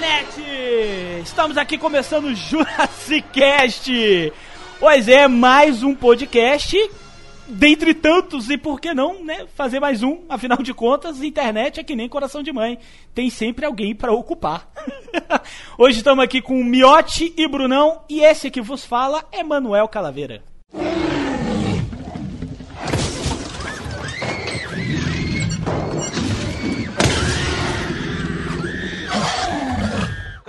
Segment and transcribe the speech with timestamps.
[0.00, 1.20] internet!
[1.22, 4.32] Estamos aqui começando o Jurassic Cast.
[4.78, 6.74] Pois é, mais um podcast
[7.46, 10.20] dentre tantos, e por que não, né, fazer mais um?
[10.26, 12.78] Afinal de contas, internet é que nem coração de mãe.
[13.14, 14.70] Tem sempre alguém para ocupar.
[15.76, 20.49] Hoje estamos aqui com Miotti e Brunão, e esse que vos fala é Manuel Calaveira.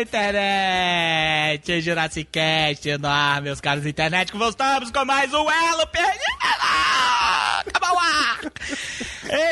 [0.00, 6.18] Internet, Jurassic Cast no ar, meus caros internet, que voltamos com mais um Elo Perdido!
[7.66, 8.40] Acabou o ar!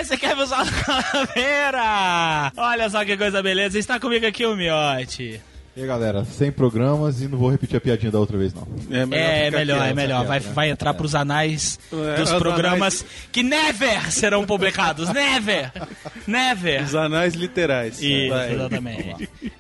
[0.00, 0.46] Esse aqui é o
[0.84, 2.52] Calaveira!
[2.56, 5.42] Olha só que coisa beleza, está comigo aqui o Miote.
[5.76, 8.66] E aí, galera, sem programas e não vou repetir a piadinha da outra vez, não.
[8.90, 9.94] É melhor, é quieto.
[9.94, 10.24] melhor.
[10.24, 10.54] Vai, quieto, né?
[10.54, 15.10] vai entrar pros anais É, dos os programas que never serão publicados.
[15.12, 15.70] Never!
[16.26, 16.82] Never!
[16.82, 18.00] Os anais literais.
[18.00, 18.54] Isso, Vai.
[18.54, 19.28] exatamente.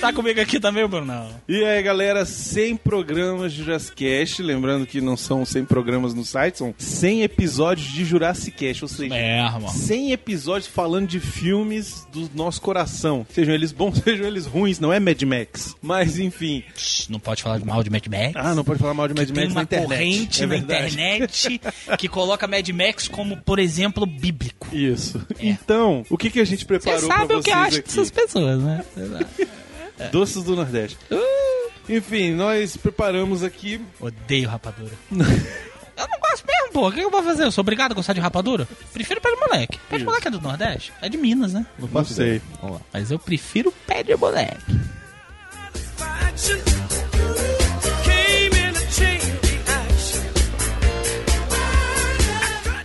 [0.00, 1.28] Está comigo aqui também, Brunão.
[1.46, 4.42] E aí, galera, 100 programas de Jurassic Cast.
[4.42, 8.82] Lembrando que não são 100 programas no site, são 100 episódios de Jurassic Cast.
[8.84, 9.68] Ou seja, É, irmão.
[9.68, 13.26] 100 episódios falando de filmes do nosso coração.
[13.30, 15.76] Sejam eles bons, sejam eles ruins, não é Mad Max.
[15.82, 16.64] Mas, enfim.
[17.10, 18.32] Não pode falar mal de Mad Max.
[18.36, 19.86] Ah, não pode falar mal de Mad Tem Max na uma internet.
[19.88, 21.60] corrente é na internet
[21.98, 24.66] que coloca Mad Max como, por exemplo, bíblico.
[24.74, 25.20] Isso.
[25.38, 27.88] Então, o que, que a gente preparou Você sabe o que eu acho aqui?
[27.88, 28.82] dessas pessoas, né?
[30.08, 30.98] Doces do Nordeste.
[31.88, 34.92] Enfim, nós preparamos aqui Odeio rapadura.
[35.10, 36.88] eu não gosto mesmo, pô.
[36.88, 37.44] O que eu vou fazer?
[37.44, 38.66] Eu sou obrigado a gostar de rapadura?
[38.92, 39.78] Prefiro pé de moleque.
[39.88, 40.92] Pé de moleque é do Nordeste?
[41.02, 41.66] É de Minas, né?
[41.78, 42.26] Não faço sei.
[42.26, 42.42] ideia.
[42.60, 42.82] Vamos lá.
[42.92, 44.64] Mas eu prefiro pé de moleque.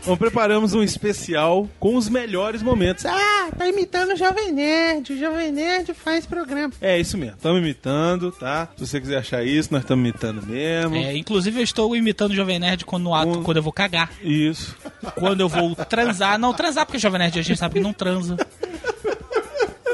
[0.06, 3.08] Então preparamos um especial com os melhores momentos.
[3.08, 5.14] Ah, tá imitando o Jovem Nerd.
[5.14, 6.72] O Jovem Nerd faz programa.
[6.80, 8.68] É isso mesmo, estamos imitando, tá?
[8.78, 10.96] Se você quiser achar isso, nós estamos imitando mesmo.
[10.96, 13.74] É, inclusive, eu estou imitando o Jovem Nerd quando, no ato, Um- quando eu vou
[13.74, 14.12] cagar.
[14.22, 14.76] Isso.
[15.16, 16.38] Quando eu vou transar.
[16.38, 18.38] Não, transar porque o Jovem Nerd a gente sabe que não transa.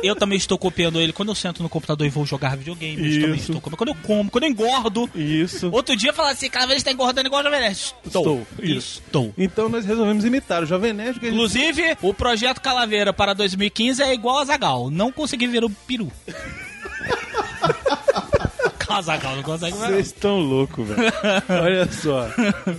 [0.03, 2.94] Eu também estou copiando ele quando eu sento no computador e vou jogar videogame.
[3.16, 3.51] Eu também Isso.
[3.51, 3.78] estou copiando.
[3.78, 5.09] Quando eu como, quando eu engordo.
[5.16, 5.69] Isso.
[5.72, 7.94] Outro dia falar assim, cada vez está engordando igual o Jovem Nerd.
[8.06, 8.47] Estou.
[8.59, 9.01] Isso.
[9.06, 9.34] Estou.
[9.38, 11.19] Então nós resolvemos imitar o Jovem Nerd.
[11.19, 14.89] Que a gente- Inclusive, o projeto Calaveira para 2015 é igual a Zagal.
[14.89, 16.12] Não consegui ver o peru.
[19.02, 19.88] Zagal não consegue ver.
[19.88, 21.02] Vocês estão loucos, velho.
[21.63, 22.28] Olha só.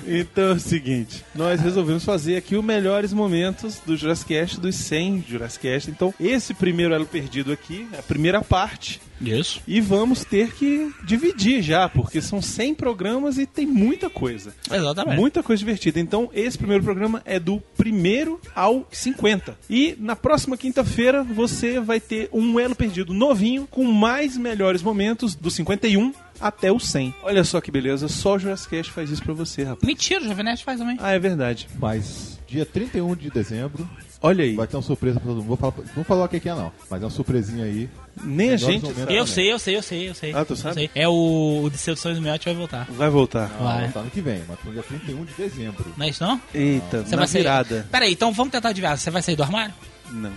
[0.06, 4.74] Então é o seguinte: nós resolvemos fazer aqui os melhores momentos do Jurassic Cast, dos
[4.74, 5.90] 100 Jurassic Cast.
[5.90, 9.00] Então, esse primeiro elo perdido aqui, a primeira parte.
[9.22, 9.60] Isso.
[9.66, 14.54] E vamos ter que dividir já, porque são 100 programas e tem muita coisa.
[14.70, 15.16] Exatamente.
[15.16, 16.00] Muita coisa divertida.
[16.00, 19.56] Então, esse primeiro programa é do primeiro ao 50.
[19.68, 25.34] E na próxima quinta-feira você vai ter um elo perdido novinho com mais melhores momentos
[25.34, 27.14] do 51 até o 100.
[27.22, 29.86] Olha só que beleza, só o Jurassic Cast faz isso pra você, rapaz.
[29.86, 30.96] Mentira, o Jovem Nerd faz também.
[31.00, 31.68] Ah, é verdade.
[31.78, 33.88] Mas dia 31 de dezembro
[34.22, 34.54] Olha aí.
[34.54, 35.48] vai ter uma surpresa pra todo mundo.
[35.48, 36.72] Vou falar, não vou falar o que é, não.
[36.90, 37.88] Mas é uma surpresinha aí.
[38.22, 39.14] Nem a gente sabe.
[39.14, 40.32] Eu sei, eu sei, eu sei, eu sei.
[40.34, 40.74] Ah, tu Eu sabe?
[40.74, 40.90] sei.
[40.94, 42.86] É o, o de Seduções do Miotti vai voltar.
[42.90, 43.46] Vai voltar.
[43.60, 43.84] Vai.
[43.86, 45.84] Não, tá ano que vem, mas no dia 31 de dezembro.
[45.96, 46.40] Não é isso não?
[46.54, 47.42] Eita, Você na vai sair.
[47.42, 47.86] virada.
[47.90, 48.96] Pera aí, então vamos tentar adivinhar.
[48.98, 49.74] Você vai sair do armário?
[50.10, 50.30] Não.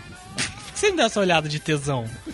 [0.76, 2.06] Por que você não deu essa olhada de tesão?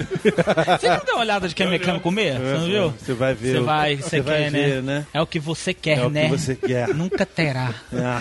[0.80, 2.40] você não deu uma olhada de quem é mecânico comer?
[2.40, 2.90] Você não viu?
[3.00, 3.52] Você vai ver.
[3.52, 5.00] Você o- vai, você você vai quer, ver, né?
[5.00, 5.08] né?
[5.14, 6.28] É o que você quer, É o que né?
[6.28, 6.88] você quer.
[6.96, 7.74] Nunca terá.
[7.94, 8.20] Ah.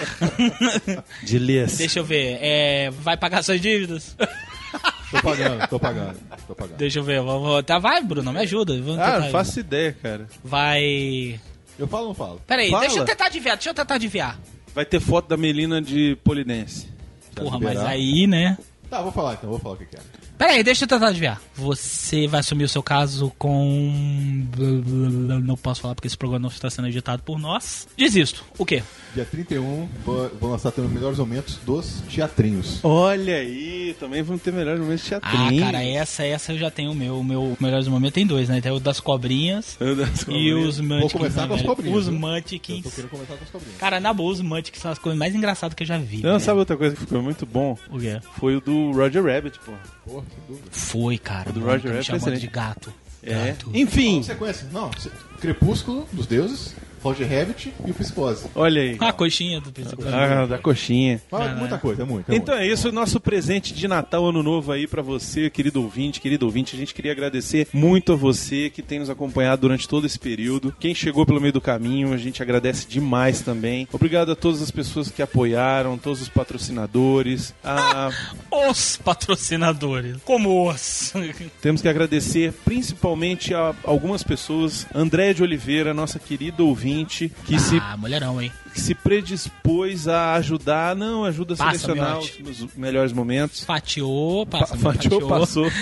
[1.23, 1.79] Delícia.
[1.79, 2.39] Deixa eu ver.
[2.41, 4.17] É, vai pagar suas dívidas?
[5.11, 6.77] Tô pagando, tô pagando, tô pagando.
[6.77, 7.21] Deixa eu ver.
[7.21, 8.81] Vamos, tá, vai, Bruno, me ajuda.
[8.81, 9.33] Vamos Ah, não aí.
[9.33, 10.29] faço ideia, cara.
[10.45, 11.41] Vai.
[11.77, 12.41] Eu falo ou não falo?
[12.47, 12.83] Pera aí, Fala.
[12.83, 14.39] deixa eu tentar adivinhar, deixa eu tentar adivinhar.
[14.73, 16.87] Vai ter foto da Melina de Polidense.
[17.35, 17.89] Tá Porra, mas liberado?
[17.93, 18.57] aí, né?
[18.91, 20.01] Tá, vou falar então, vou falar o que que é.
[20.37, 21.41] Pera aí, deixa eu tentar adivinhar.
[21.55, 24.45] Você vai assumir o seu caso com.
[25.45, 27.87] Não posso falar porque esse programa não está sendo editado por nós.
[27.97, 28.45] Desisto.
[28.59, 28.83] O quê?
[29.15, 32.79] Dia 31, vou, vou lançar também os melhores momentos dos teatrinhos.
[32.85, 35.62] Olha aí, também vamos ter melhores momentos de Ah, teatrinho.
[35.65, 37.19] cara, essa, essa eu já tenho o meu.
[37.19, 38.61] O meu melhores momentos tem dois, né?
[38.61, 40.69] Tem o das cobrinhas Eu das e cobrinhas.
[40.69, 41.12] os Munchkins.
[41.12, 42.15] começar né, com as cobrinhas, Os viu?
[42.15, 42.83] Eu Munchkins.
[42.85, 43.79] tô querendo começar com os cobrinhos.
[43.79, 46.19] Cara, na boa, os Munchkins são as coisas mais engraçadas que eu já vi.
[46.23, 46.41] Não, velho.
[46.41, 47.77] sabe outra coisa que ficou muito bom?
[47.91, 48.21] O quê?
[48.39, 49.73] Foi o do Roger Rabbit, pô.
[50.07, 50.69] Porra, que dúvida.
[50.71, 51.51] Foi, cara.
[51.51, 52.93] O do mano, Roger Rabbit é chamando de gato.
[53.25, 53.49] É.
[53.49, 53.71] Gato.
[53.75, 54.89] Enfim, Sequência, não.
[55.41, 58.47] Crepúsculo dos Deuses, Roger Rabbit e o Psicose.
[58.55, 58.97] olha aí.
[59.00, 60.02] A coxinha do príncipe.
[60.06, 61.20] Ah, da coxinha.
[61.31, 62.31] Mas muita coisa, é muito.
[62.32, 66.20] É Então é isso, nosso presente de Natal, Ano Novo aí pra você, querido ouvinte,
[66.20, 66.75] querido ouvinte.
[66.76, 70.75] A gente queria agradecer muito a você que tem nos acompanhado durante todo esse período.
[70.79, 73.88] Quem chegou pelo meio do caminho, a gente agradece demais também.
[73.93, 77.55] Obrigado a todas as pessoas que apoiaram, todos os patrocinadores.
[77.64, 78.11] A-
[78.70, 80.17] Os patrocinadores.
[80.25, 81.12] Como os.
[81.62, 84.87] Temos que agradecer principalmente a algumas pessoas.
[84.94, 86.90] André de Oliveira, nossa querida ouvinte,
[87.45, 88.53] que se Ah, mulherão, hein?
[88.73, 92.43] que se predispôs a ajudar, não, ajuda a Passa, selecionar miote.
[92.43, 93.65] os melhores momentos.
[93.65, 94.77] Fatiou, passa.
[94.77, 95.67] Pa- Fatiou, passou.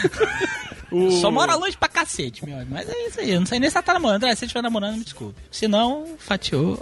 [0.91, 2.65] O- Só mora longe pra cacete, meu.
[2.71, 3.31] Mas é isso aí.
[3.33, 4.17] Eu não sei nem se ela tá namorando.
[4.25, 5.35] André, se você estiver namorando, me desculpe.
[5.51, 6.79] Se não, fatiou.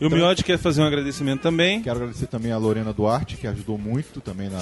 [0.00, 1.82] E o Miotti quer fazer um agradecimento também.
[1.82, 4.58] Quero agradecer também a Lorena Duarte, que ajudou muito também na.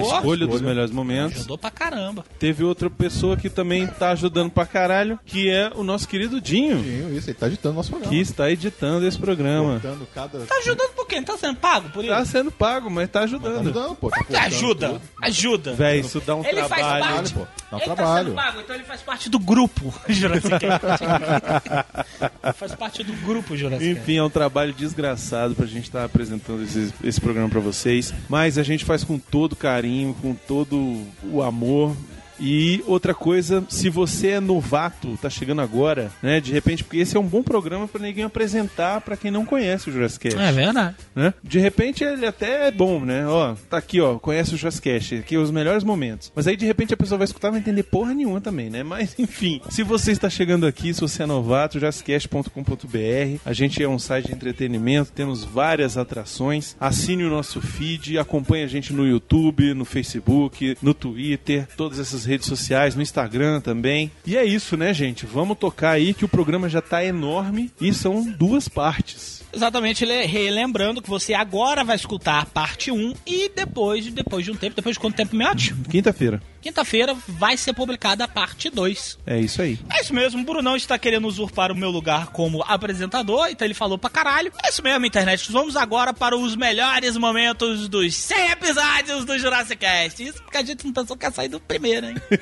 [0.00, 1.38] Escolha dos melhores momentos.
[1.40, 2.24] Ajudou pra caramba.
[2.38, 6.82] Teve outra pessoa que também tá ajudando pra caralho, que é o nosso querido Dinho,
[6.82, 8.12] Sim, Isso, ele tá editando nosso programa.
[8.14, 9.72] que está editando esse programa.
[9.80, 10.38] Cortando cada.
[10.46, 11.16] Tá ajudando por quê?
[11.16, 12.14] Não tá sendo pago por isso?
[12.14, 13.60] Tá sendo pago, mas tá Tá ajudando.
[13.60, 14.08] ajudando, pô.
[14.08, 14.88] Tá Que cortando ajuda.
[14.88, 15.00] tudo.
[15.22, 15.72] Ajuda.
[15.74, 17.04] Véi, isso dá um Ele faz trabalho.
[17.14, 17.32] parte.
[17.34, 17.46] Trabalho, pô.
[17.70, 18.26] Dá um ele tá trabalho.
[18.28, 20.50] sendo pago, então ele faz parte do grupo Jurassic
[22.56, 23.90] faz parte do grupo Jurassic.
[23.90, 28.12] Enfim, é um trabalho desgraçado pra gente estar apresentando esse, esse programa pra vocês.
[28.28, 31.96] Mas a gente faz com todo carinho, com todo o amor.
[32.40, 36.40] E outra coisa, se você é novato, tá chegando agora, né?
[36.40, 39.88] De repente, porque esse é um bom programa pra ninguém apresentar pra quem não conhece
[39.90, 40.96] o Jurassic É verdade.
[41.14, 41.34] né?
[41.42, 43.26] De repente ele até é bom, né?
[43.26, 46.32] Ó, tá aqui, ó, conhece o Jurassic aqui os melhores momentos.
[46.34, 48.82] Mas aí de repente a pessoa vai escutar e vai entender porra nenhuma também, né?
[48.82, 53.88] Mas enfim, se você está chegando aqui, se você é novato, jurassicast.com.br, a gente é
[53.88, 56.76] um site de entretenimento, temos várias atrações.
[56.80, 62.24] Assine o nosso feed, acompanhe a gente no YouTube, no Facebook, no Twitter, todas essas
[62.24, 64.10] redes sociais, no Instagram também.
[64.26, 65.26] E é isso, né, gente?
[65.26, 69.39] Vamos tocar aí que o programa já tá enorme e são duas partes.
[69.52, 74.50] Exatamente, le- relembrando que você agora vai escutar a parte 1 e depois, depois de
[74.52, 75.74] um tempo, depois de quanto tempo, Miotti?
[75.90, 76.40] Quinta-feira.
[76.62, 79.18] Quinta-feira vai ser publicada a parte 2.
[79.26, 79.78] É isso aí.
[79.92, 83.74] É isso mesmo, o Brunão está querendo usurpar o meu lugar como apresentador, então ele
[83.74, 84.52] falou pra caralho.
[84.64, 85.50] É isso mesmo, internet.
[85.50, 90.22] Vamos agora para os melhores momentos dos 100 episódios do Jurassic Cast.
[90.22, 92.16] Isso porque a gente não pensou que ia sair do primeiro, hein?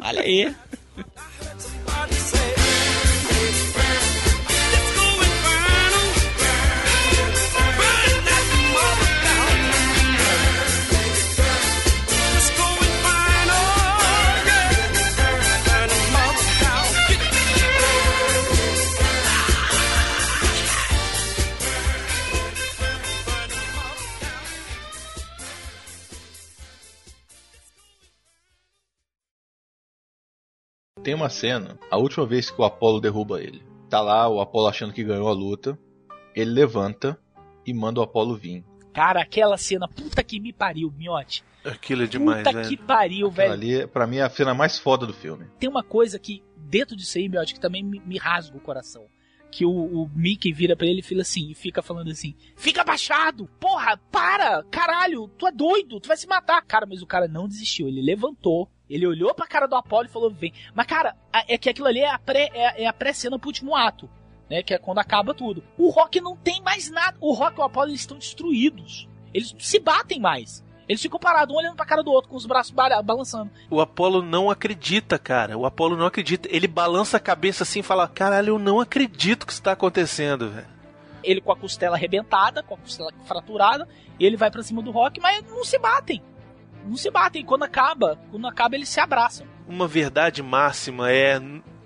[0.00, 0.54] Olha aí.
[31.02, 33.62] Tem uma cena, a última vez que o Apollo derruba ele.
[33.88, 35.78] Tá lá o Apollo achando que ganhou a luta.
[36.34, 37.18] Ele levanta
[37.66, 38.64] e manda o Apollo vir.
[38.92, 41.42] Cara, aquela cena, puta que me pariu, Miote.
[41.64, 43.80] Aquilo é Puta que pariu, Aquela velho.
[43.80, 45.46] ali, pra mim, é a cena mais foda do filme.
[45.58, 49.06] Tem uma coisa que, dentro disso aí, Miote, que também me, me rasga o coração.
[49.50, 52.82] Que o, o Mickey vira pra ele e fala assim, e fica falando assim: Fica
[52.82, 53.48] abaixado!
[53.58, 54.62] Porra, para!
[54.70, 56.62] Caralho, tu é doido, tu vai se matar!
[56.62, 60.10] Cara, mas o cara não desistiu, ele levantou, ele olhou pra cara do Apollo e
[60.12, 60.52] falou: Vem.
[60.74, 61.16] Mas, cara,
[61.48, 64.08] é que aquilo ali é a pré- é, é a pré-cena pro último ato.
[64.50, 65.62] Né, que é quando acaba tudo.
[65.78, 67.16] O Rock não tem mais nada.
[67.20, 69.08] O Rock e o Apollo eles estão destruídos.
[69.32, 70.64] Eles se batem mais.
[70.88, 73.48] Eles ficam parados, um olhando pra cara do outro, com os braços ba- balançando.
[73.70, 75.56] O Apolo não acredita, cara.
[75.56, 76.48] O Apolo não acredita.
[76.50, 80.50] Ele balança a cabeça assim e fala: Caralho, eu não acredito que isso tá acontecendo,
[80.50, 80.66] velho.
[81.22, 83.86] ele com a costela arrebentada, com a costela fraturada,
[84.18, 86.20] e ele vai pra cima do Rock, mas não se batem.
[86.86, 87.44] Não se batem.
[87.44, 89.46] Quando acaba, quando acaba eles se abraçam.
[89.66, 91.40] Uma verdade máxima é.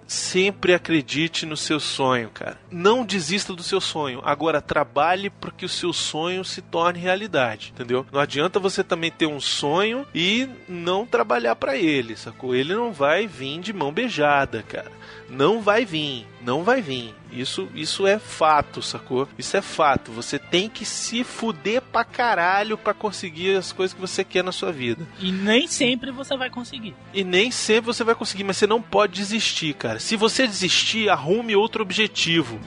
[0.06, 2.60] Sempre acredite no seu sonho, cara.
[2.70, 4.20] Não desista do seu sonho.
[4.22, 8.04] Agora trabalhe para que o seu sonho se torne realidade, entendeu?
[8.12, 12.54] Não adianta você também ter um sonho e não trabalhar para ele, sacou?
[12.54, 14.92] Ele não vai vir de mão beijada, cara.
[15.28, 17.14] Não vai vir, não vai vir.
[17.32, 19.28] Isso, isso é fato, sacou?
[19.36, 20.12] Isso é fato.
[20.12, 24.52] Você tem que se fuder pra caralho pra conseguir as coisas que você quer na
[24.52, 25.06] sua vida.
[25.18, 26.94] E nem sempre você vai conseguir.
[27.12, 29.98] E nem sempre você vai conseguir, mas você não pode desistir, cara.
[29.98, 32.60] Se você desistir, arrume outro objetivo.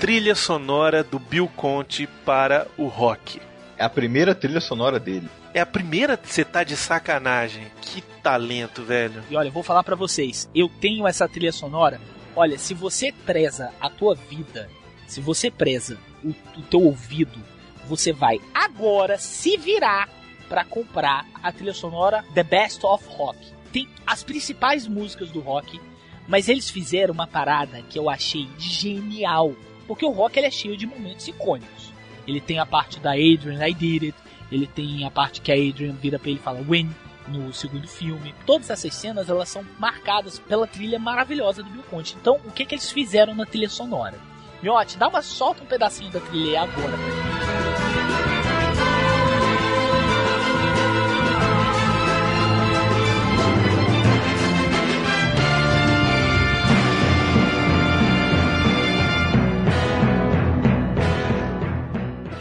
[0.00, 3.38] Trilha sonora do Bill Conte para o rock.
[3.76, 5.28] É a primeira trilha sonora dele.
[5.52, 7.66] É a primeira você tá de sacanagem.
[7.82, 9.22] Que talento, velho.
[9.28, 12.00] E olha, eu vou falar pra vocês, eu tenho essa trilha sonora.
[12.34, 14.70] Olha, se você preza a tua vida,
[15.06, 17.38] se você preza o, o teu ouvido,
[17.84, 20.08] você vai agora se virar
[20.48, 23.38] pra comprar a trilha sonora The Best of Rock.
[23.70, 25.78] Tem as principais músicas do rock,
[26.26, 29.54] mas eles fizeram uma parada que eu achei genial,
[29.90, 31.92] porque o rock ele é cheio de momentos icônicos.
[32.24, 34.14] Ele tem a parte da Adrian, I Did It,
[34.52, 36.88] ele tem a parte que a Adrian vira pra ele e fala Win
[37.26, 38.32] no segundo filme.
[38.46, 42.16] Todas essas cenas elas são marcadas pela trilha maravilhosa do Bill Conte.
[42.20, 44.16] Então, o que que eles fizeram na trilha sonora?
[44.62, 47.99] Miote, dá uma solta um pedacinho da trilha agora pra mim.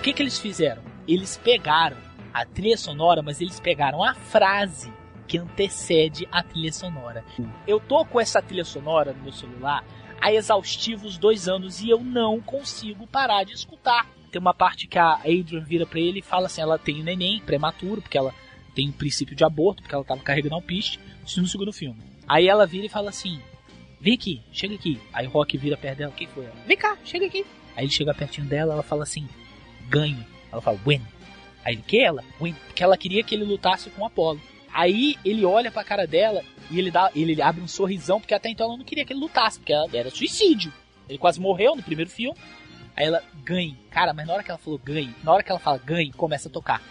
[0.09, 0.81] Que que eles fizeram?
[1.07, 1.97] Eles pegaram
[2.33, 4.91] a trilha sonora, mas eles pegaram a frase
[5.27, 7.23] que antecede a trilha sonora.
[7.67, 9.85] Eu tô com essa trilha sonora no meu celular
[10.19, 14.09] há exaustivos dois anos e eu não consigo parar de escutar.
[14.31, 17.03] Tem uma parte que a Adrian vira pra ele e fala assim: ela tem um
[17.03, 18.33] neném prematuro, porque ela
[18.73, 22.01] tem um princípio de aborto, porque ela tava carregando alpiste, isso no segundo filme.
[22.27, 23.39] Aí ela vira e fala assim:
[24.01, 24.99] vem aqui, chega aqui.
[25.13, 26.55] Aí o Rock vira perto dela: quem foi ela?
[26.65, 27.45] Vem cá, chega aqui.
[27.75, 29.27] Aí ele chega pertinho dela, ela fala assim:
[29.89, 30.25] ganhe.
[30.51, 31.01] Ela fala: win.
[31.63, 32.24] Aí ele, que ela?
[32.41, 32.53] Win.
[32.67, 34.41] Porque ela queria que ele lutasse com o Apollo.
[34.72, 38.50] Aí ele olha pra cara dela e ele, dá, ele abre um sorrisão, porque até
[38.50, 40.72] então ela não queria que ele lutasse, porque era suicídio.
[41.08, 42.38] Ele quase morreu no primeiro filme.
[42.96, 43.77] Aí ela ganhe.
[43.89, 46.50] Cara, mas na hora que ela falou ganhe, na hora que ela fala ganhe, começa
[46.50, 46.81] a tocar.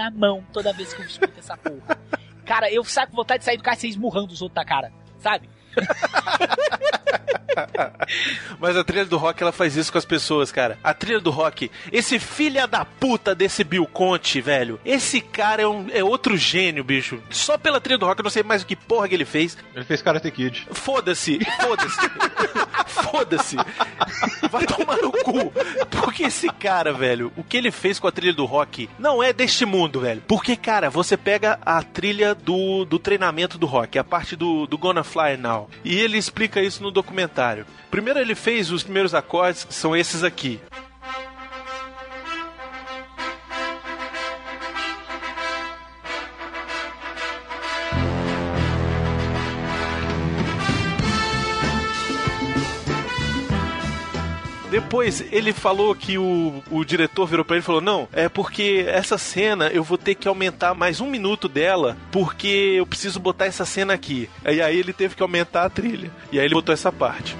[0.00, 1.98] Na mão toda vez que eu escuto essa porra.
[2.46, 4.64] Cara, eu saio com vontade de sair do carro e sair esmurrando os outros da
[4.64, 5.48] cara, sabe?
[8.58, 10.78] Mas a trilha do rock ela faz isso com as pessoas, cara.
[10.82, 14.80] A trilha do rock, esse filha da puta desse Bill Conte, velho.
[14.84, 17.22] Esse cara é, um, é outro gênio, bicho.
[17.30, 19.56] Só pela trilha do rock eu não sei mais o que porra que ele fez.
[19.74, 20.66] Ele fez Karate Kid.
[20.72, 22.10] Foda-se, foda-se.
[22.86, 23.56] foda-se.
[24.50, 25.52] Vai tomar no cu.
[25.90, 29.32] Porque esse cara, velho, o que ele fez com a trilha do rock não é
[29.32, 30.22] deste mundo, velho.
[30.26, 34.78] Porque, cara, você pega a trilha do, do treinamento do rock, a parte do, do
[34.78, 35.68] Gonna Fly Now.
[35.84, 37.39] E ele explica isso no documentário.
[37.90, 40.60] Primeiro ele fez os primeiros acordes, que são esses aqui.
[54.80, 58.84] Depois ele falou que o, o diretor virou pra ele e falou: Não, é porque
[58.88, 63.44] essa cena eu vou ter que aumentar mais um minuto dela, porque eu preciso botar
[63.44, 64.28] essa cena aqui.
[64.44, 66.10] E aí ele teve que aumentar a trilha.
[66.32, 67.36] E aí ele botou essa parte.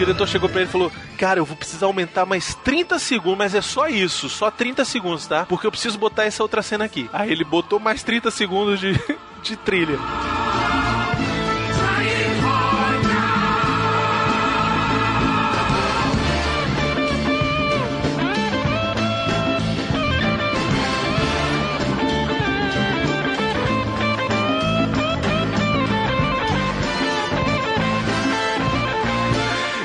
[0.00, 3.54] Diretor chegou pra ele e falou: Cara, eu vou precisar aumentar mais 30 segundos, mas
[3.54, 5.44] é só isso, só 30 segundos, tá?
[5.46, 7.08] Porque eu preciso botar essa outra cena aqui.
[7.12, 8.92] Aí ele botou mais 30 segundos de,
[9.42, 9.98] de trilha.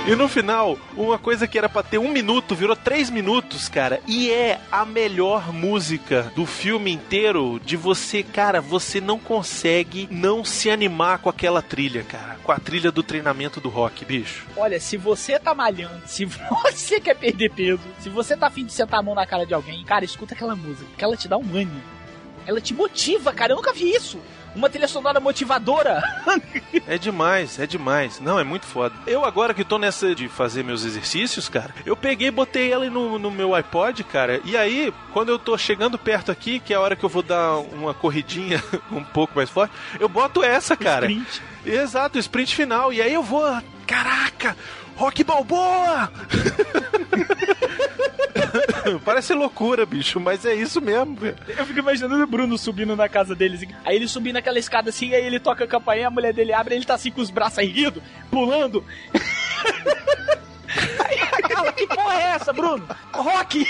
[0.08, 4.00] E no final, uma coisa que era pra ter um minuto virou três minutos, cara.
[4.08, 7.60] E é a melhor música do filme inteiro.
[7.66, 12.38] De você, cara, você não consegue não se animar com aquela trilha, cara.
[12.44, 14.46] Com a trilha do treinamento do rock, bicho.
[14.56, 18.74] Olha, se você tá malhando, se você quer perder peso, se você tá afim de
[18.74, 21.36] sentar a mão na cara de alguém, cara, escuta aquela música, que ela te dá
[21.36, 21.82] um ânimo.
[22.46, 23.54] Ela te motiva, cara.
[23.54, 24.20] Eu nunca vi isso.
[24.56, 26.02] Uma trilha sonora motivadora.
[26.88, 28.20] É demais, é demais.
[28.20, 28.94] Não, é muito foda.
[29.08, 32.88] Eu agora que tô nessa de fazer meus exercícios, cara, eu peguei e botei ela
[32.90, 34.40] no, no meu iPod, cara.
[34.44, 37.24] E aí, quando eu tô chegando perto aqui, que é a hora que eu vou
[37.24, 41.10] dar uma corridinha um pouco mais forte, eu boto essa, cara.
[41.10, 41.42] Sprint.
[41.66, 42.94] Exato, sprint final.
[42.94, 43.44] E aí eu vou.
[43.88, 44.56] Caraca!
[44.96, 46.12] Rock Balboa!
[49.04, 51.18] Parece loucura, bicho, mas é isso mesmo.
[51.48, 53.62] Eu fico imaginando o Bruno subindo na casa deles.
[53.84, 56.76] Aí ele subindo aquela escada assim, aí ele toca a campainha, a mulher dele abre,
[56.76, 58.84] ele tá assim com os braços erguidos, pulando.
[61.04, 61.18] Aí
[61.50, 62.88] ela, que porra é essa, Bruno?
[63.14, 63.66] Rock!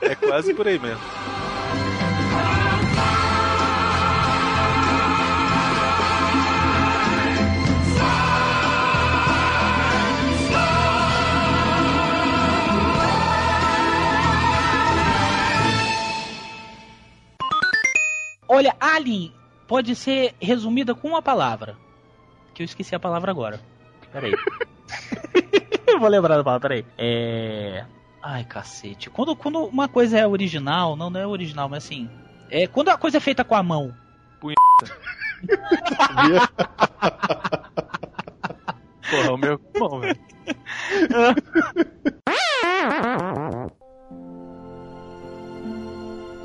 [0.00, 1.00] É quase por aí mesmo.
[18.54, 19.32] Olha, Alien
[19.66, 21.74] pode ser resumida com uma palavra.
[22.52, 23.58] Que eu esqueci a palavra agora.
[24.12, 24.34] Peraí.
[25.86, 26.84] eu vou lembrar da palavra, peraí.
[26.98, 27.86] É.
[28.22, 29.08] Ai, cacete.
[29.08, 32.10] Quando, quando uma coisa é original, não, não é original, mas assim.
[32.50, 33.96] É quando a coisa é feita com a mão.
[39.10, 39.58] Porra, o meu.
[39.78, 40.18] Bom, velho.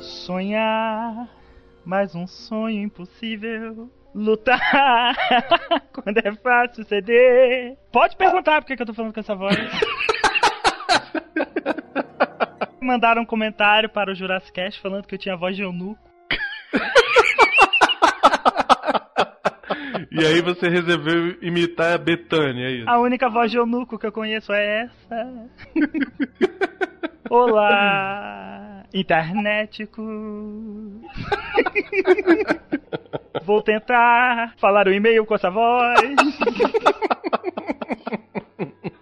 [0.00, 1.28] Sonhar,
[1.88, 3.90] mais um sonho impossível.
[4.14, 4.60] Lutar
[5.92, 7.78] quando é fácil ceder.
[7.90, 9.56] Pode perguntar por que que eu tô falando com essa voz.
[12.80, 15.98] Mandaram um comentário para o Jurassic Cast falando que eu tinha voz de eunuco.
[20.10, 22.90] E aí você resolveu imitar a Betânia, é isso?
[22.90, 25.48] A única voz de eunuco que eu conheço é essa.
[27.30, 30.02] Olá, internetico.
[33.44, 36.00] Vou tentar falar o e-mail com essa voz.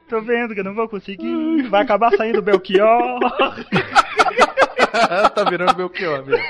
[0.09, 1.63] Tô vendo que eu não vou conseguir.
[1.69, 3.19] Vai acabar saindo Belchior.
[5.35, 6.45] tá virando Belchior mesmo.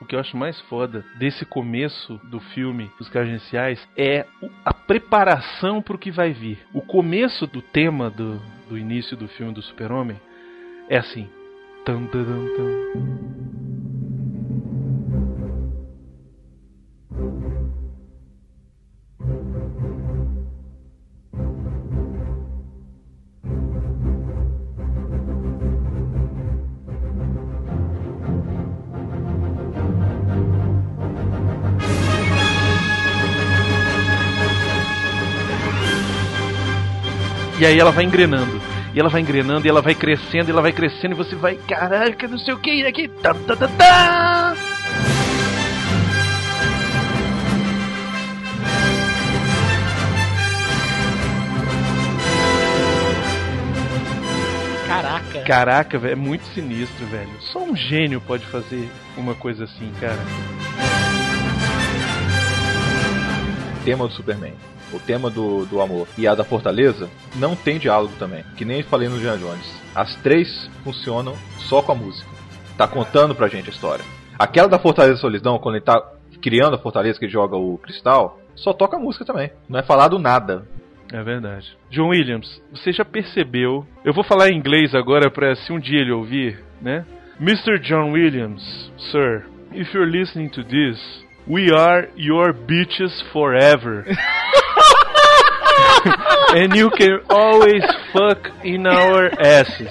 [0.00, 4.72] O que eu acho mais foda desse começo do filme dos agenciais é o- a
[4.72, 6.58] preparação pro que vai vir.
[6.72, 10.20] O começo do tema do, do início do filme do Super-Homem
[10.88, 11.28] é assim.
[11.86, 12.10] Tan.
[37.58, 38.65] E aí ela vai engrenando.
[38.96, 41.56] E ela vai engrenando, e ela vai crescendo, e ela vai crescendo, e você vai,
[41.56, 43.06] caraca, não sei o que, e aqui.
[43.08, 44.56] Tá, tá, tá, tá.
[54.88, 55.40] Caraca.
[55.42, 57.28] Caraca, velho, é muito sinistro, velho.
[57.52, 60.16] Só um gênio pode fazer uma coisa assim, cara.
[63.84, 64.54] tema do Superman,
[64.92, 68.82] o tema do, do amor e a da Fortaleza não tem diálogo também, que nem
[68.82, 69.82] falei no Indiana Jones.
[69.94, 72.30] As três funcionam só com a música.
[72.76, 74.04] Tá contando pra gente a história.
[74.38, 76.00] Aquela da Fortaleza Solidão, quando ele tá
[76.42, 79.50] criando a Fortaleza que ele joga o cristal, só toca a música também.
[79.68, 80.66] Não é falado nada.
[81.12, 81.76] É verdade.
[81.90, 83.86] John Williams, você já percebeu?
[84.04, 87.06] Eu vou falar em inglês agora pra se um dia ele ouvir, né?
[87.40, 87.78] Mr.
[87.80, 88.62] John Williams,
[89.10, 90.98] sir, if you're listening to this,
[91.46, 94.04] we are your bitches forever.
[96.56, 99.90] And you can always fuck in our asses.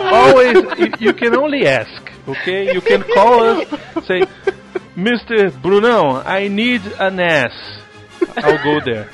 [0.00, 0.56] always,
[1.00, 2.72] you- can only ask, okay?
[2.72, 3.68] You can call us,
[4.06, 4.20] say,
[4.96, 5.50] Mr.
[5.50, 7.52] Brunão, I need an ass.
[8.36, 9.10] I'll go there.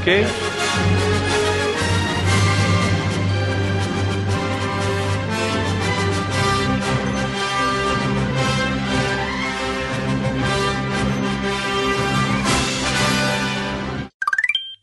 [0.00, 0.24] Okay?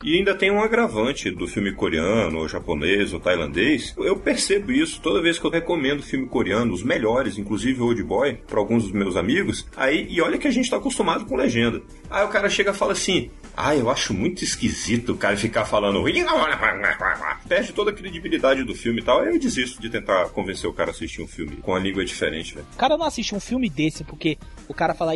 [0.05, 3.91] E ainda tem um agravante do filme coreano, ou japonês, ou tailandês.
[3.97, 8.35] Eu percebo isso toda vez que eu recomendo filme coreano, os melhores, inclusive Old Boy,
[8.45, 9.65] para alguns dos meus amigos.
[9.75, 11.81] Aí, e olha que a gente tá acostumado com legenda.
[12.07, 15.65] Aí o cara chega e fala assim: ah, eu acho muito esquisito o cara ficar
[15.65, 16.03] falando.
[17.47, 19.21] Perde toda a credibilidade do filme e tal.
[19.21, 22.03] Aí eu desisto de tentar convencer o cara a assistir um filme com a língua
[22.03, 22.67] diferente, velho.
[22.73, 24.37] O cara não assiste um filme desse porque
[24.67, 25.13] o cara fala.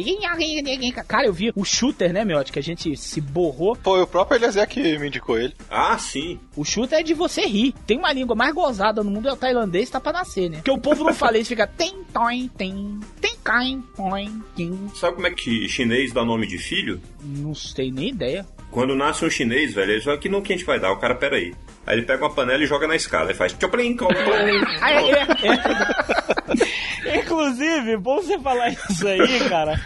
[1.05, 2.51] Cara, eu vi o shooter, né, Miotti?
[2.51, 3.75] Que a gente se borrou.
[3.75, 5.53] Foi o próprio Eliezer que me indicou ele.
[5.69, 6.39] Ah, sim.
[6.55, 7.73] O shooter é de você rir.
[7.85, 10.57] Tem uma língua mais gozada no mundo, é o tailandês, tá pra nascer, né?
[10.57, 14.77] Porque o povo não fala isso, fica tem, toin, tem, tem, cain, toin, tem.
[14.95, 17.01] Sabe como é que chinês dá nome de filho?
[17.23, 18.45] Não sei nem ideia.
[18.71, 20.91] Quando nasce um chinês, velho, ele fala que não que a gente vai dar.
[20.91, 21.53] O cara, pera aí.
[21.87, 23.31] Aí ele pega uma panela e joga na escada.
[23.31, 23.53] Aí faz.
[23.53, 25.25] tchoplim, é.
[27.15, 29.79] Inclusive, bom você falar isso aí, cara.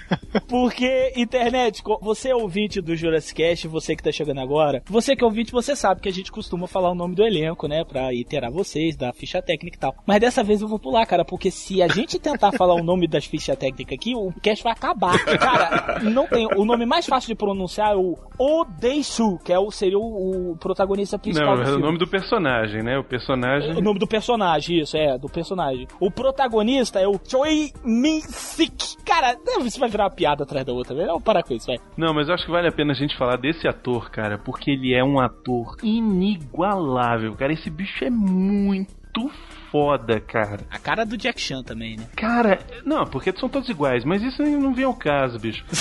[0.47, 5.23] Porque, internet, você é ouvinte do Jurassic Cast, você que tá chegando agora, você que
[5.23, 7.83] é ouvinte, você sabe que a gente costuma falar o nome do elenco, né?
[7.83, 9.95] Pra iterar vocês, da ficha técnica e tal.
[10.05, 13.07] Mas dessa vez eu vou pular, cara, porque se a gente tentar falar o nome
[13.07, 15.17] das fichas técnicas aqui, o cast vai acabar.
[15.37, 16.47] Cara, não tem.
[16.55, 20.57] O nome mais fácil de pronunciar é o Odeisu, que é o, seria o, o
[20.57, 21.83] protagonista principal Não, do é o filme.
[21.83, 22.97] nome do personagem, né?
[22.97, 23.71] O personagem.
[23.77, 25.87] O nome do personagem, isso, é, do personagem.
[25.99, 29.03] O protagonista é o Choi Min-sik.
[29.05, 31.07] Cara, isso vai virar uma piada atrás da outra, velho.
[31.07, 31.77] Vamos parar com isso, vai.
[31.97, 34.71] Não, mas eu acho que vale a pena a gente falar desse ator, cara, porque
[34.71, 37.53] ele é um ator inigualável, cara.
[37.53, 39.29] Esse bicho é muito
[39.71, 40.65] foda, cara.
[40.69, 42.07] A cara do Jack Chan também, né?
[42.15, 45.65] Cara, não, porque são todos iguais, mas isso não vem ao caso, bicho.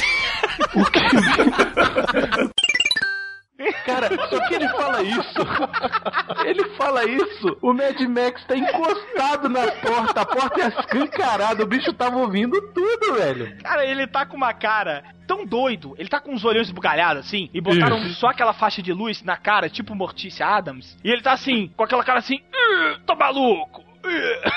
[0.73, 1.01] Porque...
[3.85, 6.44] Cara, só que ele fala isso.
[6.44, 7.57] Ele fala isso.
[7.61, 12.61] O Mad Max tá encostado na porta, a porta é escancarada, o bicho tava ouvindo
[12.72, 13.57] tudo, velho.
[13.62, 17.48] Cara, ele tá com uma cara tão doido, ele tá com os olhos esbugalhados assim,
[17.55, 18.14] e botaram Isso.
[18.20, 21.85] só aquela faixa de luz na cara, tipo Mortícia Adams, e ele tá assim, com
[21.85, 23.91] aquela cara assim, "Ih, tô maluco.
[24.09, 24.53] Ih."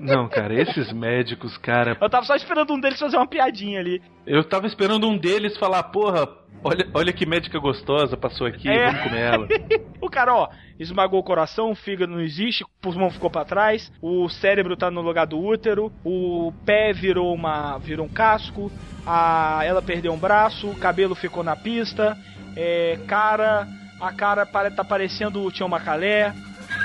[0.00, 1.96] Não, cara, esses médicos, cara.
[2.00, 4.02] Eu tava só esperando um deles fazer uma piadinha ali.
[4.26, 6.28] Eu tava esperando um deles falar, porra,
[6.64, 8.86] olha, olha que médica gostosa passou aqui, É.
[8.86, 9.48] vamos comer ela.
[10.02, 10.48] O cara, ó,
[10.80, 14.90] esmagou o coração, o fígado não existe, o pulmão ficou pra trás, o cérebro tá
[14.90, 18.70] no lugar do útero, o pé virou uma virou um casco,
[19.06, 22.18] a ela perdeu um braço, o cabelo ficou na pista,
[22.56, 23.68] é, cara,
[24.00, 26.34] a cara tá parecendo o Tião Macalé.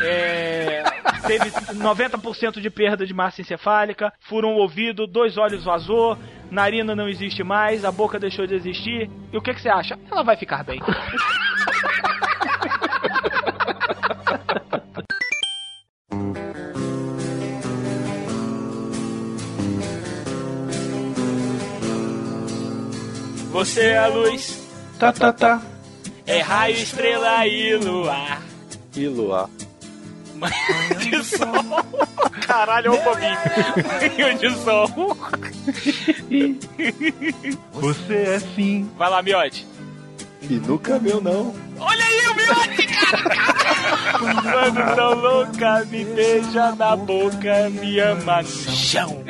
[0.03, 0.83] É,
[1.25, 6.17] teve 90% de perda de massa encefálica, furou um ouvido, dois olhos vazou,
[6.51, 9.09] narina não existe mais, a boca deixou de existir.
[9.33, 9.97] E o que, que você acha?
[10.11, 10.79] Ela vai ficar bem.
[23.51, 24.65] Você é a luz,
[24.99, 25.61] Tá, tá, tá.
[26.25, 28.41] é raio, estrela e luar.
[28.95, 29.47] E Luar.
[30.37, 31.47] Manhã de sol.
[32.45, 33.37] Caralho, o bobinho.
[34.17, 34.87] Manhã de sol.
[37.73, 38.89] Você é sim.
[38.97, 39.67] Vai lá, Miote.
[40.49, 41.53] E no caminho não.
[41.79, 43.37] Olha aí o Miote, cara!
[44.17, 49.23] Quando tão louca, me beija na boca, me ama no chão.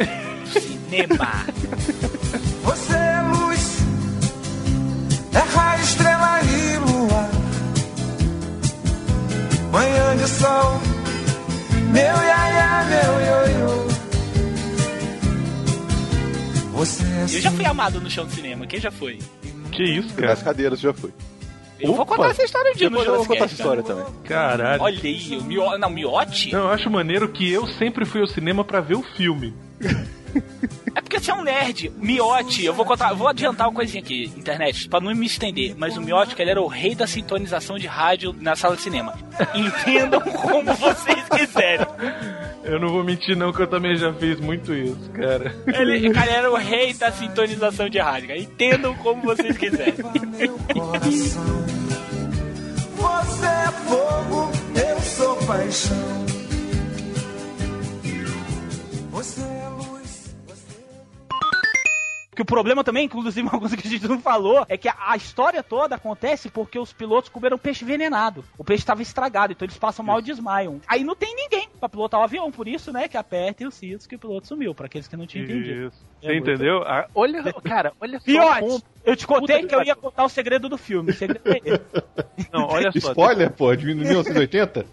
[0.51, 1.45] Cinema.
[2.63, 3.77] Você é luz,
[5.33, 7.29] é raio, estrela e lua.
[9.71, 10.81] Manhã de sol,
[11.87, 13.87] meu iaia, meu ioiô.
[16.73, 18.65] Você é Eu já fui amado no chão do cinema.
[18.67, 19.19] Quem já foi?
[19.71, 20.35] Que isso, Nas cara?
[20.37, 21.11] cadeiras já fui.
[21.79, 22.15] Eu vou Opa.
[22.15, 24.05] contar essa história um dia no Depois eu vou contar essa história também.
[24.23, 24.81] Caralho.
[24.81, 25.77] Olha aí, o Miote.
[25.79, 26.51] Não, Miote?
[26.51, 29.53] Não, eu acho maneiro que eu sempre fui ao cinema pra ver o filme.
[30.95, 31.91] É porque você é um nerd.
[31.97, 35.75] Miote, eu vou contar, eu vou adiantar uma coisinha aqui, internet, pra não me estender.
[35.77, 38.81] Mas o Miote, que ele era o rei da sintonização de rádio na sala de
[38.81, 39.13] cinema.
[39.53, 41.85] Entendam como vocês quiserem.
[42.63, 45.55] Eu não vou mentir não que eu também já fiz muito isso, cara.
[45.67, 48.27] Ele, cara, era o rei da sintonização de rádio.
[48.29, 48.39] cara.
[48.39, 49.95] Entendam como vocês quiserem.
[52.95, 56.26] Você é fogo, eu sou paixão.
[62.37, 64.95] Que o problema também, inclusive uma coisa que a gente não falou, é que a,
[65.07, 68.45] a história toda acontece porque os pilotos comeram peixe envenenado.
[68.55, 70.79] O peixe estava estragado, então eles passam mal e desmaiam.
[70.87, 74.05] Aí não tem ninguém pra pilotar o avião, por isso, né, que apertem os cintos
[74.05, 75.87] que o piloto sumiu, pra aqueles que não tinham entendido.
[75.87, 76.05] Isso.
[76.21, 76.83] É Você muito- entendeu?
[76.83, 78.83] Ah, olha, cara, olha só como...
[79.03, 81.09] eu te contei Puta que eu ia contar o segredo do filme.
[81.09, 82.49] O segredo é esse.
[82.53, 83.09] Não, olha só.
[83.09, 84.85] Spoiler, pô, de 1980?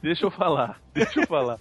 [0.00, 1.58] Deixa eu falar, deixa eu falar.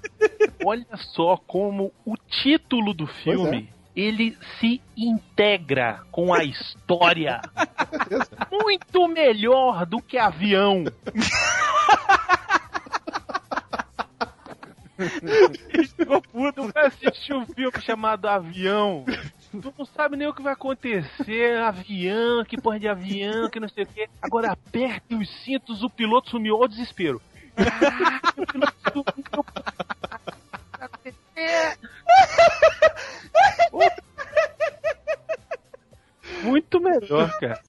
[0.64, 7.42] Olha só como o título do filme, ele se integra com a história.
[8.52, 10.86] Muito melhor do que avião.
[15.98, 16.68] Ficou puto.
[16.68, 19.06] Tu vai assistir um filme chamado Avião.
[19.52, 21.58] Tu não sabe nem o que vai acontecer.
[21.58, 24.10] Avião, que porra de avião, que não sei o quê.
[24.22, 27.22] Agora aperte os cintos, o piloto sumiu ao desespero.
[27.56, 29.46] Caraca, o piloto sumiu.
[36.44, 37.60] Muito melhor, cara.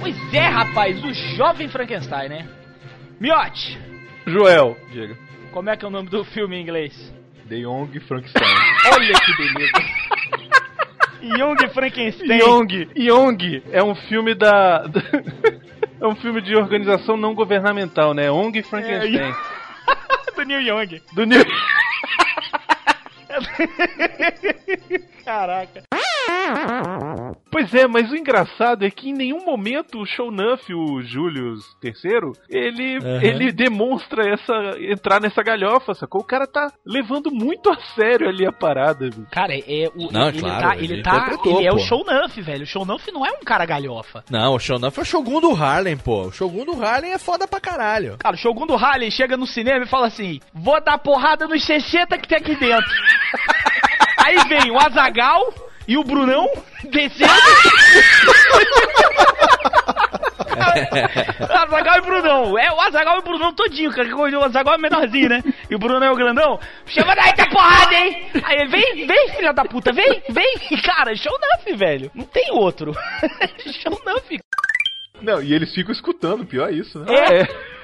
[0.00, 2.48] Pois é, rapaz, o jovem Frankenstein, né?
[3.20, 3.78] Miote,
[4.26, 5.16] Joel, diga.
[5.52, 7.12] como é que é o nome do filme em inglês?
[7.48, 8.44] The Young Frankenstein.
[8.92, 9.72] Olha que beleza.
[11.22, 12.38] Young Frankenstein.
[12.38, 14.86] Young, Young é um filme da.
[14.86, 15.00] da-
[16.00, 18.30] é um filme de organização não governamental, né?
[18.30, 19.34] ONG Frankenstein.
[20.36, 21.00] do Neil Young.
[21.14, 21.42] Do New...
[25.24, 25.82] Caraca.
[27.50, 32.32] Pois é, mas o engraçado é que em nenhum momento o Shownuff, o Julius III,
[32.48, 36.22] ele, ele demonstra essa entrar nessa galhofa, sacou?
[36.22, 39.26] O cara tá levando muito a sério ali a parada, bicho.
[39.30, 41.78] Cara, é o, Não, ele, claro, tá, ele ele tá, ele é o.
[41.78, 42.62] Shownuff, velho.
[42.62, 44.24] O Shownuff não é um cara galhofa.
[44.30, 46.26] Não, o Shogun foi o Shogun do Harlem, pô.
[46.26, 48.16] O Shogun do Harlem é foda pra caralho.
[48.18, 51.64] Cara, o Shogun do Harley chega no cinema e fala assim: Vou dar porrada nos
[51.64, 52.90] 60 que tem aqui dentro.
[54.24, 55.52] Aí vem o Azagal
[55.86, 56.48] e o Brunão
[56.90, 57.32] descendo.
[61.50, 62.58] Azagal e Brunão.
[62.58, 64.06] É o Azagal e o Brunão todinho, cara.
[64.06, 65.42] que O Azagal é menorzinho, né?
[65.70, 66.58] E o Brunão é o grandão.
[66.86, 68.26] Chama daí tá porrada, hein?
[68.42, 70.54] Aí ele vem, vem, filha da puta, vem, vem.
[70.82, 72.10] Cara, show nuff, velho.
[72.14, 72.92] Não tem outro.
[73.82, 74.38] show nuff.
[75.20, 77.14] Não, e eles ficam escutando, pior é isso, né?
[77.14, 77.74] É.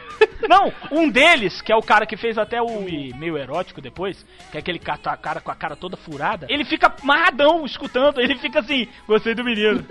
[0.49, 4.57] Não, um deles, que é o cara que fez até o meio erótico depois, que
[4.57, 8.61] é aquele cara, cara com a cara toda furada, ele fica amarradão escutando, ele fica
[8.61, 9.85] assim, gostei do menino.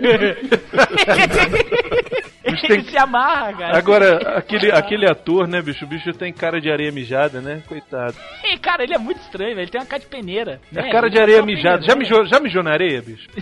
[2.44, 3.78] ele tem- se amarra, cara.
[3.78, 5.84] Agora, aquele, aquele ator, né, bicho?
[5.84, 7.62] O bicho tem cara de areia mijada, né?
[7.66, 8.14] Coitado.
[8.44, 10.60] E, cara, ele é muito estranho, velho, ele tem uma cara de peneira.
[10.74, 10.90] É né?
[10.90, 11.82] cara Ele de areia mijada.
[11.82, 13.28] Já mijou, já mijou na areia, bicho?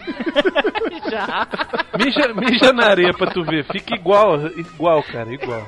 [1.11, 1.47] Já.
[1.97, 3.65] Mija, mija na areia pra tu ver.
[3.65, 5.67] Fica igual, igual, cara, igual.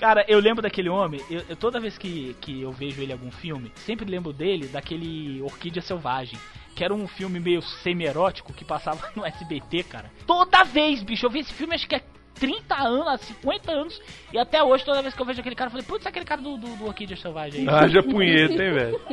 [0.00, 3.12] Cara, eu lembro daquele homem, eu, eu- toda vez que, que eu vejo ele em
[3.12, 6.38] algum filme, sempre lembro dele daquele Orquídea Selvagem.
[6.74, 10.10] Que era um filme meio semi-erótico que passava no SBT, cara.
[10.26, 12.02] Toda vez, bicho, eu vi esse filme acho que é
[12.36, 14.00] 30 anos, há 50 anos,
[14.32, 16.24] e até hoje, toda vez que eu vejo aquele cara, eu falei, putz, é aquele
[16.24, 17.74] cara do, do, do Orquídea Selvagem aí.
[17.74, 18.98] Haja punheta, hein, velho?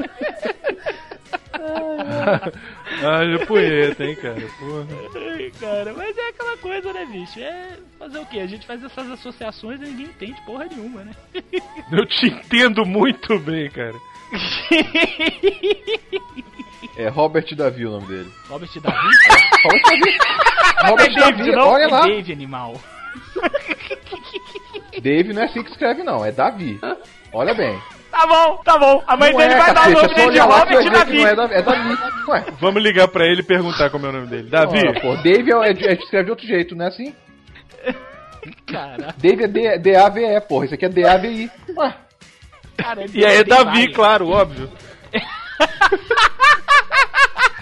[3.02, 4.40] Haja punheta, hein, cara?
[4.58, 4.86] Porra.
[5.32, 7.40] Ai, cara, mas é aquela coisa, né, bicho?
[7.40, 8.40] É fazer o quê?
[8.40, 11.12] A gente faz essas associações e ninguém entende porra nenhuma, né?
[11.92, 13.96] Eu te entendo muito bem, cara.
[16.96, 18.32] É Robert Davi o nome dele.
[18.48, 18.96] Robert Davi?
[19.64, 20.18] Robert Davi.
[20.90, 21.68] Robert é David, Davi, não?
[21.68, 22.00] olha É lá.
[22.02, 22.80] Dave, animal.
[25.02, 26.24] Dave não é assim que escreve, não.
[26.24, 26.78] É Davi.
[27.32, 27.78] Olha bem.
[28.10, 29.02] Tá bom, tá bom.
[29.06, 30.82] A mãe Não dele é, vai dar o cacete, nome é dele de Robert ver
[30.84, 31.22] que Davi.
[31.24, 31.54] é Davi.
[31.54, 31.98] É Davi.
[32.28, 32.44] Ué.
[32.60, 34.48] Vamos ligar pra ele e perguntar como é o nome dele.
[34.50, 34.78] Davi?
[34.78, 37.14] Ora, pô, Dave é, é, é escreve de outro jeito, não é assim?
[38.66, 40.64] Cara, Dave é D-A-V-E, porra.
[40.64, 41.50] Isso aqui é D-A-V-I.
[41.76, 41.94] Ué.
[42.76, 44.70] cara, E aí é tem Davi, claro, óbvio.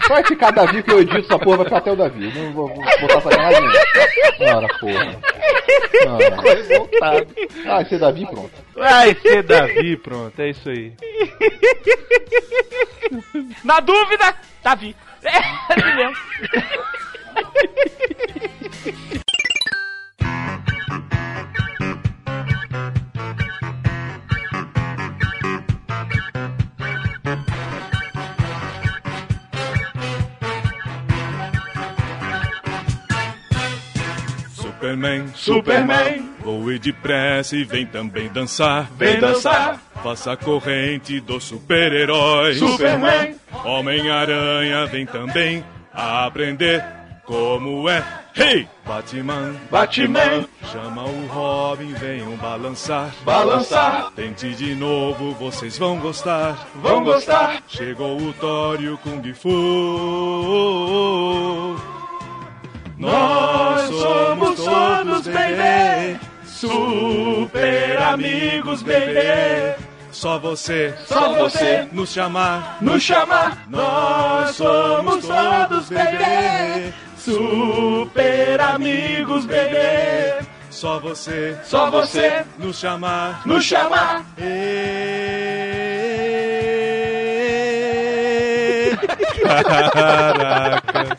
[0.09, 2.33] Vai ficar Davi que eu edito essa porra, vai ficar até o Davi.
[2.33, 3.61] Não vou, vou botar sacanagem.
[3.61, 4.57] não.
[4.57, 5.05] Ora, porra.
[6.05, 6.17] Não.
[7.71, 8.51] Ah, ser Davi, pronto.
[8.75, 10.93] Vai ser Davi, pronto, é isso aí.
[13.63, 14.95] Na dúvida, Davi.
[15.23, 15.37] É,
[15.73, 16.15] assim mesmo.
[34.79, 38.89] Superman, Superman, voe depressa e vem também dançar.
[38.97, 39.77] Vem dançar.
[40.01, 42.53] Faça a corrente do super-herói.
[42.53, 43.35] Superman.
[43.65, 46.81] Homem-Aranha vem também aprender
[47.25, 48.01] como é.
[48.37, 48.69] Hey!
[48.85, 50.47] Batman, Batman.
[50.71, 53.13] chama o Robin, venham balançar.
[53.25, 54.13] Balançar.
[54.15, 56.69] Tente de novo, vocês vão gostar.
[56.75, 57.61] Vão gostar.
[57.67, 59.49] Chegou o Thor e o Kung Fu.
[62.99, 66.19] Nós somos todos, baby.
[66.45, 69.75] Super amigos, baby.
[70.11, 71.87] Só você, Só você.
[71.93, 73.63] nos chamar, Nos chamar.
[73.69, 76.93] Nós somos todos, baby.
[77.17, 80.45] Super amigos, baby.
[80.69, 82.43] Só você, Só você.
[82.57, 84.25] nos chamar, Nos chamar.
[84.37, 85.68] Ê-
[89.49, 91.09] Caraca.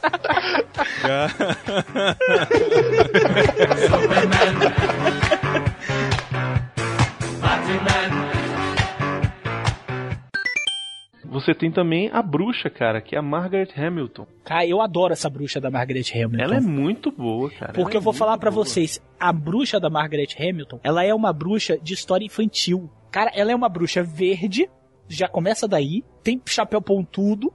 [11.30, 14.26] Você tem também a bruxa, cara, que é a Margaret Hamilton.
[14.44, 16.42] Cara, eu adoro essa bruxa da Margaret Hamilton.
[16.42, 17.72] Ela é muito boa, cara.
[17.72, 21.78] Porque eu vou falar pra vocês, a bruxa da Margaret Hamilton, ela é uma bruxa
[21.78, 22.90] de história infantil.
[23.10, 24.68] Cara, ela é uma bruxa verde,
[25.08, 27.52] já começa daí, tem chapéu pontudo,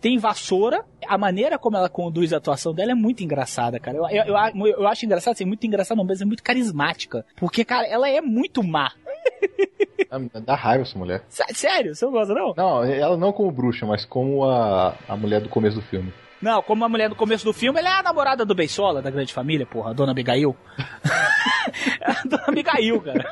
[0.00, 0.84] tem vassoura.
[1.06, 3.96] A maneira como ela conduz a atuação dela é muito engraçada, cara.
[3.98, 7.24] Eu, eu, eu, eu acho engraçado, assim, muito engraçado, não, mas é muito carismática.
[7.36, 8.92] Porque, cara, ela é muito má.
[10.44, 11.24] Dá raiva essa mulher.
[11.28, 11.94] Sé- Sério?
[11.94, 12.54] Você não gosta, não?
[12.56, 16.12] Não, ela não como bruxa, mas como a, a mulher do começo do filme.
[16.40, 19.10] Não, como a mulher no começo do filme, ela é a namorada do Beisola, da
[19.10, 20.54] grande família, porra, a dona Abigail.
[22.04, 23.24] a dona Abigail, cara.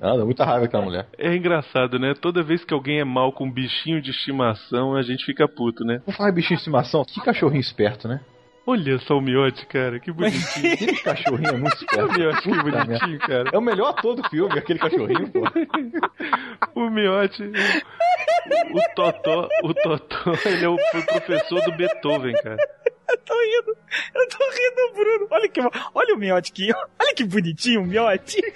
[0.00, 1.06] Ela dá muita raiva aquela mulher.
[1.18, 2.14] É engraçado, né?
[2.14, 5.84] Toda vez que alguém é mal com um bichinho de estimação, a gente fica puto,
[5.84, 6.02] né?
[6.04, 8.20] Vou falar em bichinho de estimação, que cachorrinho esperto, né?
[8.68, 10.72] Olha só o miote, cara, que bonitinho.
[10.74, 12.04] Aquele cachorrinho é muito esperto.
[12.04, 13.50] O miote, que bonitinho, cara.
[13.52, 15.40] É o melhor ator do filme, aquele cachorrinho, pô.
[16.74, 22.56] O miote, o, o Totó, o Totó, ele é o professor do Beethoven, cara.
[23.08, 23.76] Eu tô rindo,
[24.14, 25.28] eu tô rindo, Bruno.
[25.30, 25.60] Olha que,
[25.94, 26.86] olha o miote aqui, ó.
[27.00, 28.38] olha que bonitinho o miote.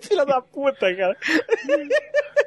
[0.00, 1.16] Filha da puta, cara.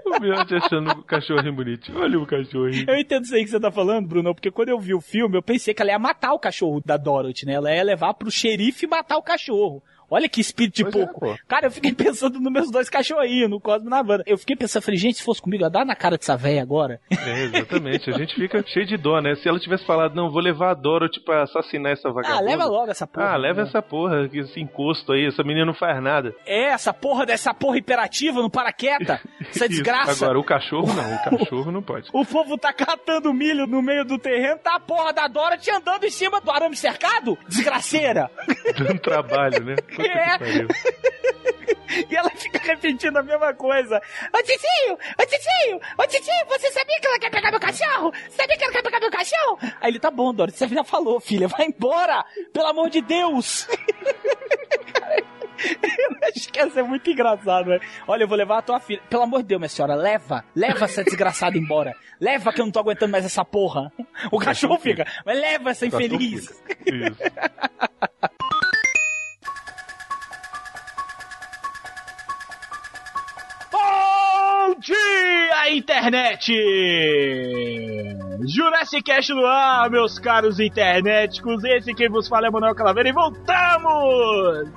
[0.05, 1.99] O miote achando o cachorrinho bonitinho.
[1.99, 2.85] Olha o cachorrinho.
[2.87, 5.37] Eu entendo isso aí que você tá falando, Bruno, porque quando eu vi o filme,
[5.37, 7.53] eu pensei que ela ia matar o cachorro da Dorothy, né?
[7.53, 9.81] Ela ia levar pro xerife matar o cachorro.
[10.09, 11.19] Olha que espírito de Pois é, pouco.
[11.19, 11.37] pô.
[11.47, 14.23] Cara, eu fiquei pensando nos meus dois cachorrinhos, no Cosmo e na banda.
[14.25, 16.99] Eu fiquei pensando, falei, gente, se fosse comigo, ia dar na cara dessa véia agora.
[17.11, 18.09] É, exatamente.
[18.09, 19.35] A gente fica cheio de dó, né?
[19.35, 22.39] Se ela tivesse falado, não, vou levar a Dorothy pra assassinar essa vagabunda.
[22.39, 23.27] Ah, leva logo essa porra.
[23.33, 23.67] Ah, leva né?
[23.67, 26.33] essa porra, esse encosto aí, essa menina não faz nada.
[26.45, 29.19] É, essa porra dessa porra imperativa não para quieta.
[29.49, 30.23] Essa desgraça.
[30.25, 32.09] Agora, o cachorro não, o cachorro não pode.
[32.13, 36.03] O povo tá catando milho no meio do terreno, tá a porra da Dorothy andando
[36.05, 37.37] em cima do arame cercado?
[37.47, 38.29] Desgraceira!
[38.77, 39.75] Dando trabalho, né?
[40.01, 40.97] É.
[42.09, 44.01] E ela fica repetindo a mesma coisa.
[44.33, 48.13] Ô Titinho, ô Titinho, ô Titinho, você sabia que ela quer pegar meu cachorro?
[48.29, 49.57] Sabia que ela quer pegar meu cachorro?
[49.81, 52.23] Aí ele, tá bom, Dorothy, você já falou, filha, vai embora!
[52.53, 53.67] Pelo amor de Deus!
[55.57, 57.79] Eu acho que ia ser muito engraçado, né?
[58.07, 59.01] Olha, eu vou levar a tua filha.
[59.09, 60.45] Pelo amor de Deus, minha senhora, leva.
[60.55, 61.95] Leva essa desgraçada embora.
[62.21, 63.91] Leva que eu não tô aguentando mais essa porra.
[64.31, 66.43] O cachorro fica, mas leva essa infeliz.
[66.43, 66.61] Isso.
[74.79, 76.53] dia, internet!
[78.45, 81.63] Jurassic Cast no ar, meus caros internéticos.
[81.63, 84.69] Esse quem vos fala é Manuel Calaveira e voltamos!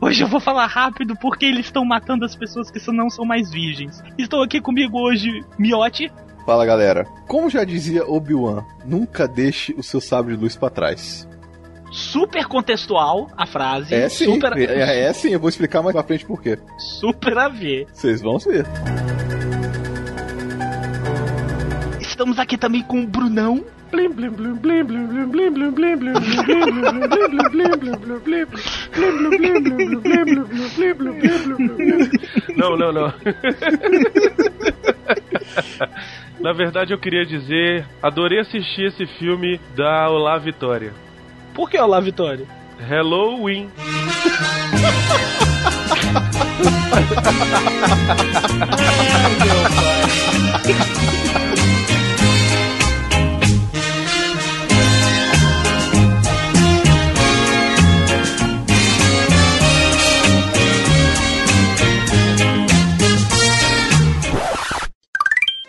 [0.00, 3.50] Hoje eu vou falar rápido porque eles estão matando as pessoas que não são mais
[3.50, 4.02] virgens.
[4.18, 6.10] Estou aqui comigo hoje, Miote.
[6.50, 11.28] Fala galera, como já dizia Obi-Wan, nunca deixe o seu sabre de luz para trás.
[11.92, 13.94] Super contextual a frase.
[13.94, 14.58] É sim, super...
[14.58, 16.58] é, é sim, eu vou explicar mais pra frente por quê.
[16.98, 17.86] Super a ver.
[17.92, 18.66] Vocês vão ver.
[22.00, 23.64] Estamos aqui também com o Brunão.
[32.56, 33.14] Não, não, não.
[36.40, 40.94] Na verdade, eu queria dizer, adorei assistir esse filme da Olá Vitória.
[41.52, 42.46] Por que Olá Vitória?
[42.78, 43.68] Halloween.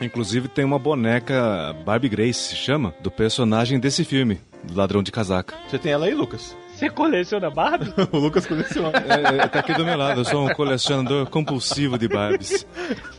[0.01, 5.11] Inclusive tem uma boneca Barbie Grace, se chama, do personagem desse filme, do Ladrão de
[5.11, 5.55] Casaca.
[5.69, 6.55] Você tem ela aí, Lucas?
[6.81, 7.93] Você coleciona Barbie?
[8.11, 8.97] o Lucas coleciona.
[8.97, 12.65] É, é, tá aqui do meu lado, eu sou um colecionador compulsivo de Barbies.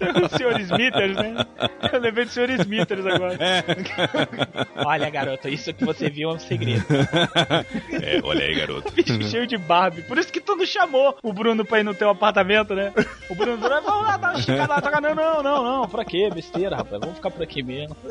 [0.01, 0.61] o Sr.
[0.63, 1.47] Smithers, né?
[1.93, 2.51] Eu lembrei do Sr.
[2.59, 3.39] Smithers agora.
[4.85, 6.85] Olha, garoto, isso que você viu é um segredo.
[8.03, 8.91] É, olha aí, garoto.
[8.91, 10.03] Bicho cheio de Barbie.
[10.03, 12.93] Por isso que tu não chamou o Bruno pra ir no teu apartamento, né?
[13.31, 14.81] O Bruno falou, vamos lá, uma esticada lá.
[14.81, 15.89] Toca, Não, não, não, não.
[15.89, 16.29] Pra quê?
[16.35, 17.01] Besteira, rapaz.
[17.01, 17.95] Vamos ficar por aqui mesmo.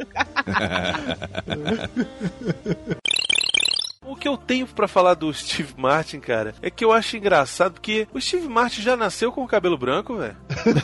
[4.12, 7.74] O que eu tenho pra falar do Steve Martin, cara, é que eu acho engraçado
[7.74, 10.36] porque o Steve Martin já nasceu com o cabelo branco, velho.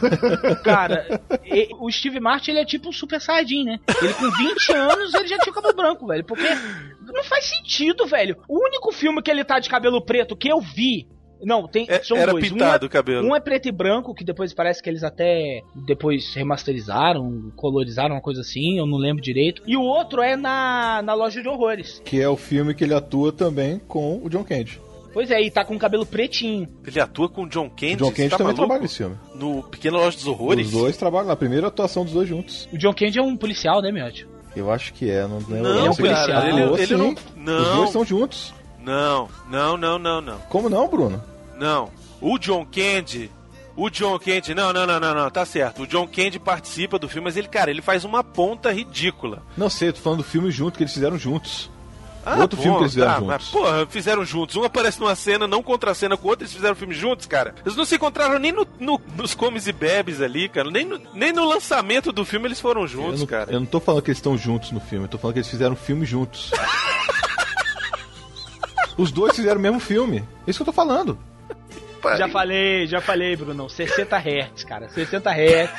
[0.64, 1.06] Cara,
[1.46, 3.80] e- o Steve Martin ele é tipo um super saiyajin, né?
[4.02, 6.24] Ele com 20 anos ele já tinha o cabelo branco, velho.
[6.24, 6.48] Porque
[7.06, 8.38] não faz sentido, velho.
[8.48, 11.08] O único filme que ele tá de cabelo preto que eu vi.
[11.44, 11.86] Não, tem.
[11.90, 12.50] É- são era dois.
[12.50, 13.28] pintado um é, o cabelo.
[13.28, 18.22] Um é preto e branco, que depois parece que eles até depois remasterizaram, colorizaram, uma
[18.22, 19.62] coisa assim, eu não lembro direito.
[19.66, 22.02] E o outro é na, na loja de horrores.
[22.04, 24.80] Que é o filme que ele atua também com o John Candy.
[25.14, 26.68] Pois é, e tá com o cabelo pretinho.
[26.86, 27.96] Ele atua com o John Candy.
[27.96, 28.56] O John Candy tá também maluco?
[28.56, 29.16] trabalha nesse filme.
[29.34, 30.68] No Pequena Loja dos Horrores?
[30.68, 32.70] Os dois trabalham na primeira atuação dos dois juntos.
[32.72, 34.28] O John Candy é um policial, né, Miotti?
[34.56, 35.64] Eu acho que é, não lembro.
[35.74, 36.96] Não, sei cara, ele- atuou, ele sim.
[36.96, 37.76] não- Os não.
[37.78, 38.54] dois estão juntos.
[38.88, 40.38] Não, não, não, não, não.
[40.50, 41.22] Como não, Bruno?
[41.60, 41.92] Não.
[42.22, 43.30] O John Candy.
[43.76, 44.56] O John Candy.
[44.56, 45.30] Não, não, não, não, não.
[45.30, 45.84] Tá certo.
[45.84, 49.44] O John Candy participa do filme, mas ele, cara, ele faz uma ponta ridícula.
[49.58, 51.70] Não sei, tô falando do filme junto que eles fizeram juntos.
[52.26, 53.30] Ah, Outro bom, filme que eles fizeram tá, juntos.
[53.36, 54.56] Mas, porra, fizeram juntos.
[54.56, 56.94] Um aparece numa cena, não contra a cena com o outro, eles fizeram o filme
[56.94, 57.56] juntos, cara.
[57.66, 60.70] Eles não se encontraram nem no, no- nos comes e bebes ali, cara.
[60.72, 63.52] Nem no, nem no lançamento do filme eles foram juntos, eu, não, cara.
[63.52, 65.50] eu não tô falando que eles estão juntos no filme, eu tô falando que eles
[65.50, 66.52] fizeram filme juntos.
[68.98, 70.24] Os dois fizeram o mesmo filme.
[70.46, 71.18] É isso que eu tô falando.
[72.18, 73.70] Já falei, já falei, Bruno.
[73.70, 74.88] 60 Hz, cara.
[74.88, 75.70] 60 Hz.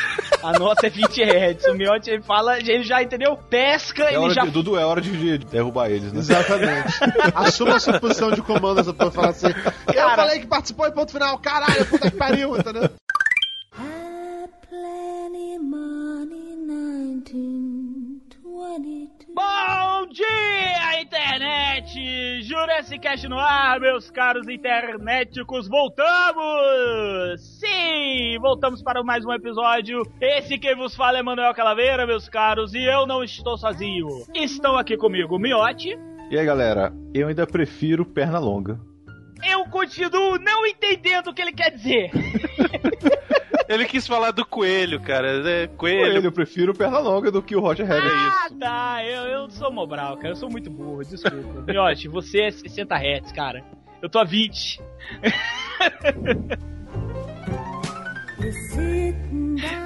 [0.43, 1.65] A nota é 20 Hz.
[1.69, 3.37] O Miotti ele fala, ele já entendeu?
[3.37, 4.43] Pesca, É ele já.
[4.45, 6.19] de, Dudu, é hora de, de derrubar eles, né?
[6.19, 6.93] Exatamente.
[7.35, 9.47] Assuma a sua posição de comando, essa porra falar assim.
[9.87, 11.39] Eu Cara- falei que participou e ponto final.
[11.39, 12.91] Caralho, puta que pariu, entendeu?
[19.35, 20.27] Bom dia,
[22.97, 27.41] Cast no ar, meus caros internéticos, voltamos!
[27.61, 30.03] Sim, voltamos para mais um episódio.
[30.21, 34.07] Esse quem vos fala é Manuel Calaveira, meus caros, e eu não estou sozinho.
[34.35, 35.99] Estão aqui comigo o Miotti.
[36.31, 38.81] E aí, galera, eu ainda prefiro perna longa.
[39.47, 42.11] Eu continuo não entendendo o que ele quer dizer.
[43.69, 45.29] Ele quis falar do coelho, cara.
[45.49, 46.01] É, coelho.
[46.01, 48.11] Coelho, eu prefiro perna longa do que o Roger Rabbit.
[48.11, 51.61] Ah, tá, eu, eu sou Mobral, cara, eu sou muito burro, desculpa.
[51.71, 53.63] Miotti, você é 60 Hz, cara.
[54.01, 54.81] Eu tô a 20.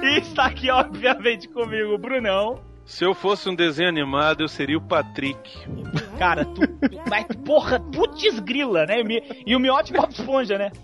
[0.01, 2.61] E está aqui, obviamente, comigo o Brunão.
[2.85, 5.57] Se eu fosse um desenho animado, eu seria o Patrick.
[6.17, 6.61] Cara, tu.
[7.09, 8.95] Mas, porra, putz grila, né?
[9.45, 10.71] E o Miotti Bob Esponja, né?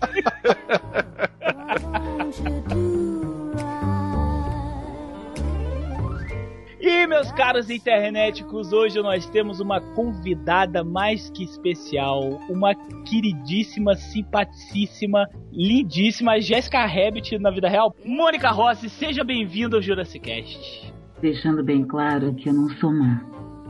[6.82, 12.74] E meus caros internéticos, hoje nós temos uma convidada mais que especial, uma
[13.04, 17.94] queridíssima, simpaticíssima, lindíssima Jéssica Rabbit na vida real.
[18.02, 20.90] Mônica Rossi, seja bem-vinda ao Jurassic Cast.
[21.20, 23.20] Deixando bem claro que eu não sou má.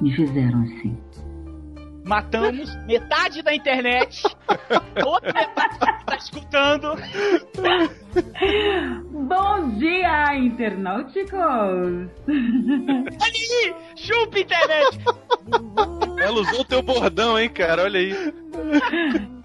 [0.01, 0.97] Me fizeram assim.
[2.05, 4.23] Matamos metade da internet,
[5.05, 6.95] outra metade tá escutando.
[9.11, 11.31] Bom dia, internauticos!
[13.21, 14.99] Ali, chupa internet!
[16.19, 17.85] Ela usou o teu bordão, hein, cara?
[17.85, 18.15] Olha aí.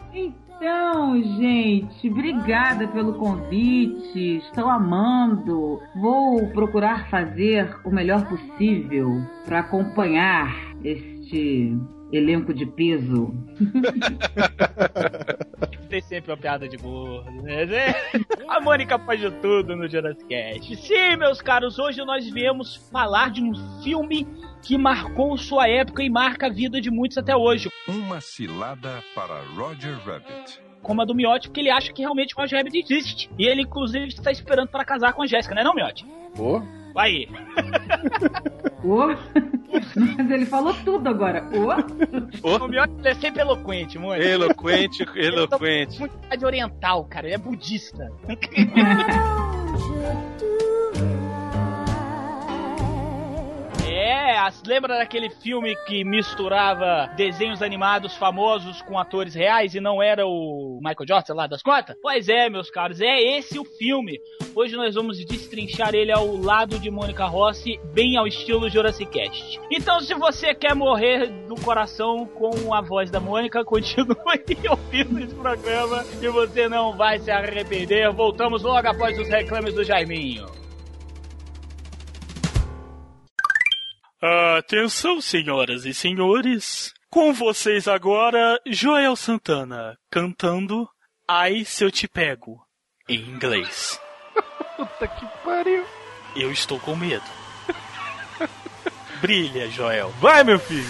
[0.56, 4.38] Então, gente, obrigada pelo convite.
[4.38, 5.82] Estou amando.
[5.96, 11.78] Vou procurar fazer o melhor possível para acompanhar este
[12.12, 13.34] elenco de peso.
[15.90, 17.94] Tem sempre uma piada de gordo, né?
[18.50, 20.76] A Mônica pode tudo no Jurassic Cast.
[20.78, 24.28] Sim, meus caros, hoje nós viemos falar de um filme
[24.62, 27.70] que marcou sua época e marca a vida de muitos até hoje.
[27.88, 30.60] Uma cilada para Roger Rabbit.
[30.82, 33.30] Como a do Miotti, porque ele acha que realmente o Roger Rabbit existe.
[33.38, 36.06] E ele, inclusive, está esperando para casar com a Jéssica, né, não, Miotti?
[36.36, 36.62] Pô.
[36.96, 37.28] Aí.
[38.84, 39.08] Ô,
[40.18, 41.44] Mas ele falou tudo agora.
[41.52, 42.56] Ô.
[42.64, 44.26] O Miotti é sempre eloquente, Mônica.
[44.26, 46.00] Eloquente, eloquente.
[46.00, 47.28] Muito de oriental, cara.
[47.28, 48.12] Ele é budista.
[53.98, 60.04] É, as- lembra daquele filme que misturava desenhos animados famosos com atores reais e não
[60.04, 61.96] era o Michael Jordan lá das contas?
[62.02, 64.20] Pois é, meus caros, é esse o filme.
[64.54, 69.62] Hoje nós vamos destrinchar ele ao lado de Mônica Rossi, bem ao estilo Jurassic Cast.
[69.72, 74.18] Então, se você quer morrer do coração com a voz da Mônica, continue
[74.70, 78.12] ouvindo esse programa e você não vai se arrepender.
[78.12, 80.65] Voltamos logo após os reclames do Jaiminho.
[84.28, 86.92] Atenção, senhoras e senhores.
[87.12, 90.90] Com vocês agora, Joel Santana cantando
[91.30, 92.60] Ai Se Eu Te Pego,
[93.08, 94.02] em inglês.
[94.76, 95.86] Puta que pariu.
[96.36, 97.24] Eu estou com medo.
[99.22, 100.10] Brilha, Joel.
[100.20, 100.90] Vai, meu filho.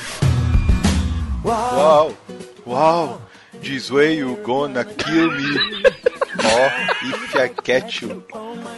[1.44, 2.18] Uau!
[2.66, 3.22] Wow,
[3.66, 5.84] this way you gonna kill me.
[6.38, 6.70] Or
[7.02, 8.24] if I catch you.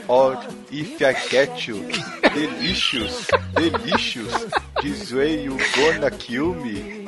[0.08, 0.40] Or
[0.72, 1.92] if I catch you.
[2.22, 4.46] Delicious, delicious.
[4.82, 7.06] This way you gonna kill me.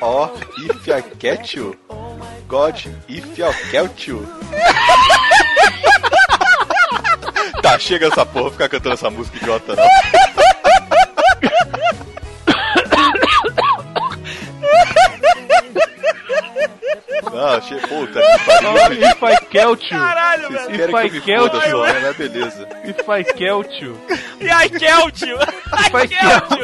[0.00, 1.76] Or if I catch you.
[2.48, 4.26] God, if I catch you.
[7.62, 10.31] Tá, chega essa porra, ficar cantando essa música idiota não.
[17.32, 17.74] Não, che...
[17.86, 19.02] puta que pariu.
[19.02, 19.98] If I catch you.
[19.98, 20.84] Caralho, Vocês velho.
[20.84, 22.00] If I foda you.
[22.00, 22.12] né?
[22.12, 22.68] Beleza.
[22.84, 23.98] If I catch you.
[24.40, 24.44] E!
[24.44, 25.38] If I catch you.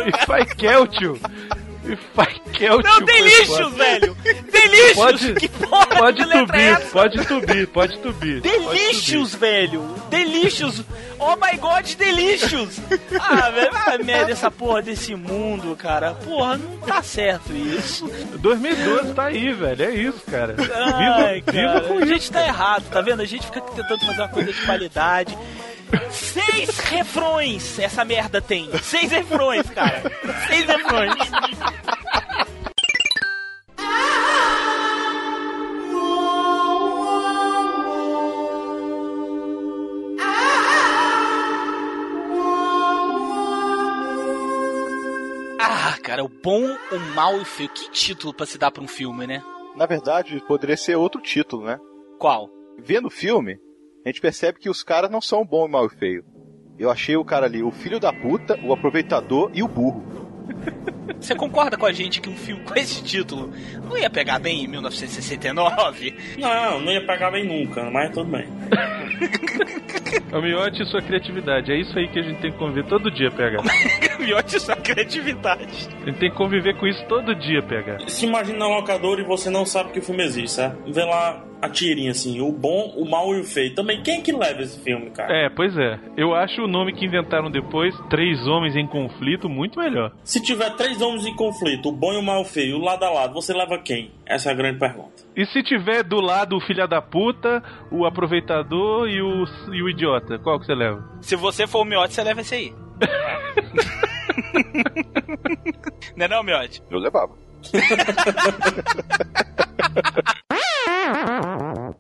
[0.08, 1.20] If I catch you.
[1.88, 2.82] If I catch you.
[2.82, 4.16] Não, delicious, velho!
[4.52, 4.94] Delicious!
[4.94, 6.90] Pode, que porra pode é essa?
[6.90, 8.40] pode subir, pode subir.
[8.42, 9.82] Delicious, velho!
[10.10, 10.84] Delicious!
[11.18, 12.78] Oh my god, delicious!
[13.18, 16.12] Ah, velho, vai a merda essa porra desse mundo, cara.
[16.14, 18.06] Porra, não tá certo isso.
[18.38, 19.84] 2012 tá aí, velho.
[19.84, 20.54] É isso, cara.
[20.58, 22.06] Ai, viva, cara, viva com a isso.
[22.06, 23.22] gente tá errado, tá vendo?
[23.22, 25.38] A gente fica tentando fazer uma coisa de qualidade.
[26.10, 28.68] Seis refrões essa merda tem.
[28.82, 30.02] Seis refrões, cara.
[30.48, 31.14] Seis refrões.
[45.60, 47.68] Ah, cara, o bom, o mal e o feio.
[47.70, 49.42] Que título pra se dar pra um filme, né?
[49.76, 51.78] Na verdade, poderia ser outro título, né?
[52.18, 52.48] Qual?
[52.78, 53.58] Vendo o filme,
[54.08, 56.24] a gente percebe que os caras não são bom, mal e feio.
[56.78, 60.02] Eu achei o cara ali o filho da puta, o aproveitador e o burro.
[61.20, 63.52] Você concorda com a gente que um filme com esse título
[63.84, 66.16] não ia pegar bem em 1969?
[66.38, 68.46] Não, não ia pegar bem nunca, mas tudo bem.
[70.32, 71.72] O miote e sua criatividade.
[71.72, 73.62] É isso aí que a gente tem que conviver todo dia, PH.
[74.20, 75.88] Miote sua criatividade.
[76.02, 78.08] A gente tem que conviver com isso todo dia, PH.
[78.08, 80.92] Se imagina na locadora e você não sabe que o filme existe, sabe?
[80.92, 83.74] Vê lá a tirinha assim, o bom, o mal e o feio.
[83.74, 85.32] Também, quem é que leva esse filme, cara?
[85.32, 85.98] É, pois é.
[86.16, 90.12] Eu acho o nome que inventaram depois, Três Homens em Conflito, muito melhor.
[90.22, 93.04] Se tiver três homens em conflito, o bom e o mal e o feio, lado
[93.04, 94.12] a lado, você leva quem?
[94.26, 95.24] Essa é a grande pergunta.
[95.36, 99.88] E se tiver do lado o filho da puta, o aproveitador e o, e o
[99.88, 101.04] idiota, qual que você leva?
[101.20, 102.72] Se você for o Miote, você leva esse aí.
[106.16, 106.82] não é não, Miote?
[106.90, 107.32] Eu levava.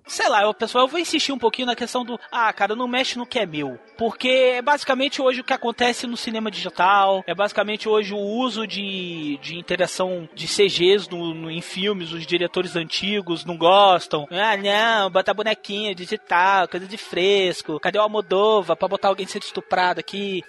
[0.06, 2.18] Sei lá, pessoal, eu vou insistir um pouquinho na questão do.
[2.30, 3.78] Ah, cara, não mexe no que é meu.
[3.96, 7.22] Porque é basicamente hoje o que acontece no cinema digital.
[7.26, 12.12] É basicamente hoje o uso de, de interação de CGs no, no- em filmes.
[12.12, 14.26] Os diretores antigos não gostam.
[14.30, 17.78] Ah, não, botar bonequinho digital, coisa de fresco.
[17.80, 20.42] Cadê o Almodova pra botar alguém sendo estuprado aqui?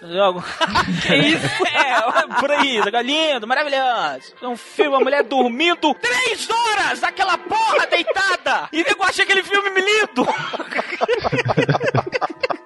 [1.06, 1.46] Que isso?
[1.66, 2.78] É, por aí.
[2.78, 4.34] Agora, lindo, maravilhoso.
[4.42, 8.49] É um filme, uma mulher dormindo três horas naquela porra deitada.
[8.72, 10.26] E nego acha aquele filme lindo.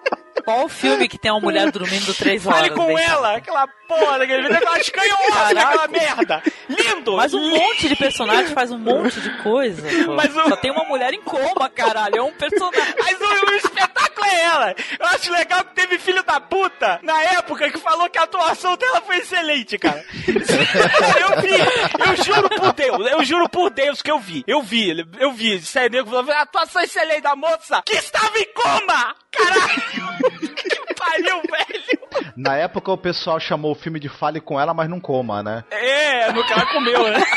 [0.45, 2.59] Qual o filme que tem uma mulher dormindo três horas?
[2.61, 5.55] Fale com ela, aquela porra daquele vídeo, aquela escanhosa Caraca.
[5.55, 6.43] daquela merda.
[6.69, 7.17] Lindo!
[7.17, 9.83] Mas um monte de personagem faz um monte de coisa.
[9.87, 12.17] o- Só tem uma mulher em coma, caralho.
[12.17, 12.95] É um personagem.
[13.03, 14.75] Mas o, o espetáculo é ela.
[14.99, 18.77] Eu acho legal que teve filho da puta na época que falou que a atuação
[18.77, 20.05] dela foi excelente, cara.
[20.27, 24.45] eu vi, eu juro por Deus, eu juro por Deus que eu vi.
[24.47, 25.61] Eu vi, eu vi.
[25.63, 29.15] Sério, nego falou, a atuação excelente da moça que estava em coma!
[29.31, 30.34] Caralho!
[30.39, 32.35] Que pariu, velho!
[32.37, 35.65] Na época o pessoal chamou o filme de Fale com ela, mas não coma, né?
[35.71, 37.23] É, no ela comeu, né?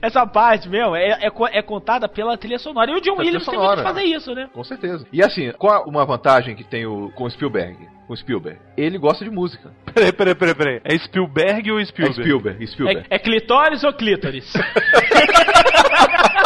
[0.00, 2.88] Essa parte mesmo é, é, é contada pela trilha sonora.
[2.88, 3.78] E o John Williams sonora.
[3.78, 4.48] que fazer isso, né?
[4.52, 5.04] Com certeza.
[5.12, 7.76] E assim, qual uma vantagem que tem o, com o Spielberg?
[8.06, 8.60] Com o Spielberg?
[8.76, 9.72] Ele gosta de música.
[9.92, 10.80] Peraí, peraí, peraí, peraí.
[10.84, 12.20] É Spielberg ou Spielberg?
[12.20, 13.06] É Spielberg, Spielberg.
[13.10, 14.52] É, é clitóris ou clítoris?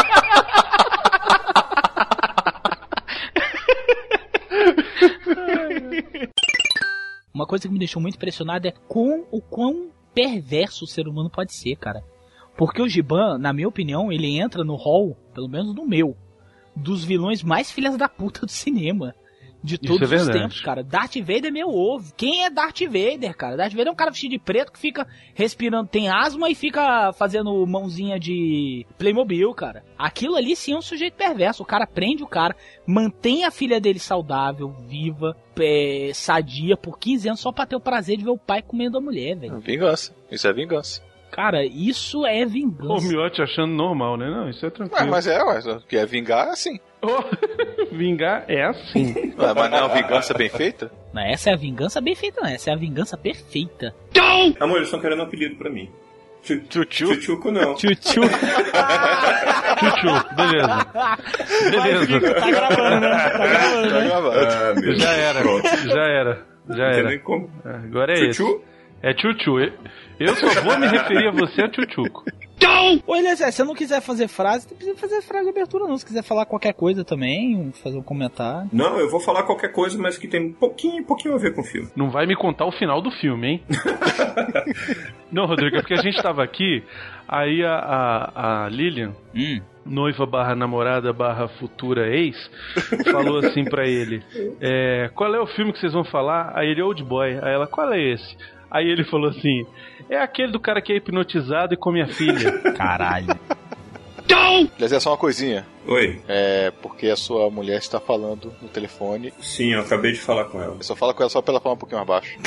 [7.35, 11.31] Uma coisa que me deixou muito impressionado é com o quão perverso o ser humano
[11.31, 12.05] pode ser, cara.
[12.57, 16.17] Porque o Giban, na minha opinião, ele entra no hall, pelo menos no meu,
[16.77, 19.15] dos vilões mais filhas da puta do cinema.
[19.63, 20.83] De Isso todos é os tempos, cara.
[20.83, 22.13] Darth Vader é meu ovo.
[22.17, 23.57] Quem é Darth Vader, cara?
[23.57, 27.13] Darth Vader é um cara vestido de preto que fica respirando, tem asma e fica
[27.13, 29.85] fazendo mãozinha de Playmobil, cara.
[29.97, 31.63] Aquilo ali sim é um sujeito perverso.
[31.63, 32.57] O cara prende o cara,
[32.87, 37.81] mantém a filha dele saudável, viva, é, sadia por 15 anos só pra ter o
[37.81, 39.61] prazer de ver o pai comendo a mulher, velho.
[39.61, 40.15] Vingança.
[40.31, 41.12] Isso é vingança.
[41.33, 43.09] Cara, isso é O vingança.
[43.09, 44.31] Miotti achando normal, né?
[44.31, 45.11] Não, isso é Ué, tranquilo.
[45.11, 46.79] mas é, ué, o que é vingar é assim.
[47.91, 49.35] Vingar é assim.
[49.39, 50.93] Ué, mas não é uma vingança bem feita?
[51.13, 52.49] Não, essa é a vingança bem feita, não.
[52.49, 53.95] Essa é a vingança perfeita.
[54.61, 55.91] Amor, eles estão querendo um apelido pra mim.
[56.43, 56.85] Tchutchu?
[56.87, 57.75] Tchutchuco não.
[57.77, 58.21] Tchutchu.
[59.79, 60.87] Tchutchu, beleza.
[61.71, 62.35] Beleza.
[62.41, 63.31] Tá gravando, né?
[63.31, 64.05] Tá gravando, Tá né?
[64.09, 64.39] gravando.
[64.39, 65.69] Ah, Já era, Pronto.
[65.89, 66.47] já era.
[66.69, 67.09] Já Não era.
[67.09, 67.51] nem como.
[67.65, 68.49] É, Agora é Tchutchu?
[68.49, 68.72] esse.
[69.03, 69.59] É tchutchu.
[69.59, 69.73] Eu-
[70.21, 72.23] Eu só vou me referir a você a tchutchuco.
[73.07, 75.97] Ô, Eliezer, se você não quiser fazer frase, não precisa fazer frase de abertura, não.
[75.99, 78.69] Se quiser falar qualquer coisa também, fazer um comentário.
[78.73, 81.63] Não, eu vou falar qualquer coisa, mas que tem um pouquinho, pouquinho a ver com
[81.63, 81.89] o filme.
[81.97, 83.63] Não vai me contar o final do filme, hein?
[85.33, 86.83] Não, Rodrigo, é porque a gente tava aqui,
[87.27, 89.13] aí a, a, a Lilian,
[89.85, 92.37] noiva barra namorada barra futura ex,
[93.11, 94.23] falou assim pra ele:
[94.61, 96.53] é, Qual é o filme que vocês vão falar?
[96.55, 97.39] Aí ele, Old Boy.
[97.43, 98.37] Aí ela, qual é esse?
[98.73, 99.67] Aí ele falou assim:
[100.09, 102.59] É aquele do cara que é hipnotizado e come a filha.
[102.73, 103.39] Caralho.
[104.75, 105.67] Aliás, é só uma coisinha.
[105.87, 106.23] Oi.
[106.27, 109.33] É porque a sua mulher está falando no telefone.
[109.41, 110.77] Sim, eu acabei de falar com ela.
[110.77, 112.39] Eu só fala com ela só pra ela falar um pouquinho mais baixo.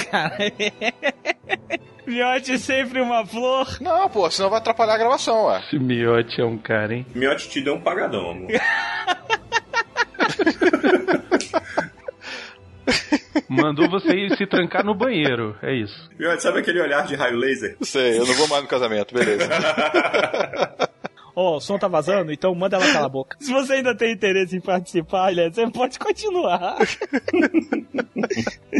[2.08, 3.78] Miote sempre uma flor.
[3.82, 5.62] Não, pô, senão vai atrapalhar a gravação, ué.
[5.66, 7.06] Esse miote é um cara, hein?
[7.16, 8.52] Miote te deu um pagadão, amor.
[13.50, 16.10] Mandou você ir se trancar no banheiro, é isso.
[16.40, 17.78] Sabe aquele olhar de raio laser?
[17.82, 19.50] Sei, eu não vou mais no casamento, beleza.
[21.36, 23.36] Ó, o som tá vazando, então manda ela calar a boca.
[23.42, 26.78] Se você ainda tem interesse em participar, Eliezer, você pode continuar.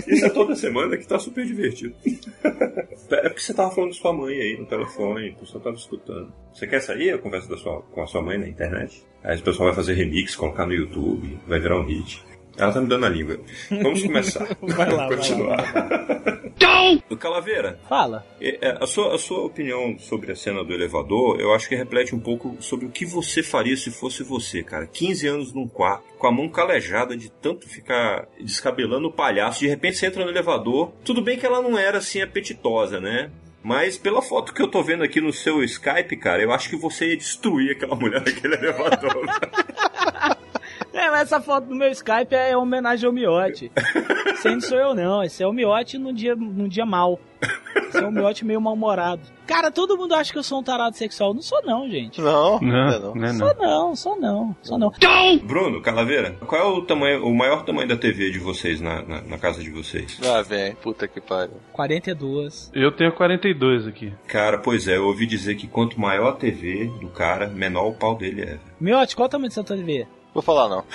[0.08, 1.94] Isso é toda semana que tá super divertido.
[3.12, 6.32] É porque você tava falando de sua mãe aí no telefone, o pessoal tava escutando.
[6.54, 9.04] Você quer sair a conversa da sua, com a sua mãe na internet?
[9.22, 12.24] Aí o pessoal vai fazer remix, colocar no YouTube, vai virar um hit.
[12.58, 13.40] Ela tá me dando a língua.
[13.70, 14.48] Vamos começar.
[14.62, 15.64] Vai lá, vai continuar.
[17.10, 18.26] O Calaveira, Fala.
[18.40, 21.76] é, é, a sua, a sua opinião sobre a cena do elevador, eu acho que
[21.76, 24.86] reflete um pouco sobre o que você faria se fosse você, cara.
[24.86, 29.60] 15 anos num quarto, com a mão calejada de tanto ficar descabelando o palhaço.
[29.60, 30.94] De repente você entra no elevador.
[31.04, 33.32] Tudo bem que ela não era assim apetitosa, né?
[33.64, 36.76] Mas pela foto que eu tô vendo aqui no seu Skype, cara, eu acho que
[36.76, 39.26] você ia destruir aquela mulher naquele elevador.
[40.96, 43.70] É, mas essa foto do meu Skype é homenagem ao Miote.
[44.28, 45.22] Esse aí não sou eu, não.
[45.22, 47.20] Esse é o Miote num dia, num dia mal.
[47.90, 49.22] Esse é o Miote meio mal-humorado.
[49.46, 51.34] Cara, todo mundo acha que eu sou um tarado sexual.
[51.34, 52.22] Não sou, não, gente.
[52.22, 53.38] Não, Não, não é não.
[53.38, 54.92] Sou não, sou não, sou não.
[55.44, 59.22] Bruno, Calaveira, qual é o tamanho, o maior tamanho da TV de vocês na, na,
[59.22, 60.18] na casa de vocês?
[60.26, 61.58] Ah, vem, puta que pariu.
[61.74, 62.72] 42.
[62.74, 64.14] Eu tenho 42 aqui.
[64.28, 67.94] Cara, pois é, eu ouvi dizer que quanto maior a TV do cara, menor o
[67.94, 68.60] pau dele é.
[68.80, 70.08] Miote, qual o tamanho do seu TV?
[70.36, 70.84] Vou falar não.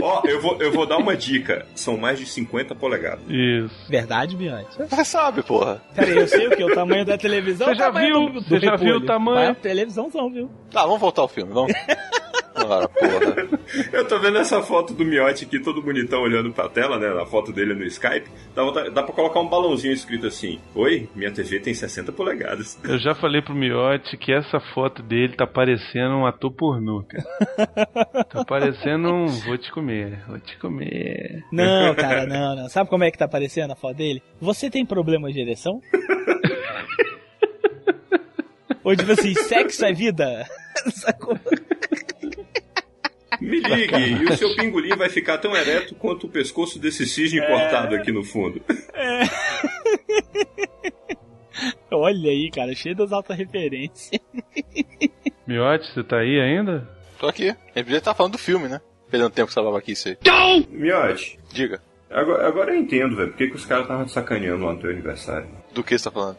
[0.00, 1.66] Ó, eu vou, eu vou dar uma dica.
[1.74, 3.20] São mais de 50 polegadas.
[3.28, 3.74] Isso.
[3.90, 4.78] Verdade, Miote?
[4.78, 5.82] Você sabe, porra.
[5.94, 6.62] Pera aí, eu sei o que?
[6.62, 7.66] O tamanho da televisão?
[7.68, 8.90] Você já viu- do- do você já repolho.
[8.92, 9.46] viu o tamanho?
[9.46, 10.48] Vai televisãozão, viu?
[10.70, 11.72] Tá, vamos voltar ao filme, vamos.
[12.68, 13.58] Ora, porra.
[13.92, 17.12] Eu tô vendo essa foto do Miotti aqui, todo bonitão olhando pra tela, né?
[17.14, 18.28] Na foto dele no Skype.
[18.54, 22.78] Dá, vontade- dá pra colocar um balãozinho escrito assim: Oi, minha TV tem 60 polegadas.
[22.88, 27.24] Eu já falei pro Miotti que essa foto dele tá parecendo um ator pornô, cara.
[28.24, 31.42] Tá parecendo um vou te comer, vou te comer.
[31.52, 32.68] Não, cara, não, não.
[32.68, 34.22] Sabe como é que tá aparecendo a foto dele?
[34.40, 35.80] Você tem problema de ereção?
[38.84, 40.46] Ou tipo assim, sexo é vida?
[40.92, 41.36] Sacou?
[43.46, 47.40] Me ligue, e o seu pingolim vai ficar tão ereto quanto o pescoço desse cisne
[47.46, 48.60] cortado aqui no fundo.
[51.88, 54.20] Olha aí, cara, cheio das altas referências.
[55.46, 56.90] Miotti, você tá aí ainda?
[57.20, 57.44] Tô aqui.
[57.74, 58.80] Ele podia estar falando do filme, né?
[59.08, 60.16] Perdendo tempo que você tava aqui, isso aí.
[60.68, 61.80] Miotti, Diga.
[62.10, 64.80] agora, agora eu entendo, velho, por que, que os caras estavam te sacaneando lá no
[64.80, 65.46] teu aniversário.
[65.72, 66.36] Do que você tá falando?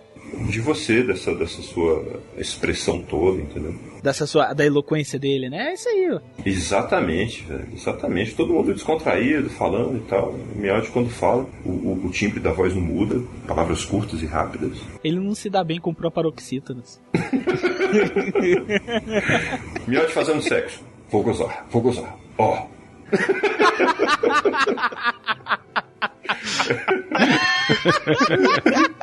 [0.49, 3.73] De você, dessa, dessa sua expressão toda, entendeu?
[4.03, 5.69] Dessa sua, da eloquência dele, né?
[5.69, 6.19] É isso aí, ó.
[6.45, 7.67] Exatamente, velho.
[7.73, 8.35] Exatamente.
[8.35, 10.33] Todo mundo descontraído, falando e tal.
[10.55, 14.77] Miotti, quando fala, o, o, o timbre da voz não muda, palavras curtas e rápidas.
[15.03, 17.01] Ele não se dá bem com proparoxítonas.
[19.87, 20.81] Miotti fazendo sexo.
[21.09, 22.17] Vou gozar, vou gozar.
[22.37, 22.67] Ó.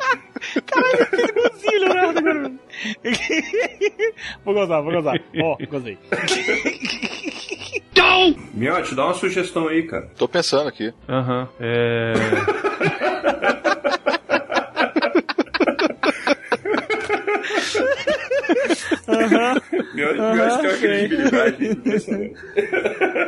[0.61, 2.51] Caralho, que igualzinho, Leonardo, agora.
[4.43, 5.15] Vou gozar, vou gozar.
[5.41, 5.97] Ó, gozei.
[8.53, 10.09] Miotti, dá uma sugestão aí, cara.
[10.17, 10.93] Tô pensando aqui.
[11.09, 11.49] Aham.
[11.59, 12.13] É.
[19.07, 19.61] Aham.
[19.93, 21.69] Miotti, Aham, Miotti tem uma credibilidade.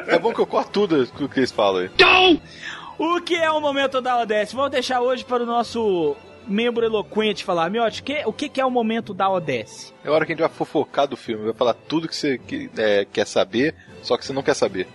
[0.07, 2.41] É bom que eu corto tudo o que eles falam aí.
[2.97, 4.53] O que é o momento da ODS?
[4.53, 6.15] Vamos deixar hoje para o nosso
[6.47, 7.69] membro eloquente falar.
[7.69, 9.93] Miotti, que, o que, que é o momento da ODS?
[10.03, 11.45] É a hora que a gente vai fofocar do filme.
[11.45, 14.87] Vai falar tudo que você que- é, quer saber, só que você não quer saber.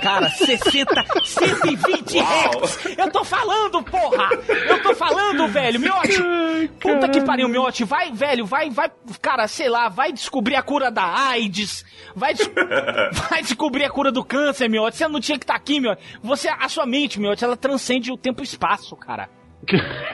[0.00, 2.96] Cara, 60, 120 Hz.
[2.96, 4.30] Eu tô falando, porra.
[4.48, 5.78] Eu tô falando, velho.
[5.78, 6.68] Miote.
[6.80, 7.84] Puta que pariu, Miote.
[7.84, 8.90] Vai, velho, vai, vai,
[9.20, 11.84] cara, sei lá, vai descobrir a cura da AIDS.
[12.16, 12.50] Vai, des-
[13.28, 14.96] vai descobrir a cura do câncer, Miote.
[14.96, 16.02] Você não tinha que estar aqui, Miote.
[16.22, 19.28] Você, a sua mente, Miote, ela transcende o tempo e espaço, cara.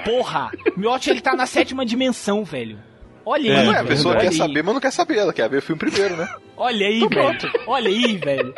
[0.04, 0.50] Porra.
[0.76, 2.78] Miote, ele tá na sétima dimensão, velho.
[3.24, 4.34] Olha aí, Ué, a velho, pessoa olha quer aí.
[4.34, 5.18] saber, mas não quer saber.
[5.18, 6.28] Ela quer ver o filme primeiro, né?
[6.56, 7.38] Olha aí, Então velho.
[7.38, 7.60] pronto.
[7.66, 8.54] Olha aí, velho.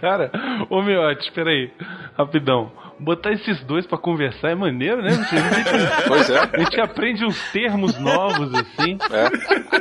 [0.00, 0.30] Cara,
[0.68, 1.70] ô Miote, espera aí,
[2.16, 2.70] rapidão.
[2.98, 5.08] Botar esses dois pra conversar é maneiro, né?
[5.08, 5.28] A gente,
[6.08, 6.38] Pois é.
[6.38, 8.96] A gente aprende uns termos novos, assim.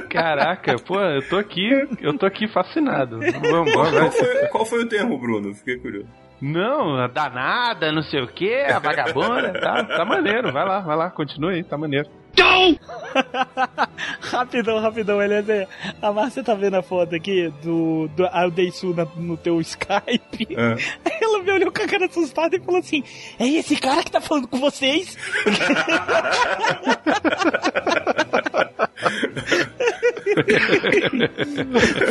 [0.10, 1.70] Caraca, pô, eu tô aqui,
[2.02, 3.20] eu tô aqui fascinado.
[3.20, 4.12] Vamos, Qual, vamos, vai.
[4.12, 5.54] foi, qual foi o termo, Bruno?
[5.54, 6.08] Fiquei curioso.
[6.42, 10.96] Não, a danada, não sei o que, a vagabunda, tá, tá maneiro, vai lá, vai
[10.98, 12.10] lá, continua aí, tá maneiro.
[14.20, 15.68] rapidão, rapidão, Eliezer.
[16.02, 20.48] A Márcia tá vendo a foto aqui do, do a Deisu na- no teu Skype.
[20.54, 20.74] É.
[21.06, 23.02] Aí ela me olhou com a cara assustada e falou assim:
[23.40, 25.16] É esse cara que tá falando com vocês?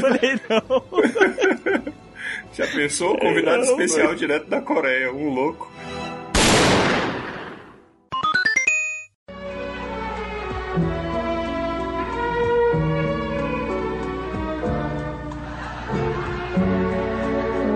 [0.00, 0.84] Falei, não.
[2.54, 3.18] Já pensou?
[3.18, 5.68] Convidado Não, especial direto da Coreia, um louco.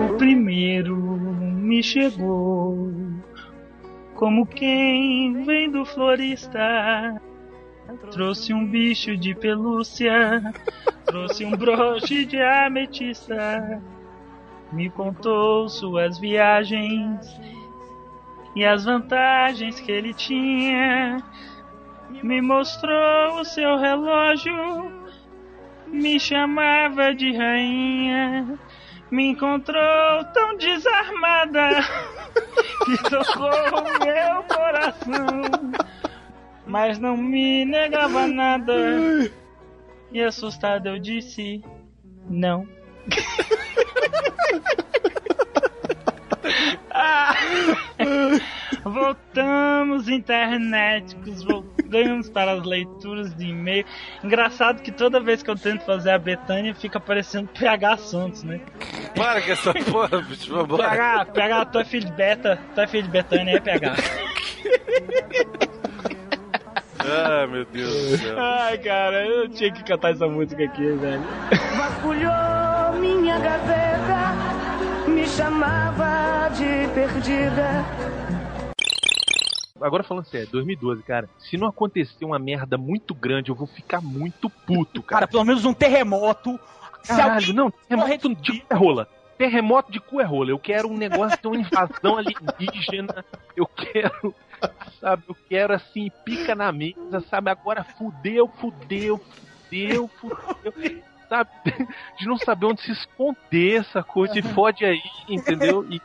[0.09, 2.89] O primeiro me chegou
[4.15, 7.21] como quem vem do florista.
[8.11, 10.41] Trouxe um bicho de pelúcia,
[11.05, 13.81] trouxe um broche de ametista.
[14.71, 17.39] Me contou suas viagens
[18.55, 21.23] e as vantagens que ele tinha.
[22.23, 24.53] Me mostrou o seu relógio,
[25.87, 28.59] me chamava de rainha.
[29.09, 31.69] Me encontrou tão desarmada
[32.85, 35.41] que tocou o meu coração,
[36.67, 38.73] mas não me negava nada.
[40.11, 41.63] E assustado eu disse:
[42.29, 42.67] Não.
[46.91, 47.33] Ah,
[48.83, 53.85] Voltamos internéticos, voltamos para as leituras de e-mail.
[54.23, 58.61] Engraçado que toda vez que eu tento fazer a Betânia fica parecendo PH Santos, né?
[59.15, 60.89] Para com essa porra, bicho, vambora.
[60.89, 63.95] PH, PH, tu é filho de Beta, tu é filho de Betânia, é PH.
[66.99, 68.39] Ah, meu Deus do céu.
[68.39, 71.23] Ai, cara, eu tinha que cantar essa música aqui, velho.
[71.77, 77.85] Vasculhou minha gaveta, me chamava de perdida.
[79.81, 84.01] Agora falando sério, 2012, cara, se não acontecer uma merda muito grande, eu vou ficar
[84.01, 85.21] muito puto, cara.
[85.21, 86.59] Cara, pelo menos um terremoto.
[87.07, 89.07] Caralho, não, terremoto de cu é rola.
[89.37, 90.49] Terremoto de cu é rola.
[90.49, 93.23] Eu quero um negócio de uma invasão alienígena.
[93.55, 94.35] Eu quero,
[94.99, 97.49] sabe, eu quero assim, pica na mesa, sabe?
[97.49, 99.17] Agora fudeu, fudeu,
[99.69, 101.03] fudeu, fudeu.
[101.27, 101.49] Sabe?
[102.17, 104.33] De não saber onde se esconder essa coisa.
[104.33, 105.85] Se fode aí, entendeu?
[105.89, 106.01] E,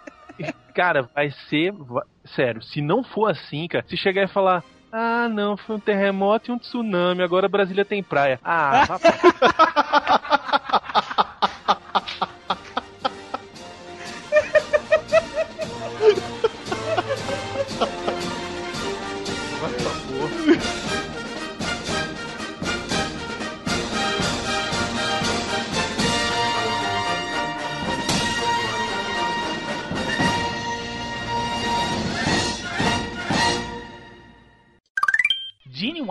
[0.75, 1.73] cara, vai ser.
[1.73, 4.63] vai- sério, se não for assim, cara, se chegar e falar.
[4.93, 7.23] Ah, não, foi um terremoto e um tsunami.
[7.23, 8.39] Agora Brasília tem praia.
[8.45, 9.21] Ah, rapaz.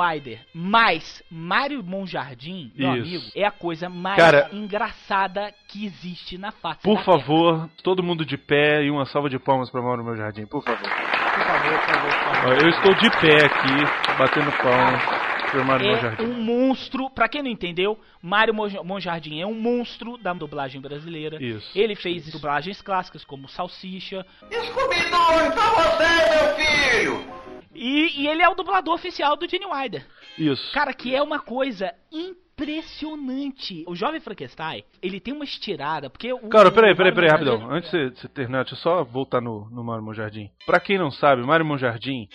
[0.03, 3.01] Gene Wilder mais Mário Monjardim, meu Isso.
[3.07, 7.17] amigo, é a coisa mais Cara- engraçada que existe na face Por da Terra.
[7.19, 10.63] favor, todo mundo de pé e uma salva de palmas pra Mauro Meu Jardim, por
[10.63, 10.79] favor.
[10.79, 12.61] Por favor, por favor, por favor.
[12.63, 15.23] Eu estou de pé aqui, batendo palmas
[15.53, 16.23] Meu É Jardim.
[16.23, 21.37] um monstro, pra quem não entendeu, Mário Mon- Monjardim é um monstro da dublagem brasileira.
[21.41, 21.69] Isso.
[21.77, 24.25] Ele fez dublagens clássicas como Salsicha.
[24.51, 27.42] Scooby-Doo, pra você, meu filho!
[27.75, 30.05] E, e ele é o dublador oficial do Gene Wilder.
[30.37, 30.71] Isso.
[30.73, 33.83] Cara, que é uma coisa impressionante.
[33.87, 36.49] O Jovem Frankenstein, ele tem uma estirada, porque o...
[36.49, 37.69] Cara, peraí, peraí, peraí, rapidão.
[37.71, 40.49] Antes de você- de você terminar, deixa eu só voltar no, no Mário Monjardim.
[40.65, 42.27] Pra quem não sabe, Mário Monjardim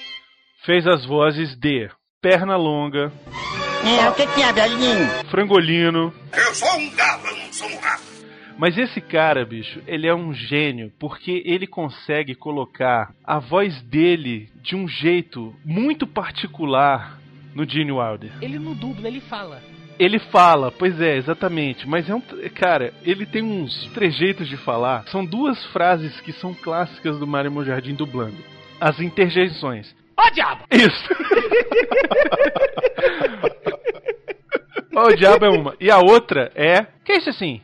[0.64, 1.88] fez as vozes de
[2.20, 3.12] Perna Longa,
[3.84, 5.08] É, o que que é, velhinho?
[5.30, 6.12] Frangolino.
[6.36, 7.22] Eu sou um galo,
[8.58, 14.50] Mas esse cara, bicho, ele é um gênio, porque ele consegue colocar a voz dele
[14.60, 17.20] de um jeito muito particular
[17.54, 18.32] no Gene Wilder.
[18.42, 19.62] Ele não dubla, ele fala.
[19.96, 21.88] Ele fala, pois é, exatamente.
[21.88, 22.20] Mas é um.
[22.54, 25.04] Cara, ele tem uns trejeitos de falar.
[25.06, 28.36] São duas frases que são clássicas do Mário Monjardim dublando.
[28.80, 29.94] As interjeições.
[30.16, 30.64] Ó diabo!
[30.72, 31.08] Isso!
[34.94, 35.74] Ó, o diabo é uma.
[35.80, 36.86] E a outra é.
[37.04, 37.60] Que é isso assim?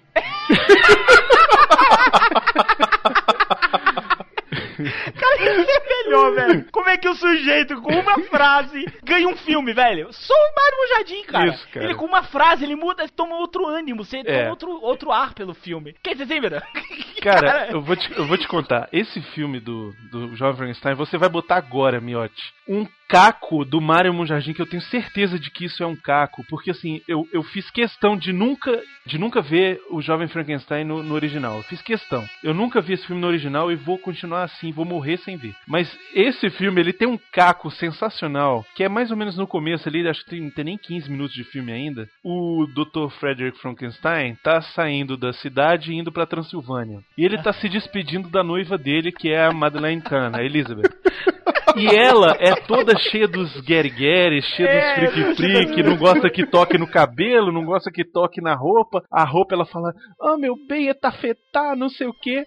[5.18, 6.66] Cara, isso é melhor, velho.
[6.72, 10.08] Como é que o sujeito, com uma frase, ganha um filme, velho?
[10.12, 11.46] Só o Mário Mojadinho, cara.
[11.48, 11.86] Isso, cara.
[11.86, 14.24] Ele com uma frase, ele muda, toma outro ânimo, você É.
[14.24, 15.94] toma outro, outro ar pelo filme.
[16.02, 16.62] Quer dizer, Mira?
[17.22, 18.86] Cara, eu vou, te, eu vou te contar.
[18.92, 22.52] Esse filme do, do Jovem Frankenstein, você vai botar agora, Miotti.
[22.68, 26.44] Um caco do Mario Monjardim, que eu tenho certeza de que isso é um caco.
[26.48, 31.00] Porque, assim, eu, eu fiz questão de nunca, de nunca ver o Jovem Frankenstein no,
[31.00, 31.58] no original.
[31.58, 32.24] Eu fiz questão.
[32.42, 35.54] Eu nunca vi esse filme no original e vou continuar assim, vou morrer sem ver.
[35.64, 39.88] Mas esse filme, ele tem um caco sensacional, que é mais ou menos no começo
[39.88, 42.08] ali, acho que tem, não tem nem 15 minutos de filme ainda.
[42.24, 43.14] O Dr.
[43.20, 46.98] Frederick Frankenstein tá saindo da cidade e indo pra Transilvânia.
[47.16, 50.90] E ele tá se despedindo da noiva dele, que é a Madeleine Kahn, a Elizabeth.
[51.76, 56.78] E ela é toda cheia dos guerigueri, cheia dos É, frique-frique, não gosta que toque
[56.78, 59.02] no cabelo, não gosta que toque na roupa.
[59.10, 62.46] A roupa ela fala, ah, meu bem, é tafetá, não sei o quê.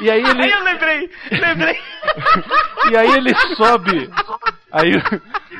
[0.00, 0.42] E aí ele.
[0.42, 1.78] Aí eu lembrei, lembrei.
[2.90, 4.10] E aí ele sobe.
[4.70, 4.92] Aí,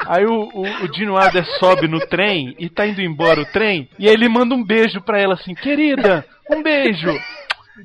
[0.07, 3.89] aí o, o, o Dino Adler sobe no trem e tá indo embora o trem.
[3.99, 7.11] E aí ele manda um beijo pra ela assim, querida, um beijo.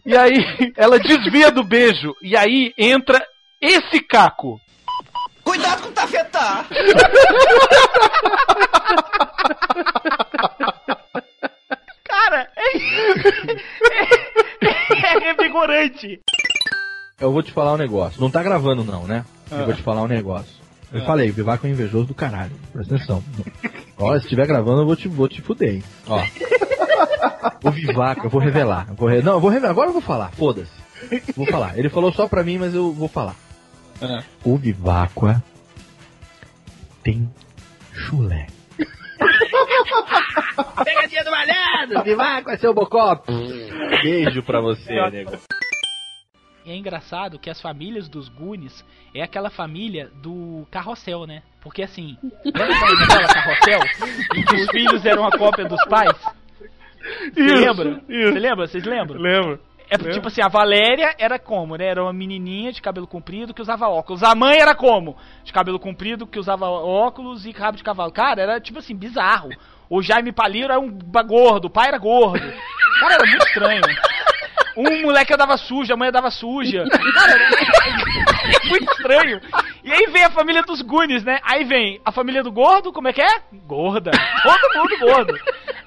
[0.05, 2.13] E aí ela desvia do beijo.
[2.21, 3.23] E aí entra
[3.61, 4.59] esse caco.
[5.49, 6.65] Cuidado com o tafetá!
[12.07, 12.77] Cara, é,
[14.65, 16.19] é, é revigorante.
[17.19, 18.19] Eu vou te falar um negócio.
[18.21, 19.25] Não tá gravando, não, né?
[19.51, 20.59] Eu vou te falar um negócio.
[20.91, 21.05] Eu Ah.
[21.05, 22.51] falei, o Vivaco é invejoso do caralho.
[22.73, 23.23] Presta atenção.
[23.97, 25.83] Ó, se estiver gravando, eu vou te, vou te fuder, hein?
[26.07, 26.23] Ó.
[27.63, 28.85] O Vivaco, eu vou revelar.
[28.89, 29.71] Eu vou re- Não, eu vou revelar.
[29.71, 30.31] Agora eu vou falar.
[30.31, 30.71] Foda-se.
[31.35, 31.77] Vou falar.
[31.77, 33.35] Ele falou só pra mim, mas eu vou falar.
[34.43, 35.43] O Viváqua
[37.03, 37.29] tem
[37.93, 38.47] chulé.
[40.83, 42.03] Pegadinha do malhado!
[42.03, 43.21] Viváqua, seu bocó!
[44.01, 45.37] Beijo pra você, nego.
[46.65, 51.41] E é engraçado que as famílias dos Goonies é aquela família do carrossel, né?
[51.61, 53.79] Porque assim, lembra da Carrossel?
[54.35, 56.13] Em que os filhos eram a cópia dos pais?
[57.33, 58.01] Você Isso, lembra?
[58.07, 58.33] isso.
[58.33, 58.67] Você lembra?
[58.67, 59.19] Vocês lembram?
[59.19, 59.59] Lembro.
[59.89, 61.85] É tipo assim, a Valéria era como, né?
[61.85, 64.21] Era uma menininha de cabelo comprido que usava óculos.
[64.21, 65.17] A mãe era como?
[65.43, 68.11] De cabelo comprido que usava óculos e rabo de cavalo.
[68.11, 69.49] Cara, era tipo assim, bizarro.
[69.89, 70.91] O Jaime Paliro era um
[71.25, 72.39] gordo, o pai era gordo.
[72.99, 73.81] Cara, era muito estranho.
[74.77, 76.83] Um moleque andava sujo, a mãe andava suja.
[78.69, 79.41] Muito estranho.
[79.83, 81.39] E aí vem a família dos Goonies, né?
[81.43, 83.41] Aí vem a família do gordo, como é que é?
[83.65, 84.11] Gorda.
[84.43, 85.39] Todo mundo gordo.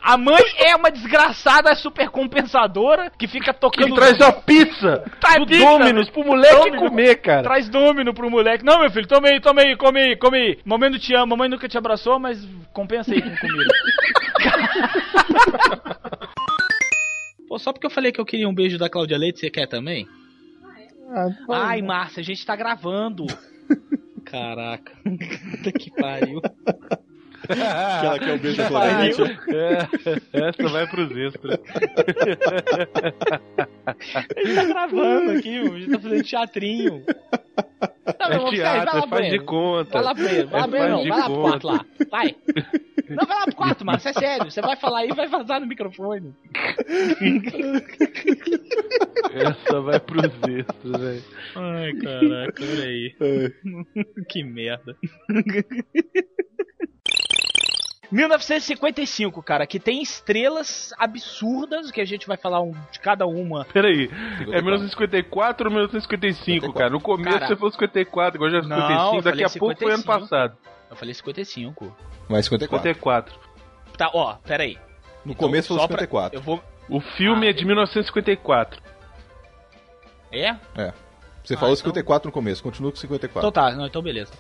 [0.03, 3.89] A mãe é uma desgraçada super compensadora que fica tocando.
[3.89, 5.65] Que traz a pizza Traz do pizza.
[5.65, 6.79] Dominus pro moleque Domino.
[6.79, 7.43] comer, cara.
[7.43, 8.65] Traz domino pro moleque.
[8.65, 10.59] Não, meu filho, tome aí, tome aí, come aí, come aí.
[10.65, 13.73] Mamãe não te ama, mamãe nunca te abraçou, mas compensa aí com comida.
[17.53, 19.67] Pô, só porque eu falei que eu queria um beijo da Cláudia Leite, você quer
[19.67, 20.09] também?
[21.51, 23.27] Ai, Márcia, a gente tá gravando.
[24.25, 24.95] Caraca.
[25.05, 26.41] Puta que pariu.
[26.41, 28.69] Que ela quer um beijo da.
[28.69, 29.39] Cláudia
[30.33, 31.59] É, essa vai pros extras.
[33.85, 37.05] A gente tá gravando aqui, a gente tá fazendo teatrinho.
[38.19, 39.91] Tá, É meu, vamos teatro, ficar- vai lá, é faz de conta.
[39.93, 40.49] Vai lá, banheiro.
[40.49, 41.03] Vai lá, É banheiro, não.
[41.09, 41.49] Vai lá pro conta.
[41.61, 41.87] quarto lá.
[42.11, 42.37] Vai.
[43.09, 44.09] Não, vai lá pro quarto, Márcio.
[44.09, 44.51] É sério.
[44.51, 46.35] Você vai falar aí e vai vazar no microfone.
[49.35, 51.23] Essa vai pros extras, velho.
[51.55, 53.15] Ai, caraca, olha aí.
[54.29, 54.97] que merda.
[58.13, 63.65] 1955, cara, que tem estrelas absurdas, que a gente vai falar um, de cada uma.
[63.65, 64.11] Peraí,
[64.53, 66.91] é 1954 ou 1955, cara?
[66.91, 67.47] No começo Cara.
[67.49, 70.03] você falou 54, agora já é Não, 55, eu daqui a falei pouco foi ano
[70.03, 70.21] 55.
[70.29, 70.57] passado.
[70.91, 71.97] Eu falei 55.
[72.29, 72.95] Mas 54.
[72.95, 73.35] 54.
[73.97, 74.79] Tá, ó, peraí.
[75.25, 76.39] No começo foi só pra- 54.
[76.39, 76.63] Eu vou.
[76.91, 78.83] O filme é de 1954.
[80.31, 80.49] É?
[80.77, 80.93] É.
[81.43, 83.49] Você Ah, falou então- 54 no começo, continua com 54.
[83.49, 84.33] Então tá, não, então beleza.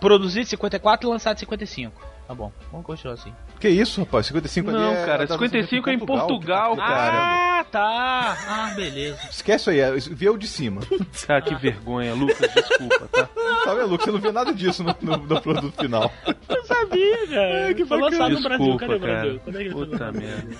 [0.00, 2.11] Produzido em 54 e lançado em 55.
[2.32, 3.30] Tá bom, vamos continuar assim.
[3.60, 4.24] Que isso, rapaz?
[4.24, 7.58] 55 ali Não, é- cara, é da- 55 é em Portugal, cara.
[7.60, 8.36] Ah, tá.
[8.48, 9.18] Ah, beleza.
[9.30, 10.80] Esquece aí, é, vê o de cima.
[11.28, 13.28] Ah, que vergonha, Lucas, desculpa, tá?
[13.66, 14.06] Tá vendo, Lucas?
[14.06, 16.10] Você não viu nada disso no, no- no produto final.
[16.48, 17.74] Eu sabia, cara.
[17.74, 18.58] que foi lançado no Brasil.
[18.58, 19.12] Desculpa, Cadê o cara.
[19.12, 19.40] Brasil?
[19.46, 20.56] É que ele foi Puta merda.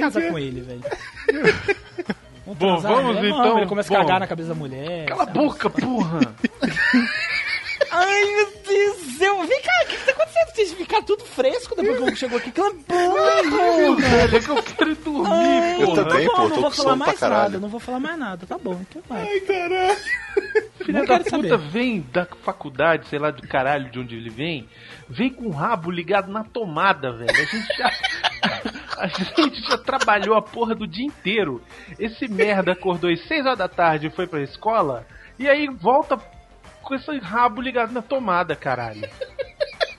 [0.00, 0.80] Casa com ele, velho.
[2.46, 3.28] Vamos Bom, vamos né?
[3.28, 3.58] então.
[3.58, 4.02] Ele começa a Bom.
[4.04, 5.04] cagar na cabeça da mulher.
[5.06, 6.20] Cala a boca, porra!
[7.96, 9.46] Ai, meu Deus do céu.
[9.46, 10.54] Vem cá, o que, que tá acontecendo?
[10.54, 12.48] Vocês ficar tudo fresco depois que chegou aqui.
[12.50, 16.50] Aquilo é bom, velho, é que eu quero dormir, Eu também, tá bom, pô, não
[16.50, 19.22] tô vou com falar mais nada, não vou falar mais nada, tá bom, então vai.
[19.22, 19.98] Ai, caralho.
[20.84, 21.58] Filha Não da puta saber.
[21.70, 24.68] vem da faculdade, sei lá do caralho de onde ele vem,
[25.08, 27.30] vem com o rabo ligado na tomada, velho.
[27.30, 27.90] A gente já.
[28.96, 31.60] A gente já trabalhou a porra do dia inteiro.
[31.98, 35.04] Esse merda acordou às 6 horas da tarde e foi pra escola,
[35.38, 36.16] e aí volta
[36.84, 39.08] com esse rabo ligado na tomada, caralho.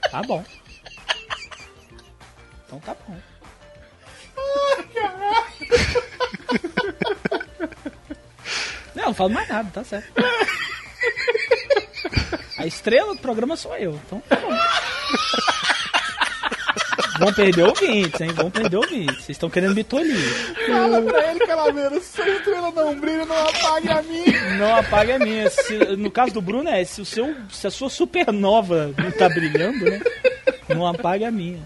[0.10, 0.44] Tá bom.
[2.66, 3.18] Então tá bom.
[8.94, 10.14] Não, eu não falo mais nada, tá certo.
[12.58, 14.50] A estrela do programa sou eu, então tá bom.
[17.20, 18.30] Vão perder ouvintes, hein?
[18.34, 19.16] Vão perder ouvintes.
[19.18, 20.18] Vocês estão querendo me tolir.
[20.68, 24.58] Fala pra ele, Calaveira, se a estrela não brilha, não apague a minha.
[24.58, 25.50] Não apague a minha.
[25.50, 29.30] Se- no caso do Bruno é, se, o seu, se a sua supernova não tá
[29.30, 30.02] brilhando, né?
[30.70, 31.60] Não apague a minha.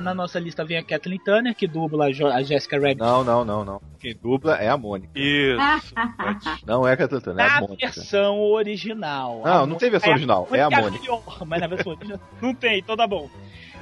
[0.00, 2.98] Na nossa lista vem a Kathleen Turner, que dubla a, a Jessica Rabbit.
[2.98, 3.80] Não, não, não, não.
[4.00, 5.12] Quem dubla é a Mônica.
[5.14, 5.94] Isso.
[6.66, 7.86] Não é a Catatana, é a Na Mônica.
[7.86, 9.42] versão original.
[9.44, 11.02] Não, A não tem versão original, é a Mônica Mônica.
[11.12, 13.30] melhor, mas na versão original não tem, então tá bom.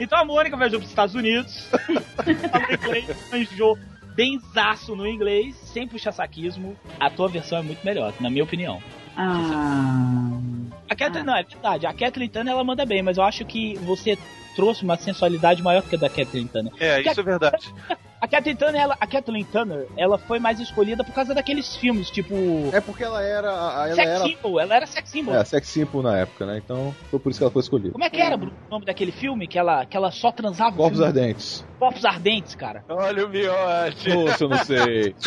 [0.01, 1.69] Então a Mônica viajou para os Estados Unidos,
[2.51, 3.79] falou inglês, manjou
[4.17, 6.77] benzaço no inglês, sem puxar saquismo.
[6.99, 8.83] A tua versão é muito melhor, na minha opinião.
[9.17, 10.41] Ah.
[10.89, 11.87] A Kathleen, não, é verdade.
[11.87, 14.19] A Kathleen Turner ela manda bem, mas eu acho que você
[14.57, 16.73] trouxe uma sensualidade maior que a da Kathleen Turner.
[16.81, 17.75] É, Porque isso é verdade.
[18.21, 22.11] A Kathleen Turner, ela, a Kathleen Turner, ela foi mais escolhida por causa daqueles filmes,
[22.11, 22.35] tipo.
[22.71, 23.49] É porque ela era.
[23.49, 25.35] Ela sex era symbol, ela era sex symbol.
[25.35, 26.59] é, sex symbol na época, né?
[26.62, 27.93] Então foi por isso que ela foi escolhida.
[27.93, 30.77] Como é que era Bruno, o nome daquele filme que ela, que ela só transava?
[30.77, 31.07] Corpos filme?
[31.18, 31.64] Ardentes.
[31.79, 32.85] Corpos Ardentes, cara.
[32.91, 34.11] Olha o miote.
[34.11, 35.14] Nossa, eu não sei.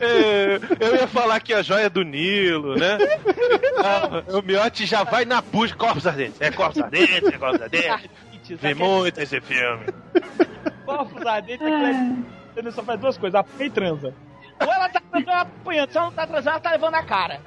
[0.00, 2.96] É, eu ia falar que a joia do Nilo, né?
[4.28, 5.76] Não, o miote já vai na busca.
[5.76, 6.40] Corpos ardentes.
[6.40, 8.10] É corpos ardentes, é corpos ardentes.
[8.56, 9.86] Vem muito esse filme.
[10.84, 12.16] Corpos Ardentes, aquilo é-
[12.56, 14.14] ele só faz duas coisas, apanha e transa.
[14.60, 15.90] Ou ela tá transando, ela apanhando.
[15.92, 17.40] Se ela não tá transando, ela tá levando a cara.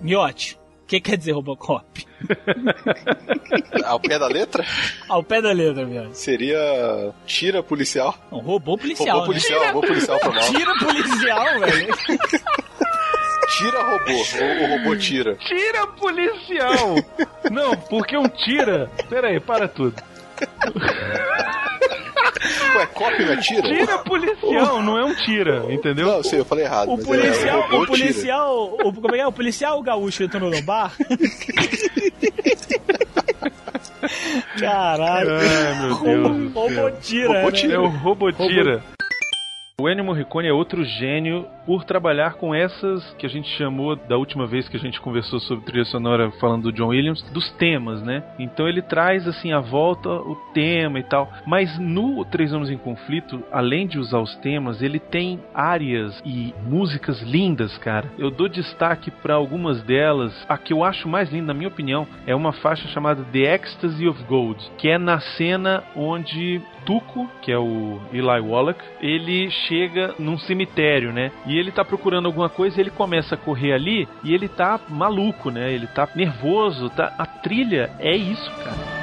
[0.00, 2.06] Miote, o que quer dizer Robocop?
[3.84, 4.64] Ao pé da letra,
[5.08, 6.18] Ao pé da letra, Miote.
[6.18, 8.14] seria tira policial.
[8.30, 9.66] Um robô policial, Robô policial, né?
[9.70, 10.42] robô policial foi mal.
[10.44, 11.94] Tira policial, velho.
[13.48, 15.34] Tira robô, o, o robô tira.
[15.36, 16.96] Tira policial!
[17.50, 18.90] Não, porque um tira.
[19.08, 19.94] Pera aí, para tudo.
[22.76, 23.62] Ué, copy não é tira?
[23.62, 26.06] Tira policial, não é um tira, entendeu?
[26.06, 26.88] Não, sei, eu falei errado.
[26.88, 29.26] O mas policial, é, robô o policial, o, como é que é?
[29.26, 30.92] O policial gaúcho entrou no bar.
[34.58, 35.30] Caralho.
[35.32, 36.28] Ai, meu Deus.
[36.28, 37.32] do céu.
[37.32, 37.74] Robotira, né?
[37.74, 38.82] É o Robotira.
[39.82, 44.16] O Ennio Morricone é outro gênio por trabalhar com essas que a gente chamou da
[44.16, 48.00] última vez que a gente conversou sobre trilha sonora falando do John Williams, dos temas,
[48.00, 48.22] né?
[48.38, 51.28] Então ele traz assim à volta o tema e tal.
[51.44, 56.54] Mas no Três Homens em Conflito, além de usar os temas, ele tem áreas e
[56.64, 58.08] músicas lindas, cara.
[58.16, 60.32] Eu dou destaque para algumas delas.
[60.48, 64.06] A que eu acho mais linda, na minha opinião, é uma faixa chamada The Ecstasy
[64.06, 70.14] of Gold, que é na cena onde Tuco, que é o Eli Wallach, ele chega
[70.18, 71.30] num cemitério, né?
[71.46, 75.50] E ele tá procurando alguma coisa, ele começa a correr ali e ele tá maluco,
[75.50, 75.72] né?
[75.72, 77.14] Ele tá nervoso, tá?
[77.18, 79.02] A trilha é isso, cara.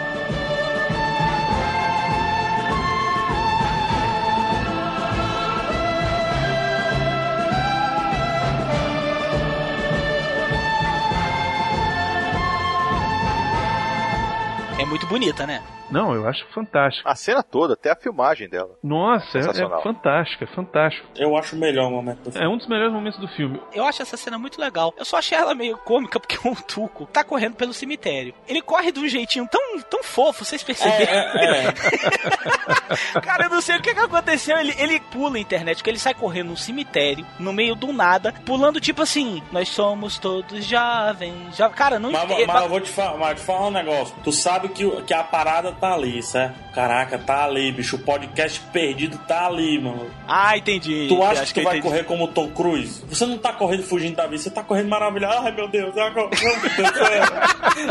[14.80, 15.62] É muito bonita, né?
[15.92, 17.08] Não, eu acho fantástico.
[17.08, 18.72] A cena toda, até a filmagem dela.
[18.84, 21.08] Nossa, é, é fantástico, é fantástico.
[21.16, 22.46] Eu acho o melhor momento do filme.
[22.46, 23.62] É um dos melhores momentos do filme.
[23.74, 24.94] Eu acho essa cena muito legal.
[24.98, 28.34] Eu só achei ela meio cômica porque o Tuco tá correndo pelo cemitério.
[28.48, 31.12] Ele corre de um jeitinho tão, tão fofo, vocês perceberam?
[31.12, 31.74] É, é,
[33.22, 34.58] Cara, eu não sei o que, que aconteceu.
[34.58, 38.34] Ele, ele pula a internet, porque ele sai correndo num cemitério, no meio do nada,
[38.46, 41.56] pulando tipo assim: Nós somos todos jovens.
[41.56, 41.70] Jo...
[41.70, 44.16] Cara, não Mas, mas eu vou te, fa mas te falar um negócio.
[44.24, 46.56] Tu sabe que, que a parada tá ali, certo?
[46.74, 47.96] Caraca, tá ali, bicho.
[47.96, 50.10] O podcast perdido tá ali, mano.
[50.28, 51.08] Ah, entendi.
[51.10, 51.88] Tu acha Acho que tu vai entendi.
[51.92, 53.04] correr como o Tom Cruise?
[53.10, 55.46] Você não tá correndo fugindo da vida, você tá correndo maravilhado.
[55.46, 57.24] Ai, meu Deus, Deus do céu.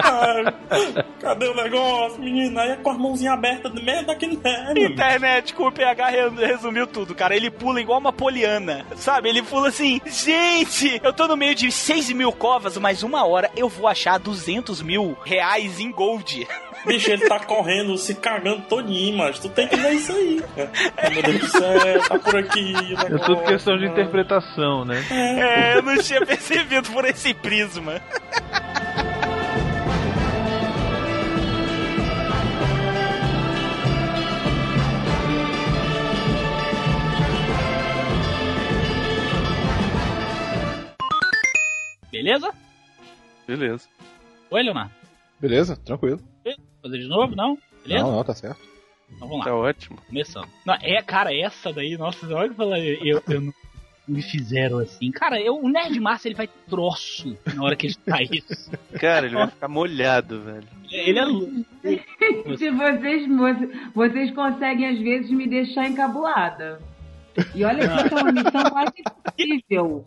[0.03, 2.63] Ai, cadê o negócio, menina?
[2.63, 3.73] Aí é com as mãozinhas abertas,
[4.19, 4.87] que não é, meu.
[4.91, 7.35] Internet com o PH re- resumiu tudo, cara.
[7.35, 9.29] Ele pula igual uma poliana, sabe?
[9.29, 13.51] Ele pula assim, gente, eu tô no meio de 6 mil covas, mas uma hora
[13.57, 16.47] eu vou achar 200 mil reais em gold.
[16.87, 20.43] Bicho, ele tá correndo, correndo, se cagando todinho, mas tu tem que ver isso aí.
[20.57, 20.71] Né?
[20.97, 22.73] É meu Deus do céu, tá por aqui.
[22.73, 25.05] Negócio, é tudo questão de interpretação, né?
[25.11, 25.75] É.
[25.75, 28.01] é, eu não tinha percebido por esse prisma.
[42.11, 42.51] Beleza?
[43.47, 43.89] Beleza.
[44.51, 44.91] Oi, Leonardo.
[45.41, 46.21] Beleza, tranquilo.
[46.83, 47.59] Fazer de novo, não?
[47.89, 48.07] Beleza?
[48.07, 48.61] Não, não, tá certo.
[49.11, 49.45] Então vamos lá.
[49.45, 49.99] Tá ótimo.
[50.07, 50.49] Começando.
[50.65, 53.55] Não, é, cara, essa daí, nossa, hora que falar, eu, eu não
[54.07, 55.11] me fizeram assim.
[55.11, 58.71] Cara, eu, o Nerd Márcio ele vai troço na hora que ele faz isso.
[58.99, 60.69] Cara, ele vai ficar molhado, velho.
[60.91, 63.29] Ele é Se vocês,
[63.95, 66.81] vocês conseguem às vezes me deixar encabulada.
[67.55, 70.07] E olha que é uma missão quase impossível.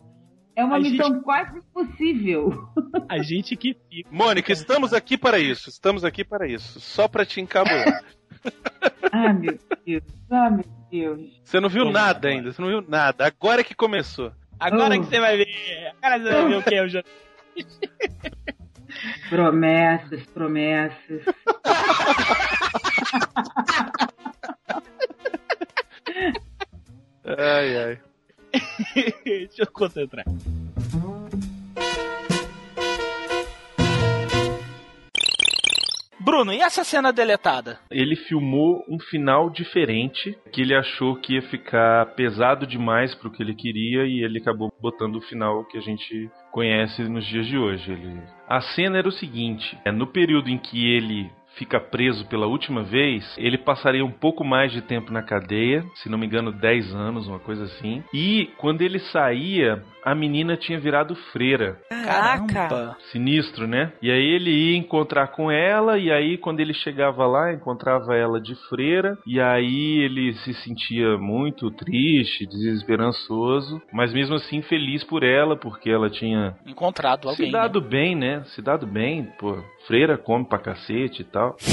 [0.54, 2.68] É uma A missão quase impossível.
[3.08, 4.08] a gente que fica.
[4.10, 5.68] Mônica, estamos aqui para isso.
[5.70, 6.78] Estamos aqui para isso.
[6.80, 8.02] Só pra te encabular.
[9.12, 10.02] Ah, meu Deus.
[10.30, 11.40] Ah, meu Deus.
[11.44, 13.24] Você não viu nada ainda, você não viu nada.
[13.26, 14.32] Agora que começou.
[14.58, 15.00] Agora Oh.
[15.00, 15.46] que você vai ver.
[16.02, 17.04] Agora você vai ver o que eu já.
[19.30, 21.22] Promessas, promessas.
[27.24, 28.00] Ai, ai.
[29.24, 30.24] Deixa eu concentrar.
[36.24, 37.80] Bruno, e essa cena deletada?
[37.90, 43.42] Ele filmou um final diferente, que ele achou que ia ficar pesado demais pro que
[43.42, 47.58] ele queria e ele acabou botando o final que a gente conhece nos dias de
[47.58, 47.90] hoje.
[47.90, 48.22] Ele...
[48.48, 52.82] A cena era o seguinte: é no período em que ele fica preso pela última
[52.82, 56.94] vez, ele passaria um pouco mais de tempo na cadeia, se não me engano, 10
[56.94, 58.02] anos, uma coisa assim.
[58.12, 61.78] E quando ele saía, a menina tinha virado freira.
[61.88, 62.96] Caraca.
[63.10, 63.92] Sinistro, né?
[64.02, 68.40] E aí ele ia encontrar com ela, e aí quando ele chegava lá, encontrava ela
[68.40, 75.22] de freira, e aí ele se sentia muito triste, desesperançoso, mas mesmo assim feliz por
[75.22, 77.46] ela, porque ela tinha Encontrado alguém.
[77.46, 78.42] se dado bem, né?
[78.46, 81.56] Se dado bem, pô, freira come pra cacete e tal.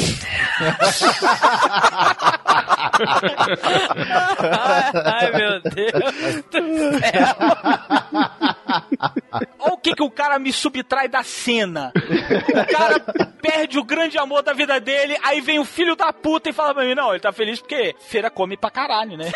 [5.05, 8.29] Ai, meu Deus do céu.
[9.60, 11.92] Olha o que, que o cara me subtrai da cena.
[11.96, 13.00] O cara
[13.42, 16.74] perde o grande amor da vida dele, aí vem o filho da puta e fala
[16.74, 19.32] pra mim, não, ele tá feliz porque feira come pra caralho, né?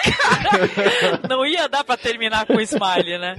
[1.29, 3.35] Não ia dar pra terminar com smile, né?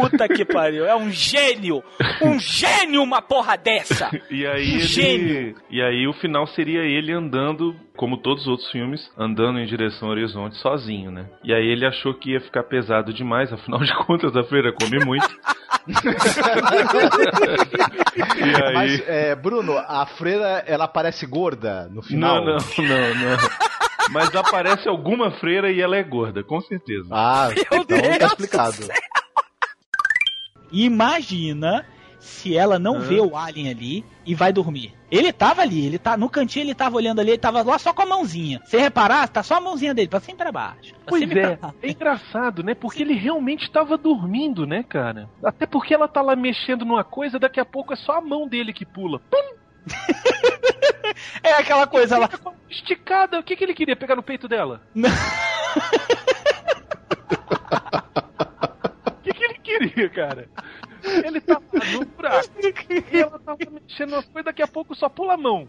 [0.00, 1.82] Puta que pariu, é um gênio!
[2.22, 4.10] Um gênio uma porra dessa!
[4.30, 4.80] E aí Um ele...
[4.80, 5.54] gênio.
[5.70, 10.08] E aí o final seria ele andando, como todos os outros filmes, andando em direção
[10.08, 11.28] ao horizonte sozinho, né?
[11.44, 15.04] E aí ele achou que ia ficar pesado demais, afinal de contas a freira come
[15.04, 15.28] muito.
[18.38, 18.72] e aí...
[18.72, 22.36] Mas, é, Bruno, a freira, ela parece gorda no final?
[22.36, 23.36] Não, não, não, não.
[24.12, 27.06] Mas aparece alguma freira e ela é gorda, com certeza.
[27.10, 28.76] Ah, então tá explicado.
[30.72, 31.84] Imagina
[32.20, 34.94] se ela não vê o alien ali e vai dormir.
[35.10, 37.92] Ele tava ali, ele tá no cantinho, ele tava olhando ali, ele tava lá só
[37.92, 38.60] com a mãozinha.
[38.64, 40.94] Se reparar, tá só a mãozinha dele, pra cima e pra baixo.
[40.94, 42.74] Pra Pois é, pra é engraçado, né?
[42.74, 45.28] Porque ele realmente estava dormindo, né, cara?
[45.42, 48.46] Até porque ela tá lá mexendo numa coisa, daqui a pouco é só a mão
[48.46, 49.18] dele que pula.
[49.18, 49.56] Pum!
[51.42, 52.30] É aquela coisa lá.
[52.68, 53.96] Esticada, o que, que ele queria?
[53.96, 54.80] Pegar no peito dela?
[59.06, 60.48] O que, que ele queria, cara?
[61.04, 62.48] Ele tava no buraco.
[63.12, 65.68] E ela tava mexendo nas coisas, daqui a pouco só pula a mão.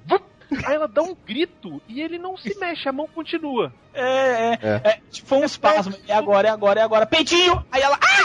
[0.66, 3.74] Aí ela dá um grito e ele não se mexe, a mão continua.
[3.94, 5.02] É, é, é.
[5.10, 5.96] tipo, foi um espasmo.
[6.08, 7.06] É agora, é agora, é agora.
[7.06, 7.66] Peitinho!
[7.72, 7.98] Aí ela.
[8.02, 8.22] Ah!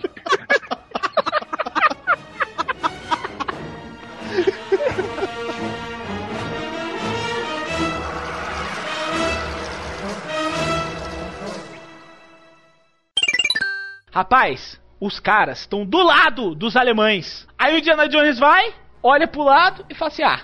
[14.12, 17.46] Rapaz, os caras estão do lado dos alemães.
[17.58, 20.40] Aí o Indiana Jones vai, olha pro lado e fala assim: ah.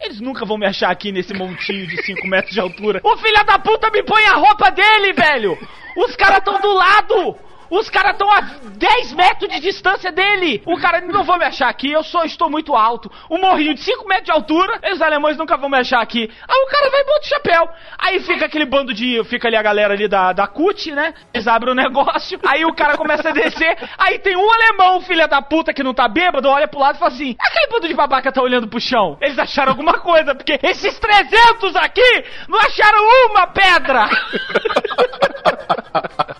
[0.00, 3.00] Eles nunca vão me achar aqui nesse montinho de 5 metros de altura.
[3.02, 5.58] O filho da puta me põe a roupa dele, velho!
[5.96, 7.36] Os caras tão do lado!
[7.70, 10.62] Os caras estão a 10 metros de distância dele!
[10.66, 13.10] O cara não vão me achar aqui, eu só estou muito alto.
[13.30, 16.30] Um morrinho de 5 metros de altura, os alemães nunca vão me achar aqui.
[16.48, 17.68] Aí o cara vai e bota o chapéu.
[17.98, 19.22] Aí fica aquele bando de.
[19.24, 21.14] Fica ali a galera ali da, da CUT, né?
[21.32, 23.76] Eles abrem o negócio, aí o cara começa a descer.
[23.98, 26.98] Aí tem um alemão, filha da puta, que não tá bêbado, olha pro lado e
[26.98, 29.18] fala assim: aquele bando de babaca tá olhando pro chão.
[29.20, 32.98] Eles acharam alguma coisa, porque esses 300 aqui não acharam
[33.30, 34.08] uma pedra!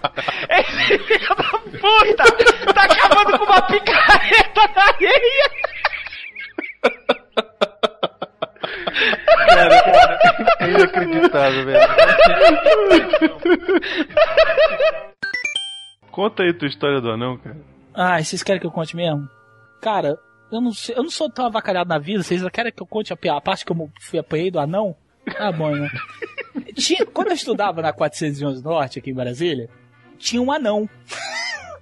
[1.18, 5.50] Filho da puta tá acabando com uma picareta na areia!
[9.48, 10.18] Cara, cara,
[10.60, 11.80] é inacreditável, velho.
[16.10, 17.56] Conta aí tua história do anão, cara.
[17.94, 19.28] Ah, vocês querem que eu conte mesmo?
[19.80, 20.18] Cara,
[20.52, 23.12] eu não, sei, eu não sou tão avacalhado na vida, vocês querem que eu conte
[23.12, 24.96] a, a parte que eu fui apanhei do anão?
[25.36, 25.88] Tá bom, né?
[26.74, 29.68] Tinha- quando eu estudava na 411 Norte, aqui em Brasília,
[30.18, 30.88] tinha um anão.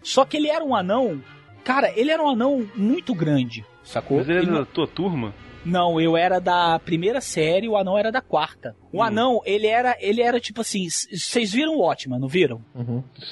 [0.02, 1.22] Só que ele era um anão.
[1.64, 4.18] Cara, ele era um anão muito grande, sacou?
[4.18, 5.34] Mas ele Ele da tua turma?
[5.64, 8.76] Não, eu era da primeira série, o anão era da quarta.
[8.92, 12.62] O anão, ele era, ele era tipo assim, vocês viram o Ótima, não viram?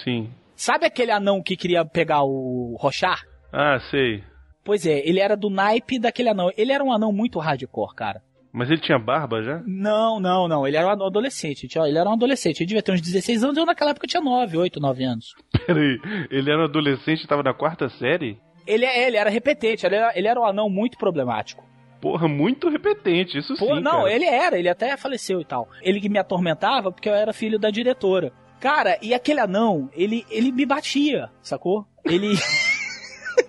[0.03, 0.29] Sim.
[0.57, 3.23] Sabe aquele anão que queria pegar o Rochar?
[3.53, 4.25] Ah, sei.
[4.65, 6.51] Pois é, ele era do naipe daquele anão.
[6.57, 8.21] Ele era um anão muito hardcore, cara.
[8.55, 9.61] Mas ele tinha barba já?
[9.67, 10.65] Não, não, não.
[10.67, 11.67] Ele era um adolescente.
[11.77, 12.61] Ele era um adolescente.
[12.61, 13.57] Ele devia ter uns 16 anos.
[13.57, 15.35] Eu naquela época tinha 9, 8, 9 anos.
[15.67, 15.99] Peraí,
[16.31, 18.39] ele era um adolescente e tava na quarta série?
[18.65, 19.85] Ele, é- ele era repetente.
[19.85, 21.65] Ele era, ele era um anão muito problemático.
[22.01, 23.81] Porra, muito repetente, isso Pô, sim.
[23.81, 24.13] não, cara.
[24.13, 25.67] ele era, ele até faleceu e tal.
[25.83, 28.31] Ele que me atormentava porque eu era filho da diretora.
[28.61, 31.87] Cara, e aquele anão, ele, ele me batia, sacou?
[32.05, 32.35] Ele.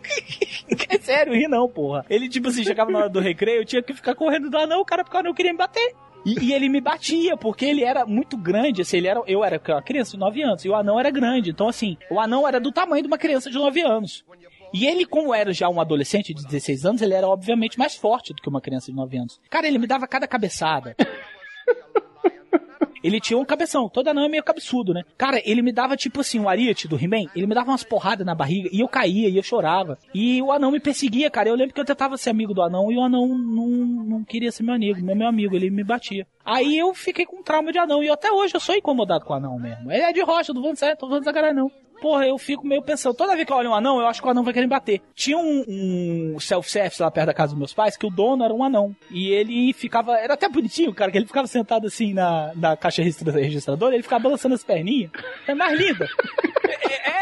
[0.90, 2.06] é sério, ri não, porra.
[2.10, 4.82] Ele, tipo assim, chegava na hora do recreio, eu tinha que ficar correndo do anão,
[4.82, 5.96] o cara, porque o anão queria me bater.
[6.26, 9.62] E, e ele me batia, porque ele era muito grande, assim, ele era, eu era
[9.68, 11.52] uma criança de 9 anos, e o anão era grande.
[11.52, 14.26] Então, assim, o anão era do tamanho de uma criança de 9 anos.
[14.74, 18.34] E ele, como era já um adolescente de 16 anos, ele era obviamente mais forte
[18.34, 19.40] do que uma criança de 9 anos.
[19.50, 20.96] Cara, ele me dava cada cabeçada.
[23.06, 25.04] Ele tinha um cabeção, todo anão é meio cabeçudo, né?
[25.16, 28.26] Cara, ele me dava tipo assim, o Ariete do He-Man, ele me dava umas porradas
[28.26, 29.96] na barriga e eu caía e eu chorava.
[30.12, 31.48] E o anão me perseguia, cara.
[31.48, 34.52] Eu lembro que eu tentava ser amigo do anão e o anão não, não queria
[34.52, 36.26] ser meu amigo, meu, meu amigo, ele me batia.
[36.44, 39.36] Aí eu fiquei com trauma de anão e até hoje eu sou incomodado com o
[39.36, 39.92] anão mesmo.
[39.92, 41.72] Ele é de rocha, não falando sério, tô falando sacanagem não.
[42.06, 44.28] Porra, eu fico meio pensando, toda vez que eu olho um anão, eu acho que
[44.28, 45.02] o anão vai querer me bater.
[45.16, 48.54] Tinha um, um self-service lá perto da casa dos meus pais, que o dono era
[48.54, 48.96] um anão.
[49.10, 53.02] E ele ficava, era até bonitinho, cara, que ele ficava sentado assim na, na caixa
[53.02, 55.10] registra- registradora, ele ficava balançando as perninhas.
[55.48, 56.08] É mais linda.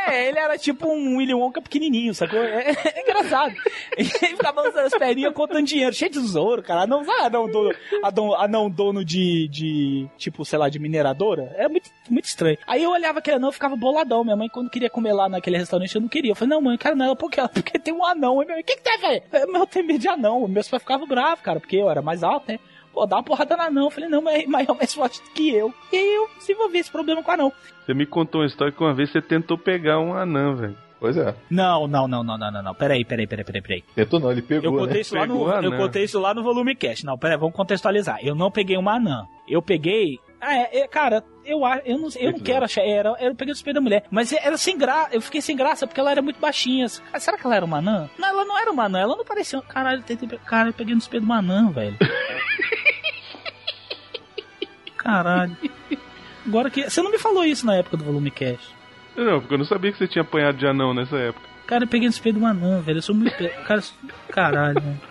[0.06, 2.40] É, ele era tipo um Willy Wonka pequenininho, sacou?
[2.40, 3.54] É, é engraçado.
[3.98, 6.86] Ele ficava balançando as perninhas contando dinheiro, cheio de tesouro, cara.
[6.86, 7.74] Não, sabe, anão dono,
[8.04, 11.54] anão, anão dono de, de, tipo, sei lá, de mineradora.
[11.58, 12.58] Era muito, muito estranho.
[12.68, 14.24] Aí eu olhava aquele anão e ficava boladão.
[14.24, 16.32] Minha mãe, quando queria comer lá naquele restaurante, eu não queria.
[16.32, 17.42] Eu falei, não, mãe, eu quero nela, por quê?
[17.54, 18.42] Porque tem um anão.
[18.42, 19.22] E o que que tem, velho?
[19.32, 20.48] Eu, "Mas Eu tenho medo de anão.
[20.48, 22.60] Meus pais ficavam bravos, cara, porque eu era mais alto, né?
[22.94, 23.84] Pô, dá uma porrada no anão.
[23.86, 25.74] Eu falei, não, mas, mas é mais forte que eu.
[25.92, 27.54] E aí eu desenvolvi esse problema com o anão.
[27.86, 30.78] Você me contou uma história que uma vez você tentou pegar um anão, velho.
[31.04, 31.36] Pois é.
[31.50, 32.74] Não, não, não, não, não, não, não.
[32.74, 33.84] Peraí, peraí, peraí, peraí, peraí.
[33.94, 35.02] Tentou não, ele pegou, Eu contei, né?
[35.02, 35.78] isso lá no, eu anã.
[35.78, 37.06] contei isso lá no volume cast.
[37.06, 38.20] Não, peraí, vamos contextualizar.
[38.24, 39.28] Eu não peguei uma anã.
[39.46, 40.18] Eu peguei.
[40.40, 42.84] Ah, é, é, cara, eu, a- eu não, eu não quero achar.
[42.86, 44.06] Era, eu peguei o espelho da mulher.
[44.10, 45.10] Mas era sem graça.
[45.12, 46.86] Eu fiquei sem graça porque ela era muito baixinha.
[47.12, 48.10] Ah, Será que ela era uma anã?
[48.18, 49.00] Não, ela não era uma anã.
[49.02, 49.62] Ela não parecia.
[49.62, 51.98] Caralho, eu tentei, cara, eu peguei no espelho de uma anã, velho.
[54.98, 55.58] Caralho.
[56.46, 56.90] Agora que.
[56.90, 58.74] Você não me falou isso na época do volume cast.
[59.15, 61.48] Não, porque eu não sabia que você tinha apanhado de anão nessa época.
[61.68, 62.98] Cara, eu peguei no espelho de uma anã, velho.
[62.98, 63.35] Eu sou muito.
[63.65, 63.95] Cara, sou-
[64.30, 65.02] caralho, velho.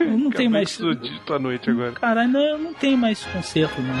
[0.00, 0.78] Eu não tenho mais.
[1.00, 1.92] Dito à noite agora.
[1.92, 3.94] Caralho, não, eu não tenho mais conserto, não.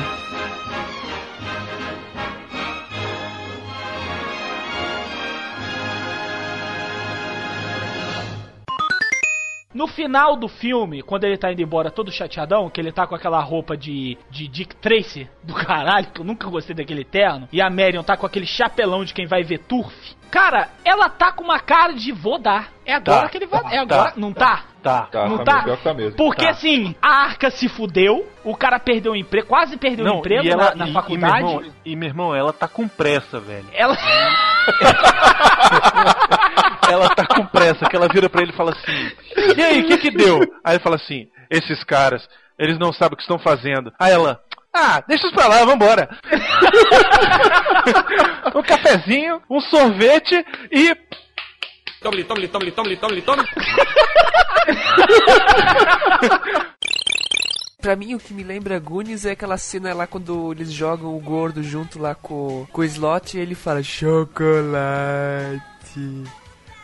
[9.78, 13.14] No final do filme, quando ele tá indo embora todo chateadão, que ele tá com
[13.14, 17.62] aquela roupa de, de Dick Tracy do caralho, que eu nunca gostei daquele terno, e
[17.62, 19.94] a Marion tá com aquele chapelão de quem vai ver turf.
[20.32, 22.72] Cara, ela tá com uma cara de vou dar.
[22.84, 23.62] É agora Tá, que ele vai.
[23.62, 24.10] tá, é agora.
[24.10, 24.64] tá, não tá?
[24.82, 25.02] Tá.
[25.02, 25.76] Tá, não tá tá?
[25.76, 26.16] tá mesmo.
[26.16, 26.50] Porque Tá.
[26.50, 30.50] assim, a arca se fudeu, o cara perdeu o emprego, quase perdeu o emprego e
[30.50, 31.38] ela, na, na e- faculdade.
[31.38, 33.66] E meu, irmão, e meu irmão, ela tá com pressa, velho.
[33.72, 33.96] Ela.
[36.90, 39.12] ela tá com pressa, que ela vira pra ele e fala assim:
[39.56, 40.40] E aí, o que que deu?
[40.64, 42.28] Aí ele fala assim: Esses caras,
[42.58, 43.92] eles não sabem o que estão fazendo.
[43.98, 44.42] Aí ela.
[44.72, 46.08] Ah, deixa isso pra lá, vambora.
[48.54, 50.94] um cafezinho, um sorvete e.
[52.02, 53.44] Tome, tome, tome, tome, tome, tome.
[57.80, 61.20] Pra mim, o que me lembra Goonies é aquela cena lá quando eles jogam o
[61.20, 65.62] gordo junto lá com, com o slot e ele fala chocolate.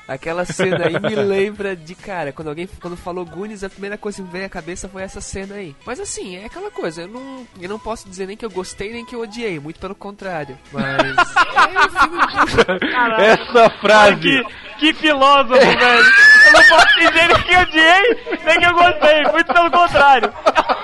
[0.07, 4.19] Aquela cena aí me lembra de cara, quando alguém quando falou Goonies, a primeira coisa
[4.19, 5.75] que me veio à cabeça foi essa cena aí.
[5.87, 8.93] Mas assim, é aquela coisa, eu não, eu não posso dizer nem que eu gostei
[8.93, 10.59] nem que eu odiei, muito pelo contrário.
[10.71, 10.85] Mas
[13.19, 13.31] é.
[13.33, 14.21] Essa frase.
[14.21, 14.45] Que,
[14.79, 16.05] que filósofo, velho.
[16.47, 19.23] Eu não posso dizer nem que eu odiei, nem que eu gostei.
[19.33, 20.33] Muito pelo contrário.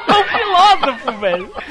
[0.08, 1.52] É um filósofo, velho.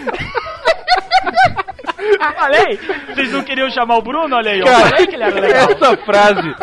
[2.36, 2.80] Falei?
[3.08, 4.36] Vocês não queriam chamar o Bruno?
[4.36, 4.66] Olha aí, ó.
[4.66, 5.70] Cara, Falei que ele era legal.
[5.72, 6.56] essa frase.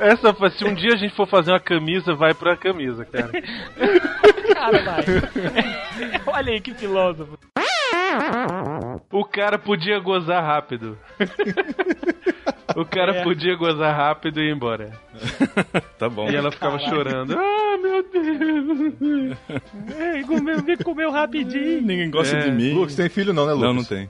[0.00, 3.30] Essa, se um dia a gente for fazer uma camisa, vai pra camisa, cara.
[4.54, 5.04] Cara, vai.
[6.26, 7.38] Olha aí que filósofo.
[9.12, 10.98] O cara podia gozar rápido.
[12.76, 13.22] O cara É.
[13.22, 14.90] podia gozar rápido e ir embora.
[15.98, 16.28] Tá bom.
[16.30, 16.96] E ela ficava Caralho.
[16.96, 17.36] chorando.
[17.38, 19.38] Ah, meu Deus.
[19.98, 21.82] É, comeu, me comeu rapidinho.
[21.82, 22.40] Ninguém gosta É.
[22.40, 22.72] de mim.
[22.72, 23.66] Lucas, tem filho não, né, Lucas?
[23.68, 24.08] Não, não tem.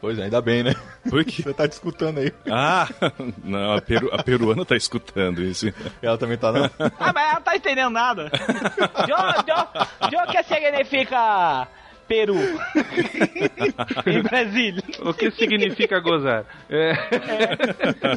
[0.00, 0.74] Pois é, ainda bem, né?
[1.08, 1.42] Por quê?
[1.44, 2.32] Você tá te escutando aí.
[2.50, 2.88] Ah,
[3.44, 5.72] não, a, peru- a peruana tá escutando isso.
[6.00, 6.64] Ela também tá, não?
[6.98, 8.30] Ah, mas ela não tá entendendo nada.
[9.06, 11.68] Jo que significa
[12.08, 12.34] Peru?
[14.06, 14.82] em Brasília.
[15.00, 16.44] O que significa gozar?
[16.68, 16.92] É.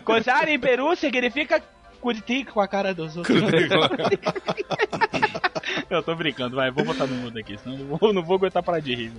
[0.06, 1.62] Gozar em Peru significa
[2.00, 3.42] Curitiba com a cara dos outros.
[5.90, 8.36] eu tô brincando, vai, vou botar no mundo aqui, senão eu não vou, não vou
[8.38, 9.12] aguentar parar de rir.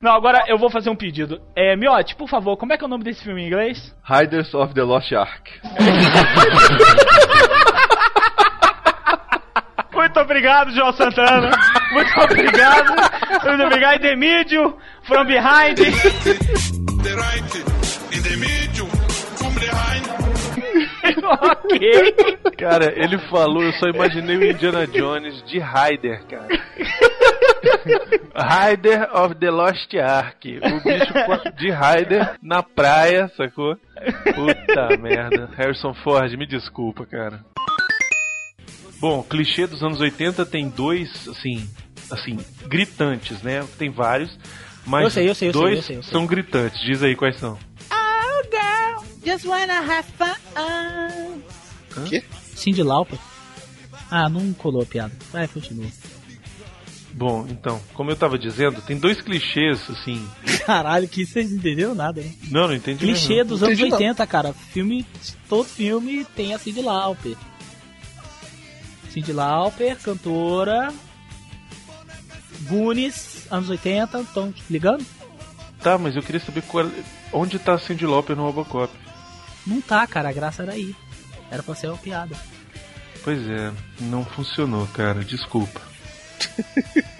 [0.00, 1.40] Não, agora eu vou fazer um pedido.
[1.56, 3.92] É, Miotti, por favor, como é que é o nome desse filme em inglês?
[4.04, 5.50] Riders of the Lost Ark.
[9.92, 11.50] Muito obrigado, João Santana.
[11.90, 12.94] Muito obrigado.
[13.44, 14.00] Muito obrigado.
[14.00, 15.78] The Medium, From Behind.
[21.24, 22.14] Ok.
[22.56, 26.48] Cara, ele falou, eu só imaginei o Indiana Jones de Ryder, cara.
[28.34, 30.58] Rider of the Lost Ark.
[30.58, 33.76] O bicho de Ryder na praia, sacou?
[34.34, 35.50] Puta merda.
[35.56, 37.40] Harrison Ford, me desculpa, cara.
[39.00, 41.68] Bom, clichê dos anos 80 tem dois, assim,
[42.10, 43.64] assim, gritantes, né?
[43.78, 44.36] Tem vários,
[44.84, 46.12] mas Eu sei, eu sei, eu sei, dois eu sei, eu sei.
[46.12, 46.80] são gritantes.
[46.80, 47.56] Diz aí quais são.
[49.24, 51.42] Just wanna have fun.
[52.08, 52.22] Quê?
[52.54, 53.18] Cindy Lauper.
[54.10, 55.12] Ah, não colou a piada.
[55.32, 55.86] Vai, continua.
[57.12, 60.26] Bom, então, como eu tava dizendo, tem dois clichês, assim.
[60.64, 62.32] Caralho, que vocês não entenderam nada, né?
[62.50, 63.44] Não, não entendi Clichê mesmo.
[63.50, 63.98] dos Não anos entendi, não.
[63.98, 64.52] 80, cara.
[64.52, 65.04] Filme,
[65.48, 67.36] todo filme tem a Cindy Lauper.
[69.10, 70.92] Cindy Lauper, cantora.
[72.68, 75.04] Goonies, anos 80, estão ligando?
[75.82, 76.88] Tá, mas eu queria saber qual,
[77.32, 78.92] onde tá a Cindy Lauper no Robocop.
[79.68, 80.96] Não tá, cara, a graça era aí.
[81.50, 82.34] Era pra ser uma piada.
[83.22, 83.70] Pois é,
[84.00, 85.80] não funcionou, cara, desculpa.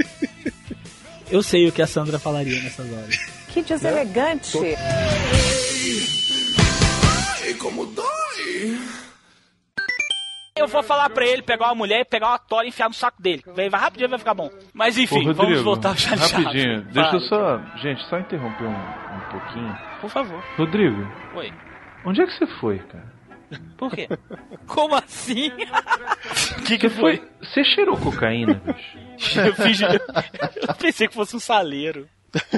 [1.30, 3.16] Eu sei o que a Sandra falaria nessas horas.
[3.48, 4.56] Que deselegante.
[7.42, 8.78] Ai, como dói.
[10.56, 12.94] Eu vou falar pra ele pegar uma mulher e pegar uma tora e enfiar no
[12.94, 13.44] saco dele.
[13.46, 14.50] Vai, vai rapidinho vai ficar bom.
[14.72, 17.58] Mas enfim, Ô, Rodrigo, vamos voltar ao Charlie Rapidinho, deixa eu só.
[17.76, 19.78] Gente, só interromper um, um pouquinho.
[20.00, 20.42] Por favor.
[20.56, 21.52] Rodrigo, Oi.
[22.04, 23.18] Onde é que você foi, cara?
[23.78, 24.08] Por quê?
[24.66, 25.50] Como assim?
[26.58, 27.22] O que, que foi?
[27.42, 28.98] Você cheirou cocaína, bicho?
[29.44, 32.06] Eu, fiz, eu pensei que fosse um saleiro.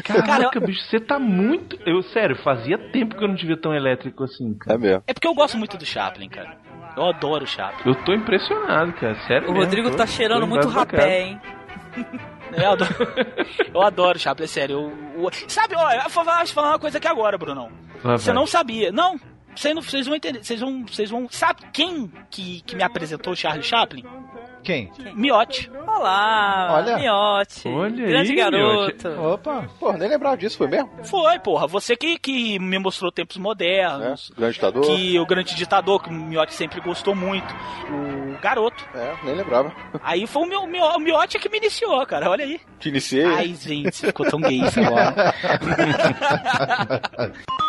[0.05, 1.79] Caraca, bicho, você tá muito.
[1.87, 4.77] Eu, sério, fazia tempo que eu não te via tão elétrico assim, cara.
[4.77, 5.03] É mesmo.
[5.07, 6.59] É porque eu gosto muito do Chaplin, cara.
[6.97, 7.91] Eu adoro o Chaplin.
[7.91, 9.15] Eu tô impressionado, cara.
[9.27, 11.41] Sério O mesmo, Rodrigo tô- tá cheirando muito rapé, hein?
[12.57, 12.95] Eu adoro,
[13.75, 14.93] eu adoro Chaplin, é sério.
[15.17, 17.71] Eu- eu- sabe, olha, eu vou falar, uma coisa aqui agora, Brunão.
[18.03, 18.35] Você vai.
[18.35, 18.91] não sabia.
[18.93, 19.19] Não,
[19.83, 20.43] vocês vão entender.
[20.45, 21.29] Vocês vão, vocês vão.
[21.31, 24.05] Sabe quem que, que me apresentou Charlie Chaplin?
[24.63, 24.91] Quem?
[25.15, 25.71] Miotti.
[25.87, 26.99] Olá, Olha.
[26.99, 27.69] Miotti.
[27.69, 29.09] Olha Grande aí, garoto.
[29.21, 29.69] Opa.
[29.79, 30.91] Pô, nem lembrava disso, foi mesmo?
[31.05, 31.67] Foi, porra.
[31.67, 34.31] Você que, que me mostrou tempos modernos.
[34.37, 34.83] Grande ditador.
[34.85, 37.53] Que o grande ditador, que o Miotti sempre gostou muito.
[37.89, 38.85] O garoto.
[38.95, 39.73] É, nem lembrava.
[40.03, 42.31] Aí foi o, meu, meu, o Miotti que me iniciou, cara.
[42.31, 42.61] Olha aí.
[42.79, 43.25] Te iniciei.
[43.25, 45.35] Ai, gente, você ficou tão gay isso agora.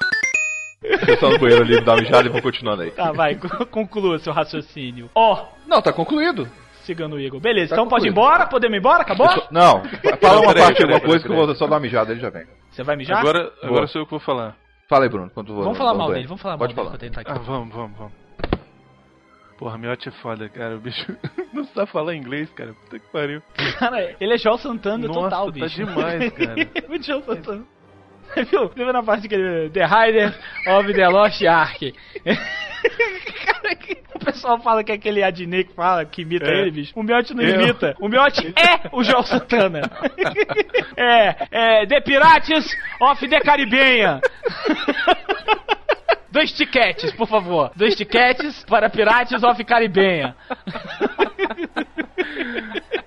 [0.84, 2.92] Eu só no banheiro ali, dá uma mijada e vou continuando aí.
[2.92, 3.36] Tá, vai,
[3.70, 5.10] conclua seu raciocínio.
[5.14, 5.46] Ó.
[5.68, 6.50] Não, tá concluído.
[6.92, 7.40] O Igor.
[7.40, 8.46] Beleza, Tá então pode ir embora?
[8.48, 9.02] Podemos ir embora?
[9.04, 9.26] Acabou?
[9.28, 9.84] Eu só- Não,
[10.22, 12.12] fala uma peraí, parte, peraí, alguma peraí, coisa que eu vou só dar uma mijada,
[12.12, 12.46] ele já vem.
[12.72, 13.20] Você vai mijar?
[13.20, 13.56] Agora, Boa.
[13.64, 14.56] agora sou eu que vou falar.
[14.90, 16.98] Fala aí, Bruno, quando tu Vamos falar mal dele, vamos falar Pode mal falar.
[16.98, 17.12] dele.
[17.14, 17.46] pra tentar Ah, aqui.
[17.50, 18.14] vamos, vamos, vamos.
[19.58, 20.76] Porra, Miotti é foda, cara.
[20.76, 21.06] O bicho
[21.54, 22.74] não sabe falar inglês, cara.
[22.74, 23.42] Puta que pariu.
[23.80, 25.76] Cara, ele é João Santana Nossa, total, tá bicho.
[25.86, 26.56] demais, cara.
[26.90, 27.64] muito João Santana.
[28.34, 28.68] Você viu?
[28.68, 29.70] Você viu na parte que ele...
[29.70, 30.34] The Rider
[30.68, 31.94] of the Lost Ark.
[34.16, 36.62] O pessoal fala que é aquele Adnet que fala, que imita É.
[36.62, 36.94] ele, bicho.
[36.95, 37.62] O Miotti não Eu.
[37.62, 37.95] imita.
[37.99, 39.82] O Miotti é o João Santana.
[40.95, 44.22] é, é, The Pirates of the Caribbean.
[46.32, 47.72] Dois tiquetes, por favor.
[47.76, 50.36] Dois tiquetes para Pirates of Caribenha.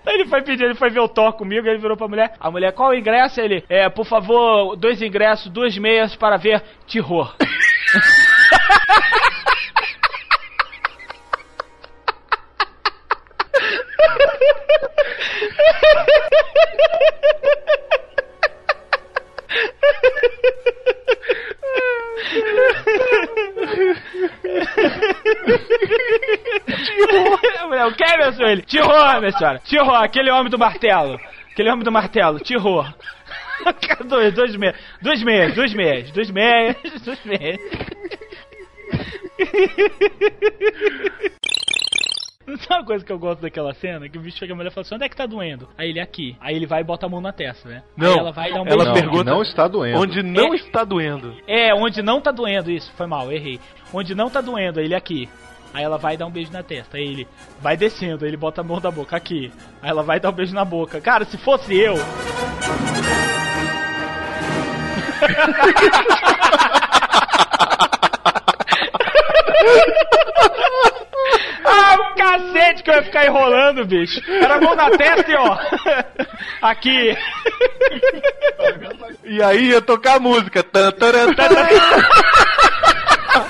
[0.06, 2.34] Ele foi pedir, ele foi ver o Thor comigo, ele virou pra mulher.
[2.38, 3.40] A mulher, qual o ingresso?
[3.40, 7.34] Ele, é, por favor, dois ingressos, duas meias para ver terror.
[27.66, 28.50] Mulher, o que é, meu senhor?
[28.50, 29.58] Ele, terror, minha senhora.
[29.60, 31.18] Terror, aquele homem do martelo.
[31.52, 32.92] Aquele homem do martelo, terror.
[34.06, 37.60] dois, dois meias, duas meias, duas meias, duas meias, duas meias.
[42.60, 44.08] Sabe uma coisa que eu gosto daquela cena?
[44.08, 45.68] Que o bicho chega a mulher e fala assim: onde é que tá doendo?
[45.78, 46.36] Aí ele aqui.
[46.40, 47.82] Aí ele vai e bota a mão na testa, né?
[47.96, 48.94] Não, Aí ela vai dar um ela beijinho.
[48.94, 49.98] pergunta não está doendo.
[50.00, 50.56] onde não É.
[50.56, 51.34] está doendo.
[51.46, 53.58] É, onde não tá doendo, isso, foi mal, errei.
[53.92, 55.28] Onde não tá doendo, aí ele aqui.
[55.72, 56.96] Aí ela vai dar um beijo na testa.
[56.98, 57.28] Aí ele
[57.60, 59.50] vai descendo, aí ele bota a mão da boca aqui.
[59.82, 61.00] Aí ela vai dar um beijo na boca.
[61.00, 61.94] Cara, se fosse eu.
[71.64, 74.20] ah, o cacete que eu ia ficar enrolando, bicho.
[74.30, 75.58] Era a mão na testa e ó.
[76.62, 77.16] Aqui.
[79.24, 80.62] E aí ia tocar a música.
[80.62, 81.66] Tan, taran, taran.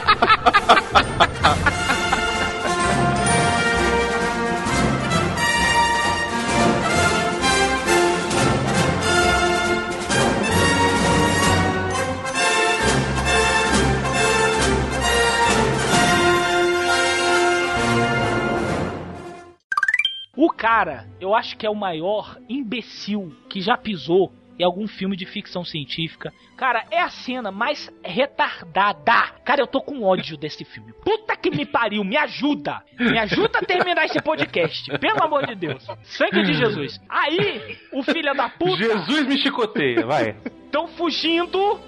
[20.58, 25.24] cara, eu acho que é o maior imbecil que já pisou em algum filme de
[25.24, 26.32] ficção científica.
[26.56, 29.34] Cara, é a cena mais retardada.
[29.44, 30.92] Cara, eu tô com ódio desse filme.
[31.04, 32.82] Puta que me pariu, me ajuda.
[32.98, 34.90] Me ajuda a terminar esse podcast.
[34.98, 35.86] Pelo amor de Deus.
[36.02, 37.00] Sangue de Jesus.
[37.08, 38.76] Aí, o filho da puta.
[38.78, 40.36] Jesus me chicoteia, vai.
[40.64, 41.78] Estão fugindo.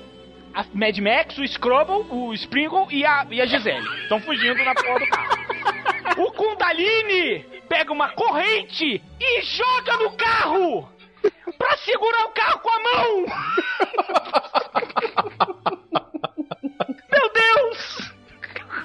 [0.55, 3.87] A Mad Max, o Scrubble, o Sprinkle e a, e a Gisele.
[4.03, 5.41] Estão fugindo na porra do carro.
[6.19, 10.89] O Kundalini pega uma corrente e joga no carro
[11.57, 13.27] pra segurar o carro com a mão.
[17.13, 18.13] Meu Deus!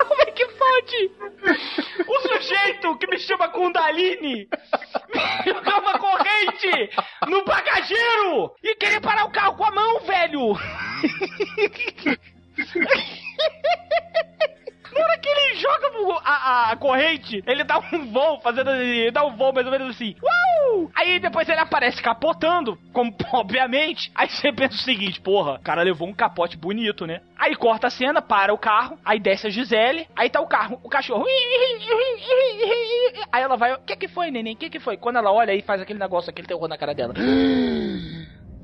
[0.07, 1.11] Como é que pode?
[2.07, 4.47] O sujeito que me chama Kundalini
[5.45, 6.91] me uma corrente
[7.27, 10.55] no bagageiro e querer parar o carro com a mão, velho!
[14.95, 15.91] Na hora que ele joga
[16.23, 19.89] a, a corrente, ele dá um voo, fazendo ele dá um voo mais ou menos
[19.89, 20.15] assim.
[20.23, 20.89] Uau!
[20.95, 24.09] Aí depois ele aparece capotando, como obviamente.
[24.15, 27.21] Aí você pensa o seguinte, porra, o cara levou um capote bonito, né?
[27.37, 30.79] Aí corta a cena, para o carro, aí desce a Gisele, aí tá o carro,
[30.81, 31.25] o cachorro.
[33.31, 34.53] Aí ela vai, o que que foi, neném?
[34.53, 34.95] O que que foi?
[34.95, 37.13] Quando ela olha aí faz aquele negócio, aquele terror na cara dela.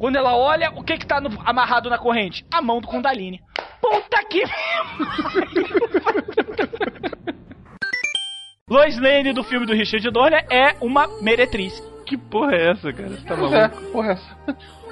[0.02, 2.44] Quando ela olha, o que que tá no- amarrado na corrente?
[2.52, 3.40] A mão do Kundalini.
[3.80, 4.42] Puta que.
[8.68, 11.80] Lois Lane do filme do Richard Donner é uma meretriz.
[12.06, 13.10] Que porra é essa, cara?
[13.10, 13.56] Você tá Pois maluco?
[13.56, 14.38] é, porra é essa?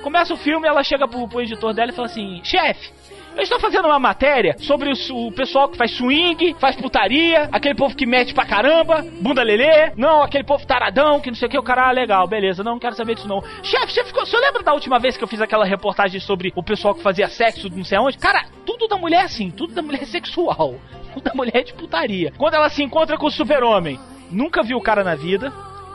[0.04, 2.92] Começa o filme, ela chega pro, pro editor dela e fala assim: chefe.
[3.36, 7.76] Eu estou fazendo uma matéria sobre o, o pessoal que faz swing, faz putaria, aquele
[7.76, 11.52] povo que mete pra caramba, bunda lelê, não, aquele povo taradão, que não sei o
[11.52, 13.42] que, o cara, ah, legal, beleza, não, quero saber disso não.
[13.64, 16.64] Chefe, você ficou, você lembra da última vez que eu fiz aquela reportagem sobre o
[16.64, 18.18] pessoal que fazia sexo, não sei aonde?
[18.18, 20.76] Cara, tudo da mulher é assim, tudo da mulher é sexual,
[21.14, 22.34] tudo da mulher é de putaria.
[22.38, 24.00] Quando ela se encontra com o super-homem,
[24.30, 25.54] nunca viu o cara na vida,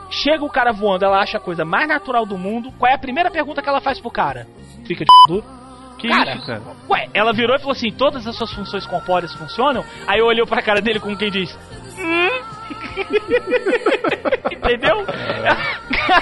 [0.09, 2.71] Chega o cara voando, ela acha a coisa mais natural do mundo.
[2.77, 4.47] Qual é a primeira pergunta que ela faz pro cara?
[4.85, 5.64] Fica de duro.
[5.97, 6.61] Que cara, isso, cara?
[6.89, 9.83] Ué, ela virou e falou assim: todas as suas funções corpóreas funcionam?
[10.07, 11.57] Aí eu olhei pra cara dele como quem diz:
[11.97, 12.55] Hum?
[14.51, 15.05] Entendeu?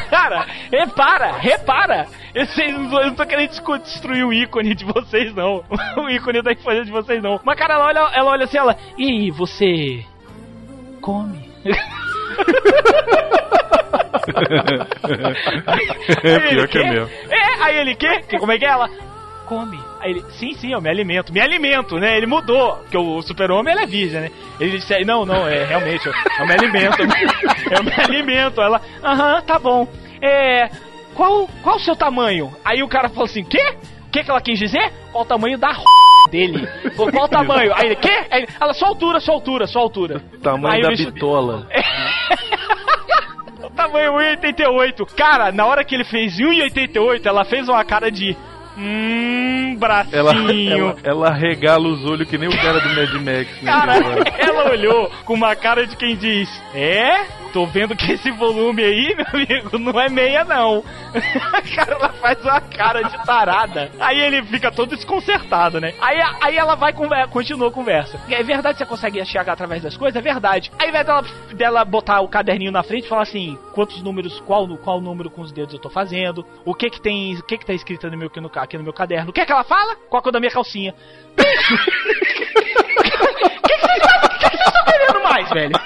[0.10, 2.08] Cara, repara, repara.
[2.34, 3.52] Eu, sei, eu não tô querendo
[3.84, 5.64] destruir o ícone de vocês, não.
[5.98, 7.40] O ícone da infância de vocês, não.
[7.44, 8.76] Mas, cara, ela olha, ela olha assim, ela.
[8.98, 10.04] E você.
[11.02, 11.52] Come?
[16.24, 17.10] Ele, Pior que é mesmo.
[17.30, 18.22] É, aí ele, quê?
[18.28, 18.90] Que, como é que é ela?
[19.48, 19.80] Come.
[20.00, 21.32] Aí ele, sim, sim, eu me alimento.
[21.34, 22.16] Me alimento, né?
[22.18, 24.32] Ele mudou, porque o super-homem, ele é virgem, né?
[24.60, 26.98] Ele disse, não, não, é, realmente, eu, eu me alimento.
[27.72, 28.62] Eu me alimento.
[28.62, 29.88] Ela, aham, tá bom.
[30.22, 30.70] É,
[31.14, 32.54] qual, qual o seu tamanho?
[32.64, 33.76] Aí o cara falou assim, quê?
[34.08, 34.92] O que que ela quis dizer?
[35.12, 35.76] Qual o tamanho da
[36.30, 36.68] dele?
[36.96, 37.74] Falou, Qual o tamanho?
[37.76, 38.26] Aí ele, quê?
[38.32, 40.22] Aí ele, ela, sua altura, sua altura, sua altura.
[40.42, 41.68] Tamanho Aí da bicho- bitola.
[43.64, 45.14] o tamanho 1,88.
[45.16, 48.36] Cara, na hora que ele fez 1,88, ela fez uma cara de.
[48.76, 49.63] 嗯。
[49.74, 50.18] Hum, bracinho.
[50.18, 53.62] Ela, ela, ela regala os olhos que nem o cara do Mad Max.
[53.62, 54.24] né, Cara, cara?
[54.38, 57.44] ela olhou com uma cara de quem diz: É?
[57.54, 60.84] Tô vendo que esse volume aí, meu amigo, não é meia, não.
[61.76, 63.92] cara, ela faz uma cara de tarada.
[64.00, 65.94] Aí ele fica todo desconcertado, né?
[66.02, 68.20] Aí, aí ela vai conver continua a conversa.
[68.28, 70.16] É verdade que você consegue enxergar através das coisas?
[70.16, 70.72] É verdade.
[70.80, 71.24] Aí, ao invés dela,
[71.54, 75.42] dela botar o caderninho na frente e falar assim: quantos números, qual, qual número com
[75.42, 78.18] os dedos eu tô fazendo, o que que tem, o que que tá escrito no
[78.18, 79.96] meu, aqui, no, aqui no meu caderno, o que que ela fala?
[80.10, 80.94] Qual a cor da minha calcinha?
[82.94, 85.76] O que vocês estão querendo mais, velho?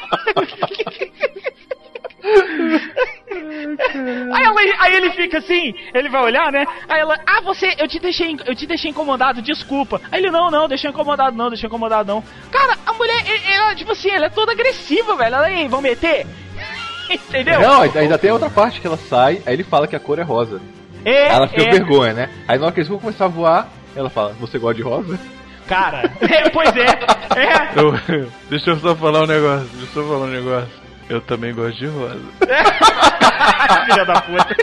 [4.33, 6.65] Aí, ela- aí ele fica assim, ele vai olhar, né?
[6.89, 10.01] Aí ela, ah, você, eu te deixei, eu te deixei incomodado, desculpa.
[10.11, 12.23] Aí ele, não, não, deixei incomodado não, deixei incomodado não.
[12.51, 13.15] Cara, a mulher,
[13.49, 15.35] ela, tipo assim, ela é toda agressiva, velho.
[15.35, 16.25] Ela, ei, vão meter?
[17.09, 17.61] Entendeu?
[17.61, 20.23] Não, ainda tem outra parte que ela sai, aí ele fala que a cor é
[20.23, 20.59] rosa.
[21.09, 21.69] É, ela fica é.
[21.71, 22.29] vergonha, né?
[22.47, 25.19] Aí na hora que eles vão começar a voar, ela fala, você gosta de rosa?
[25.67, 26.85] Cara, é, pois é.
[27.35, 27.79] É.
[27.79, 30.69] Eu- deixa eu só falar um negócio, deixa eu só falar um negócio.
[31.09, 32.19] Eu também gosto de rosa.
[33.85, 34.55] Filha da puta.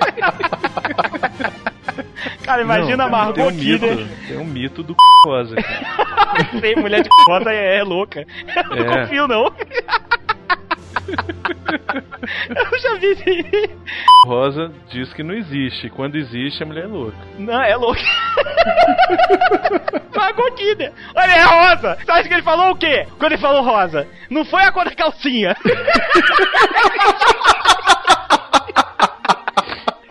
[2.42, 4.06] Cara, imagina Não, a Margot tem um mito, Kidder.
[4.28, 4.94] Tem um mito do
[5.26, 6.44] rosa, cara.
[6.60, 8.26] Tem mulher de rosa é, é louca.
[8.70, 9.00] Eu não É.
[9.02, 9.52] confio, não.
[12.72, 13.70] Eu já vi isso.
[14.26, 15.90] Rosa diz que não existe.
[15.90, 17.16] Quando existe, a mulher é louca.
[17.38, 18.00] Não, é louca.
[20.14, 20.92] Margot Kidder.
[21.14, 21.96] Olha, é rosa.
[21.96, 23.06] Você acha que ele falou o quê?
[23.18, 24.06] Quando ele falou rosa?
[24.30, 25.56] Não foi a cor da calcinha.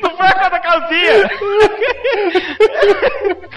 [0.01, 0.15] Não
[0.87, 2.53] foi a cor da calcinha.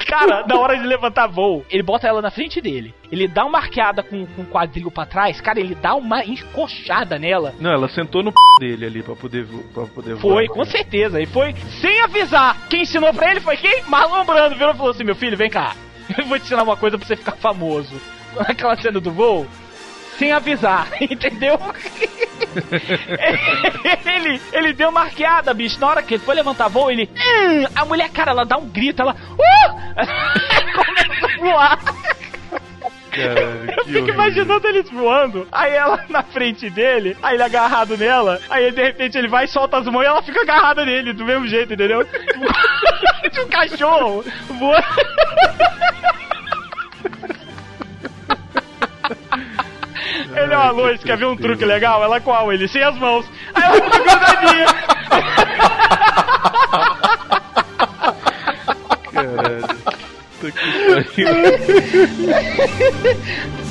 [0.07, 2.95] Cara, na hora de levantar voo, ele bota ela na frente dele.
[3.11, 5.41] Ele dá uma arqueada com, com o quadril pra trás.
[5.41, 7.55] Cara, ele dá uma encoxada nela.
[7.59, 10.35] Não, ela sentou no p dele ali pra poder, vo- pra poder voar.
[10.35, 11.21] Foi, com certeza.
[11.21, 12.57] E foi sem avisar.
[12.69, 13.83] Quem ensinou pra ele foi quem?
[13.89, 14.55] Marlon Brando.
[14.57, 15.75] Virou e falou assim: Meu filho, vem cá.
[16.17, 18.01] Eu vou te ensinar uma coisa pra você ficar famoso.
[18.39, 19.47] Aquela cena do voo.
[20.19, 21.59] Sem avisar, entendeu?
[24.07, 25.79] ele, ele deu uma arqueada, bicho.
[25.81, 27.09] Na hora que ele foi levantar voo, ele.
[27.15, 29.15] "Hum", a mulher, cara, ela dá um grito, ela.
[29.15, 29.97] Uh!
[30.75, 31.79] Começa a voar.
[33.11, 38.39] Caralho, Eu fico imaginando eles voando, aí ela na frente dele, aí ele agarrado nela,
[38.51, 41.47] aí de repente ele vai solta as mãos e ela fica agarrada nele, do mesmo
[41.49, 42.07] jeito, entendeu?
[43.33, 44.85] De um cachorro voando.
[50.35, 52.03] Ele é uma luz, quer ver um truque legal?
[52.03, 52.53] Ela qual?
[52.53, 53.27] Ele sem as mãos.
[53.55, 54.67] Aí ela fica grudadinha.
[59.13, 59.67] Caralho.
[60.41, 60.61] Puta
[61.05, 61.37] que pariu.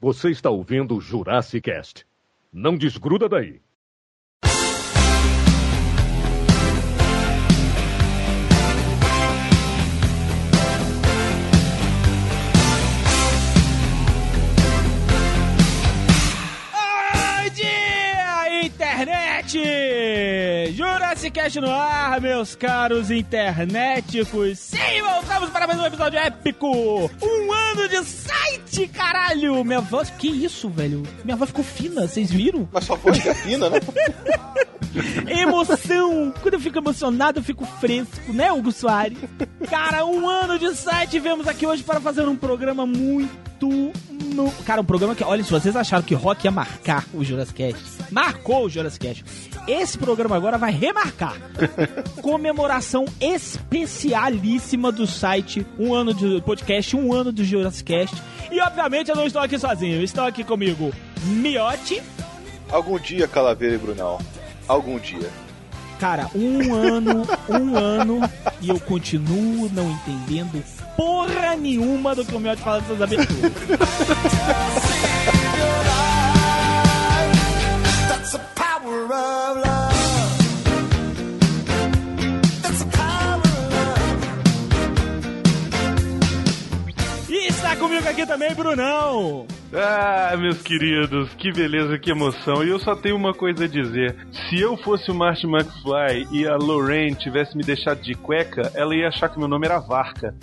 [0.00, 2.06] Você está ouvindo o Jurassic Cast.
[2.52, 3.60] Não desgruda daí.
[21.28, 24.58] Jurassic Cast no ar, meus caros internéticos.
[24.58, 26.66] Sim, voltamos para mais um episódio épico.
[27.22, 29.62] Um ano de site, caralho!
[29.64, 31.02] Minha voz, que isso, velho?
[31.24, 32.68] Minha voz ficou fina, vocês viram?
[32.72, 33.78] Mas sua voz é fina, né?
[35.28, 36.32] Emoção!
[36.40, 39.18] Quando eu fico emocionado, eu fico fresco, né, Hugo Soares?
[39.68, 43.38] Cara, um ano de site, vemos aqui hoje para fazer um programa muito.
[43.60, 44.50] No...
[44.64, 47.84] Cara, um programa que, olha, se vocês acharam que Rock ia marcar o Jurassic Cast,
[48.10, 49.24] marcou o Jurassic Cast.
[49.68, 51.36] Esse programa agora vai remarcar.
[52.22, 58.16] Comemoração especialíssima do site, um ano de podcast, um ano do Jurassic Cast.
[58.50, 60.90] E obviamente eu não estou aqui sozinho, estou aqui comigo
[61.24, 62.02] Miotti.
[62.70, 64.18] Algum dia, Calaveira e Brunão.
[64.66, 65.28] Algum dia.
[66.00, 68.20] Cara, um ano, um ano,
[68.62, 70.64] e eu continuo não entendendo
[70.96, 73.52] porra nenhuma do que o Miotti fala dessas aberturas.
[87.78, 89.46] comigo aqui também, Brunão.
[89.72, 92.64] Ah, meus queridos, que beleza, que emoção.
[92.64, 94.14] E eu só tenho uma coisa a dizer.
[94.30, 98.94] Se eu fosse o Marty McFly e a Lorraine tivesse me deixado de cueca, ela
[98.94, 100.34] ia achar que meu nome era Varca.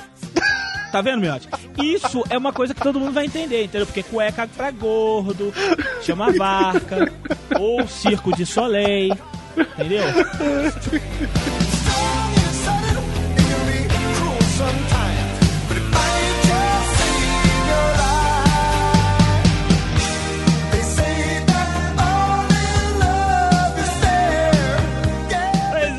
[0.96, 1.50] Tá vendo, Miotti?
[1.78, 3.86] Isso é uma coisa que todo mundo vai entender, entendeu?
[3.86, 5.54] Porque cueca pra gordo,
[6.02, 7.12] chama vaca,
[7.60, 9.14] ou circo de soleil,
[9.58, 10.06] entendeu?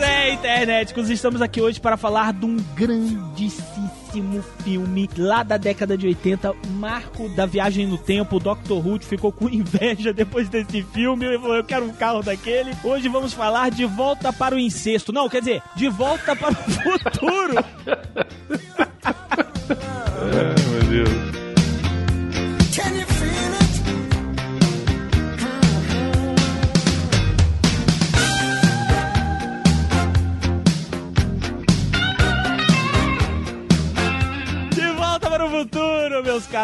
[0.03, 3.76] é, internéticos, estamos aqui hoje para falar de um grandíssimo
[4.63, 8.37] filme lá da década de 80, marco da viagem no tempo.
[8.37, 8.73] O Dr.
[8.73, 11.25] Who ficou com inveja depois desse filme.
[11.25, 12.73] Ele falou: Eu quero um carro daquele.
[12.85, 15.13] Hoje vamos falar de Volta para o Incesto.
[15.13, 17.65] Não, quer dizer, de Volta para o Futuro.
[19.69, 21.46] Ai, meu Deus.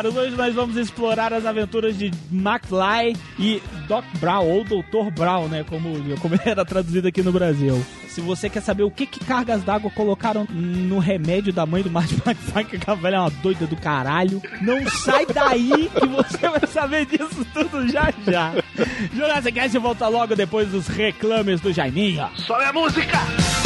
[0.02, 0.16] Caros.
[0.16, 5.10] Hoje nós vamos explorar as aventuras de McFly e Doc Brown, ou Dr.
[5.14, 5.64] Brown, né?
[5.68, 7.84] Como, como era traduzido aqui no Brasil.
[8.08, 11.90] Se você quer saber o que, que cargas d'água colocaram no remédio da mãe do
[11.90, 16.48] Marty McFly, que aquela velha é uma doida do caralho, não sai daí que você
[16.48, 18.52] vai saber disso tudo já já.
[19.14, 22.28] Jurassic Cast volta logo depois dos reclames do Jaiminho.
[22.36, 23.61] Sobe a música!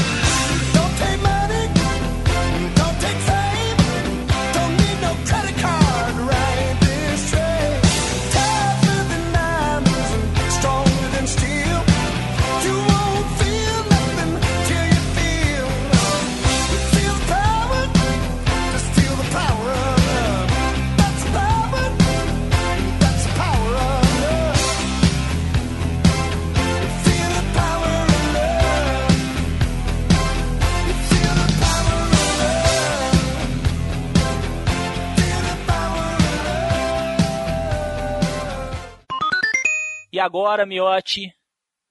[40.16, 41.30] E agora, Miote.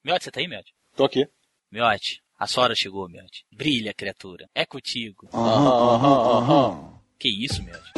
[0.03, 0.73] Miote, você tá aí, Miote?
[0.95, 1.29] Tô aqui.
[1.71, 3.45] Miote, a Sora chegou, Miote.
[3.51, 4.49] Brilha, criatura.
[4.55, 5.29] É contigo.
[5.31, 6.99] Aham, aham, aham.
[7.19, 7.91] Que isso, Miote?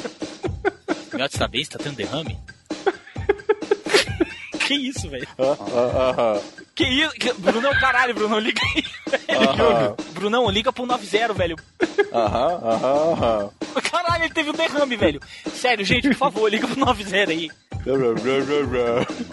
[1.13, 1.63] Miote, você tá bem?
[1.63, 2.37] Você tá tendo derrame?
[4.67, 5.25] Que isso, velho?
[5.39, 6.41] Aham.
[6.75, 7.13] Que isso?
[7.13, 7.31] Que...
[7.33, 8.83] Brunão, caralho, Brunão, liga aí.
[9.29, 9.95] velho.
[10.13, 11.55] Brunão, liga pro 90, velho.
[12.13, 13.49] Aham, aham, aham.
[13.89, 15.21] Caralho, ele teve um derrame, velho.
[15.53, 17.49] Sério, gente, por favor, liga pro 90 aí.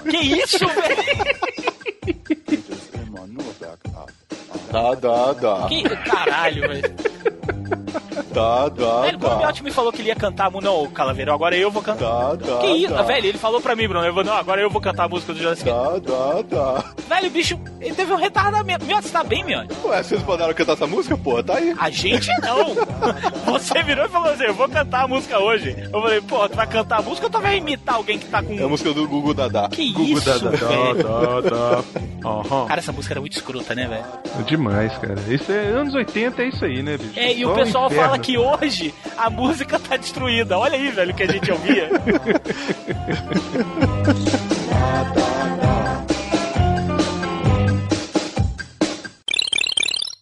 [0.09, 0.97] Que isso, velho?
[4.71, 5.67] Dá, dá, dá.
[5.69, 6.95] Que caralho, velho.
[8.35, 9.39] Dá, dá, Velho, quando o.
[9.39, 10.71] Miotti me falou que ele ia cantar a música.
[10.71, 12.37] Não, Calaveiro, agora eu vou cantar.
[12.37, 12.93] Dá, que isso?
[12.93, 13.03] dá.
[13.03, 14.05] Velho, ele falou pra mim, Bruno.
[14.05, 16.85] Eu vou, não, agora eu vou cantar a música do Jurassic Dá, dá, dá.
[17.09, 18.85] Velho, bicho, ele teve um retardamento.
[18.85, 19.75] Miotti, você tá bem, Miotti?
[19.85, 21.43] Ué, vocês mandaram cantar essa música, porra?
[21.45, 21.75] Tá aí.
[21.79, 22.75] A gente não.
[23.55, 25.77] Você virou e falou assim: eu vou cantar a música hoje.
[25.93, 28.43] Eu falei, pô, tu vai cantar a música ou tu vai imitar alguém que tá
[28.43, 28.53] com.
[28.59, 29.69] É a música do Gugu Dadá.
[29.69, 30.95] Que Gugu isso, Dadá, velho?
[31.05, 31.85] dá, dá.
[32.29, 32.67] Aham.
[32.67, 34.45] Cara, essa música era muito escrota, né, velho?
[34.47, 35.21] Demais, cara.
[35.29, 37.19] Isso é anos 80 é isso aí, né, bicho?
[37.19, 38.05] É, e Só o pessoal inferno.
[38.05, 40.59] fala que hoje a música tá destruída.
[40.59, 41.91] Olha aí, velho, o que a gente ouvia.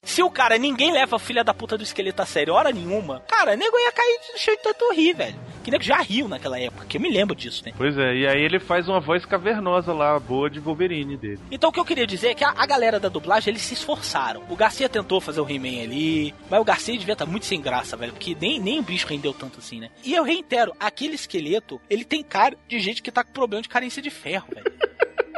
[0.02, 3.20] Se o cara, ninguém leva a filha da puta do esqueleto a sério, hora nenhuma,
[3.20, 5.51] cara, nego ia cair de tanto rir, velho.
[5.62, 7.72] Que nego já riu naquela época, que eu me lembro disso, né?
[7.76, 11.40] Pois é, e aí ele faz uma voz cavernosa lá, boa de Wolverine dele.
[11.50, 13.74] Então o que eu queria dizer é que a, a galera da dublagem, eles se
[13.74, 14.42] esforçaram.
[14.48, 17.96] O Garcia tentou fazer o He-Man ali, mas o Garcia devia estar muito sem graça,
[17.96, 19.90] velho, porque nem, nem o bicho rendeu tanto assim, né?
[20.04, 23.68] E eu reitero, aquele esqueleto, ele tem cara de gente que tá com problema de
[23.68, 24.72] carência de ferro, velho.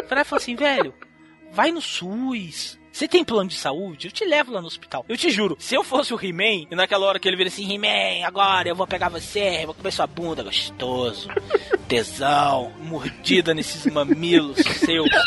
[0.24, 0.94] Falou assim, velho,
[1.52, 2.78] vai no SUS.
[2.94, 4.06] Você tem plano de saúde?
[4.06, 5.04] Eu te levo lá no hospital.
[5.08, 7.68] Eu te juro, se eu fosse o He-Man, e naquela hora que ele vira assim,
[7.68, 11.28] He-Man, agora eu vou pegar você, vou comer sua bunda, gostoso,
[11.88, 15.08] tesão, mordida nesses mamilos seus.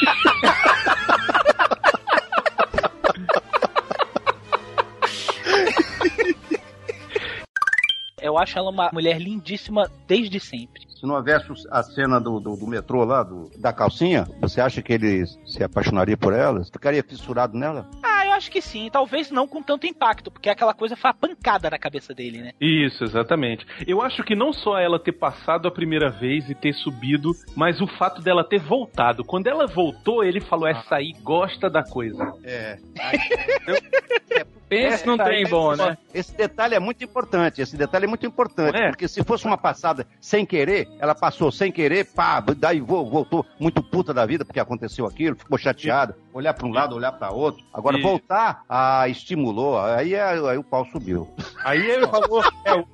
[8.21, 10.86] Eu acho ela uma mulher lindíssima desde sempre.
[10.99, 14.81] Se não houvesse a cena do, do, do metrô lá, do- da calcinha, você acha
[14.81, 16.63] que ele se apaixonaria por ela?
[16.65, 17.87] Ficaria fissurado nela?
[18.03, 18.89] Ah, acho que sim.
[18.91, 22.51] Talvez não com tanto impacto, porque aquela coisa foi a pancada na cabeça dele, né?
[22.61, 23.65] Isso, exatamente.
[23.85, 27.81] Eu acho que não só ela ter passado a primeira vez e ter subido, mas
[27.81, 29.23] o fato dela ter voltado.
[29.25, 32.33] Quando ela voltou, ele falou: essa aí gosta da coisa.
[32.43, 32.77] É.
[34.69, 35.97] Pense num trem bom, né?
[36.13, 37.61] Esse detalhe é muito importante.
[37.61, 38.75] Esse detalhe é muito importante.
[38.77, 38.89] É?
[38.89, 43.45] Porque se fosse uma passada sem querer, ela passou sem querer, pá, daí vo- voltou
[43.57, 46.17] muito puta da vida porque aconteceu aquilo, ficou chateada.
[46.37, 47.63] Olhar pra um lado, olhar pra outro.
[47.73, 49.79] Agora E- voltar, ah, estimulou.
[49.79, 51.27] Aí, é- aí o pau subiu.
[51.63, 52.85] Aí ele falou: é hoje.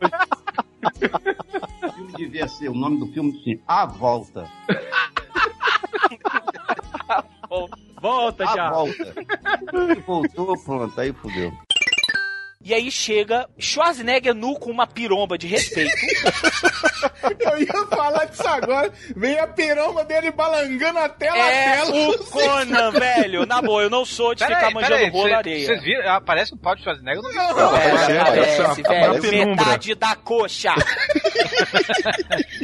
[1.85, 4.47] O filme devia ser, o nome do filme assim, A Volta.
[8.01, 8.71] Volta A já.
[8.71, 9.13] Volta.
[9.91, 11.51] E voltou, pronto, aí fudeu.
[12.63, 15.91] E aí chega Schwarzenegger nu com uma piromba de respeito.
[17.39, 18.91] Eu ia falar disso agora.
[19.15, 22.09] Vem a piromba dele balangando a tela é a tela.
[22.11, 23.45] o Conan, velho.
[23.45, 25.65] Na boa, eu não sou de ficar manjando rolo areia.
[25.65, 26.09] Vocês viram?
[26.11, 29.41] Aparece o pau de Schwarzenegger no Não, Não, É, aparece, aparece, aparece, velho.
[29.41, 29.45] aparece.
[29.45, 30.73] Metade da coxa.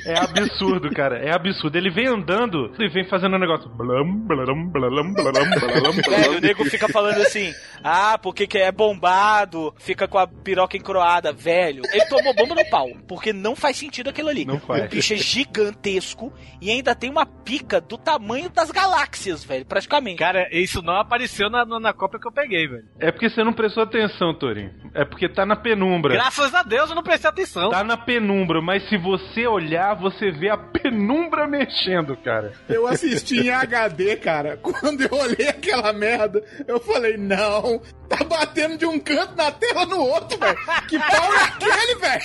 [0.06, 1.18] É absurdo, cara.
[1.20, 1.78] É absurdo.
[1.78, 3.70] Ele vem andando e vem fazendo um negócio.
[3.70, 7.54] Blam, blam, blam, blam, blam, Velho, o nego fica falando assim,
[7.84, 11.82] ah, porque que é bombado, fica com a piroca encroada, velho.
[11.92, 14.46] Ele tomou bomba no pau, porque não faz sentido aquilo ali.
[14.46, 14.86] Não faz.
[14.86, 20.20] O bicho é gigantesco e ainda tem uma pica do tamanho das galáxias, velho, praticamente.
[20.20, 22.86] Cara, isso não apareceu na, na, na cópia que eu peguei, velho.
[23.00, 24.72] É porque você não prestou atenção, Torinho.
[24.94, 26.14] É porque tá na penumbra.
[26.14, 27.72] Graças a Deus eu não prestei atenção.
[27.72, 28.62] Tá na penumbra.
[28.62, 32.54] mas se você olhar, você vê a penumbra mexendo, cara.
[32.68, 34.58] Eu assisti em HD, cara.
[34.58, 39.79] Quando eu olhei aquela merda, eu falei, não, tá batendo de um canto na tela
[39.86, 40.58] no outro, velho.
[40.88, 42.22] Que pau é aquele, velho?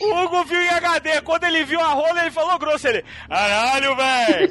[0.00, 3.04] O Hugo viu em HD, quando ele viu a rola, ele falou grosso, ele...
[3.28, 4.48] Caralho, velho!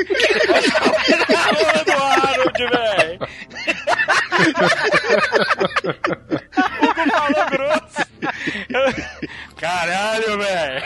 [1.38, 3.20] a rola do Harold, velho!
[6.82, 8.11] o Hugo falou grosso.
[9.58, 10.84] Caralho, velho!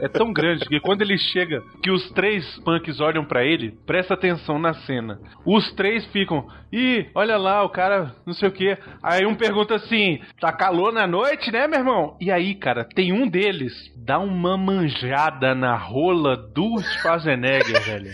[0.00, 4.14] É tão grande que quando ele chega, que os três punks olham pra ele, presta
[4.14, 5.18] atenção na cena.
[5.44, 8.76] Os três ficam, ih, olha lá, o cara, não sei o que.
[9.02, 12.16] Aí um pergunta assim: tá calor na noite, né, meu irmão?
[12.20, 18.10] E aí, cara, tem um deles, dá uma manjada na rola do Schwarzenegger, velho.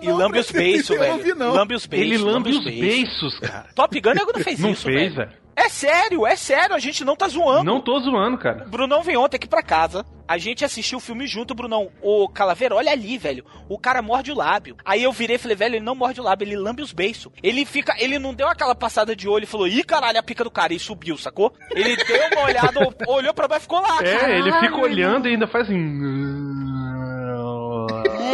[0.00, 1.36] E lambe os beiços, velho.
[1.52, 2.06] Lambe os beiços.
[2.12, 3.66] Ele lambe os beiços, cara.
[3.74, 5.28] Top Gun nego não fez Não isso, fez, velho.
[5.28, 5.41] velho.
[5.54, 7.64] É sério, é sério, a gente não tá zoando.
[7.64, 8.64] Não tô zoando, cara.
[8.66, 10.04] O Brunão veio ontem aqui pra casa.
[10.26, 11.90] A gente assistiu o filme junto, Brunão.
[12.00, 13.44] O Calaveira, olha ali, velho.
[13.68, 14.76] O cara morde o lábio.
[14.84, 17.30] Aí eu virei e falei, velho, ele não morde o lábio, ele lambe os beiços.
[17.42, 17.94] Ele fica.
[17.98, 20.72] Ele não deu aquela passada de olho e falou, ih, caralho, a pica do cara.
[20.72, 21.52] E subiu, sacou?
[21.70, 23.98] Ele deu uma olhada, olhou pra baixo e ficou lá.
[24.02, 25.78] É, ele Caralho, fica olhando e ainda faz assim.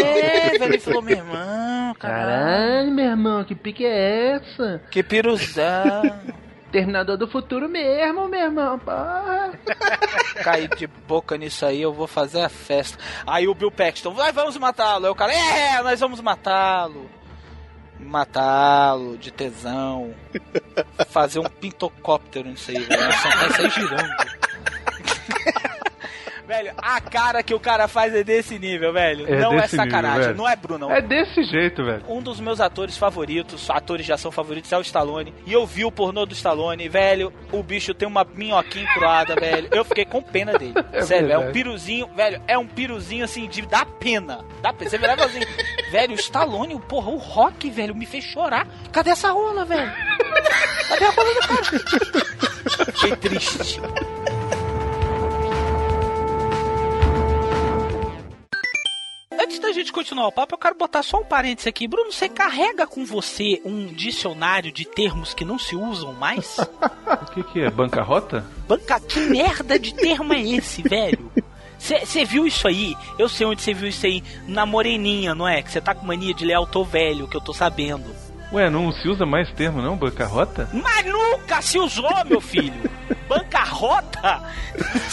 [0.01, 4.81] É, velho, ele falou, meu irmão, Caralho, meu irmão, que pique é essa?
[4.90, 6.03] Que piruzão.
[6.70, 9.53] Terminador do futuro mesmo, meu irmão, porra.
[10.45, 12.99] Cair de boca nisso aí, eu vou fazer a festa.
[13.27, 15.07] Aí o Bill Paxton, vai, vamos matá-lo.
[15.07, 17.11] Aí o cara, é, nós vamos matá-lo.
[17.99, 20.15] Matá-lo de tesão.
[21.11, 23.03] Fazer um pintocóptero nisso aí, velho.
[23.03, 24.11] Nossa, vai sair girando.
[26.49, 29.27] Velho, a cara que o cara faz é desse nível, velho.
[29.29, 30.37] É não é nível, sacanagem, velho.
[30.37, 30.91] não é Bruno.
[30.91, 32.03] É desse jeito, velho.
[32.09, 35.35] Um dos meus atores favoritos, atores de ação favoritos, é o Stallone.
[35.47, 37.33] E eu vi o pornô do Stallone, velho.
[37.53, 39.69] O bicho tem uma minhoquinha encruada, velho.
[39.70, 40.75] Eu fiquei com pena dele.
[40.91, 41.53] É Sério, é um verdade.
[41.53, 42.43] piruzinho, velho.
[42.49, 44.45] É um piruzinho assim, de dá pena.
[44.62, 44.91] Dá pena.
[44.91, 45.41] Você virava assim,
[45.93, 48.66] velho, o Stallone, porra, o rock, velho, me fez chorar.
[48.91, 49.93] Cadê essa rola, velho?
[50.89, 51.62] Cadê a rola do cara?
[52.99, 53.81] Fiquei triste.
[59.49, 61.89] Antes da gente continuar o papo, eu quero botar só um parênteses aqui.
[61.89, 66.59] Bruno, você carrega com você um dicionário de termos que não se usam mais?
[67.09, 67.70] O que que é?
[67.70, 68.45] Bancarrota?
[68.69, 71.33] Banca, que merda de termo é esse, velho?
[71.79, 72.95] Você viu isso aí?
[73.19, 74.23] Eu sei onde você viu isso aí.
[74.47, 75.62] Na moreninha, não é?
[75.62, 78.15] Que você tá com mania de ler autor velho, que eu tô sabendo.
[78.53, 79.97] Ué, não se usa mais termo, não?
[79.97, 80.69] Bancarrota?
[80.73, 82.73] Mas nunca se usou, meu filho!
[83.29, 84.43] Bancarrota?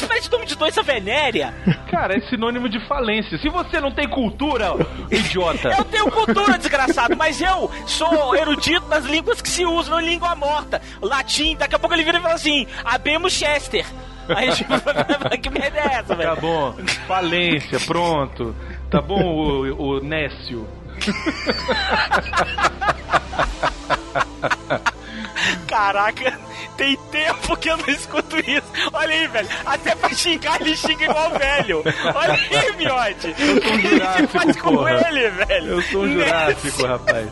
[0.07, 1.53] Parece nome de doença venérea.
[1.91, 3.38] Cara, é sinônimo de falência.
[3.38, 4.72] Se você não tem cultura,
[5.12, 5.70] idiota.
[5.78, 10.34] Eu tenho cultura, desgraçado, mas eu sou erudito nas línguas que se usam em língua
[10.36, 10.82] morta.
[11.02, 13.86] Latim, daqui a pouco ele vira e fala assim: abemos Chester.
[14.30, 16.36] Aí a gente fala, que merda é essa, velho?
[16.36, 16.74] Tá bom.
[17.07, 18.56] Falência, pronto.
[18.90, 20.66] Tá bom, o, o Nécio.
[25.68, 26.40] Caraca,
[26.78, 28.64] tem tempo que eu não escuto isso.
[28.94, 29.48] Olha aí, velho.
[29.66, 31.84] Até pra xingar, ele xinga igual velho.
[32.16, 33.36] Olha aí, miote.
[33.38, 35.08] Eu sou um O que você faz jurássico, com porra.
[35.10, 35.68] ele, velho?
[35.68, 37.28] Eu sou um jurássico, rapaz.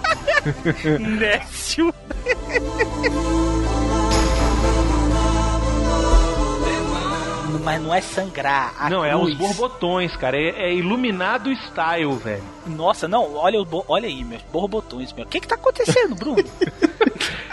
[0.99, 1.93] Nécio.
[7.63, 8.73] Mas não é sangrar.
[8.77, 9.31] a Não, é cruz.
[9.31, 10.37] os borbotões, cara.
[10.37, 12.43] É, é iluminado style, velho.
[12.67, 13.57] Nossa, não, olha,
[13.87, 15.25] olha aí, meus borbotões, meu.
[15.25, 16.43] O que que tá acontecendo, Bruno?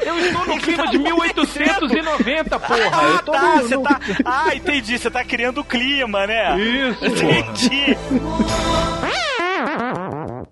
[0.02, 2.80] Eu estou no clima de 1890, porra.
[2.92, 4.00] Ah, Eu tô tá, você no- tá.
[4.24, 4.98] Ah, entendi.
[4.98, 6.58] Você tá criando o clima, né?
[6.58, 7.96] Isso, Entendi.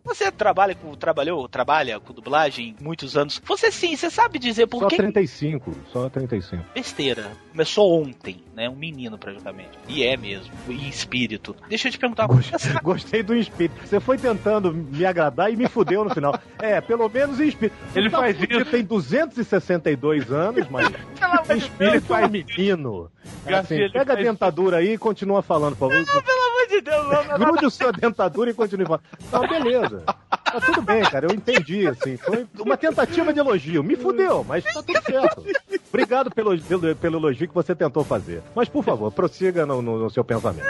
[0.09, 3.41] Você trabalha com, trabalhou, trabalha com dublagem muitos anos.
[3.47, 6.65] Você sim, você sabe dizer por Só que 35, só 35.
[6.75, 7.31] besteira.
[7.51, 8.69] Começou ontem, né?
[8.69, 9.71] Um menino praticamente.
[9.87, 11.55] E é mesmo, em espírito.
[11.69, 12.81] Deixa eu te perguntar uma coisa.
[12.83, 13.87] Gostei do espírito.
[13.87, 16.39] Você foi tentando me agradar e me fudeu no final.
[16.59, 17.77] É, pelo menos em espírito.
[17.93, 18.65] Você Ele tá faz isso.
[18.71, 20.89] Tem 262 anos, mas
[21.57, 23.11] espírito é um menino.
[23.45, 26.05] É Garcia, assim, ele pega a faz- dentadura aí e continua falando, por favor.
[26.25, 27.39] Pelo amor de Deus, não.
[27.39, 29.03] Grude sua dentadura e continue falando.
[29.31, 30.03] Tá, beleza.
[30.07, 31.27] Tá tudo bem, cara.
[31.27, 32.17] Eu entendi, assim.
[32.17, 33.83] Foi uma tentativa de elogio.
[33.83, 35.45] Me fudeu, mas tá tudo certo.
[35.89, 38.43] Obrigado pelo, pelo, pelo elogio que você tentou fazer.
[38.55, 40.65] Mas, por favor, prossiga no, no- no seu pensamento.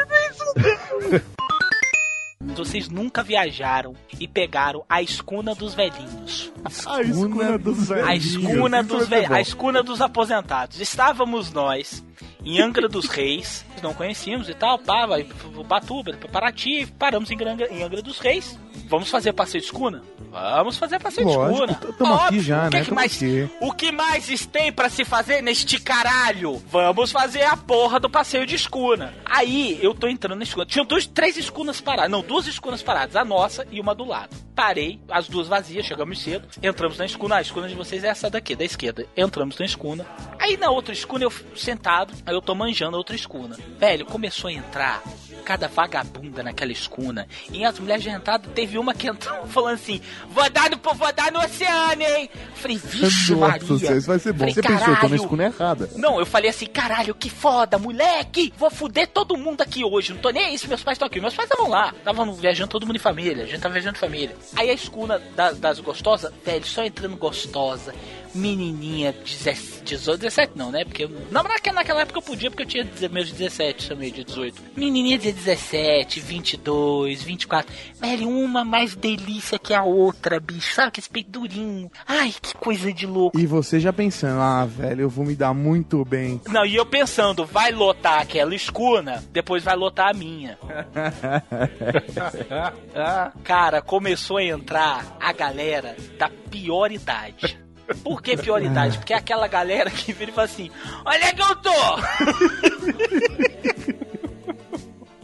[2.58, 6.52] Vocês nunca viajaram e pegaram a escuna dos velhinhos.
[6.86, 8.24] A escuna dos A velhinhos.
[8.24, 10.80] escuna Isso dos a escuna dos aposentados.
[10.80, 12.04] Estávamos nós
[12.44, 13.64] em Angra dos Reis.
[13.82, 18.18] Não conhecíamos e tal, pá, vai pro Batuba, Paraty, paramos em Angra, em Angra dos
[18.18, 18.58] Reis.
[18.88, 20.02] Vamos fazer passeio de escuna?
[20.30, 21.74] Vamos fazer passeio de Lógico, escuna.
[21.92, 22.84] t- tamo aqui já, o que né?
[22.84, 23.50] que mais, aqui.
[23.60, 26.62] o que mais tem pra se fazer neste caralho?
[26.70, 29.14] Vamos fazer a porra do passeio de escuna.
[29.24, 30.66] Aí eu tô entrando na escuna.
[30.66, 32.10] Tinha dois, três escunas paradas.
[32.10, 33.16] Não, duas escunas paradas.
[33.16, 34.34] A nossa e uma do lado.
[34.54, 36.48] Parei, as duas vazias, chegamos cedo.
[36.62, 37.36] Entramos na escuna.
[37.36, 39.06] A escuna de vocês é essa daqui, da esquerda.
[39.16, 40.04] Entramos na escuna.
[40.38, 43.56] Aí na outra escuna eu sentado, aí eu tô manjando a outra escuna.
[43.78, 45.02] Velho, começou a entrar
[45.48, 47.26] cada vagabunda naquela escuna.
[47.50, 49.98] E as mulheres já entraram, teve uma que entrou falando assim:
[50.28, 52.28] vou dar no, vou dar no oceano, hein?
[52.54, 53.96] Falei, vixe, Maria.
[53.96, 54.40] Isso vai ser bom.
[54.40, 55.88] Falei, Você pensou, tô na escuna errada.
[55.96, 58.52] Não, eu falei assim, caralho, que foda, moleque!
[58.58, 60.12] Vou fuder todo mundo aqui hoje.
[60.12, 61.18] Não tô nem aí se meus pais estão aqui.
[61.18, 61.94] Meus pais estavam lá.
[61.96, 63.44] Estavam viajando todo mundo em família.
[63.44, 64.36] A gente tava viajando em família.
[64.54, 67.94] Aí a escuna da- das gostosas, velho, só entrando gostosa.
[68.34, 70.84] Menininha, 17, 18, 17 não, né?
[70.84, 71.08] Porque.
[71.30, 74.62] Não, mas naquela, época eu podia, porque eu tinha meus 17, também, de 18.
[74.76, 77.72] Menininha de 17, 22, 24.
[78.00, 80.74] Velho, uma mais delícia que a outra, bicho.
[80.74, 81.90] Sabe que esse peito durinho.
[82.06, 83.38] Ai, que coisa de louco.
[83.38, 86.40] E você já pensando, ah, velho, eu vou me dar muito bem.
[86.48, 90.58] Não, e eu pensando, vai lotar aquela escuna, depois vai lotar a minha.
[93.44, 97.58] Cara, começou a entrar a galera da pior idade.
[98.02, 98.98] Por que pior idade?
[98.98, 100.70] Porque é aquela galera que vira e fala assim:
[101.04, 101.70] Olha que eu tô!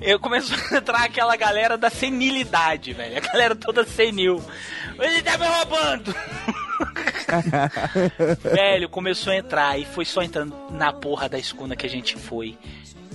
[0.01, 3.17] Eu começou a entrar aquela galera da senilidade, velho.
[3.17, 4.43] A galera toda senil.
[4.99, 6.15] Ele tá me roubando!
[8.43, 12.17] Velho, começou a entrar e foi só entrando na porra da escuna que a gente
[12.17, 12.57] foi.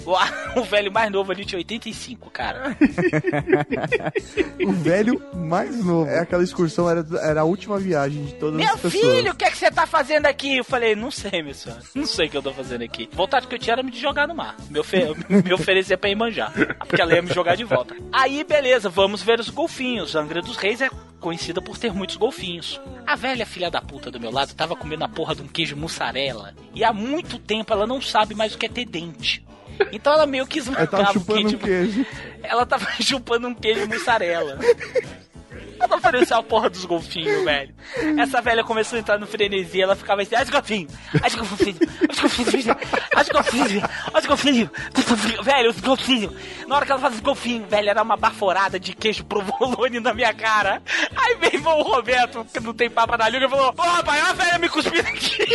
[0.05, 0.15] O,
[0.59, 2.77] o velho mais novo ali tinha 85, cara.
[4.65, 6.09] o velho mais novo.
[6.09, 9.17] É aquela excursão, era, era a última viagem de todas Meu as pessoas.
[9.17, 10.57] filho, o que é que você tá fazendo aqui?
[10.57, 11.79] Eu falei, não sei, meu senhor.
[11.95, 13.09] Não sei o que eu tô fazendo aqui.
[13.13, 14.55] Vontade que eu tinha era me jogar no mar.
[14.69, 14.97] Me, ofe
[15.29, 16.53] me oferecer pra ir manjar.
[16.79, 17.95] Porque ela ia me jogar de volta.
[18.11, 20.15] Aí, beleza, vamos ver os golfinhos.
[20.15, 20.89] Angra dos Reis é
[21.19, 22.79] conhecida por ter muitos golfinhos.
[23.05, 25.75] A velha filha da puta do meu lado tava comendo a porra de um queijo
[25.75, 26.53] mussarela.
[26.73, 29.45] E há muito tempo ela não sabe mais o que é ter dente.
[29.91, 31.57] Então ela meio que esmagava o chupando um queijo.
[31.57, 32.05] queijo.
[32.43, 34.57] Ela tava chupando um queijo mussarela.
[35.79, 37.73] Ela ofereceu a porra dos golfinhos, velho.
[38.17, 41.79] Essa velha começou a entrar no frenesi, ela ficava assim, golfinhos, ai, os golfinhos,
[43.15, 43.83] ai, os golfinhos,
[44.13, 44.69] ai, os golfinhos,
[45.45, 46.33] velho, os golfinhos.
[46.67, 50.13] Na hora que ela faz os golfinhos, velho, era uma baforada de queijo provolone na
[50.13, 50.81] minha cara.
[51.15, 54.33] Aí meu irmão Roberto, que não tem papa na língua, falou, ô rapaz, olha a
[54.33, 55.45] velha me cuspindo aqui.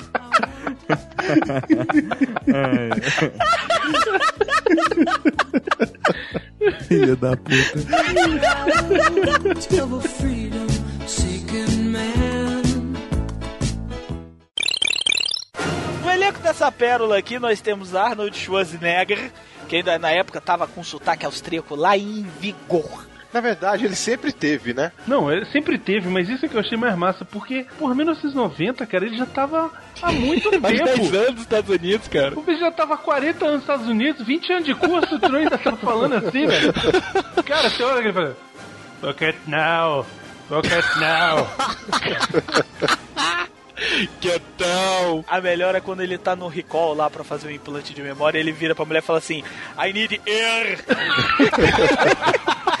[6.88, 7.78] Filha da puta.
[9.54, 10.66] Discover freedom,
[11.06, 12.62] seeking man.
[16.02, 19.30] No elenco dessa pérola aqui, nós temos Arnold Schwarzenegger,
[19.68, 23.06] que ainda na época tava com sotaque austríaco lá em vigor.
[23.36, 24.90] Na verdade, ele sempre teve, né?
[25.06, 28.86] Não, ele sempre teve, mas isso é que eu achei mais massa, porque, por 1990,
[28.86, 30.62] cara, ele já tava há muito tempo.
[30.62, 32.38] Mais 10 anos nos Estados Unidos, cara.
[32.38, 35.36] O bicho já tava há 40 anos nos Estados Unidos, 20 anos de curso, tu
[35.36, 36.72] ainda tá falando assim, velho.
[37.44, 38.36] Cara, tem hora que ele fala,
[39.02, 40.06] look at now,
[40.48, 41.46] look at now.
[44.18, 45.22] Quietão!
[45.28, 48.38] A melhor é quando ele tá no recall lá pra fazer um implante de memória,
[48.38, 49.44] ele vira pra mulher e fala assim:
[49.78, 50.78] I need air!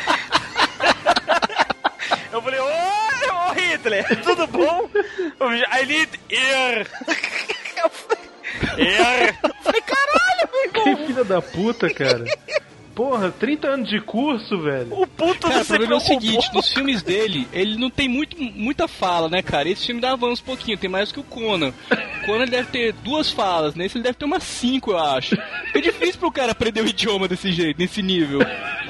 [2.36, 4.90] Eu falei, ô, ô Hitler, tudo bom?
[5.72, 6.86] I need air!
[7.82, 9.38] Eu falei, air!
[9.42, 10.84] Eu falei, caralho, meu irmão!
[10.84, 12.24] Que filha da puta, cara.
[12.96, 14.98] Porra, 30 anos de curso, velho.
[14.98, 18.34] O puto Cara, o problema é o seguinte, nos filmes dele, ele não tem muito,
[18.40, 19.68] muita fala, né, cara?
[19.68, 21.74] Esse filme dá avanço um pouquinho, tem mais que o Conan.
[22.22, 25.36] O Conan deve ter duas falas, nesse ele deve ter umas cinco, eu acho.
[25.74, 28.40] É difícil pro cara aprender o idioma desse jeito, nesse nível.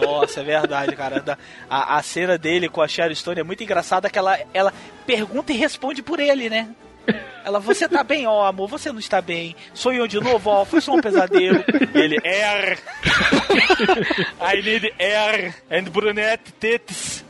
[0.01, 1.25] Nossa, é verdade, cara.
[1.69, 4.73] A, a cena dele com a Sharon Stone é muito engraçada que ela, ela
[5.05, 6.69] pergunta e responde por ele, né?
[7.45, 9.55] Ela, você tá bem, ó, amor, você não está bem.
[9.73, 11.65] Sonhou de novo, ó, foi só um pesadelo.
[11.95, 12.79] E ele, air.
[14.43, 17.25] I need air and brunette tits.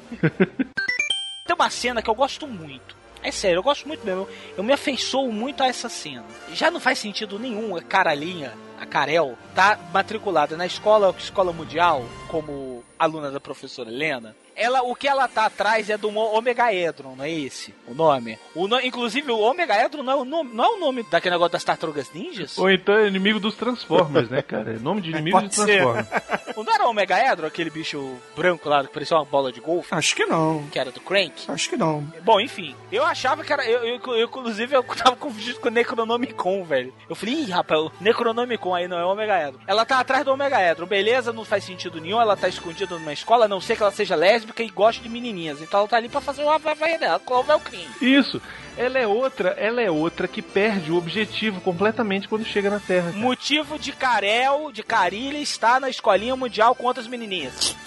[1.46, 2.96] Tem uma cena que eu gosto muito.
[3.22, 4.28] É sério, eu gosto muito mesmo.
[4.56, 6.24] Eu me afeiçoo muito a essa cena.
[6.54, 12.04] Já não faz sentido nenhum a Caralinha, a Carel, tá matriculada na escola, escola mundial,
[12.28, 14.34] como aluna da professora Helena.
[14.56, 18.38] Ela, o que ela tá atrás é do Omega Edron, não é esse o nome?
[18.54, 21.34] O no- inclusive, o Omega Edron não é o nome, não é o nome daquele
[21.34, 22.56] negócio das tartarugas ninjas?
[22.56, 24.74] Ou então é inimigo dos Transformers, né, cara?
[24.74, 25.56] É nome de inimigo Pode dos.
[25.56, 26.06] Transformers.
[26.56, 29.94] Não era o Megaedro, aquele bicho branco lá que parecia uma bola de golfe?
[29.94, 30.66] Acho que não.
[30.72, 31.44] Que era do Crank?
[31.48, 32.00] Acho que não.
[32.22, 33.62] Bom, enfim, eu achava que era.
[33.68, 36.94] Eu, eu- eu, inclusive, eu tava confundido com o Necronomicon, velho.
[37.10, 39.60] Eu falei, ih, rapaz, o Necronomicon aí não é o Omegaedro.
[39.66, 43.44] Ela tá atrás do Omegaedro, beleza, não faz sentido nenhum, ela tá escondida numa escola,
[43.44, 45.60] a não ser que ela seja lésbica e goste de menininhas.
[45.60, 47.18] Então ela tá ali pra fazer o Havaí dela.
[47.18, 47.88] Qual é o crime?
[48.00, 48.40] Isso.
[48.76, 53.10] Ela é outra, ela é outra que perde o objetivo completamente quando chega na Terra.
[53.10, 53.16] cara.
[53.16, 57.74] Motivo de Carel, de Carilha, estar na escolinha mundial com outras menininhas.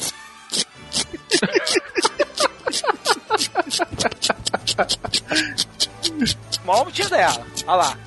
[6.66, 7.46] Maior motivo dela.
[7.68, 7.98] Olha lá.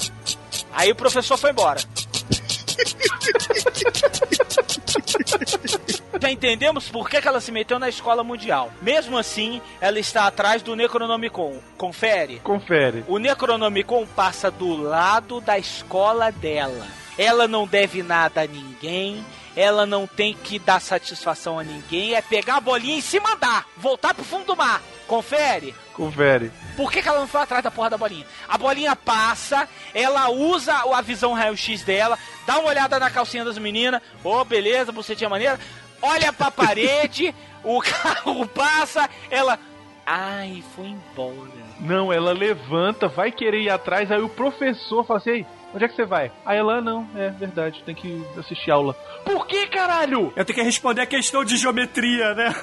[0.72, 1.80] Aí o professor foi embora.
[6.20, 8.72] Já entendemos por que, que ela se meteu na escola mundial.
[8.80, 11.58] Mesmo assim, ela está atrás do Necronomicon.
[11.76, 12.40] Confere.
[12.40, 13.04] Confere.
[13.08, 16.86] O Necronomicon passa do lado da escola dela.
[17.18, 19.24] Ela não deve nada a ninguém.
[19.54, 22.14] Ela não tem que dar satisfação a ninguém.
[22.14, 23.66] É pegar a bolinha e se mandar.
[23.76, 24.82] Voltar pro fundo do mar.
[25.06, 25.74] Confere.
[25.92, 26.50] Confere.
[26.74, 28.26] Por que, que ela não foi atrás da porra da bolinha?
[28.48, 33.58] A bolinha passa, ela usa a visão raio-x dela, dá uma olhada na calcinha das
[33.58, 35.58] meninas, ô beleza, você tinha maneira,
[36.00, 39.58] olha pra parede, o carro passa, ela.
[40.04, 41.62] Ai, foi embora.
[41.78, 45.94] Não, ela levanta, vai querer ir atrás, aí o professor fala assim, onde é que
[45.94, 46.30] você vai?
[46.44, 48.94] Aí ela, não, é verdade, tem que assistir aula.
[49.24, 50.32] Por que, caralho?
[50.36, 52.54] Eu tenho que responder a questão de geometria, né?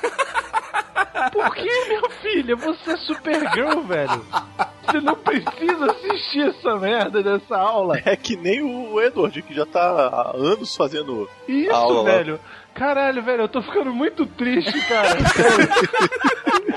[1.31, 2.57] Por que, meu filho?
[2.57, 4.25] Você é Supergirl, velho.
[4.85, 8.01] Você não precisa assistir essa merda dessa aula.
[8.05, 12.39] É que nem o Edward, que já tá há anos fazendo Isso, aula velho.
[12.79, 15.17] Caralho, velho, eu tô ficando muito triste, cara.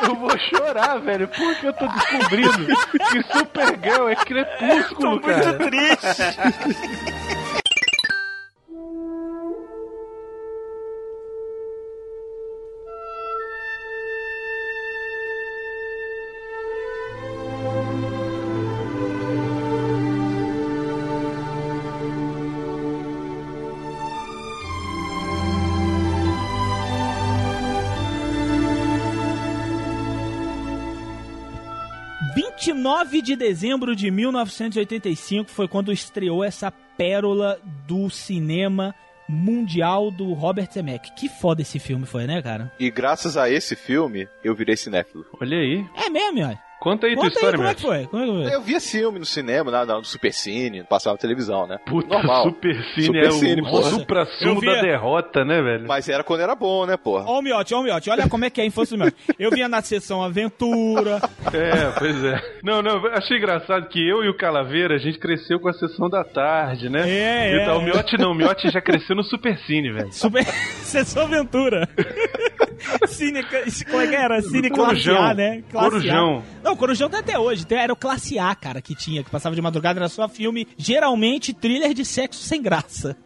[0.09, 5.45] Eu vou chorar, velho, porque eu tô descobrindo que Supergirl é crepúsculo, Tô cara.
[5.45, 6.23] muito triste.
[33.05, 38.95] 29 de dezembro de 1985 foi quando estreou essa pérola do cinema
[39.29, 41.13] mundial do Robert Zemeckis.
[41.17, 42.73] Que foda esse filme foi, né, cara?
[42.79, 45.25] E graças a esse filme, eu virei cinéfilo.
[45.41, 45.85] Olha aí.
[45.97, 46.72] É mesmo, ó.
[46.83, 47.77] Conta aí Conta tua história, como é Matt.
[47.77, 48.07] que foi?
[48.09, 48.55] Como é que foi?
[48.57, 51.79] Eu via filme no cinema, na, na- no Supercine, passava na televisão, né?
[51.87, 52.43] Puta, Normal.
[52.43, 53.91] Supercine é o porra.
[53.91, 55.87] supra-sumo via- da derrota, né, velho?
[55.87, 57.25] Mas era quando era bom, né, porra?
[57.29, 59.17] Ó o Miotti, ó o Miotti, olha como é que é a infância do Miotti.
[59.39, 61.21] Eu vinha na sessão Aventura.
[61.53, 62.41] É, pois é.
[62.65, 66.11] Não, não, achei engraçado que eu e o Calaveira, a gente cresceu com a sessão
[66.11, 67.09] da tarde, né?
[67.09, 67.63] É, é.
[67.63, 70.13] Então, o Miotti não, o Miotti já cresceu no Supercine, velho.
[70.13, 70.45] Super...
[70.83, 71.89] Sessão Aventura.
[73.09, 73.43] Cine...
[73.91, 74.41] Como é que era?
[74.43, 75.23] Cine classe Corujão.
[75.23, 75.63] A, né?
[75.71, 76.43] Classe Corujão.
[76.63, 76.65] A.
[76.69, 77.65] Não, Corujão tem até hoje.
[77.71, 81.53] Era o classe A, cara, que tinha, que passava de madrugada, era só filme, geralmente
[81.53, 83.17] thriller de sexo sem graça.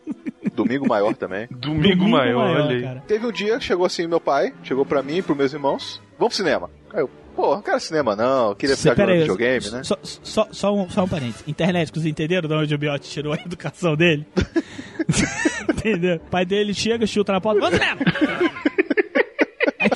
[0.54, 1.46] Domingo maior também.
[1.52, 2.82] Domingo, Domingo maior, Maior, olha aí.
[2.82, 3.04] cara.
[3.06, 6.00] Teve um dia que chegou assim meu pai, chegou pra mim e pros meus irmãos,
[6.18, 6.70] vamos pro cinema.
[6.94, 9.82] Aí eu, pô, não quero cinema não, eu queria Cê- ficar jogando aí, videogame, né?
[9.84, 11.44] Só, só, só, um, só um parênteses.
[11.46, 14.26] Internet, que vocês entenderam de onde o Biotti tirou a educação dele?
[15.68, 16.16] Entendeu?
[16.16, 18.00] O pai dele chega, chuta na porta, vamos cinema!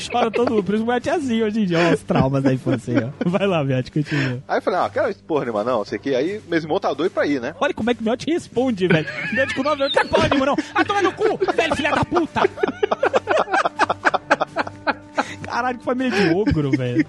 [0.08, 1.78] Chora todo mundo, por isso é assim hoje em dia.
[1.78, 3.10] Olha os traumas da infância aí, ó.
[3.28, 4.42] Vai lá, Biotti, continua.
[4.48, 6.14] Aí eu falei, ah, quero porra nenhuma não, sei que.
[6.14, 7.54] Aí meus irmãos tá doido pra ir, né?
[7.60, 9.06] Olha como é que o Biotti responde, velho.
[9.30, 10.56] O Biotti com 9 anos, não quer porra nenhuma, não.
[10.74, 12.40] Ah, toma no cu, velho, filha da puta!
[15.42, 17.06] Caralho, que família de ogro, velho.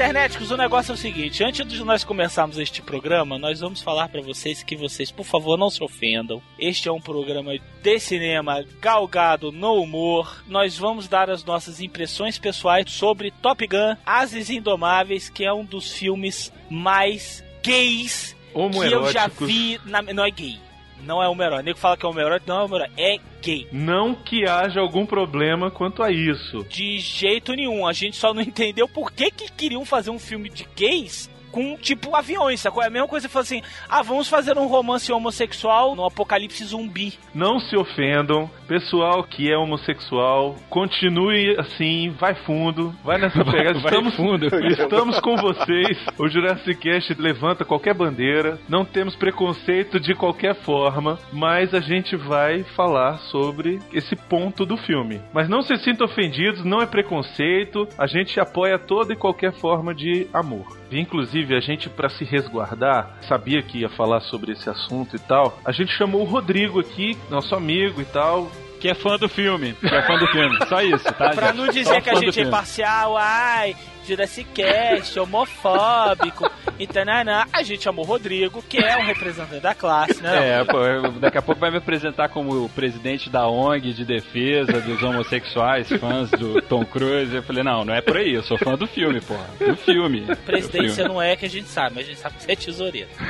[0.00, 4.08] Interneticos, o negócio é o seguinte: antes de nós começarmos este programa, nós vamos falar
[4.08, 6.42] pra vocês que vocês, por favor, não se ofendam.
[6.58, 7.52] Este é um programa
[7.82, 10.42] de cinema galgado no humor.
[10.48, 15.66] Nós vamos dar as nossas impressões pessoais sobre Top Gun Ases Indomáveis, que é um
[15.66, 19.78] dos filmes mais gays que eu já vi.
[19.84, 20.00] Na...
[20.00, 20.58] Não é gay.
[21.04, 21.62] Não é homoerótico.
[21.62, 23.00] O nego fala que é homoerótico, não é homoerótico.
[23.00, 23.68] É gay.
[23.72, 26.64] Não que haja algum problema quanto a isso.
[26.68, 27.86] De jeito nenhum.
[27.86, 31.76] A gente só não entendeu por que, que queriam fazer um filme de gays com,
[31.76, 32.82] tipo, aviões, sacou?
[32.82, 37.14] É a mesma coisa que assim, ah, vamos fazer um romance homossexual no apocalipse zumbi.
[37.34, 43.76] Não se ofendam, pessoal que é homossexual, continue assim, vai fundo, vai nessa pegada.
[43.78, 44.46] Estamos, fundo.
[44.46, 45.98] estamos com vocês.
[46.16, 52.14] O Jurassic Cast levanta qualquer bandeira, não temos preconceito de qualquer forma, mas a gente
[52.14, 55.20] vai falar sobre esse ponto do filme.
[55.34, 59.92] Mas não se sintam ofendidos, não é preconceito, a gente apoia toda e qualquer forma
[59.92, 60.78] de amor.
[60.92, 65.58] Inclusive, a gente, pra se resguardar, sabia que ia falar sobre esse assunto e tal,
[65.64, 68.48] a gente chamou o Rodrigo aqui, nosso amigo e tal.
[68.80, 69.74] Que é fã do filme.
[69.74, 70.56] Que é fã do filme.
[70.68, 71.30] Só isso, tá?
[71.30, 72.50] Pra não Só dizer que a gente é filme.
[72.50, 79.04] parcial, ai, Jurassic Cast, homofóbico, e tananã, a gente chamou o Rodrigo, que é um
[79.04, 80.60] representante da classe, né?
[80.60, 80.78] É, pô,
[81.20, 85.88] daqui a pouco vai me apresentar como o presidente da ONG de defesa dos homossexuais,
[85.88, 87.34] fãs do Tom Cruise.
[87.34, 89.46] Eu falei, não, não é por aí, eu sou fã do filme, porra.
[89.58, 90.24] Do filme.
[90.44, 92.52] Presidente Do você não é que a gente sabe, mas a gente sabe que você
[92.52, 93.08] é tesoureiro.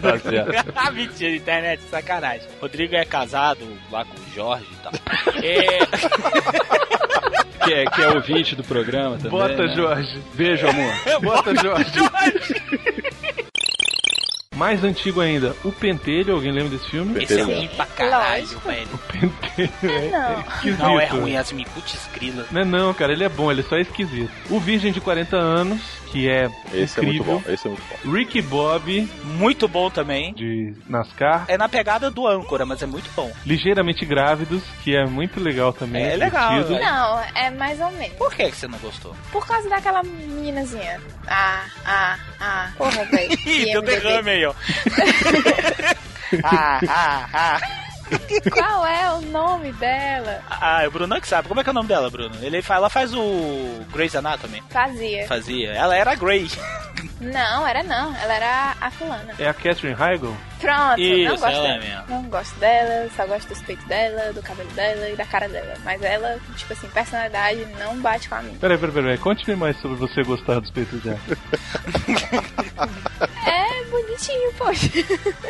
[0.00, 0.72] Tá certo.
[0.74, 2.46] ah, mentira, internet, sacanagem.
[2.60, 4.92] Rodrigo é casado lá com o Jorge e tal.
[5.42, 5.78] É...
[7.70, 9.30] Que é, que é ouvinte do programa também.
[9.30, 9.76] Bota, né?
[9.76, 10.18] Jorge.
[10.34, 10.92] Beijo, amor.
[11.22, 11.92] Bota, Jorge.
[14.56, 17.22] Mais antigo ainda, o Pentelho, alguém lembra desse filme?
[17.22, 18.88] Esse é ruim pra caralho, velho.
[19.12, 20.40] Pentelho, Não.
[20.40, 20.82] esquisito.
[20.82, 22.44] Não é ruim, assim, putz grila.
[22.50, 24.30] Não é não, cara, ele é bom, ele só é esquisito.
[24.50, 25.80] O Virgem de 40 anos,
[26.10, 27.40] que é Esse é muito incrível.
[27.46, 28.12] bom, esse é muito bom.
[28.12, 30.32] Ricky Bob, Muito bom também.
[30.34, 31.44] de NASCAR.
[31.48, 33.30] É na pegada do âncora, mas é muito bom.
[33.46, 36.02] Ligeiramente Grávidos, que é muito legal também.
[36.04, 36.78] É legal, divertido.
[36.78, 36.90] velho.
[36.90, 38.16] Não, é mais ou menos.
[38.16, 39.14] Por que, que você não gostou?
[39.32, 41.00] Por causa daquela meninazinha.
[41.26, 42.70] Ah, ah, ah.
[42.76, 43.32] Porra, velho.
[43.46, 44.54] Ih, deu derrame aí, ó.
[46.44, 47.60] ah, ah, ah.
[48.52, 50.42] Qual é o nome dela?
[50.48, 51.48] Ah, é o Bruno que sabe.
[51.48, 52.34] Como é que é o nome dela, Bruno?
[52.42, 54.62] Ele ela faz o Grey's Anatomy.
[54.70, 55.26] Fazia.
[55.26, 55.72] Fazia.
[55.72, 56.48] Ela era Grey.
[57.20, 58.14] Não, era não.
[58.16, 59.34] Ela era a fulana.
[59.38, 60.34] É a Catherine Heigl?
[60.60, 61.84] Pronto, Isso, não gosto ela é dela.
[61.84, 62.04] mesmo.
[62.08, 65.74] Não gosto dela, só gosto dos peitos dela, do cabelo dela e da cara dela.
[65.84, 68.58] Mas ela, tipo assim, personalidade não bate com a minha.
[68.58, 69.18] Peraí, peraí, peraí.
[69.18, 71.18] Conte-me mais sobre você gostar dos peitos dela.
[73.46, 74.88] É bonitinho, poxa.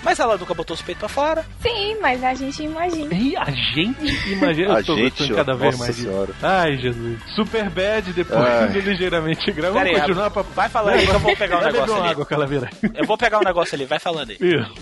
[0.03, 1.45] Mas ela nunca botou os peitos pra fora.
[1.61, 3.13] Sim, mas a gente imagina.
[3.15, 6.35] E a gente imagina, A eu tô gente, gostando ó, cada vez mais disso.
[6.43, 7.19] Ai, Jesus.
[7.35, 9.75] Super bad, depois ligeiramente grave.
[9.75, 10.43] Vamos aí, continuar pra...
[10.43, 12.09] vai falando aí que eu vou pegar um Vai negócio ali.
[12.11, 12.71] água, Calaveira.
[12.95, 14.39] Eu vou pegar um negócio ali, vai falando aí.
[14.41, 14.73] Isso.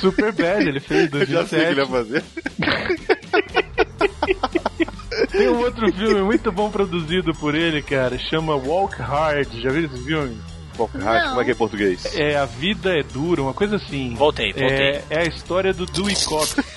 [0.00, 1.86] Super bad, ele fez Eu já sei o que ele 2007.
[1.86, 2.24] vai fazer.
[5.30, 8.18] Tem um outro filme muito bom produzido por ele, cara.
[8.18, 9.48] Chama Walk Hard.
[9.60, 10.38] Já viu esse filme?
[10.78, 12.14] Walk Hard, como é que é em português?
[12.16, 14.14] É A Vida é Dura, uma coisa assim.
[14.14, 14.68] Voltei, voltei.
[14.68, 16.54] É, é a história do Dewey Cox.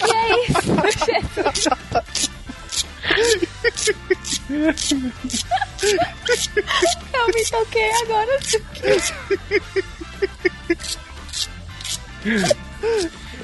[0.00, 0.60] Que é isso?
[7.12, 8.38] Eu me toquei agora.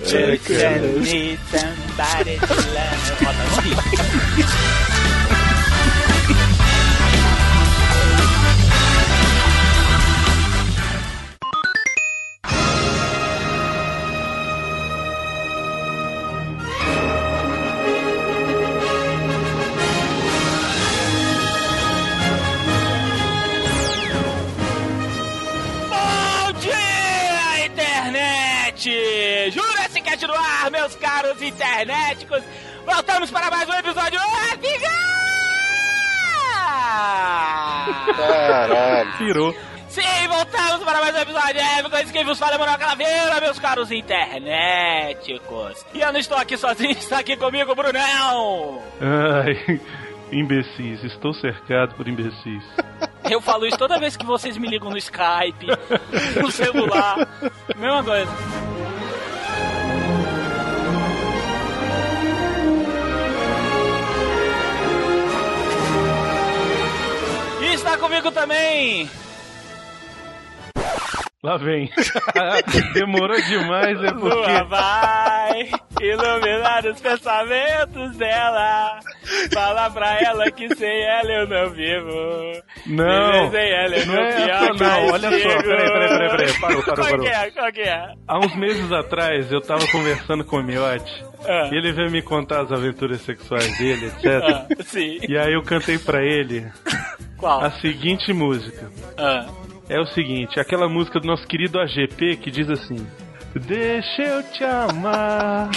[0.05, 4.83] Just need somebody to love.
[28.77, 29.51] Internet!
[29.53, 32.43] Jurassic Cast no ar, meus caros internéticos!
[32.85, 34.21] Voltamos para mais um episódio
[34.53, 34.85] épico!
[38.17, 39.19] Caralho.
[39.19, 39.55] Pirou.
[39.89, 41.97] Sim, voltamos para mais um episódio épico!
[41.97, 45.85] Esse quem vos fala é Manuel Calaveira, meus caros internéticos!
[45.95, 48.83] E eu não estou aqui sozinho, está aqui comigo o Brunão!
[49.01, 49.81] Ai,
[50.39, 51.03] imbecis.
[51.03, 52.63] Estou cercado por imbecis.
[53.29, 55.67] Eu falo isso toda vez que vocês me ligam no Skype,
[56.41, 57.27] no celular,
[57.77, 58.31] mesma coisa.
[67.61, 69.11] E está comigo também
[71.43, 71.89] Lá vem.
[72.95, 74.63] Demorou demais, é Lua porque.
[74.65, 78.99] vai iluminar os pensamentos dela.
[79.53, 82.63] Fala pra ela que sem ela eu não vivo.
[82.87, 83.51] Não.
[83.51, 86.61] Sem ela é Não meu é pior essa não, olha só, peraí, peraí, peraí, peraí,
[86.61, 87.21] parou, parou, Qual parou.
[87.21, 87.51] que é?
[87.53, 88.13] Qual que é?
[88.27, 91.69] Há uns meses atrás eu tava conversando com o Miotti Ah.
[91.73, 94.25] e ele veio me contar as aventuras sexuais dele, etc.
[94.43, 95.19] Ah, sim.
[95.29, 96.67] E aí eu cantei pra ele
[97.39, 97.61] Qual?
[97.63, 98.91] a seguinte música.
[99.17, 99.47] Ah.
[99.89, 103.07] É o seguinte, aquela música do nosso querido AGP que diz assim:
[103.55, 105.71] Deixa eu te amar,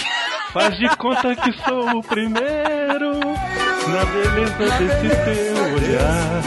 [0.52, 6.42] faz de conta que sou o primeiro na beleza desse teu olhar.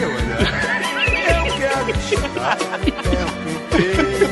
[1.29, 4.27] Eu quero te dar o tempo inteiro.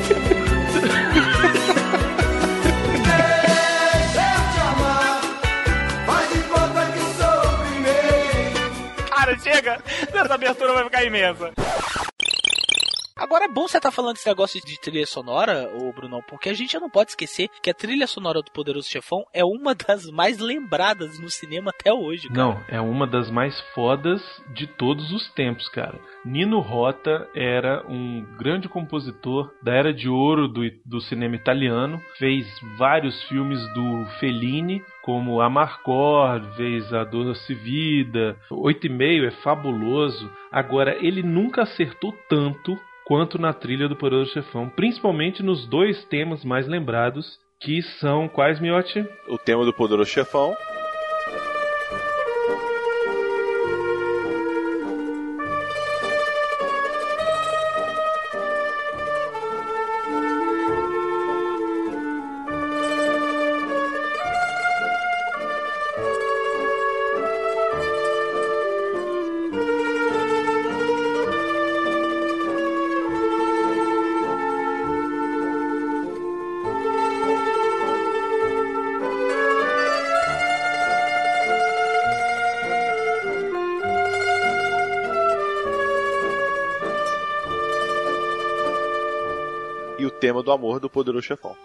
[3.08, 5.22] Deixa eu te amar,
[6.06, 9.10] faz de conta que sou o primeiro.
[9.10, 9.82] Cara, chega!
[10.14, 11.54] Essa abertura vai ficar imensa.
[13.22, 16.56] Agora é bom você estar falando desse negócio de trilha sonora, ô Brunão, porque a
[16.56, 20.40] gente não pode esquecer que a trilha sonora do Poderoso Chefão é uma das mais
[20.40, 22.40] lembradas no cinema até hoje, cara.
[22.40, 24.24] Não, é uma das mais fodas
[24.56, 26.00] de todos os tempos, cara.
[26.26, 32.48] Nino Rota era um grande compositor da era de ouro do, do cinema italiano, fez
[32.76, 40.32] vários filmes do Fellini, como Amarcord, fez A Doce Vida, Oito e Meio é fabuloso.
[40.52, 42.80] Agora, ele nunca acertou tanto
[43.12, 48.58] quanto na trilha do Poderoso Chefão, principalmente nos dois temas mais lembrados, que são quais,
[48.62, 49.06] Miotti?
[49.28, 50.56] O tema do Poderoso Chefão.
[90.44, 91.56] Do amor do Poderoso Chefão.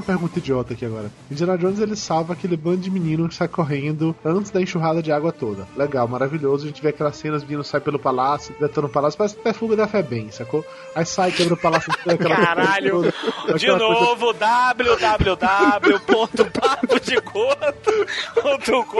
[0.00, 1.10] Uma pergunta idiota aqui agora.
[1.30, 5.12] Indiana Jones ele salva aquele bando de menino que sai correndo antes da enxurrada de
[5.12, 5.66] água toda.
[5.76, 6.64] Legal, maravilhoso.
[6.64, 9.52] A gente vê aquelas cenas, os meninos saem pelo palácio, detonam o palácio, parece até
[9.52, 10.64] fuga da fé bem, sacou?
[10.94, 13.02] Aí sai, quebra o palácio, aquela Caralho!
[13.02, 13.12] coisa
[13.46, 14.32] toda, De aquela coisa- novo,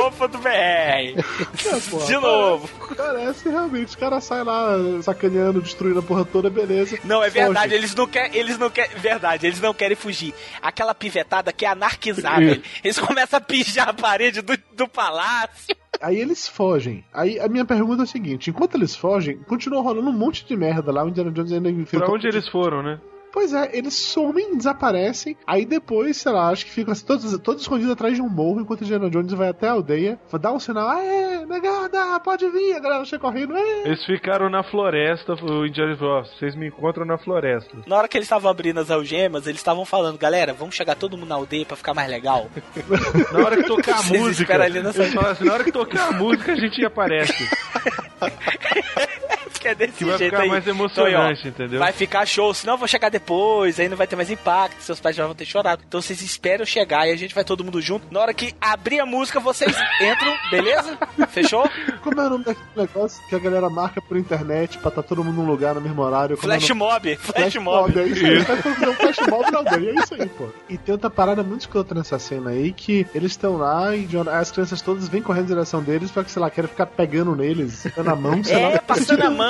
[0.00, 2.68] www.papodicorto.com.br De novo.
[2.96, 4.72] Parece realmente, os caras saem lá
[5.02, 6.98] sacaneando, destruindo a porra toda, beleza.
[7.04, 7.74] Não, é verdade, Foge.
[7.74, 10.34] eles não querem, eles não querem, verdade, eles não querem fugir.
[10.60, 12.62] Aquela pivetada que é anarquizar, velho.
[12.82, 15.76] Eles começam a pijar a parede do, do palácio.
[16.00, 17.04] Aí eles fogem.
[17.12, 20.56] Aí a minha pergunta é a seguinte: enquanto eles fogem, continua rolando um monte de
[20.56, 21.04] merda lá.
[21.04, 22.06] O Indiana Jones ainda enfrenta.
[22.06, 22.98] Pra onde eles foram, né?
[23.32, 25.36] Pois é, eles somem, desaparecem.
[25.46, 28.60] Aí depois, sei lá, acho que ficam assim, todos, todos escondidos atrás de um morro,
[28.60, 32.74] enquanto o Indiana Jones vai até a aldeia, dá um sinal: Aê, negada, pode vir.
[32.74, 33.82] A galera chega correndo: Aê.
[33.84, 37.76] Eles ficaram na floresta, o Indiana falou, vocês me encontram na floresta.
[37.86, 41.16] Na hora que eles estavam abrindo as algemas, eles estavam falando, galera, vamos chegar todo
[41.16, 42.48] mundo na aldeia pra ficar mais legal.
[43.32, 46.12] Na hora que tocar a música, ali nessa- eles assim, na hora que tocar a
[46.12, 47.32] música, a gente aparece.
[49.60, 50.48] que é desse Que vai jeito ficar aí.
[50.48, 51.78] mais emocionante, Então, ó, entendeu?
[51.78, 54.98] Vai ficar show, senão eu vou chegar depois, aí não vai ter mais impacto, seus
[54.98, 55.82] pais já vão ter chorado.
[55.86, 58.06] Então vocês esperam chegar e a gente vai todo mundo junto.
[58.10, 59.70] Na hora que abrir a música, vocês
[60.00, 60.98] entram, beleza?
[61.28, 61.68] Fechou?
[62.02, 65.22] Como é o nome daquele negócio que a galera marca por internet pra estar todo
[65.22, 66.36] mundo num lugar no mesmo horário?
[66.36, 66.78] Como é Flash nome?
[66.80, 67.98] mob, flash mob.
[68.00, 68.38] é isso aí.
[68.40, 70.48] Vai fazer um flash mob na aldeia, é isso aí, pô.
[70.68, 74.50] E tem outra parada muito escrota nessa cena aí, que eles estão lá e as
[74.50, 77.84] crianças todas vêm correndo em direção deles pra que, sei lá, querem ficar pegando neles,
[77.96, 78.70] na mão, sei lá.
[78.72, 79.49] É, passando a mão,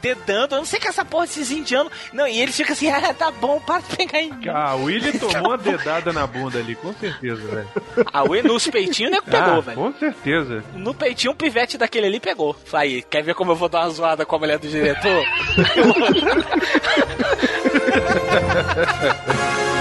[0.00, 0.54] dedando.
[0.54, 1.92] Eu não sei que essa porra desses indianos.
[2.12, 4.48] Não, e eles ficam assim, ah, tá bom, para de pegar em mim.
[4.48, 7.68] Ah, o Willy tomou uma dedada na bunda ali, com certeza, velho.
[8.12, 9.76] Ah, o nos peitinhos, o nego pegou, Ah, velho.
[9.76, 10.64] Com certeza.
[10.74, 12.54] No peitinho, um pivete daquele ali pegou.
[12.64, 15.24] Falei, aí, quer ver como eu vou dar uma zoada com a mulher do diretor?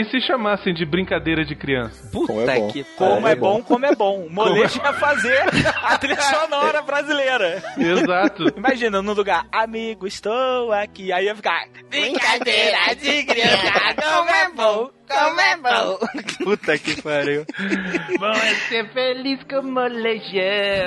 [0.00, 2.08] E se chamassem de brincadeira de criança?
[2.10, 2.70] Puta Como é bom.
[2.72, 4.26] que como é bom, como é bom.
[4.30, 5.42] Molejo ia fazer
[5.84, 7.62] a trilha sonora brasileira.
[7.76, 8.44] Exato.
[8.56, 11.12] Imagina, no lugar, amigo, estou aqui.
[11.12, 15.98] Aí ia ficar, brincadeira de criança, como é bom, como é bom.
[16.44, 17.44] Puta que pariu.
[18.18, 20.86] Bom é ser feliz como molejão.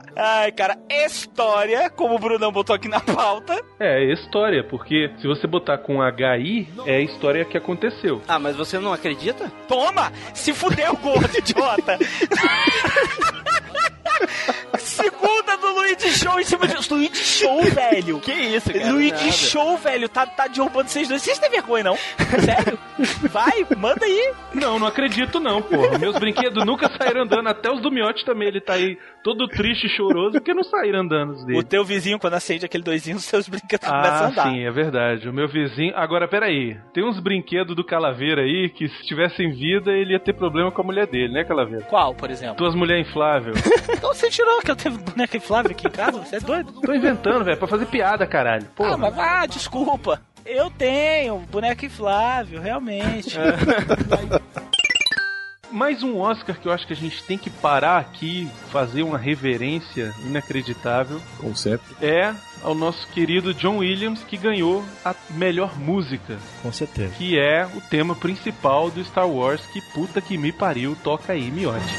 [0.15, 3.61] Ai, cara, história, como o Brunão botou aqui na pauta.
[3.79, 8.21] É, é história, porque se você botar com HI, é a história que aconteceu.
[8.27, 9.51] Ah, mas você não acredita?
[9.67, 10.11] Toma!
[10.33, 11.97] Se fudeu, gordo idiota!
[14.77, 16.75] Segunda do Luigi Show em cima de.
[16.93, 18.19] Luigi Show, velho.
[18.19, 18.91] Que isso, cara?
[18.91, 19.31] Luigi Nada.
[19.31, 20.09] Show, velho.
[20.09, 21.21] Tá, tá derrubando vocês dois.
[21.21, 21.95] Vocês têm vergonha, não?
[22.43, 22.77] Sério?
[23.29, 24.33] Vai, manda aí.
[24.53, 25.97] Não, não acredito não, porra.
[25.97, 27.47] Meus brinquedos nunca saíram andando.
[27.47, 28.47] Até os do Miotti também.
[28.47, 31.59] Ele tá aí todo triste e choroso porque não saíram andando os dele.
[31.59, 34.43] O teu vizinho, quando acende aquele doisinho, os seus brinquedos começam a Ah, andar.
[34.49, 35.29] sim, é verdade.
[35.29, 35.93] O meu vizinho.
[35.95, 36.77] Agora, peraí.
[36.93, 40.71] Tem uns brinquedos do Calaveira aí que, se tivesse em vida, ele ia ter problema
[40.71, 41.85] com a mulher dele, né, Calaveira?
[41.85, 42.55] Qual, por exemplo?
[42.55, 43.55] Tuas mulheres infláveis.
[44.01, 46.17] Então você tirou que eu tenho boneca inflável aqui em casa?
[46.17, 46.73] Você é doido?
[46.81, 48.65] Tô inventando, velho, pra fazer piada, caralho.
[48.75, 48.95] Porra.
[48.95, 50.19] Ah, mas ah, desculpa.
[50.43, 53.37] Eu tenho boneca inflável, realmente.
[55.69, 59.19] Mais um Oscar que eu acho que a gente tem que parar aqui, fazer uma
[59.19, 61.21] reverência inacreditável.
[61.37, 61.95] Como sempre.
[62.01, 62.33] É
[62.63, 66.39] ao nosso querido John Williams, que ganhou a melhor música.
[66.63, 67.13] Com certeza.
[67.13, 71.51] Que é o tema principal do Star Wars, que puta que me pariu, toca aí,
[71.51, 71.93] miote.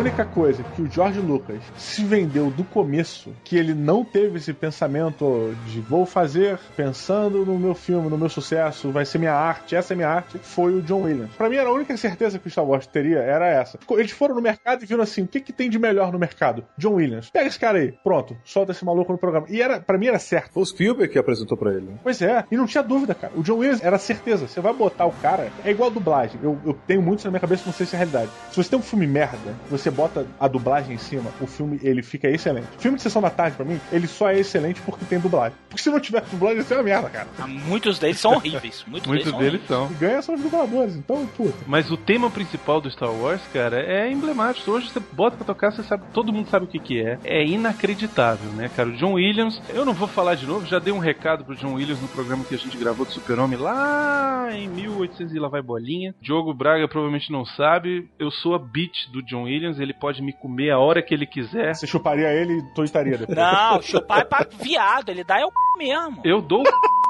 [0.00, 4.52] Única coisa que o George Lucas se vendeu do começo, que ele não teve esse
[4.52, 9.76] pensamento de vou fazer pensando no meu filme, no meu sucesso, vai ser minha arte,
[9.76, 11.30] essa é minha arte, foi o John Williams.
[11.36, 13.78] Pra mim era a única certeza que o Star Wars teria, era essa.
[13.90, 16.64] Eles foram no mercado e viram assim, o que que tem de melhor no mercado?
[16.78, 17.28] John Williams.
[17.30, 19.46] Pega esse cara aí, pronto, solta esse maluco no programa.
[19.50, 20.52] E era, pra mim era certo.
[20.54, 21.86] Foi o Spielberg que apresentou pra ele.
[21.86, 21.98] né?
[22.02, 23.32] Pois é, e não tinha dúvida, cara.
[23.36, 24.48] O John Williams era certeza.
[24.48, 25.50] Você vai botar o cara.
[25.64, 26.40] É igual a dublagem.
[26.42, 28.30] Eu, eu tenho muito isso na minha cabeça, não sei se é realidade.
[28.50, 32.02] Se você tem um filme merda, você bota a dublagem em cima, o filme ele
[32.02, 32.68] fica excelente.
[32.78, 35.56] Filme de sessão da tarde, pra mim, ele só é excelente porque tem dublagem.
[35.68, 37.28] Porque se não tivesse dublagem, ia ser uma merda, cara.
[37.38, 38.84] Ah, Muitos deles são horríveis.
[38.88, 39.90] Muitos, Muitos deles são.
[39.90, 41.56] E ganha são os dubladores, então, puta.
[41.66, 44.70] Mas o tema principal do Star Wars, cara, é emblemático.
[44.70, 47.18] Hoje você bota pra tocar, você sabe, todo mundo sabe o que que é.
[47.24, 48.88] É inacreditável, né, cara?
[48.88, 51.74] O John Williams, eu não vou falar de novo, já dei um recado pro John
[51.74, 55.62] Williams no programa que a gente gravou do Super-Homem lá em 1800 e lá vai
[55.62, 56.14] bolinha.
[56.20, 60.32] Diogo Braga provavelmente não sabe, eu sou a bitch do John Williams, ele pode me
[60.32, 61.74] comer a hora que ele quiser.
[61.74, 63.36] Você chuparia ele e tostaria depois.
[63.36, 65.54] Não, chupar é pra viado, ele dá é o c...
[65.78, 66.20] mesmo.
[66.24, 66.62] Eu dou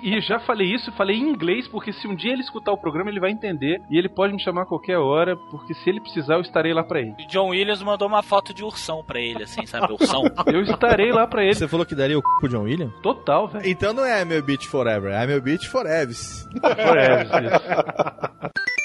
[0.02, 3.10] e já falei isso, falei em inglês, porque se um dia ele escutar o programa,
[3.10, 6.34] ele vai entender e ele pode me chamar a qualquer hora, porque se ele precisar,
[6.34, 7.12] eu estarei lá pra ele.
[7.12, 9.92] O John Williams mandou uma foto de ursão pra ele, assim, sabe?
[9.92, 10.22] Ursão.
[10.46, 11.54] Eu estarei lá pra ele.
[11.54, 12.94] Você falou que daria o c pro John Williams?
[13.02, 13.68] Total, velho.
[13.68, 16.14] Então não é meu beat forever, é meu beat forever.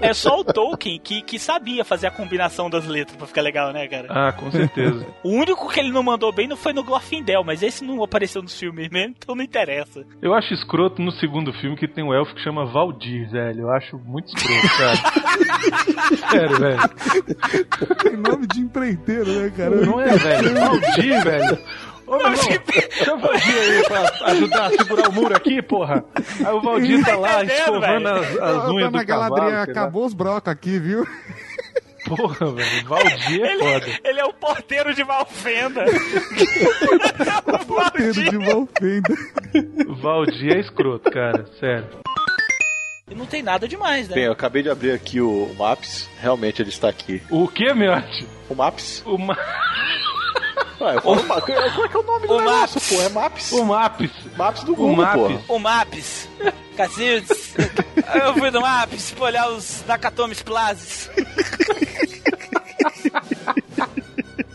[0.00, 3.72] É só o Tolkien que, que sabia fazer a combinação das letras pra ficar legal,
[3.72, 4.06] né, cara?
[4.10, 5.06] Ah, com certeza.
[5.22, 8.42] O único que ele não mandou bem não foi no Glorfindel, mas esse não apareceu
[8.42, 10.04] nos filmes mesmo, então não interessa.
[10.22, 13.60] Eu acho escroto no segundo filme que tem um elfo que chama Valdir, velho.
[13.62, 14.96] Eu acho muito escroto, cara.
[16.30, 16.78] Sério, velho.
[18.02, 19.76] Tem nome de empreiteiro, né, cara?
[19.76, 20.54] Não é, velho?
[20.54, 21.58] Valdir, velho.
[22.10, 22.36] Ô, meu irmão,
[22.90, 26.04] chama o Valdir aí pra ajudar a segurar o muro aqui, porra.
[26.44, 29.34] Aí o Valdir tá lá escovando as, as Ô, unhas Dona do cavalo.
[29.36, 31.06] Galadriel, acabou os brocos aqui, viu?
[32.06, 32.88] Porra, velho.
[32.88, 33.98] Valdir é Ele, foda.
[34.02, 35.84] ele é o porteiro de Valfenda.
[37.68, 39.14] Porteiro de Valfenda.
[40.02, 41.46] Valdir é escroto, cara.
[41.60, 41.86] Sério.
[43.08, 44.14] E não tem nada demais, né?
[44.14, 47.22] Bem, eu acabei de abrir aqui o Maps, realmente ele está aqui.
[47.30, 48.26] O que, Miotti?
[48.48, 49.02] O Maps?
[49.06, 49.36] O ma...
[50.80, 52.88] Ué, eu falo, Ma- como é que é o nome do O negócio, Maps.
[52.88, 53.02] pô?
[53.02, 53.52] É Maps.
[53.52, 54.10] O Maps.
[54.36, 55.14] Maps do O Google, Maps.
[55.20, 55.42] porra.
[55.48, 56.28] O Maps.
[56.76, 57.54] Cacildes.
[58.14, 61.10] Eu fui no Maps pra olhar os Nakatomis Plazas.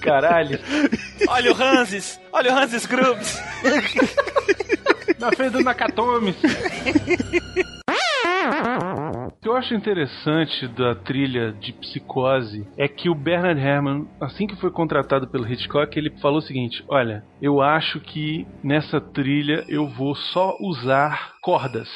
[0.01, 0.59] Caralho.
[1.27, 2.19] Olha o Hanses.
[2.31, 3.37] Olha o Hanses Grubs.
[5.19, 6.35] Na frente do Nakatomi.
[9.27, 14.47] O que eu acho interessante da trilha de Psicose é que o Bernard Herrmann, assim
[14.47, 19.63] que foi contratado pelo Hitchcock, ele falou o seguinte: Olha, eu acho que nessa trilha
[19.67, 21.89] eu vou só usar cordas.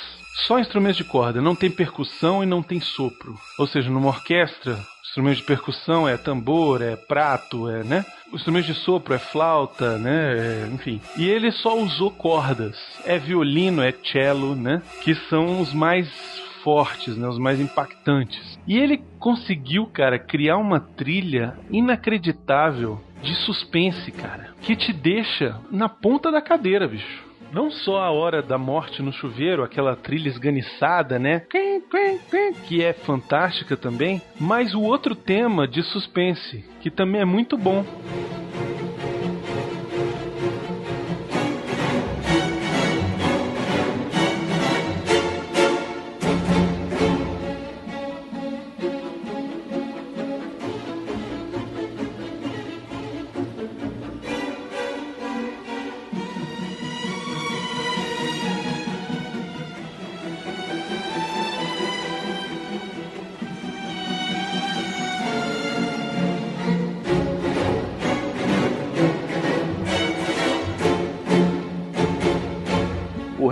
[0.47, 3.35] Só instrumentos de corda, não tem percussão e não tem sopro.
[3.57, 8.05] Ou seja, numa orquestra, instrumentos de percussão é tambor, é prato, é, né?
[8.31, 10.37] O instrumento de sopro é flauta, né?
[10.37, 11.01] É, enfim.
[11.17, 12.77] E ele só usou cordas.
[13.05, 14.81] É violino, é cello, né?
[15.03, 16.07] Que são os mais
[16.63, 17.27] fortes, né?
[17.27, 18.59] Os mais impactantes.
[18.67, 25.89] E ele conseguiu, cara, criar uma trilha inacreditável de suspense, cara, que te deixa na
[25.89, 27.28] ponta da cadeira, bicho.
[27.51, 31.41] Não só a hora da morte no chuveiro, aquela trilha esganiçada, né?
[32.67, 37.83] Que é fantástica também, mas o outro tema de suspense, que também é muito bom.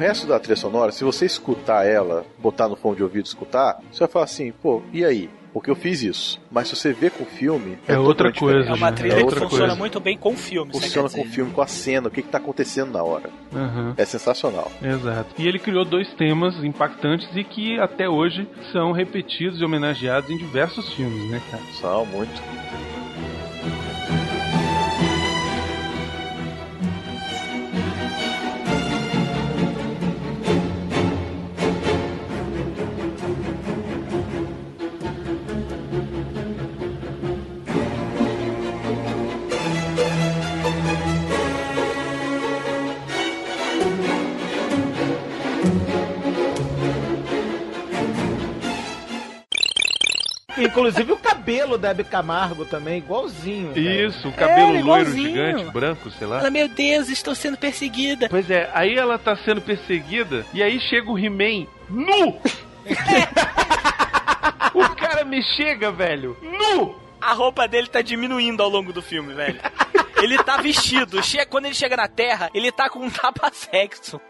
[0.08, 3.80] Resto da trilha sonora, se você escutar ela, botar no fone de ouvido e escutar,
[3.92, 5.30] você vai falar assim, pô, e aí?
[5.54, 6.40] Porque eu fiz isso.
[6.52, 7.80] Mas se você vê com o filme.
[7.88, 8.78] É outra totalmente coisa, diferente.
[8.78, 8.98] É uma né?
[8.98, 9.76] trilha É que outra funciona coisa.
[9.80, 10.72] muito bem com o filme.
[10.72, 13.30] você Funciona com o filme, com a cena, o que, que tá acontecendo na hora.
[13.56, 13.96] Aham.
[13.98, 14.72] É sensacional.
[14.84, 15.34] Exato.
[15.36, 20.38] E ele criou dois temas impactantes e que até hoje são repetidos e homenageados em
[20.38, 21.64] diversos filmes, né, cara?
[21.82, 22.40] São muito.
[51.86, 53.74] O Hebe Camargo também, igualzinho.
[53.74, 54.10] velho.
[54.10, 56.40] Isso, o cabelo É, loiro gigante, branco, sei lá.
[56.40, 58.28] Ela, meu Deus, estou sendo perseguida.
[58.30, 62.40] Pois é, aí ela tá sendo perseguida e aí chega o He-Man nu!
[64.74, 66.96] o cara me chega, velho, nu!
[67.20, 69.60] A roupa dele tá diminuindo ao longo do filme, velho.
[70.22, 71.22] Ele tá vestido.
[71.24, 74.22] Che- Quando ele chega na Terra, ele tá com um tapa-sexo.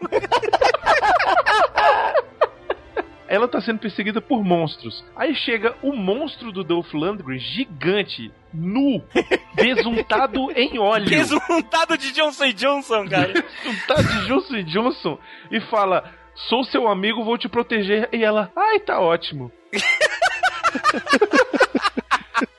[3.28, 5.04] Ela tá sendo perseguida por monstros.
[5.14, 9.04] Aí chega o monstro do Dolph Lundgren, gigante, nu,
[9.54, 11.10] besuntado em óleo.
[11.10, 13.32] Besuntado de Johnson Johnson, cara.
[13.62, 15.18] Besuntado de Johnson Johnson.
[15.50, 16.10] E fala,
[16.48, 18.08] sou seu amigo, vou te proteger.
[18.12, 19.52] E ela, ai, tá ótimo.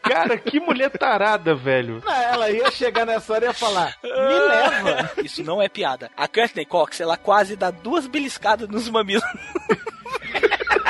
[0.01, 2.01] Cara, que mulher tarada, velho.
[2.03, 5.11] Não, ela ia chegar nessa hora e ia falar: Me leva.
[5.23, 6.09] Isso não é piada.
[6.17, 9.23] A Courtney Cox, ela quase dá duas beliscadas nos mamilos.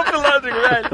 [0.00, 0.88] o Dolph Lundgren, velho.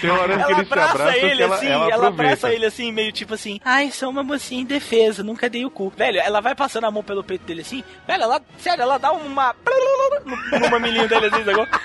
[0.00, 2.66] Tem uma hora que se abraça abraçam ele que ela, assim, ela, ela, abraça ele
[2.66, 5.92] assim, meio tipo assim, ai, sou uma mocinha indefesa, nunca dei o cu.
[5.96, 9.12] Velho, ela vai passando a mão pelo peito dele assim, velho, ela, sério, ela dá
[9.12, 9.54] uma
[10.24, 11.66] no, no mamilinho dele assim, sacou?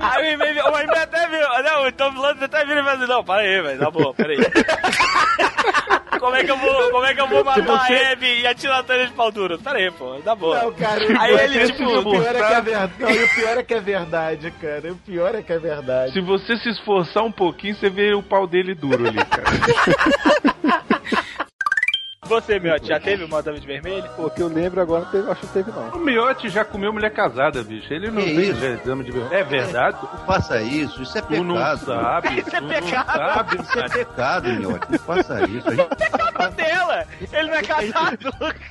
[0.00, 3.06] Aí o He-Man, o He-Man até viu, não, o Tom até vira e fala assim,
[3.06, 4.38] não, para aí, velho, tá bom, pera aí.
[6.20, 8.46] Como é que eu vou, como é que eu vou matar você- a Abby e
[8.46, 9.58] atirar a Tânia de pau duro?
[9.58, 10.54] Pera aí, pô, tá bom.
[10.54, 12.92] Não, cara, aí ele, pior- tipo, o pior é que é verdade.
[12.98, 14.92] Não, o pior é que é verdade, cara.
[14.92, 16.12] O pior é que é verdade.
[16.12, 19.44] Se você se esforçar um pouquinho, você vê o pau dele duro ali, cara.
[22.26, 24.08] Você, meu, já teve uma dama de vermelho?
[24.16, 25.88] Pô, que eu lembro agora, teve, acho que teve não.
[25.90, 27.92] O Miotti já comeu mulher casada, bicho.
[27.92, 29.34] Ele não Que tem dama de vermelho.
[29.34, 29.98] É verdade?
[30.02, 31.44] Não faça isso, isso é Tu pecado.
[31.44, 32.40] não sabe.
[32.40, 33.06] Isso é tu pecado.
[33.18, 34.70] Não sabe, Isso é pecado, meu.
[34.70, 35.68] Não faça isso.
[35.68, 37.06] A gente- dela!
[37.32, 38.18] Ele não é casado!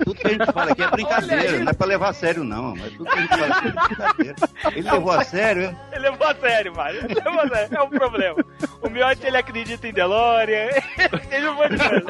[0.04, 2.76] tudo que a gente fala aqui é brincadeira, não é pra levar a sério, não.
[2.76, 4.36] Mas tudo que a gente fala aqui é brincadeira.
[4.76, 5.76] Ele levou a sério, é?
[5.96, 6.90] Ele levou a sério, mano.
[7.00, 7.76] Ele levou a sério.
[7.78, 8.36] É um problema.
[8.82, 10.70] O Miotti, ele acredita em DeLorean.
[11.32, 12.06] Ele não pode coisa.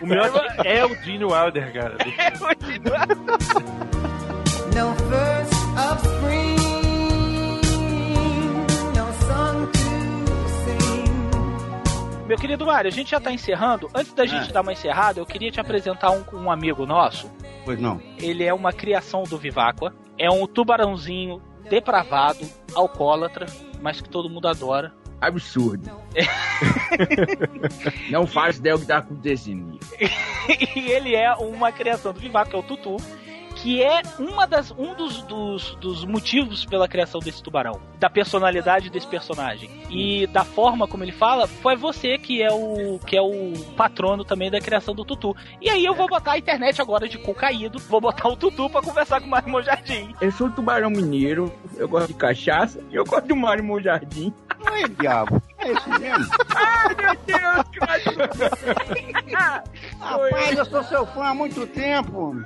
[0.00, 1.96] O Miotti é o Gene Wilder, cara.
[2.18, 3.06] É continua.
[4.74, 6.56] No first of spring,
[8.96, 12.26] no song to sing.
[12.26, 13.88] Meu querido Mário, a gente já tá encerrando.
[13.94, 17.30] Antes da gente dar uma encerrada, eu queria te apresentar um, um amigo nosso.
[17.64, 18.00] Pois não.
[18.18, 19.94] Ele é uma criação do Viváqua.
[20.18, 23.46] É um tubarãozinho depravado, alcoólatra,
[23.80, 24.92] mas que todo mundo adora.
[25.20, 25.90] Absurdo.
[28.10, 29.78] Não faz ideia o que tá acontecendo.
[30.76, 32.96] e ele é uma criação do Vivaco, que é o Tutu,
[33.54, 38.90] que é uma das, um dos, dos, dos motivos pela criação desse tubarão, da personalidade
[38.90, 43.22] desse personagem e da forma como ele fala, foi você que é o que é
[43.22, 45.34] o patrono também da criação do Tutu.
[45.60, 48.68] E aí eu vou botar a internet agora de cu caído, vou botar o Tutu
[48.68, 50.14] pra conversar com o Mário Jardim.
[50.20, 54.32] Eu sou tubarão mineiro, eu gosto de cachaça e eu gosto do Mário Jardim.
[54.64, 55.42] Não é diabo.
[55.64, 56.26] É isso mesmo.
[56.54, 57.80] Ai, meu Deus, que
[59.98, 62.36] Rapaz, eu sou seu fã há muito tempo.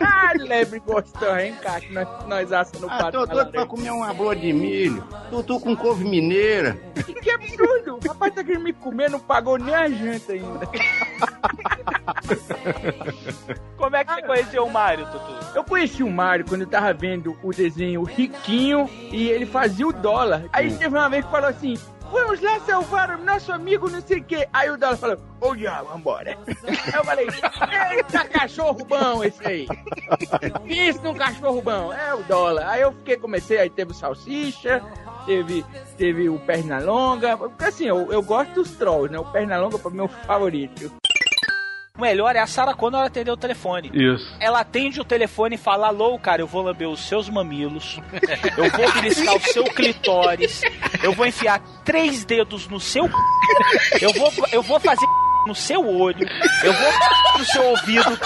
[0.00, 1.80] Ah, lebre gostoso, hein, cara?
[1.80, 5.02] Que nós, nós assamos no Ah, pato tô doido pra comer uma boa de milho.
[5.30, 6.78] Tutu com couve mineira.
[7.22, 7.98] Que absurdo!
[8.02, 10.66] O rapaz tá querendo me comer, não pagou nem a janta ainda.
[13.76, 15.34] Como é que você conheceu o Mário, Tutu?
[15.54, 19.92] Eu conheci o Mário quando eu tava vendo o desenho Riquinho e ele fazia o
[19.92, 20.44] dólar.
[20.52, 21.74] Aí teve uma vez que falou assim:
[22.10, 24.48] Vamos lá salvar o nosso amigo, não sei o quê.
[24.52, 26.38] Aí o dólar falou: Ô diabo, vambora.
[26.94, 27.26] Eu falei:
[27.92, 29.66] Eita, cachorro bom esse aí.
[30.64, 31.92] Isso num cachorro bom.
[31.92, 32.68] É o dólar.
[32.68, 34.82] Aí eu fiquei, comecei, aí teve o salsicha.
[35.26, 35.64] Teve,
[35.96, 37.36] teve o Pernalonga.
[37.36, 39.18] Porque assim, eu, eu gosto dos trolls, né?
[39.18, 40.92] O Pernalonga foi meu favorito.
[41.96, 43.88] O melhor é a Sarah quando ela atender o telefone.
[43.94, 44.36] Isso.
[44.40, 48.00] Ela atende o telefone e fala: Alô, cara, eu vou lamber os seus mamilos,
[48.58, 50.60] eu vou beliscar o seu clitóris,
[51.04, 53.08] eu vou enfiar três dedos no seu.
[54.00, 55.06] Eu vou, eu vou fazer
[55.46, 56.26] no seu olho,
[56.62, 56.92] eu vou
[57.38, 58.18] no seu ouvido.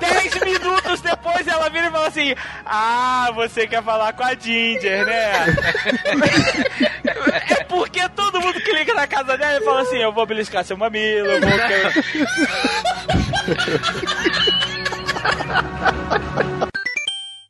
[0.00, 2.34] Dez minutos depois ela vira e fala assim:
[2.64, 5.32] Ah, você quer falar com a Ginger, né?
[7.50, 10.76] é porque todo mundo clica na casa dela e fala assim: Eu vou beliscar seu
[10.76, 11.50] mamilo, eu vou.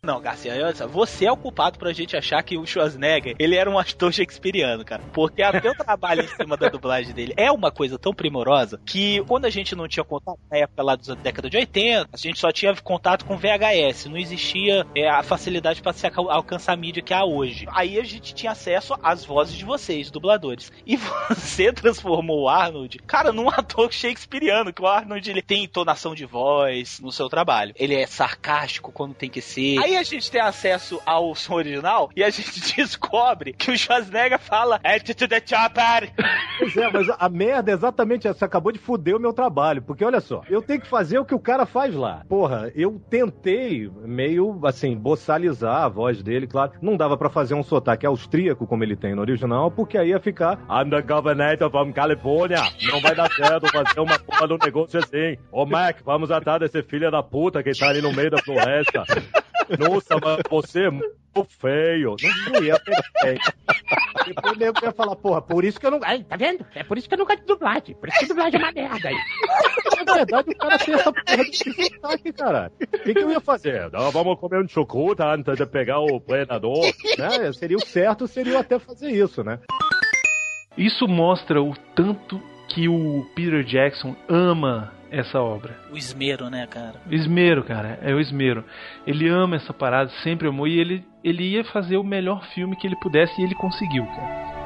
[0.05, 3.56] Não, Garcia, olha só, você é o culpado pra gente achar que o Schwarzenegger, ele
[3.56, 5.02] era um ator shakespeariano, cara.
[5.12, 9.22] Porque até o trabalho em cima da dublagem dele é uma coisa tão primorosa que
[9.26, 12.39] quando a gente não tinha contato na época lá da década de 80, a gente
[12.39, 16.76] só tinha contato com VHS, não existia é, a facilidade pra se alca- alcançar a
[16.76, 17.66] mídia que há hoje.
[17.70, 20.70] Aí a gente tinha acesso às vozes de vocês, dubladores.
[20.86, 26.14] E você transformou o Arnold, cara, num ator shakespeariano, que o Arnold ele tem entonação
[26.14, 27.72] de voz no seu trabalho.
[27.76, 29.78] Ele é sarcástico quando tem que ser.
[29.82, 34.38] Aí a gente tem acesso ao som original e a gente descobre que o Schwarzenegger
[34.38, 36.12] fala é to the chopper.
[36.58, 38.44] Pois é, mas a merda é exatamente essa.
[38.46, 39.82] Acabou de fuder o meu trabalho.
[39.82, 42.22] Porque olha só, eu tenho que fazer o que o cara faz lá.
[42.28, 46.72] Porra, eu tentei meio assim, boçalizar a voz dele, claro.
[46.80, 50.20] Não dava pra fazer um sotaque austríaco como ele tem no original, porque aí ia
[50.20, 52.62] ficar I'm the governor from California.
[52.90, 55.36] Não vai dar certo fazer uma porra um negócio assim.
[55.50, 59.04] Ô Mac, vamos atrás desse filho da puta que tá ali no meio da floresta.
[59.78, 61.14] Nossa, mas você é muito
[61.48, 62.16] feio.
[62.52, 63.38] Não, ia ter bem.
[64.26, 66.00] Depois nego ia falar, porra, por isso que eu não.
[66.02, 66.64] Ai, tá vendo?
[66.74, 67.94] É por isso que eu não gosto de dublagem.
[67.94, 69.16] Por isso que dublagem é uma merda aí.
[70.06, 72.72] Na verdade, o cara tem essa porra de sotaque, caralho.
[72.80, 73.90] O que, que eu ia fazer?
[73.90, 76.84] Não, vamos comer um chocuta antes de pegar o predador.
[77.18, 77.52] Né?
[77.52, 79.58] Seria o certo, seria eu até fazer isso, né?
[80.76, 85.76] Isso mostra o tanto que o Peter Jackson ama essa obra.
[85.92, 87.00] O esmero, né, cara?
[87.10, 88.64] Esmero, cara, é o esmero.
[89.06, 92.86] Ele ama essa parada, sempre amou e ele, ele ia fazer o melhor filme que
[92.86, 94.63] ele pudesse e ele conseguiu, cara.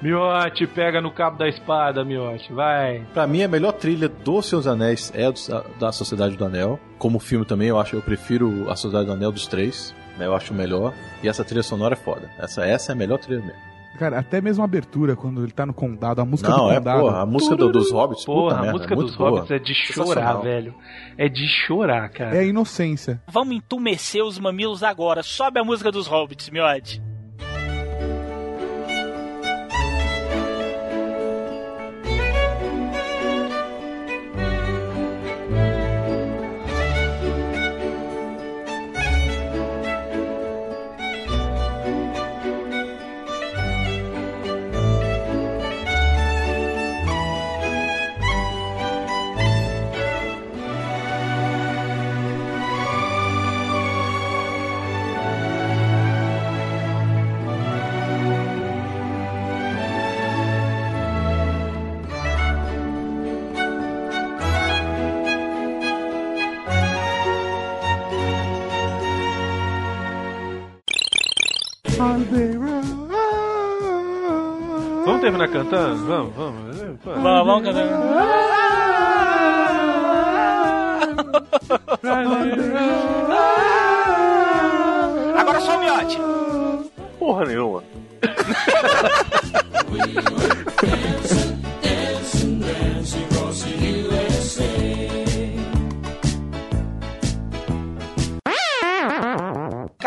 [0.00, 3.04] Miote, pega no cabo da espada, Miote, vai.
[3.12, 6.78] Pra mim, a melhor trilha do Seus Anéis é do- da Sociedade do Anel.
[6.98, 9.94] Como filme também, eu acho, eu prefiro a Sociedade do Anel dos três.
[10.18, 10.92] né, Eu acho melhor.
[11.22, 12.28] E essa trilha sonora é foda.
[12.38, 13.60] Essa, essa é a melhor trilha mesmo.
[13.98, 16.76] Cara, até mesmo a abertura, quando ele tá no condado, a música Não, do é,
[16.78, 17.00] condado.
[17.00, 19.30] porra, a música do- dos Hobbits, puta Porra, a merda, música é dos boa.
[19.30, 20.74] Hobbits é de chorar, velho.
[21.18, 22.34] É de chorar, cara.
[22.36, 23.20] É a inocência.
[23.28, 25.22] Vamos entumecer os mamilos agora.
[25.22, 27.02] Sobe a música dos Hobbits, Miote.
[75.30, 76.06] Terminar cantando?
[76.06, 76.76] Vamos, vamos.
[77.04, 77.68] Vamos, vamos
[85.38, 86.18] Agora só o miote.
[87.18, 87.82] Porra nenhuma.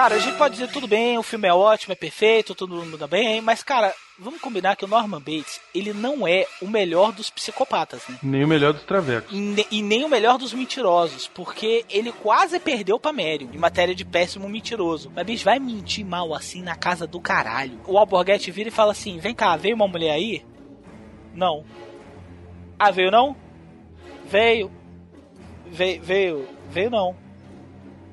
[0.03, 2.97] Cara, a gente pode dizer tudo bem, o filme é ótimo, é perfeito, todo mundo
[2.97, 7.13] dá bem, mas cara, vamos combinar que o Norman Bates, ele não é o melhor
[7.13, 8.19] dos psicopatas, né?
[8.21, 9.31] Nem o melhor dos travecos.
[9.31, 13.57] E ne- E nem o melhor dos mentirosos, porque ele quase perdeu pra Marion em
[13.57, 15.09] matéria de péssimo mentiroso.
[15.15, 17.79] Mas bicho, vai mentir mal assim na casa do caralho.
[17.87, 20.43] O Alborguete vira e fala assim: vem cá, veio uma mulher aí?
[21.33, 21.63] Não.
[22.77, 23.37] Ah, veio não?
[24.25, 24.69] Veio.
[25.65, 27.15] Veio, veio, veio não.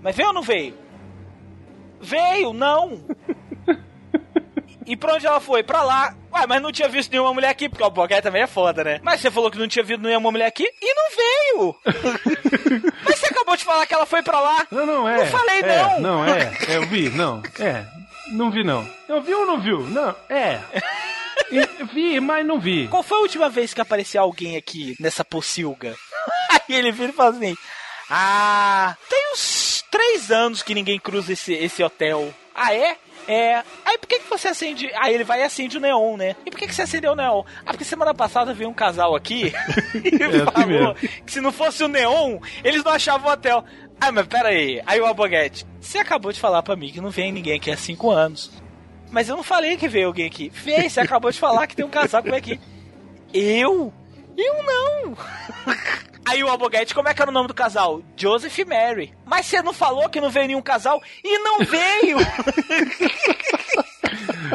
[0.00, 0.78] Mas veio ou não veio?
[2.00, 3.04] Veio, não!
[4.86, 5.62] E pra onde ela foi?
[5.62, 6.14] Pra lá.
[6.32, 9.00] Ué, mas não tinha visto nenhuma mulher aqui, porque o Alborguete também é foda, né?
[9.02, 11.76] Mas você falou que não tinha visto nenhuma mulher aqui e não veio!
[13.04, 14.66] mas você acabou de falar que ela foi pra lá!
[14.70, 15.18] Não, não é.
[15.18, 16.00] Não falei é, não!
[16.00, 16.52] Não, é.
[16.68, 17.42] Eu vi, não.
[17.58, 17.84] É.
[18.32, 18.88] Não vi, não.
[19.08, 19.80] Eu vi ou não viu?
[19.80, 20.58] Não, é.
[21.52, 22.86] E- vi, mas não vi.
[22.86, 25.96] Qual foi a última vez que apareceu alguém aqui nessa pocilga?
[26.50, 27.56] Aí ele vira e fala assim:
[28.08, 32.32] Ah, tem uns três anos que ninguém cruza esse, esse hotel.
[32.54, 32.96] Ah, é?
[33.26, 33.62] É.
[33.84, 34.90] Aí por que, que você acende.
[34.96, 36.34] Aí ele vai e acende o neon, né?
[36.44, 37.42] E por que, que você acendeu o neon?
[37.64, 39.52] Ah, porque semana passada veio um casal aqui
[39.94, 43.64] e É falou que se não fosse o neon, eles não achavam o hotel.
[44.00, 44.82] Ah, mas pera aí.
[44.86, 47.76] Aí o Alboguete, você acabou de falar pra mim que não vem ninguém aqui há
[47.76, 48.50] cinco anos.
[49.10, 50.50] Mas eu não falei que veio alguém aqui.
[50.50, 52.60] Veio, você acabou de falar que tem um casal vem aqui.
[53.32, 53.92] Eu?
[54.40, 55.16] Eu não.
[56.26, 58.02] Aí o Alboguete, como é que era o nome do casal?
[58.16, 59.12] Joseph e Mary.
[59.26, 61.02] Mas você não falou que não veio nenhum casal?
[61.24, 62.18] E não veio!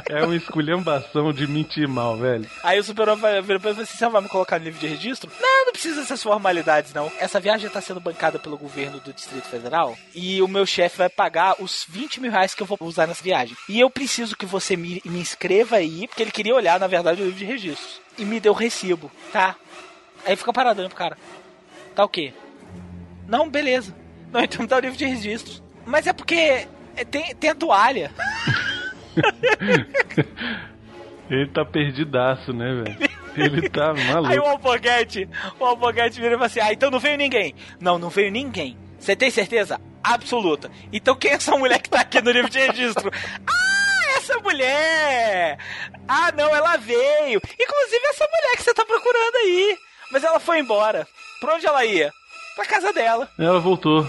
[0.10, 2.50] É uma esculhambação de mentir mal, velho.
[2.64, 4.80] Aí o Super-Homem vira pra ele e fala assim: você vai me colocar no livro
[4.80, 5.32] de registro?
[5.40, 7.12] Não, não precisa dessas formalidades, não.
[7.20, 11.10] Essa viagem tá sendo bancada pelo governo do Distrito Federal e o meu chefe vai
[11.10, 13.56] pagar os 20 mil reais que eu vou usar nessa viagem.
[13.70, 17.22] E eu preciso que você me, me inscreva aí, porque ele queria olhar, na verdade,
[17.22, 18.02] o livro de registros.
[18.18, 19.56] E me deu recibo, tá?
[20.26, 21.18] Aí fica paradão pro cara.
[21.94, 22.34] Tá o quê?
[23.28, 23.96] Não, beleza.
[24.32, 25.62] Não, então me dá o livro de registros.
[25.86, 28.12] Mas é porque é, tem, tem a toalha.
[31.30, 32.98] Ele tá perdidaço, né, velho?
[33.36, 34.32] Ele tá maluco.
[34.32, 35.28] Aí o Alboguete,
[35.60, 37.56] o Alboguete vira e fala assim: Ah, então não veio ninguém.
[37.80, 38.78] Não, não veio ninguém.
[39.00, 39.80] Você tem certeza?
[40.04, 40.70] Absoluta.
[40.94, 43.12] Então quem é essa mulher que tá aqui no livro de registro?
[43.48, 43.85] ah,
[44.18, 45.58] essa mulher!
[46.08, 47.42] Ah, não, ela veio.
[47.60, 49.78] Inclusive essa mulher que você tá procurando aí.
[50.12, 51.08] Mas ela foi embora.
[51.40, 52.12] Pra onde ela ia?
[52.56, 53.30] Pra casa dela.
[53.38, 54.08] Ela voltou.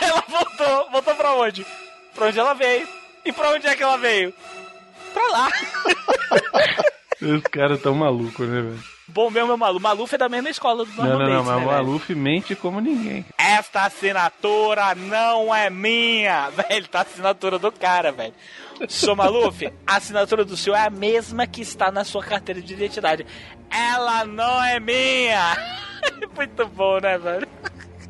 [0.00, 0.90] ela voltou.
[0.90, 1.64] Voltou pra onde?
[2.14, 2.88] Pra onde ela veio.
[3.24, 4.34] E pra onde é que ela veio?
[5.14, 5.48] Pra lá.
[7.22, 8.95] Os caras tão malucos, né, velho?
[9.08, 9.82] Bom mesmo é o Maluf.
[9.82, 11.86] Maluf é da mesma escola do Não, Norman não, não, Bates, mas né, o velho?
[11.86, 13.24] Maluf mente como ninguém.
[13.38, 16.50] Esta assinatura não é minha.
[16.68, 18.34] Velho, tá a assinatura do cara, velho.
[18.88, 22.74] Seu Maluf, a assinatura do senhor é a mesma que está na sua carteira de
[22.74, 23.26] identidade.
[23.70, 25.56] Ela não é minha.
[26.34, 27.48] Muito bom, né, velho?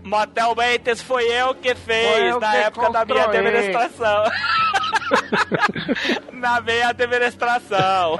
[0.02, 4.24] Motel Bates foi eu que fez eu na que época da minha administração.
[6.32, 8.18] na minha administração.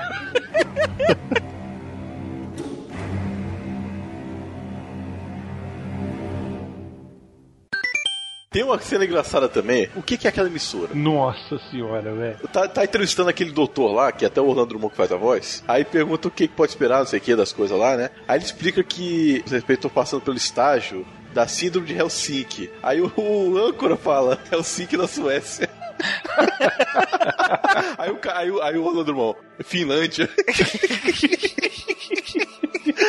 [8.56, 9.90] Tem uma cena engraçada também.
[9.94, 10.94] O que, que é aquela emissora?
[10.94, 12.38] Nossa senhora, velho.
[12.50, 15.62] Tá, tá entrevistando aquele doutor lá, que até o Orlando Drummond que faz a voz.
[15.68, 18.08] Aí pergunta o que, que pode esperar, não sei o que, das coisas lá, né?
[18.26, 22.70] Aí ele explica que os respeitos passando pelo estágio da síndrome de Helsinki.
[22.82, 25.68] Aí o, o âncora fala Helsinki na Suécia.
[27.98, 30.30] aí, o, aí, aí o Orlando Drummond, Finlândia.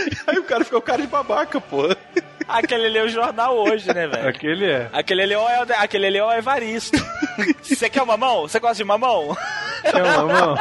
[0.27, 1.87] aí o cara fica o cara de babaca, pô.
[2.47, 4.29] Aquele ali é o jornal hoje, né, velho?
[4.29, 4.89] Aquele é.
[4.93, 5.43] Aquele ali é o,
[5.79, 6.97] aquele ali é o Evaristo.
[7.61, 8.43] Você quer mamão?
[8.43, 9.35] Você gosta de mamão?
[9.83, 10.55] É um mamão?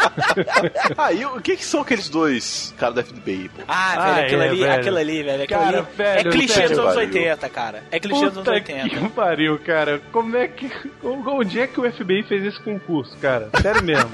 [0.98, 3.62] ah, e o que, que são aqueles dois caras da FBI, pô?
[3.68, 4.72] Ah, velho, Ah, aquilo é, ali, velho.
[4.80, 5.42] aquilo ali, velho.
[5.44, 7.08] Aquilo Cara, ali velho, é clichê dos anos valeu.
[7.08, 7.82] 80, cara.
[7.90, 8.88] É clichê dos anos Puta 80.
[8.88, 10.00] que pariu, cara.
[10.12, 10.70] Como é que.
[11.04, 13.48] Onde é que o FBI fez esse concurso, cara?
[13.62, 14.10] Sério mesmo.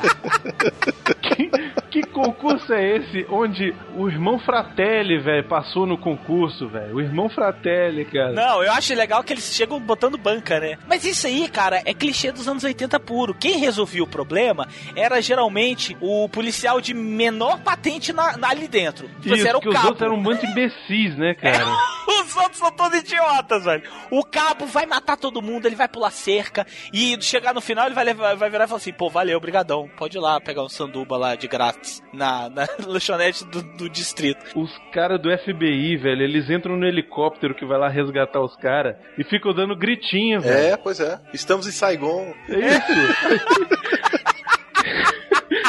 [1.23, 1.51] que,
[1.91, 6.97] que concurso é esse onde o irmão Fratelli, velho, passou no concurso, velho?
[6.97, 8.33] O irmão Fratelli, cara.
[8.33, 10.79] Não, eu acho legal que eles chegam botando banca, né?
[10.87, 13.35] Mas isso aí, cara, é clichê dos anos 80 puro.
[13.35, 19.09] Quem resolvia o problema era geralmente o policial de menor patente na, na- ali dentro.
[19.21, 19.89] Tipo, Isso, era o porque os cabo.
[19.89, 21.65] outros eram um bando de imbecis, né, cara?
[22.23, 23.83] Os outros são todos idiotas, velho.
[24.11, 27.95] O cabo vai matar todo mundo, ele vai pular cerca e chegar no final ele
[27.95, 29.89] vai, levar- vai virar e falar assim: pô, valeu, brigadão.
[29.97, 34.45] Pode ir lá pegar um sanduba lá de grátis na, na lanchonete do, do distrito.
[34.59, 38.97] Os caras do FBI, velho, eles entram no helicóptero que vai lá resgatar os caras
[39.17, 40.75] e ficam dando gritinho, velho.
[40.75, 41.21] É, pois é.
[41.33, 42.35] Estamos em Saigon.
[42.49, 42.93] É isso.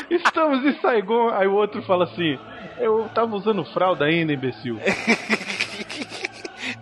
[0.25, 1.29] Estamos em Saigon.
[1.29, 2.37] Aí o outro fala assim:
[2.79, 4.79] Eu tava usando fralda ainda, imbecil.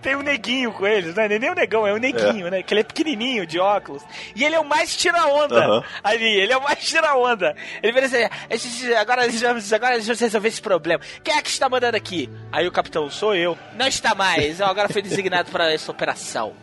[0.02, 1.28] Tem um neguinho com eles, né?
[1.28, 2.64] Nem o negão, é o neguinho, né?
[2.64, 4.04] Que ele é pequenininho, de óculos.
[4.36, 5.84] E ele é o mais tira-onda Aham.
[6.04, 6.40] ali.
[6.40, 7.56] Ele é o mais tira-onda.
[7.84, 11.04] Ele vira assim: "A gente- agora, vamos- agora vamos resolver esse problema.
[11.24, 12.30] Quem é que está mandando aqui?
[12.52, 13.58] Aí o capitão, sou eu.
[13.76, 14.60] Não está mais.
[14.60, 16.54] Eu agora fui designado para essa operação.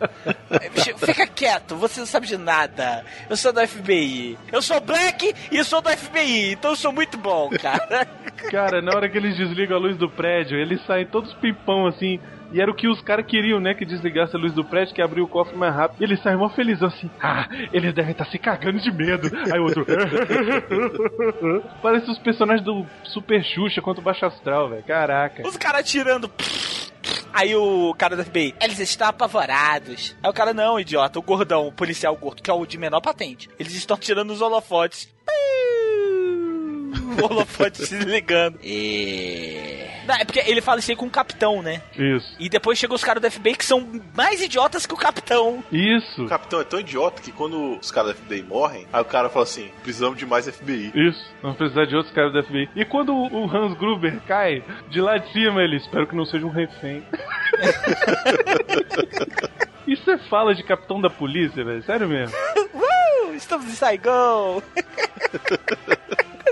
[0.73, 3.05] Bicho, Fica quieto, você não sabe de nada.
[3.29, 4.37] Eu sou do FBI.
[4.51, 8.05] Eu sou Black e sou do FBI, então eu sou muito bom, cara.
[8.51, 12.19] Cara, na hora que eles desligam a luz do prédio, eles saem todos pimpão assim.
[12.51, 13.73] E era o que os caras queriam, né?
[13.73, 16.01] Que desligasse a luz do prédio, que abriu o cofre mais rápido.
[16.01, 17.09] E eles saem mó felizão assim.
[17.21, 19.29] Ah, eles devem estar se cagando de medo.
[19.51, 19.85] Aí o outro.
[21.81, 24.83] Parece os personagens do Super Xuxa contra o Baixo Astral, velho.
[24.83, 25.47] Caraca.
[25.47, 26.31] Os caras tirando.
[27.31, 30.15] Aí o cara do FBI, eles estão apavorados.
[30.21, 33.01] Aí o cara, não, idiota, o gordão, o policial gordo, que é o de menor
[33.01, 33.49] patente.
[33.59, 35.07] Eles estão tirando os holofotes.
[37.19, 38.59] O holofote se ligando.
[38.63, 39.85] E...
[40.07, 41.81] Não, é porque ele fala isso aí com o capitão, né?
[41.97, 42.35] Isso.
[42.39, 43.85] E depois chegam os caras do FBI que são
[44.15, 45.63] mais idiotas que o capitão.
[45.71, 46.23] Isso.
[46.23, 49.29] O capitão é tão idiota que quando os caras da FBI morrem, aí o cara
[49.29, 50.91] fala assim: precisamos de mais FBI.
[50.95, 52.69] Isso, vamos precisar de outros caras do FBI.
[52.75, 56.25] E quando o o Hans Gruber cai, de lá de cima ele, espero que não
[56.25, 57.03] seja um refém.
[59.87, 62.35] Isso é fala de capitão da polícia, velho, sério mesmo.
[63.21, 64.61] Uh, estamos em Saigon.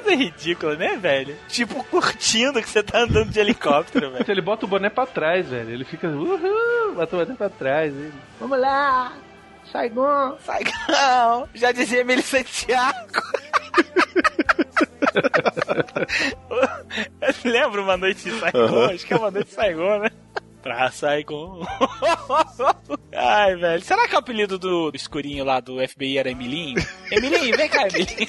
[0.08, 1.36] Coisa ridícula, né, velho?
[1.50, 4.24] Tipo, curtindo que você tá andando de helicóptero, velho.
[4.27, 7.94] Ele bota o boné pra trás, velho, ele fica, uhul, bota o boné pra trás.
[7.94, 8.14] Ele.
[8.40, 9.11] Vamos lá!
[9.69, 10.38] Saigon!
[10.45, 11.48] Saigon!
[11.53, 12.95] Já dizia Emílio Santiago.
[17.44, 18.94] Eu lembro uma noite em Saigon, Aham.
[18.94, 20.10] acho que é uma noite em Saigon, né?
[20.64, 21.66] Pra Saigon.
[23.14, 23.82] Ai, velho.
[23.84, 26.82] Será que o apelido do escurinho lá do FBI era Emilinho?
[27.11, 28.27] Emilinho, vem cá, Emilinho.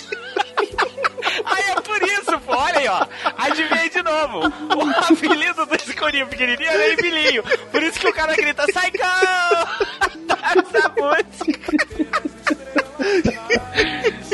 [1.44, 3.07] Aí é por isso, pô, olha aí, ó.
[3.36, 4.41] Adivinhei de novo.
[4.49, 7.42] O apelido do escurinho pequenininho era Emilinho.
[7.70, 9.07] Por isso que o cara grita, Saigão!
[10.57, 11.76] Essa música.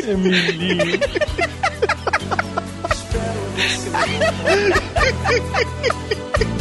[0.06, 1.00] Emilinho.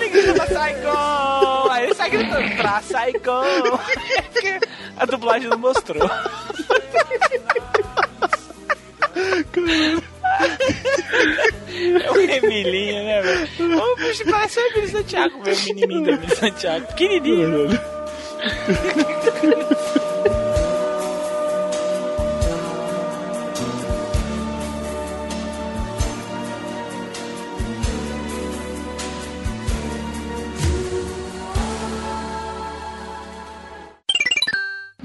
[0.00, 1.70] ele grita pra Saigon.
[1.70, 3.78] Aí ele sai gritando pra Saigon.
[4.32, 4.60] Porque
[4.96, 6.08] a dublagem não mostrou.
[12.02, 13.82] É o Emilinho, né, velho?
[13.82, 16.86] O bicho parece o Emílio Santiago, meu menininho do Emílio Santiago.
[16.86, 17.68] Pequenininho.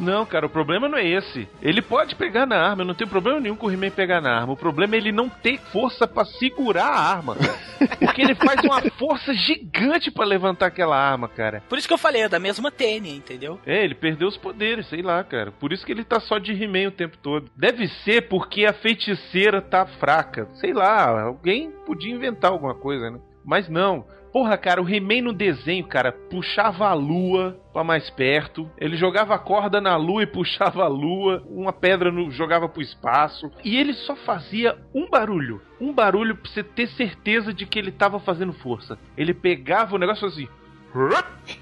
[0.05, 1.47] Não, cara, o problema não é esse.
[1.61, 4.39] Ele pode pegar na arma, eu não tenho problema nenhum com o He-Man pegar na
[4.39, 4.53] arma.
[4.53, 7.35] O problema é ele não ter força pra segurar a arma.
[7.99, 11.63] Porque ele faz uma força gigante pra levantar aquela arma, cara.
[11.67, 13.59] Por isso que eu falei, é da mesma tênia, entendeu?
[13.65, 15.51] É, ele perdeu os poderes, sei lá, cara.
[15.51, 17.49] Por isso que ele tá só de He-Man o tempo todo.
[17.55, 20.47] Deve ser porque a feiticeira tá fraca.
[20.53, 23.19] Sei lá, alguém podia inventar alguma coisa, né?
[23.45, 24.05] Mas não.
[24.33, 28.69] Porra, cara, o He-Man no desenho, cara, puxava a lua pra mais perto.
[28.77, 31.41] Ele jogava a corda na lua e puxava a lua.
[31.49, 33.49] Uma pedra no, jogava pro espaço.
[33.63, 35.61] E ele só fazia um barulho.
[35.79, 38.99] Um barulho pra você ter certeza de que ele tava fazendo força.
[39.15, 40.49] Ele pegava o negócio assim.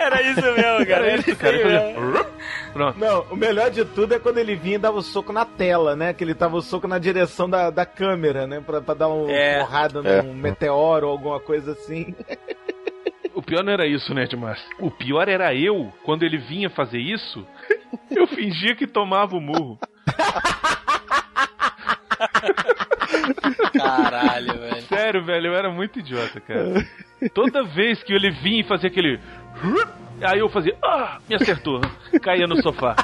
[0.00, 1.06] Era isso mesmo, cara.
[1.06, 1.56] Era isso, cara.
[1.56, 2.33] Ele fazia-
[2.74, 2.98] Pronto.
[2.98, 5.94] Não, o melhor de tudo é quando ele vinha e dava o soco na tela,
[5.96, 6.12] né?
[6.12, 8.60] Que ele tava o soco na direção da, da câmera, né?
[8.60, 9.60] Pra, pra dar uma É.
[9.60, 10.20] porrada É.
[10.22, 12.14] num meteoro ou alguma coisa assim.
[13.32, 14.58] O pior não era isso, né, Edmar?
[14.78, 17.46] O pior era eu, quando ele vinha fazer isso,
[18.10, 19.78] eu fingia que tomava o murro.
[23.72, 24.82] Caralho, velho.
[24.82, 26.86] Sério, velho, eu era muito idiota, cara.
[27.34, 29.18] Toda vez que ele vinha e fazia aquele.
[30.22, 30.76] Aí eu fazia.
[30.82, 31.18] Ah!
[31.28, 31.80] Me acertou.
[32.22, 32.94] Caía no sofá.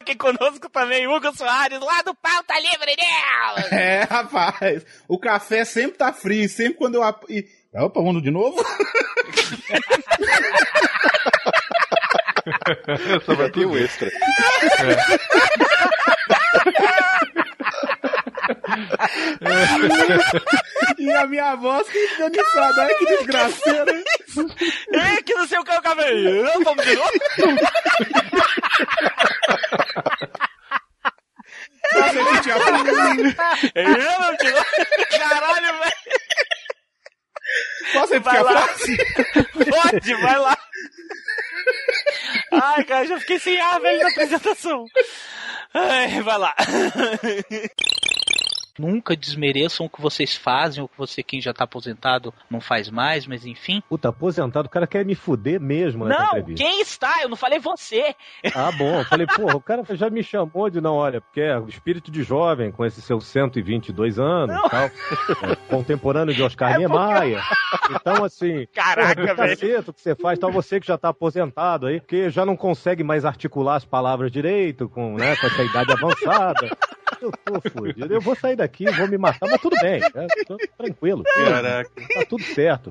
[0.00, 3.68] Aqui conosco também, Hugo Soares, lá do Pauta Livre dela.
[3.70, 4.84] É, rapaz.
[5.08, 7.02] O café sempre tá frio, sempre quando eu.
[7.02, 8.56] ap- e- Opa, vamos de novo?
[13.24, 14.08] Só vai ter um extra.
[20.98, 22.82] e a minha voz que desganiçada.
[22.82, 24.04] Ai, que desgraceira.
[24.92, 26.44] É, que não sei o que é o cabelo.
[26.64, 27.10] Vamos de novo?
[31.92, 33.36] Posso repetir a frase?
[33.74, 34.64] É, vamos de novo?
[35.18, 35.92] Caralho, velho.
[37.92, 38.62] Posso repetir a lá.
[38.62, 38.96] frase?
[39.70, 40.56] Pode, vai lá.
[42.52, 44.86] Ai, cara, já fiquei sem ar, velho, na apresentação.
[45.74, 46.54] Ai, vai lá.
[48.80, 52.88] Nunca desmereçam o que vocês fazem, ou que você, quem já tá aposentado, não faz
[52.88, 53.82] mais, mas enfim.
[53.88, 57.22] Puta, aposentado, o cara quer me fuder mesmo nessa Não, quem está?
[57.22, 58.14] Eu não falei você.
[58.54, 59.00] Ah, bom.
[59.00, 62.10] Eu falei, porra, o cara já me chamou de não, olha, porque é o espírito
[62.10, 64.84] de jovem, com esses seus 122 anos e tal.
[64.84, 67.42] É, contemporâneo de Oscar Niemeyer.
[67.90, 68.66] Então, assim.
[68.72, 69.80] Caraca, porra, velho.
[69.80, 73.02] o que você faz, tal, você que já tá aposentado aí, porque já não consegue
[73.04, 76.76] mais articular as palavras direito, com, né, com essa idade avançada.
[77.20, 78.04] Eu tô.
[78.14, 80.00] Eu vou sair daqui, vou me matar, mas tudo bem.
[80.02, 81.22] é, tô tranquilo.
[81.24, 81.90] Caraca.
[82.14, 82.90] Tá tudo certo.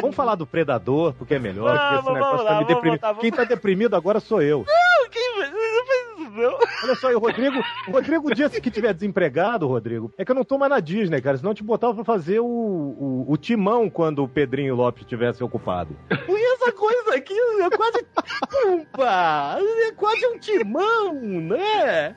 [0.00, 1.78] Vamos falar do Predador, porque é melhor.
[1.78, 3.00] porque esse negócio tá lá, me vamos deprimindo.
[3.00, 4.64] voltar, Quem tá deprimido agora sou eu.
[4.66, 6.58] Não, quem não faz isso, não.
[6.84, 10.30] Olha só, e o Rodrigo, o Rodrigo, o dia que tiver desempregado, Rodrigo, é que
[10.32, 11.36] eu não tô mais na Disney, cara.
[11.36, 15.44] Senão eu te botava pra fazer o, o, o timão quando o Pedrinho Lopes estivesse
[15.44, 15.96] ocupado.
[16.10, 18.04] E essa coisa aqui é quase.
[18.50, 19.58] Pumba!
[19.88, 22.16] É quase um timão, né?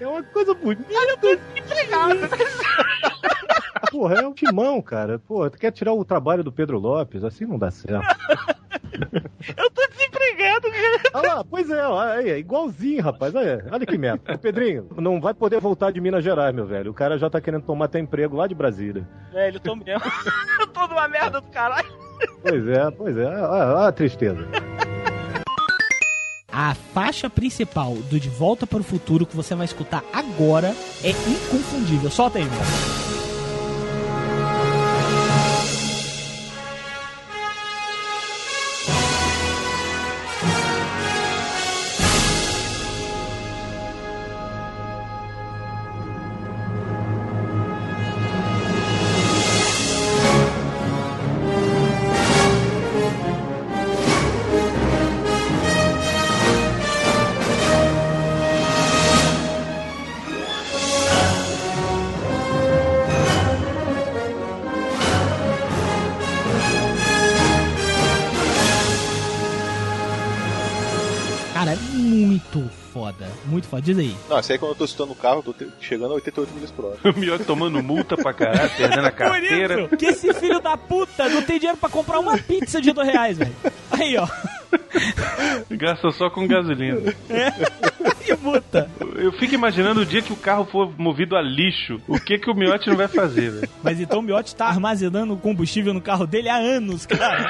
[0.00, 0.92] É uma coisa bonita.
[0.92, 2.20] Eu tô desempregado.
[3.90, 5.18] Porra, é um timão, cara.
[5.18, 7.24] Pô, tu quer tirar o trabalho do Pedro Lopes?
[7.24, 8.06] Assim não dá certo.
[9.56, 11.00] Eu tô desempregado, cara.
[11.14, 13.34] Olha lá, pois é, aí, é igualzinho, rapaz.
[13.34, 14.34] Olha, olha que merda.
[14.34, 16.90] Ô, Pedrinho, não vai poder voltar de Minas Gerais, meu velho.
[16.90, 19.06] O cara já tá querendo tomar teu emprego lá de Brasília.
[19.32, 20.00] Velho, eu tô mesmo.
[20.60, 21.88] eu tô numa merda do caralho.
[22.42, 23.26] Pois é, pois é.
[23.26, 24.48] Olha, olha a tristeza.
[26.58, 31.10] A faixa principal do De Volta para o Futuro que você vai escutar agora é
[31.10, 32.10] inconfundível.
[32.10, 33.15] Solta aí, meu.
[73.86, 74.16] Diz aí.
[74.28, 76.70] Não, isso aí quando eu tô escutando o carro, eu tô chegando a 88 milhas
[76.72, 76.96] por hora.
[77.08, 79.82] O Miotti tomando multa pra caralho, perdendo a Por carteira.
[79.82, 83.06] isso que esse filho da puta não tem dinheiro pra comprar uma pizza de dois
[83.06, 83.54] reais, velho.
[83.92, 84.26] Aí, ó.
[85.70, 86.98] Gasta só com gasolina.
[88.28, 88.90] E multa.
[89.14, 92.50] Eu fico imaginando o dia que o carro for movido a lixo, o que que
[92.50, 93.68] o Miotti não vai fazer, velho?
[93.84, 97.48] Mas então o Miotti tá armazenando combustível no carro dele há anos, cara.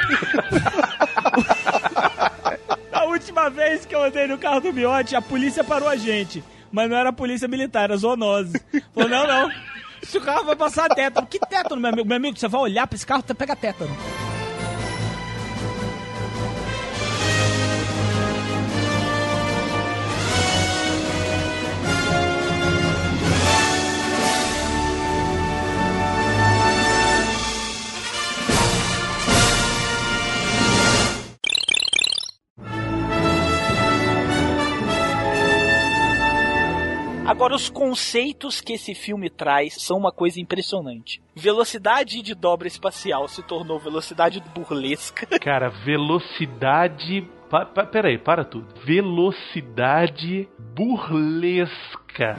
[3.26, 6.44] A última vez que eu andei no carro do Miotti, a polícia parou a gente.
[6.70, 8.60] Mas não era a polícia militar, era zoonose.
[8.94, 9.50] Falou, não, não.
[10.02, 11.26] Se o carro vai passar tétano.
[11.26, 12.06] Que tétano, meu amigo?
[12.06, 13.90] Meu amigo, você vai olhar pra esse carro, você pega tétano.
[37.36, 41.20] Agora, os conceitos que esse filme traz são uma coisa impressionante.
[41.34, 45.26] Velocidade de dobra espacial se tornou velocidade burlesca.
[45.38, 47.28] Cara, velocidade.
[47.50, 48.66] Pa, pa, peraí, para tudo.
[48.86, 52.38] Velocidade burlesca.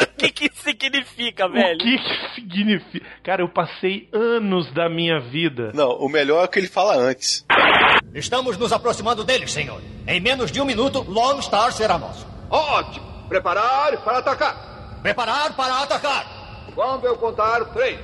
[0.00, 1.74] O que, que significa, velho?
[1.74, 3.04] O que que significa?
[3.24, 5.72] Cara, eu passei anos da minha vida.
[5.74, 7.44] Não, o melhor é o que ele fala antes.
[8.14, 9.82] Estamos nos aproximando deles, senhor.
[10.06, 12.24] Em menos de um minuto, Lone Star será nosso.
[12.48, 13.15] Ótimo!
[13.28, 14.98] Preparar para atacar!
[15.02, 16.26] Preparar para atacar!
[16.74, 17.98] Quando eu contar três.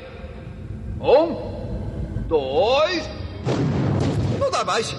[1.00, 3.08] Um, dois.
[4.38, 4.94] Não dá mais.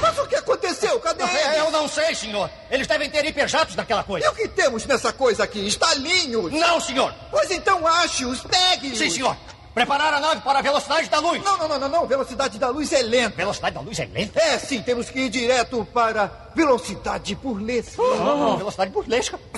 [0.00, 1.00] Mas o que aconteceu?
[1.00, 1.58] Cadê eles?
[1.58, 2.50] Eu não sei, senhor.
[2.70, 4.26] Eles devem ter hiperjatos naquela coisa.
[4.26, 5.66] E o que temos nessa coisa aqui?
[5.66, 6.52] Estalinhos?
[6.52, 7.12] Não, senhor.
[7.30, 8.98] Pois então ache-os, pegue-os.
[8.98, 9.36] Sim, senhor.
[9.74, 11.42] Preparar a nave para a velocidade da luz.
[11.42, 12.06] Não, não, não, não, não.
[12.06, 13.36] Velocidade da luz é lenta.
[13.36, 14.40] Velocidade da luz é lenta?
[14.40, 14.80] É, sim.
[14.82, 18.00] Temos que ir direto para velocidade burlesca.
[18.00, 19.38] Oh, velocidade burlesca.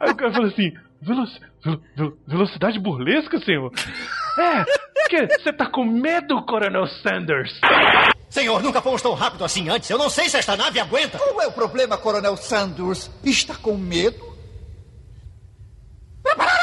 [0.00, 0.72] Aí o cara falou assim:
[1.02, 1.26] "Velo-
[1.64, 3.72] velo- velo- velocidade burlesca, senhor?
[4.38, 4.64] É,
[5.38, 7.52] você tá com medo, Coronel Sanders?
[8.28, 9.88] Senhor, nunca fomos tão rápido assim antes.
[9.88, 11.18] Eu não sei se esta nave aguenta.
[11.18, 13.10] Qual é o problema, Coronel Sanders?
[13.24, 14.36] Está com medo?
[16.22, 16.55] Preparar!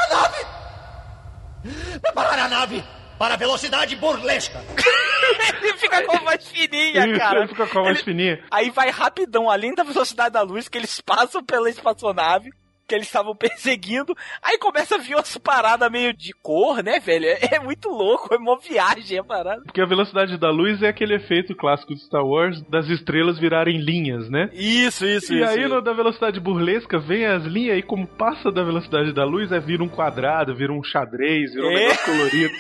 [2.03, 2.83] Preparar a nave
[3.17, 4.59] para a velocidade burlesca.
[5.63, 7.39] Ele fica com a voz fininha, Isso, cara.
[7.39, 8.43] ele fica com a voz Ele- fininha.
[8.51, 12.51] Aí vai rapidão, além da velocidade da luz, que eles passam pela espaçonave,
[12.87, 14.15] que eles estavam perseguindo.
[14.41, 17.25] Aí começa a vir umas paradas meio de cor, né, velho?
[17.25, 19.61] É, é muito louco, é uma viagem a parada.
[19.63, 23.77] Porque a velocidade da luz é aquele efeito clássico de Star Wars das estrelas virarem
[23.77, 24.49] linhas, né?
[24.53, 25.49] Isso, isso, E isso.
[25.49, 25.69] aí, isso.
[25.69, 29.59] no da velocidade burlesca, vem as linhas e como passa da velocidade da luz, é
[29.59, 31.75] vira um quadrado, vira um xadrez, vira um É.
[31.75, 32.53] negócio colorido.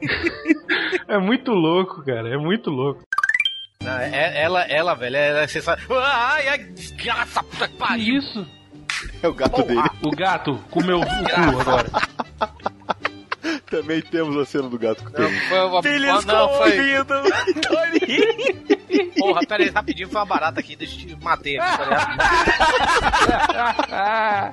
[1.08, 3.02] é muito louco, cara, é muito louco.
[3.82, 5.82] Não, é- ela, ela, velho, ela, você sabe.
[5.90, 8.18] Ai, ai, desgraça, puta que pariu.
[8.18, 8.46] Isso.
[9.22, 9.82] É o gato dele.
[10.02, 11.90] O gato comeu o cu agora.
[13.70, 15.48] Também temos a cena do gato com o tênis.
[15.48, 16.72] Foi uma, Filhos não, com foi.
[19.16, 21.96] Porra, pera aí, rapidinho, foi uma barata aqui, deixa eu te matei aqui, pera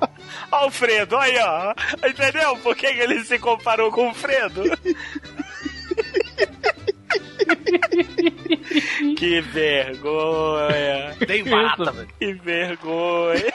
[0.00, 0.08] aí.
[0.50, 1.74] Alfredo, ó.
[2.06, 4.62] Entendeu por que que ele se comparou com o Fredo?
[9.16, 11.16] que vergonha.
[11.26, 12.08] Tem barata, velho.
[12.18, 13.52] Que vergonha.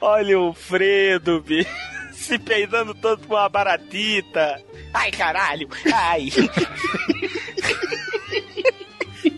[0.00, 1.70] Olha o Fredo, bicho.
[2.12, 4.62] Se peidando todo com uma baratita.
[4.92, 5.68] Ai, caralho.
[5.92, 6.28] Ai.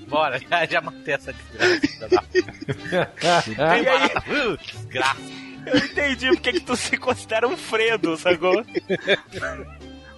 [0.08, 2.24] Bora, já, já matei essa desgraça.
[3.56, 4.10] E aí?
[4.46, 5.20] Uh, desgraça.
[5.64, 8.64] Eu entendi porque que tu se considera um Fredo, sacou?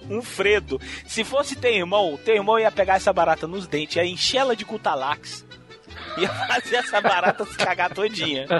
[0.09, 0.81] Um Fredo.
[1.07, 4.55] Se fosse teu irmão, teu irmão ia pegar essa barata nos dentes, ia encher ela
[4.55, 5.44] de Cutalax.
[6.21, 8.45] Ia fazer essa barata se cagar todinha.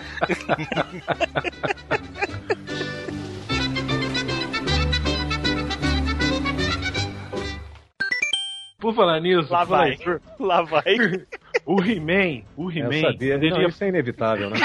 [8.85, 9.98] Por falar nisso, Lá vai.
[10.40, 10.84] Lá vai.
[11.66, 13.34] o He-Man, o He-Man, Eu sabia.
[13.34, 14.58] ele Não, isso é inevitável, né?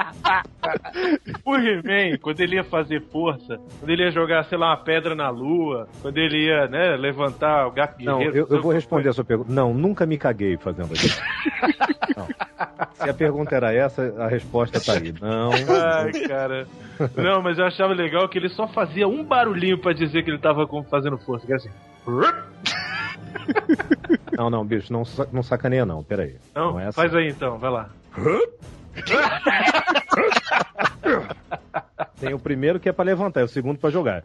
[1.44, 5.14] O He-Man, quando ele ia fazer força, quando ele ia jogar, sei lá, uma pedra
[5.14, 9.12] na lua, quando ele ia, né, levantar o gato Não, eu, eu vou responder a
[9.12, 9.52] sua pergunta.
[9.52, 11.20] Não, nunca me caguei fazendo isso.
[12.16, 12.26] Não.
[12.94, 15.14] Se a pergunta era essa, a resposta tá aí.
[15.20, 15.50] Não.
[15.52, 16.66] Ai, cara.
[17.16, 20.38] Não, mas eu achava legal que ele só fazia um barulhinho pra dizer que ele
[20.38, 21.70] tava fazendo força, que era assim.
[24.36, 26.36] Não, não, bicho, não, não sacaneia não, peraí.
[26.54, 26.96] Não, é assim.
[26.96, 27.90] faz aí então, vai lá.
[32.18, 34.22] Tem o primeiro que é pra levantar, e o segundo pra jogar.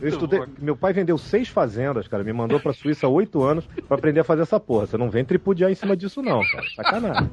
[0.00, 0.46] Eu estudei, bom.
[0.58, 4.20] meu pai vendeu seis fazendas, cara, me mandou pra Suíça há oito anos pra aprender
[4.20, 4.86] a fazer essa porra.
[4.86, 6.66] Você não vem tripudiar em cima disso não, cara.
[6.76, 7.30] Sacanagem.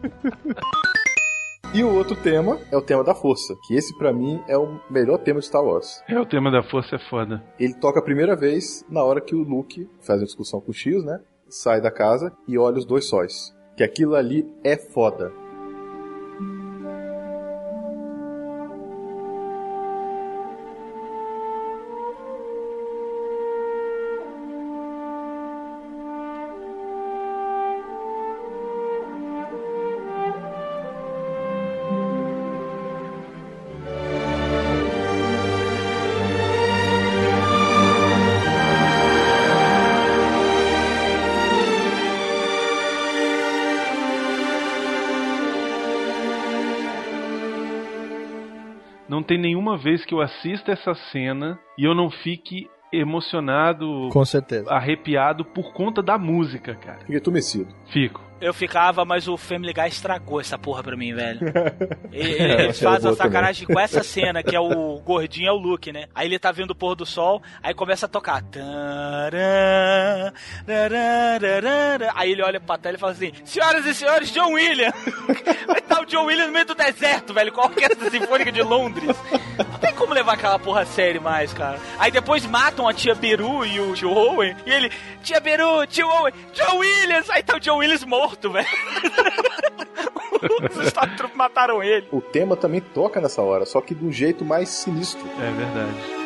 [1.73, 4.79] E o outro tema é o tema da força, que esse pra mim é o
[4.89, 6.01] melhor tema de Star Wars.
[6.07, 7.43] É, o tema da força é foda.
[7.59, 10.73] Ele toca a primeira vez na hora que o Luke faz uma discussão com o
[10.73, 11.19] X, né?
[11.49, 13.55] Sai da casa e olha os dois sóis.
[13.75, 15.31] Que aquilo ali é foda.
[49.79, 54.71] Vez que eu assista essa cena e eu não fique emocionado, Com certeza.
[54.71, 56.99] arrepiado por conta da música, cara.
[56.99, 57.73] Fiquei tumecido.
[57.91, 58.21] Fico.
[58.41, 61.39] Eu ficava, mas o Family Guy estragou essa porra pra mim, velho.
[62.11, 63.15] Ele- É, Eles fazem a boa também.
[63.15, 66.05] sacanagem com essa cena, que é o gordinho é o Luke, né?
[66.15, 68.43] Aí ele tá vendo o pôr do sol, aí começa a tocar.
[72.15, 74.93] Aí ele olha pra tela e fala assim: Senhoras e senhores, John Williams!
[75.67, 78.61] Vai estar o John Williams no meio do deserto, velho, com a Orquestra Sinfônica de
[78.61, 79.15] Londres.
[79.99, 81.77] Como levar aquela porra a sério mais, cara.
[81.99, 84.89] Aí depois matam a tia Beru e o tio Owen, e ele,
[85.21, 87.29] tia Beru, tio Owen, John Williams!
[87.29, 88.65] Aí tá o John Williams morto, velho.
[90.41, 92.07] Os Stormtroopers mataram ele.
[92.13, 95.27] O tema também toca nessa hora, só que do jeito mais sinistro.
[95.37, 96.18] É verdade.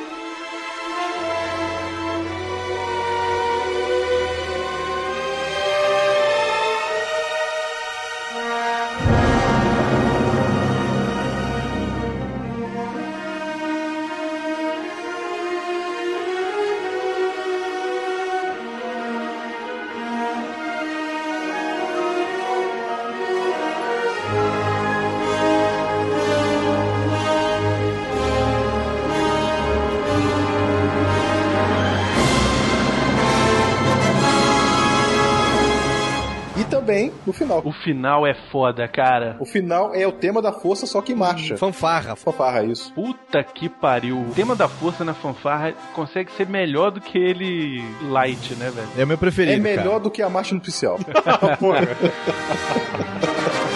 [37.62, 37.62] Final.
[37.66, 39.38] O final é foda, cara.
[39.40, 41.58] O final é o tema da força, só que marcha.
[41.58, 42.16] Fanfarra.
[42.16, 42.92] Fanfarra, isso.
[42.94, 44.20] Puta que pariu.
[44.22, 48.88] O tema da força na fanfarra consegue ser melhor do que ele light, né, velho?
[48.98, 49.58] É o meu preferido.
[49.58, 50.00] É melhor cara.
[50.00, 50.98] do que a marcha nupcial.
[51.62, 51.98] Olha,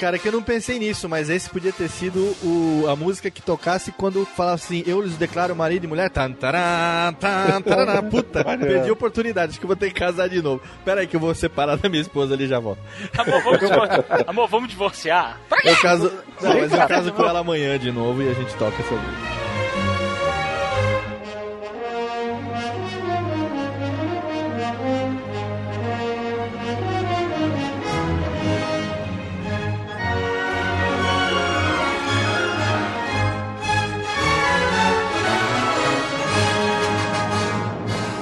[0.00, 3.42] cara, que eu não pensei nisso, mas esse podia ter sido o, a música que
[3.42, 6.08] tocasse quando falava assim, eu lhes declaro marido e mulher.
[6.08, 8.02] Tan, tará, tan, tarará.
[8.10, 10.62] Puta, perdi a oportunidade, acho que eu vou ter que casar de novo.
[10.86, 12.80] Pera aí que eu vou separar da minha esposa ali e já volto.
[13.18, 14.04] Amor, vamos divorciar.
[14.26, 15.40] Amor, vamos divorciar.
[15.64, 18.80] Eu caso, não, mas eu caso com ela amanhã de novo e a gente toca
[18.80, 19.49] essa música.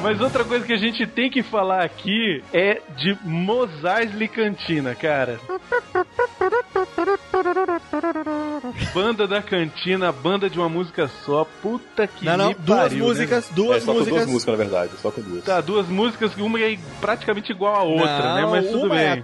[0.09, 4.95] Mas outra coisa que a gente tem que falar aqui é de Mos Eisley Cantina,
[4.95, 5.39] cara.
[8.95, 11.47] Banda da cantina, banda de uma música só.
[11.61, 13.53] Puta que Não, não, me duas pariu, músicas, né?
[13.55, 14.33] duas é, só com duas músicas.
[14.33, 14.93] músicas, na verdade.
[15.03, 15.45] Só com duas.
[15.45, 18.41] Tá, duas músicas, uma é praticamente igual a outra, né?
[18.41, 19.05] Não, Mas tudo uma bem.
[19.05, 19.23] é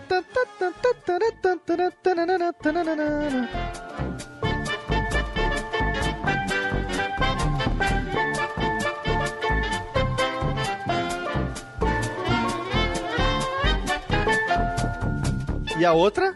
[15.78, 16.35] E a outra?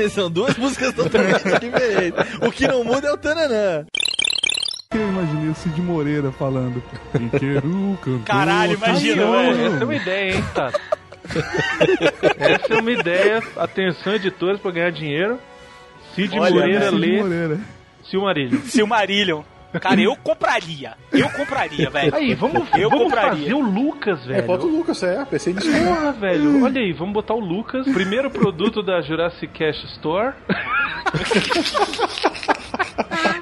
[0.10, 2.24] São duas músicas totalmente diferentes.
[2.46, 3.86] O que não muda é o tananã.
[4.92, 6.82] Eu imaginei o Cid Moreira falando.
[7.12, 8.24] Piqueru, cantor.
[8.24, 9.66] Caralho, imagina, velho.
[9.66, 10.72] essa é uma ideia, hein, tá?
[12.38, 13.42] essa é uma ideia.
[13.56, 15.38] Atenção, editores, pra ganhar dinheiro.
[16.14, 17.60] Cid Olha, Moreira Cid lê Moreira.
[18.10, 18.60] Silmarillion.
[18.64, 19.42] Silmarillion.
[19.80, 20.94] Cara, eu compraria.
[21.12, 22.12] Eu compraria, velho.
[22.12, 23.30] Aí, vamos, eu vamos compraria.
[23.42, 24.40] fazer o Lucas, velho.
[24.40, 25.24] É, falta o Lucas, é.
[25.24, 25.70] Pensei nisso.
[25.70, 26.64] Porra, velho.
[26.64, 27.86] Olha aí, vamos botar o Lucas.
[27.86, 30.34] Primeiro produto da Jurassic Cash Store.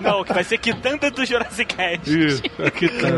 [0.03, 2.27] Não, que vai ser quitanda do Jurassic Cast.
[2.27, 3.09] Isso, aqui tá.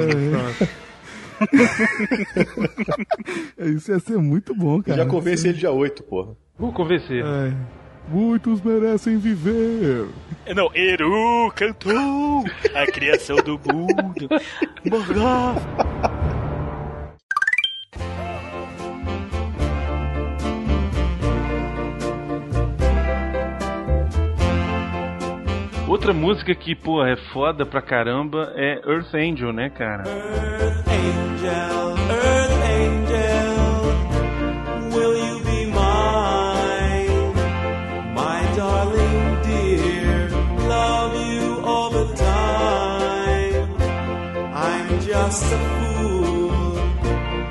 [3.59, 4.99] Isso ia ser muito bom, cara.
[4.99, 6.37] Já convence ele dia 8, porra.
[6.59, 7.25] Vou convencer.
[7.25, 7.53] É.
[8.11, 10.09] Muitos merecem viver.
[10.55, 14.29] Não, Eru cantou a criação do mundo.
[14.85, 15.63] Morgoth.
[25.87, 30.03] Outra música que, pô, é foda pra caramba é Earth Angel, né, cara?
[30.89, 32.50] Angel, Earth
[45.31, 46.51] just a fool,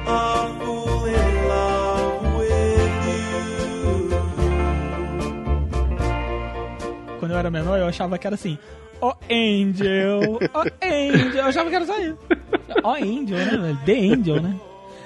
[0.06, 4.10] a fool in love with you.
[7.20, 8.58] Quando eu era menor, eu achava que era assim.
[9.02, 11.38] Ó Angel, ó Angel.
[11.38, 12.18] Eu achava que era só isso.
[12.84, 13.78] Ó Angel, né?
[13.86, 14.60] The Angel, né?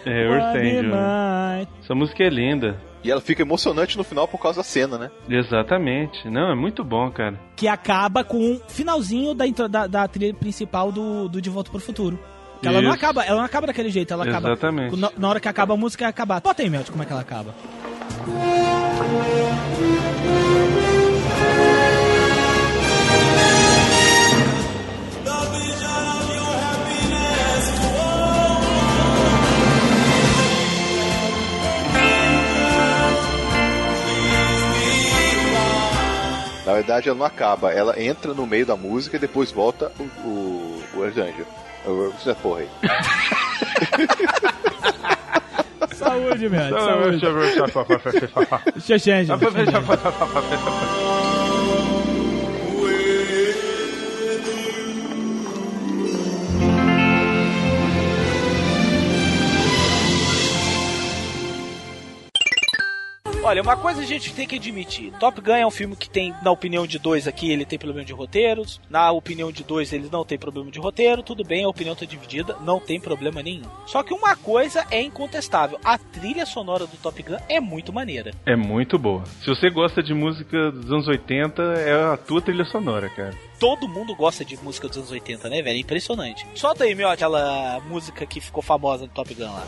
[0.06, 0.92] É, Earth Angel.
[0.96, 1.68] I?
[1.80, 2.82] Essa música é linda.
[3.04, 5.12] E ela fica emocionante no final por causa da cena, né?
[5.30, 6.28] Exatamente.
[6.30, 7.40] Não, é muito bom, cara.
[7.56, 11.80] Que acaba com o finalzinho da, da, da trilha principal do, do De Volta pro
[11.82, 12.18] Futuro.
[12.64, 14.50] Ela não acaba, ela não acaba daquele jeito, ela acaba.
[14.50, 14.96] Exatamente.
[14.96, 16.42] Na, na hora que acaba a música, é acabar.
[16.42, 17.54] Bota aí, Melt, como é que ela acaba.
[36.66, 40.04] Na verdade, ela não acaba, ela entra no meio da música e depois volta o,
[40.28, 41.46] o, o Earth Angel
[42.30, 42.70] é porra aí.
[45.94, 46.70] Saúde, meu.
[46.70, 47.20] Saúde.
[48.82, 49.32] Xexenge.
[63.46, 65.12] Olha, uma coisa a gente tem que admitir.
[65.20, 68.06] Top Gun é um filme que tem, na opinião de dois aqui, ele tem problema
[68.06, 68.80] de roteiros.
[68.90, 71.22] Na opinião de dois, ele não tem problema de roteiro.
[71.22, 73.68] Tudo bem, a opinião tá dividida, não tem problema nenhum.
[73.86, 75.78] Só que uma coisa é incontestável.
[75.84, 78.32] A trilha sonora do Top Gun é muito maneira.
[78.46, 79.26] É muito boa.
[79.42, 83.38] Se você gosta de música dos anos 80, é a tua trilha sonora, cara.
[83.60, 85.76] Todo mundo gosta de música dos anos 80, né, velho?
[85.76, 86.48] É impressionante.
[86.56, 89.68] Solta aí, meu, aquela música que ficou famosa no Top Gun lá.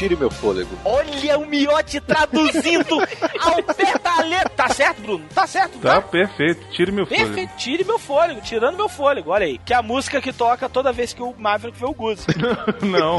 [0.00, 0.70] Tire meu fôlego.
[0.82, 2.98] Olha o miote traduzindo
[3.38, 4.48] ao pé da letra.
[4.48, 5.26] Tá certo, Bruno?
[5.34, 6.66] Tá certo, Tá perfeito.
[6.70, 7.26] Tire meu fôlego.
[7.26, 9.58] Perfeito, tire meu fôlego, tirando meu fôlego, olha aí.
[9.58, 12.24] Que é a música que toca toda vez que o Maverick vê o Goose.
[12.80, 13.18] Não.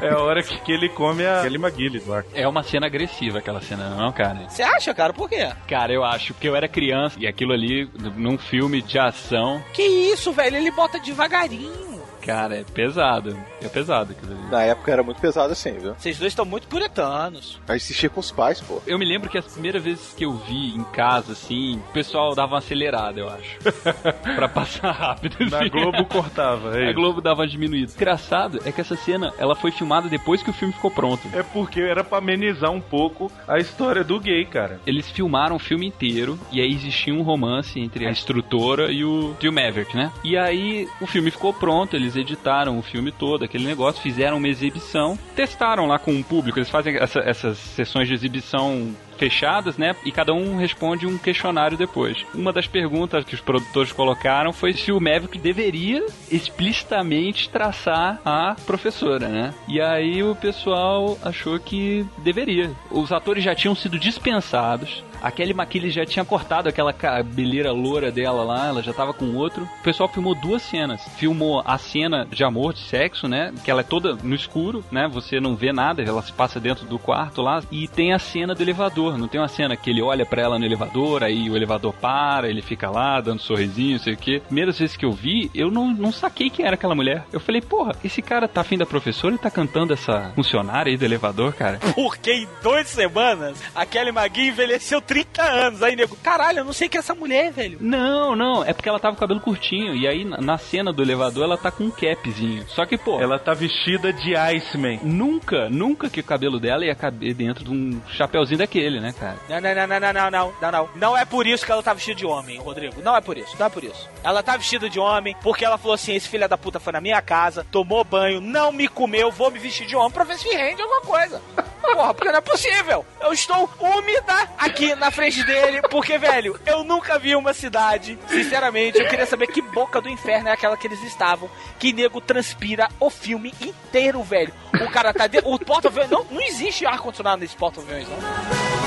[0.00, 2.22] é a hora que, que ele come a Kelly McGillis lá.
[2.32, 4.48] É uma cena agressiva aquela cena, não, cara?
[4.48, 5.12] Você acha, cara?
[5.12, 5.50] Por quê?
[5.66, 9.82] Cara, eu acho, porque eu era criança e aquilo ali, num filme de ação, Que
[9.82, 10.56] isso, velho?
[10.58, 12.01] Ele bota devagarinho.
[12.24, 13.36] Cara, é pesado.
[13.60, 14.50] É pesado aquilo ali.
[14.50, 15.94] Na época era muito pesado assim, viu?
[15.94, 17.60] Vocês dois estão muito puritanos.
[17.68, 18.80] A gente assistia com os pais, pô.
[18.86, 22.34] Eu me lembro que as primeiras vezes que eu vi em casa, assim, o pessoal
[22.34, 23.58] dava uma acelerada, eu acho.
[24.36, 25.36] pra passar rápido.
[25.50, 25.70] Na assim.
[25.70, 26.92] Globo cortava, é A.
[26.92, 27.92] Globo dava uma diminuída.
[27.94, 31.28] Engraçado é que essa cena, ela foi filmada depois que o filme ficou pronto.
[31.32, 34.80] É porque era pra amenizar um pouco a história do gay, cara.
[34.86, 39.34] Eles filmaram o filme inteiro e aí existia um romance entre a instrutora e o,
[39.40, 40.12] e o Maverick, né?
[40.22, 44.48] E aí o filme ficou pronto, eles editaram o filme todo, aquele negócio, fizeram uma
[44.48, 49.94] exibição, testaram lá com o público, eles fazem essa- essas sessões de exibição fechadas, né?
[50.04, 52.24] E cada um responde um questionário depois.
[52.34, 58.56] Uma das perguntas que os produtores colocaram foi se o Maverick deveria explicitamente traçar a
[58.66, 59.54] professora, né?
[59.68, 62.70] E aí o pessoal achou que deveria.
[62.90, 65.04] Os atores já tinham sido dispensados.
[65.22, 69.36] A Kelly McKinley já tinha cortado aquela cabeleira loura dela lá, ela já tava com
[69.36, 69.62] outro.
[69.62, 71.00] O pessoal filmou duas cenas.
[71.16, 73.54] Filmou a cena de amor, de sexo, né?
[73.64, 75.08] Que ela é toda no escuro, né?
[75.12, 77.62] Você não vê nada, ela se passa dentro do quarto lá.
[77.70, 79.16] E tem a cena do elevador.
[79.16, 82.48] Não tem uma cena que ele olha pra ela no elevador, aí o elevador para,
[82.48, 84.42] ele fica lá dando sorrisinho, sei o quê.
[84.44, 87.24] Primeiras vezes que eu vi, eu não, não saquei quem era aquela mulher.
[87.32, 90.96] Eu falei, porra, esse cara tá afim da professora e tá cantando essa funcionária aí
[90.96, 91.78] do elevador, cara.
[91.94, 95.82] Porque em duas semanas a Kelly McGee envelheceu 30 30 anos.
[95.82, 97.76] Aí, nego, caralho, eu não sei que é essa mulher, velho.
[97.80, 99.94] Não, não, é porque ela tava com o cabelo curtinho.
[99.94, 102.64] E aí, na cena do elevador, ela tá com um capzinho.
[102.68, 103.20] Só que, pô.
[103.20, 105.00] Ela tá vestida de Iceman.
[105.02, 109.36] Nunca, nunca que o cabelo dela ia caber dentro de um chapéuzinho daquele, né, cara?
[109.50, 110.88] Não, não, não, não, não, não, não, não.
[110.96, 113.02] Não é por isso que ela tá vestida de homem, Rodrigo.
[113.02, 114.08] Não é por isso, não é por isso.
[114.24, 117.00] Ela tá vestida de homem porque ela falou assim: esse filho da puta foi na
[117.02, 120.48] minha casa, tomou banho, não me comeu, vou me vestir de homem pra ver se
[120.48, 121.42] rende alguma coisa.
[121.82, 123.04] Porra, porque não é possível.
[123.20, 128.16] Eu estou úmida aqui na frente dele, porque, velho, eu nunca vi uma cidade.
[128.28, 131.50] Sinceramente, eu queria saber que boca do inferno é aquela que eles estavam.
[131.76, 134.54] Que nego transpira o filme inteiro, velho.
[134.80, 135.50] O cara tá dentro.
[135.50, 136.08] O porta-aviões.
[136.08, 138.81] Não, não existe ar-condicionado nesse porta-aviões, não.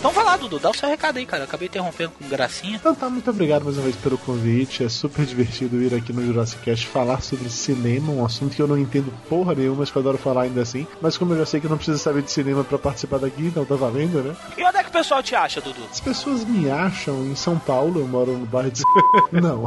[0.00, 1.42] Então vai lá, Dudu, dá o seu recado aí, cara.
[1.42, 2.76] Eu acabei interrompendo com gracinha.
[2.76, 4.82] Então tá, muito obrigado mais uma vez pelo convite.
[4.82, 8.66] É super divertido ir aqui no Jurassic Cast falar sobre cinema, um assunto que eu
[8.66, 10.86] não entendo porra nenhuma, mas que eu adoro falar ainda assim.
[11.02, 13.42] Mas como eu já sei que eu não preciso saber de cinema pra participar daqui,
[13.42, 14.34] então tá valendo, né?
[14.56, 15.82] E onde é que o pessoal te acha, Dudu?
[15.90, 18.82] As pessoas me acham em São Paulo, eu moro no bairro de.
[19.38, 19.66] não.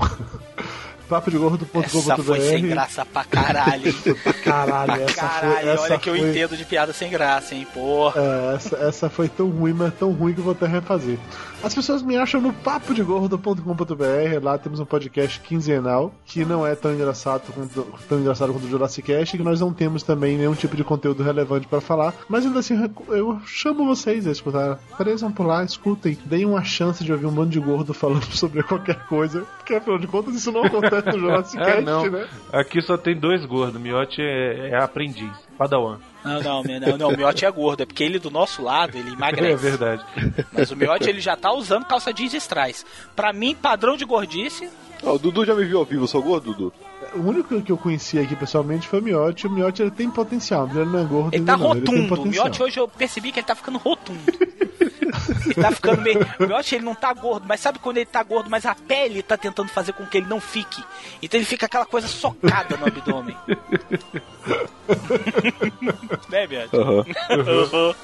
[1.09, 1.37] Papo de
[1.83, 3.87] Essa foi sem graça pra caralho.
[3.87, 3.93] hein?
[4.23, 7.09] pra caralho, Pra essa caralho, foi, essa olha que eu foi- entendo de piada sem
[7.09, 8.21] graça, hein, porra.
[8.21, 11.17] É, essa, essa foi tão ruim, mas tão ruim que eu vou até refazer.
[11.63, 14.43] As pessoas me acham no papodegordo.com.br.
[14.43, 18.69] Lá temos um podcast quinzenal que não é tão engraçado quanto, tão engraçado quanto o
[18.69, 22.13] Jurassic Cast, que nós não temos também nenhum tipo de conteúdo relevante pra falar.
[22.27, 22.75] Mas ainda assim,
[23.09, 24.79] eu chamo vocês a escutar.
[24.91, 26.17] Apareçam por lá, escutem.
[26.25, 29.97] Deem uma chance de ouvir um bando de gordo falando sobre qualquer coisa, porque afinal
[29.97, 32.09] de contas isso não acontece no Jurassic Ah, Cast, não.
[32.09, 32.27] né?
[32.51, 33.79] Aqui só tem dois gordos.
[33.81, 35.31] Miote é, é aprendiz.
[35.57, 35.99] Padawan.
[36.23, 39.11] Não, não, não, não, o Miotti é gordo, é porque ele do nosso lado, ele
[39.11, 39.51] emagrece.
[39.51, 40.03] É verdade.
[40.53, 42.85] Mas o Miotti, ele já tá usando calça jeans strass.
[43.15, 44.69] Pra mim, padrão de gordice,
[45.05, 46.73] Ó, o Dudu já me viu ao vivo, eu sou gordo, Dudu?
[47.15, 49.47] O único que eu conheci aqui pessoalmente foi o Miotti.
[49.47, 51.71] O Miotti ele tem potencial, mas ele não é gordo ele tá não.
[51.71, 52.13] Ele tem rotundo.
[52.13, 52.45] O potencial.
[52.45, 54.19] Miotti hoje eu percebi que ele tá ficando rotundo.
[55.45, 56.19] Ele tá ficando meio.
[56.39, 59.21] O Miotti ele não tá gordo, mas sabe quando ele tá gordo, mas a pele
[59.21, 60.83] tá tentando fazer com que ele não fique.
[61.21, 63.35] Então ele fica aquela coisa socada no abdômen.
[66.29, 66.75] né, Miotti?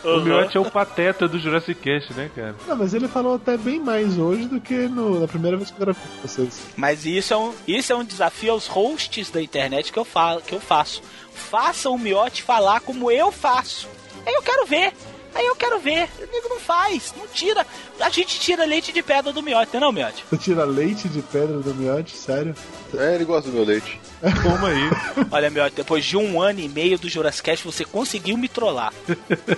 [0.04, 2.56] O Miote é o pateta do Jurassic Cast, né, cara?
[2.68, 5.76] Não, mas ele falou até bem mais hoje do que no- na primeira vez que
[5.82, 6.62] eu gravei com vocês.
[6.76, 8.99] Mas isso é, um, isso é um desafio aos hosts
[9.32, 11.02] da internet que eu, falo, que eu faço.
[11.34, 13.88] Faça o Miotti falar como eu faço.
[14.26, 14.94] Eu quero ver.
[15.40, 16.10] Aí eu quero ver.
[16.20, 17.66] O nego não faz, não tira.
[17.98, 20.26] A gente tira leite de pedra do Miotti, não é Miotti?
[20.30, 22.18] Você tira leite de pedra do Miotti?
[22.18, 22.54] Sério?
[22.94, 24.02] É, ele gosta do meu leite.
[24.44, 24.90] Toma aí.
[25.32, 28.94] Olha, Miotti, depois de um ano e meio do Jurassic você conseguiu me trollar.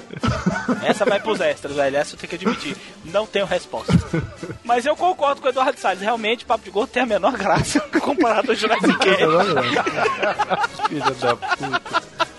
[0.85, 1.97] Essa vai pros extras, velho.
[1.97, 2.77] Essa eu tenho que admitir.
[3.05, 3.91] Não tenho resposta.
[4.63, 6.03] Mas eu concordo com o Eduardo Salles.
[6.03, 8.93] Realmente, Papo de Gordo tem a menor graça comparado ao Jurassic.
[10.87, 12.30] Filha da puta.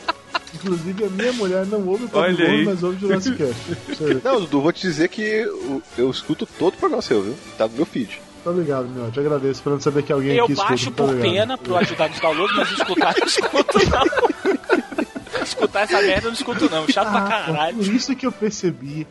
[0.65, 2.65] Inclusive, a minha mulher não ouve o Papo Olha Gordo, aí.
[2.65, 4.23] mas ouve Jurassic Cast.
[4.25, 7.35] Não, Dudu, vou te dizer que eu, eu escuto todo o programa seu, viu?
[7.59, 8.21] Tá no meu feed.
[8.45, 9.21] Tá ligado, Miotti.
[9.21, 10.69] Agradeço, esperando saber que alguém Eu aqui escuta.
[10.71, 11.23] baixo tá por ligado.
[11.33, 15.43] pena pro ajudar nos downloads, mas escutar eu não escuto, não.
[15.43, 16.89] escutar essa merda eu não escuto, não.
[16.89, 17.77] Chato pra Ah, caralho.
[17.77, 19.07] Por isso que eu percebi.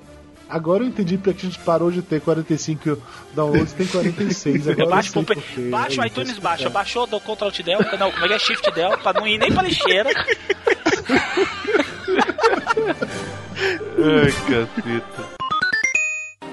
[0.52, 3.02] Agora eu entendi porque a gente parou de ter 45
[3.34, 4.68] downloads, tem 46.
[4.68, 5.62] Agora Eu baixo, eu sei por, por quê.
[5.70, 8.72] baixo o É iTunes baixa, baixou, dou Ctrl Del, não, como é que é Shift
[8.72, 10.10] Del, pra não ir nem pra lixeira.
[13.98, 15.42] Ai, caceta.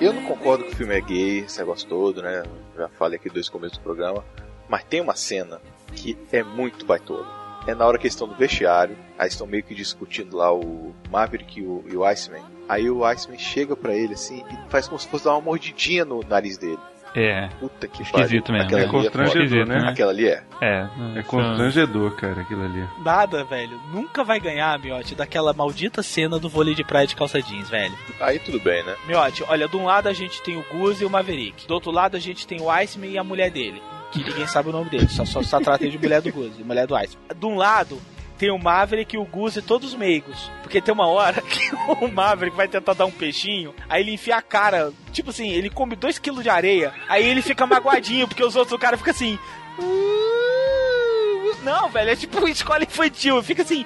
[0.00, 2.44] Eu não concordo que o filme é gay, esse negócio todo, né?
[2.76, 4.24] Já falei aqui dois começos do programa.
[4.68, 5.60] Mas tem uma cena
[5.94, 7.26] que é muito baitola.
[7.66, 10.94] É na hora que eles estão no vestiário, aí estão meio que discutindo lá o
[11.10, 12.44] Maverick e o, e o Iceman.
[12.68, 16.04] Aí o Iceman chega pra ele assim e faz como se fosse dar uma mordidinha
[16.04, 16.78] no nariz dele.
[17.14, 17.48] É.
[17.58, 18.52] Puta que Esquisito pariu.
[18.52, 18.66] mesmo.
[18.66, 19.78] Aquela É ali constrangedor, foda.
[19.78, 19.88] né?
[19.90, 20.42] Aquela ali é.
[20.60, 20.88] É.
[21.16, 22.86] É constrangedor, cara, aquilo ali.
[23.02, 23.80] Nada, velho.
[23.92, 27.94] Nunca vai ganhar, Miotti, daquela maldita cena do vôlei de praia de calça jeans, velho.
[28.20, 28.94] Aí tudo bem, né?
[29.06, 31.66] Miotti, olha, de um lado a gente tem o Goose e o Maverick.
[31.66, 33.82] Do outro lado a gente tem o Iceman e a mulher dele.
[34.12, 36.86] Que ninguém sabe o nome dele, só, só, só trata de mulher do Goose, mulher
[36.86, 37.22] do Iceman.
[37.34, 37.98] De um lado
[38.38, 40.50] tem o Maverick e o Goose todos meigos.
[40.62, 44.36] Porque tem uma hora que o Maverick vai tentar dar um peixinho, aí ele enfia
[44.36, 48.54] a cara, tipo assim, ele come 2kg de areia, aí ele fica magoadinho, porque os
[48.56, 49.38] outros caras ficam assim.
[49.78, 51.56] "Uh".
[51.64, 53.84] Não, velho, é tipo escola infantil, fica assim.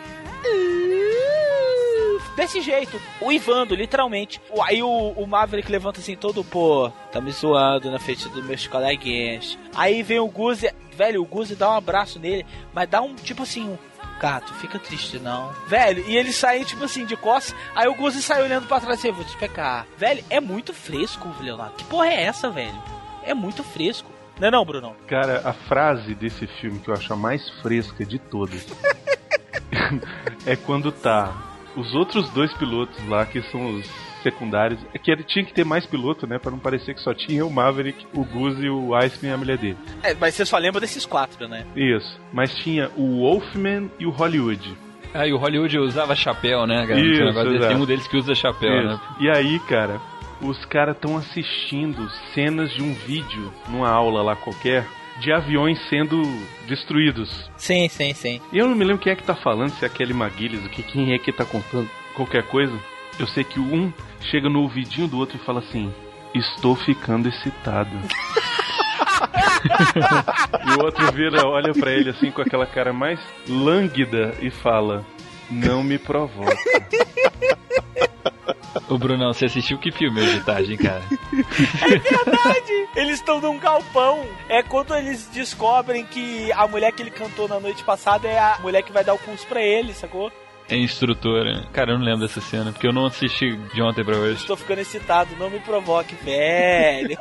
[2.37, 4.41] Desse jeito, o Ivando, literalmente.
[4.51, 8.43] O- Aí o, o Maverick levanta assim, todo, pô, tá me zoando na frente dos
[8.45, 9.59] meus coleguinhas.
[9.75, 13.43] Aí vem o Guzi, velho, o Guzi dá um abraço nele, mas dá um, tipo
[13.43, 13.77] assim, um,
[14.23, 15.51] gato, fica triste não.
[15.67, 19.01] Velho, e ele sai, tipo assim, de costas, aí o Guzi sai olhando pra trás
[19.01, 19.85] assim, vou te pegar.
[19.99, 21.75] Velho, é muito fresco, Leonardo.
[21.75, 22.81] Que porra é essa, velho?
[23.25, 24.11] É muito fresco.
[24.39, 24.97] Não é não, Bruno?
[25.09, 28.67] Cara, a frase desse filme que eu acho a mais fresca de todas
[30.47, 31.33] é quando tá
[31.77, 34.81] os outros dois pilotos lá, que são os secundários.
[34.95, 36.39] É que ele tinha que ter mais piloto, né?
[36.39, 39.59] Pra não parecer que só tinha o Maverick, o Goose, o Iceman e a mulher
[39.59, 39.77] dele.
[40.03, 41.65] É, mas você só lembra desses quatro, né?
[41.77, 42.21] Isso.
[42.33, 44.77] Mas tinha o Wolfman e o Hollywood.
[45.15, 46.99] Ah, e o Hollywood usava chapéu, né, cara?
[46.99, 48.95] Isso, Tem um negócio desse, tem um deles que usa chapéu, né?
[48.95, 49.23] Isso.
[49.25, 50.01] E aí, cara,
[50.41, 54.87] os caras estão assistindo cenas de um vídeo numa aula lá qualquer
[55.21, 56.23] de aviões sendo
[56.67, 57.51] destruídos.
[57.57, 58.41] Sim, sim, sim.
[58.53, 60.69] E eu não me lembro quem é que tá falando, se é aquele Maguiles, o
[60.69, 62.73] que quem é que tá contando qualquer coisa.
[63.19, 65.93] Eu sei que um chega no ouvidinho do outro e fala assim:
[66.35, 67.91] Estou ficando excitado.
[70.67, 75.05] e o outro vira, olha pra ele assim com aquela cara mais lânguida e fala:
[75.51, 76.57] Não me provoca.
[78.89, 81.03] Ô, Brunão, você assistiu que filme hoje de tarde, hein, cara?
[81.83, 82.89] É verdade!
[82.97, 84.27] Eles estão num galpão.
[84.49, 88.59] É quando eles descobrem que a mulher que ele cantou na noite passada é a
[88.61, 90.33] mulher que vai dar o curso pra ele, sacou?
[90.69, 91.65] É instrutora.
[91.73, 94.35] Cara, eu não lembro dessa cena, porque eu não assisti de ontem pra hoje.
[94.41, 97.17] Estou ficando excitado, não me provoque, velho.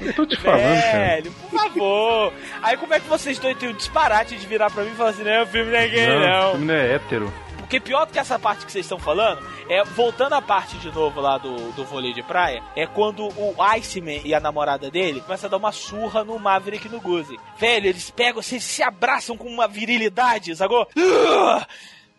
[0.00, 0.98] Eu tô te falando, cara.
[0.98, 2.32] velho, por favor.
[2.62, 5.10] Aí como é que vocês dois têm o disparate de virar pra mim e falar
[5.10, 6.50] assim, não, o filme não é gay, Não, o não.
[6.52, 7.32] filme não é hétero.
[7.58, 10.92] Porque pior do que essa parte que vocês estão falando, é voltando à parte de
[10.94, 15.20] novo lá do, do vôlei de praia, é quando o Iceman e a namorada dele
[15.20, 17.36] começam a dar uma surra no Maverick e no Guzi.
[17.58, 20.86] Velho, eles pegam, vocês se abraçam com uma virilidade, sacou?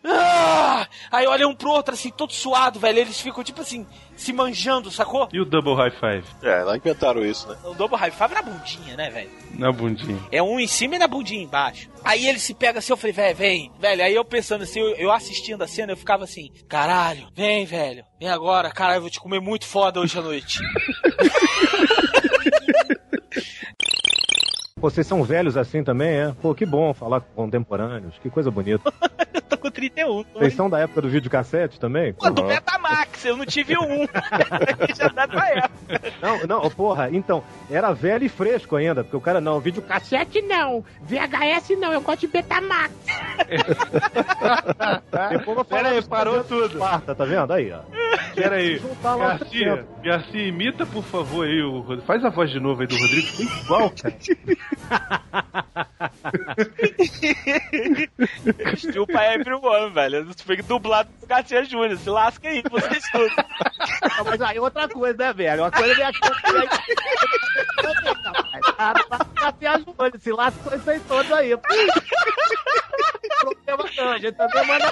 [0.04, 0.86] Ah!
[1.10, 2.98] Aí olha um pro outro, assim, todo suado, velho.
[2.98, 3.86] Eles ficam, tipo assim,
[4.16, 5.28] se manjando, sacou?
[5.32, 6.24] E o Double High Five?
[6.42, 7.56] É, lá inventaram isso, né?
[7.64, 9.30] O Double High Five na bundinha, né, velho?
[9.54, 10.20] Na bundinha.
[10.30, 11.88] É um em cima e na bundinha embaixo.
[12.04, 14.04] Aí ele se pega assim, eu falei, velho, vem, velho.
[14.04, 18.04] Aí eu pensando assim, eu, eu assistindo a cena, eu ficava assim, caralho, vem, velho.
[18.20, 20.58] Vem agora, caralho, eu vou te comer muito foda hoje à noite.
[24.80, 26.32] Vocês são velhos assim também, é?
[26.40, 28.92] Pô, que bom falar com contemporâneos, que coisa bonita.
[29.34, 30.22] eu tô com 31.
[30.24, 32.12] tô Vocês são da época do videocassete também?
[32.12, 32.48] Pô, do Uhum.
[32.48, 34.06] Betamax, eu não tive um.
[34.96, 36.00] Já dá pra época.
[36.22, 40.84] Não, não, porra, então, era velho e fresco ainda, porque o cara não, videocassete não,
[41.02, 42.92] VHS não, eu gosto de Betamax.
[45.68, 46.66] Pera aí, parou tudo.
[46.74, 47.52] Esparta, tá vendo?
[47.52, 47.80] Aí, ó.
[48.34, 48.80] Pera aí.
[49.02, 49.86] Garcia.
[50.02, 52.02] Garcia, imita por favor aí o Rodrigo.
[52.06, 53.26] Faz a voz de novo aí do Rodrigo.
[53.26, 54.14] Ficou igual, cara.
[58.76, 60.16] Chupa everyone, velho.
[60.16, 61.98] Eu fui dublado do Garcia Júnior.
[61.98, 63.34] Se lasca aí, vocês todos.
[63.36, 65.62] Não, Mas aí outra coisa, né, velho?
[65.62, 66.12] Uma coisa é minha
[69.96, 70.18] coisa.
[70.18, 71.56] Se lasca com isso aí todos aí.
[73.40, 74.90] Problema não, a gente também manda.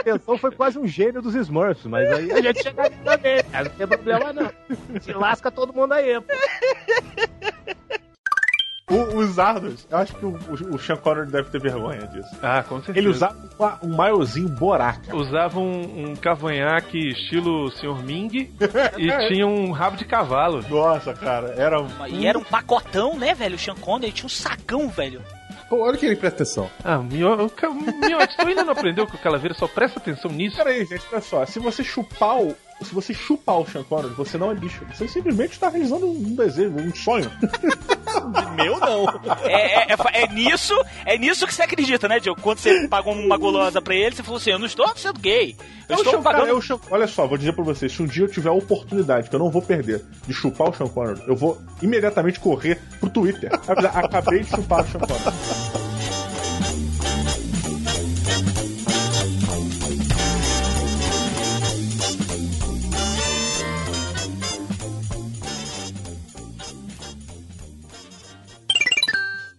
[0.00, 3.64] Intenção foi quase um gênio dos Smurfs, mas aí a gente chega ali também, cara.
[3.68, 4.50] Não tem problema não.
[5.00, 6.16] Se lasca todo mundo aí.
[8.90, 12.30] O- os Zardos, eu acho que o, o, o Sean Connery deve ter vergonha disso.
[12.42, 12.98] Ah, com certeza.
[12.98, 15.14] Ele usava uma- um maiozinho boraca.
[15.14, 18.02] Usava um, um cavanhaque estilo Sr.
[18.02, 18.30] Ming
[18.96, 20.64] e tinha um rabo de cavalo.
[20.70, 21.76] Nossa, cara, era.
[22.08, 23.56] E era um pacotão, né, velho?
[23.56, 25.22] O Sean Connery tinha um sacão, velho.
[25.68, 26.70] Pô, olha que ele presta atenção.
[26.82, 30.30] Ah, Mio- o Ca- Miotti, tu ainda não aprendeu que o Calaveira só presta atenção
[30.30, 30.56] nisso?
[30.56, 31.44] Pera aí, gente, olha só.
[31.44, 32.56] Se você chupar o.
[32.82, 34.84] Se você chupar o Sean Connery, você não é bicho.
[34.94, 37.30] Você simplesmente está realizando um desejo, um sonho.
[38.56, 39.04] Meu não.
[39.44, 40.74] É, é, é- é nisso,
[41.04, 42.40] é nisso que você acredita, né, Diogo?
[42.40, 45.56] Quando você pagou uma gulosa pra ele, você falou assim: eu não estou sendo gay.
[45.88, 46.50] Eu Eu estou Sean- cara, pagando.
[46.56, 49.28] eu Sean- olha só, vou dizer pra vocês: se um dia eu tiver a oportunidade,
[49.28, 53.10] que eu não vou perder, de chupar o Sean Connery, eu vou imediatamente correr pro
[53.10, 53.50] Twitter.
[53.94, 55.87] Acabei de chupar o Sean Connery.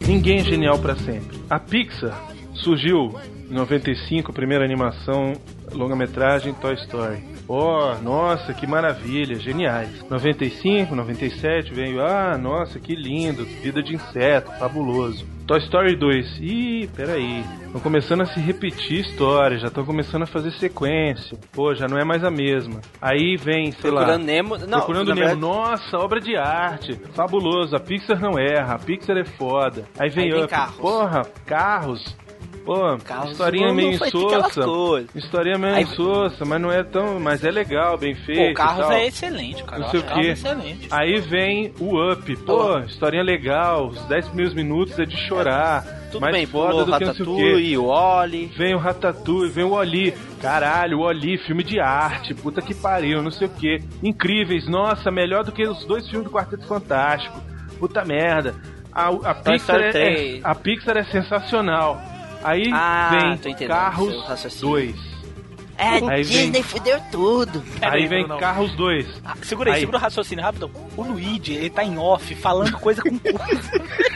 [0.10, 1.38] Ninguém é genial pra sempre.
[1.48, 2.20] A Pixar
[2.56, 3.14] surgiu
[3.48, 5.34] em 95, a primeira animação
[5.72, 7.24] longa-metragem Toy Story.
[7.52, 10.06] Oh, nossa, que maravilha, geniais.
[10.08, 15.26] 95, 97 veio, ah, nossa, que lindo, vida de inseto, fabuloso.
[15.48, 20.28] Toy Story 2, ih, peraí, estão começando a se repetir histórias, já estão começando a
[20.28, 21.40] fazer sequência.
[21.52, 22.82] Pô, já não é mais a mesma.
[23.02, 24.02] Aí vem, sei lá.
[24.02, 27.76] Procurando Nemo- não, Procurando Nemo, verdade- nossa, obra de arte, fabuloso.
[27.76, 29.86] A Pixar não erra, a Pixar é foda.
[29.98, 30.76] Aí vem Aí vem Up, Carros.
[30.76, 32.16] porra, carros.
[32.66, 34.62] Pô, Carros historinha meio insossa.
[35.16, 37.20] Historinha meio Aí- insossa, mas não é tão.
[37.20, 38.52] Mas é legal, bem feito.
[38.52, 39.82] O Carros é excelente, cara.
[39.82, 40.20] Não sei o quê.
[40.28, 40.88] excelente.
[40.92, 42.36] Aí vem o Up.
[42.38, 43.88] Pô, historinha legal.
[43.88, 45.84] Os 10 primeiros minutos é de chorar.
[46.12, 47.78] Tudo mais bem, foda do que não sei o quê.
[47.78, 48.46] O Oli.
[48.58, 50.12] Vem o Ratatouille, vem o Oli.
[50.42, 53.80] Caralho, o Oli, filme de arte, puta que pariu, não sei o que.
[54.04, 57.40] Incríveis, nossa, melhor do que os dois filmes do Quarteto Fantástico.
[57.78, 58.56] Puta merda.
[58.92, 60.20] A, a Pixar é, 3.
[60.38, 62.02] é- a Pixar é sensacional.
[62.44, 64.70] Aí Ah, vem Carros raciocínio.
[64.76, 64.96] 2.
[65.78, 67.64] É, Aí Disney vem- fudeu tudo.
[67.82, 69.06] Aí vem Carros 2.
[69.24, 69.80] Ah, segura aí, Aí.
[69.82, 70.70] segura o raciocínio rápido.
[70.98, 73.40] O Luigi, ele tá em off, falando coisa com coisa.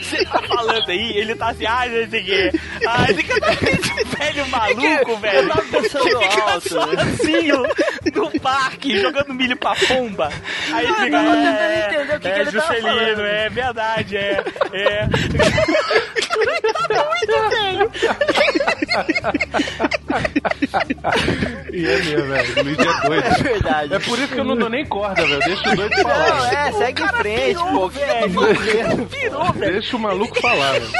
[0.00, 2.52] Você tá falando aí, ele tá assim, ah, não sei o quê.
[2.86, 5.38] Ah, esse que velho maluco, velho.
[5.38, 7.62] eu tava pensando que fica alto, sozinho
[8.14, 10.30] no parque, jogando milho pra pomba.
[10.72, 12.74] Aí ele Ah, fica, eu tô tentando é, entender o que é, que ele tava
[12.74, 13.20] Juscelino, falando.
[13.26, 15.08] é verdade, é, é.
[16.40, 17.90] tá velho.
[21.72, 22.60] E é mesmo, velho.
[22.60, 23.26] O Luigi é doido.
[23.26, 23.94] É verdade.
[23.94, 25.40] É por isso que eu não dou nem corda, velho.
[25.40, 26.28] Deixa o doido falar.
[26.28, 27.86] Não, é, segue em frente, pô.
[27.86, 29.06] O que você tá fazendo?
[29.06, 29.72] Pirou, velho.
[29.72, 30.90] Deixa o maluco falar, velho.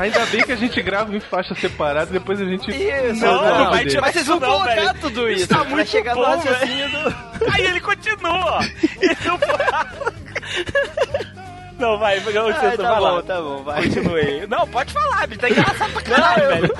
[0.00, 2.70] Ainda bem que a gente grava em faixa separada e depois a gente.
[2.70, 4.94] Isso, não, o vídeo vai tirar- Mas vocês vão Não, colocar velho.
[5.00, 5.48] tudo isso.
[5.48, 7.14] Tá muito chegar no bom, raciocínio do...
[7.52, 8.58] Aí ele continua.
[9.00, 9.38] Ele não
[11.82, 13.10] Não, vai, você Ah, vai tá lá.
[13.10, 13.82] bom, tá bom, vai.
[13.82, 14.46] Continue aí.
[14.46, 15.40] Não, pode falar, bicho.
[15.40, 16.74] Tá engraçado pra caralho, velho.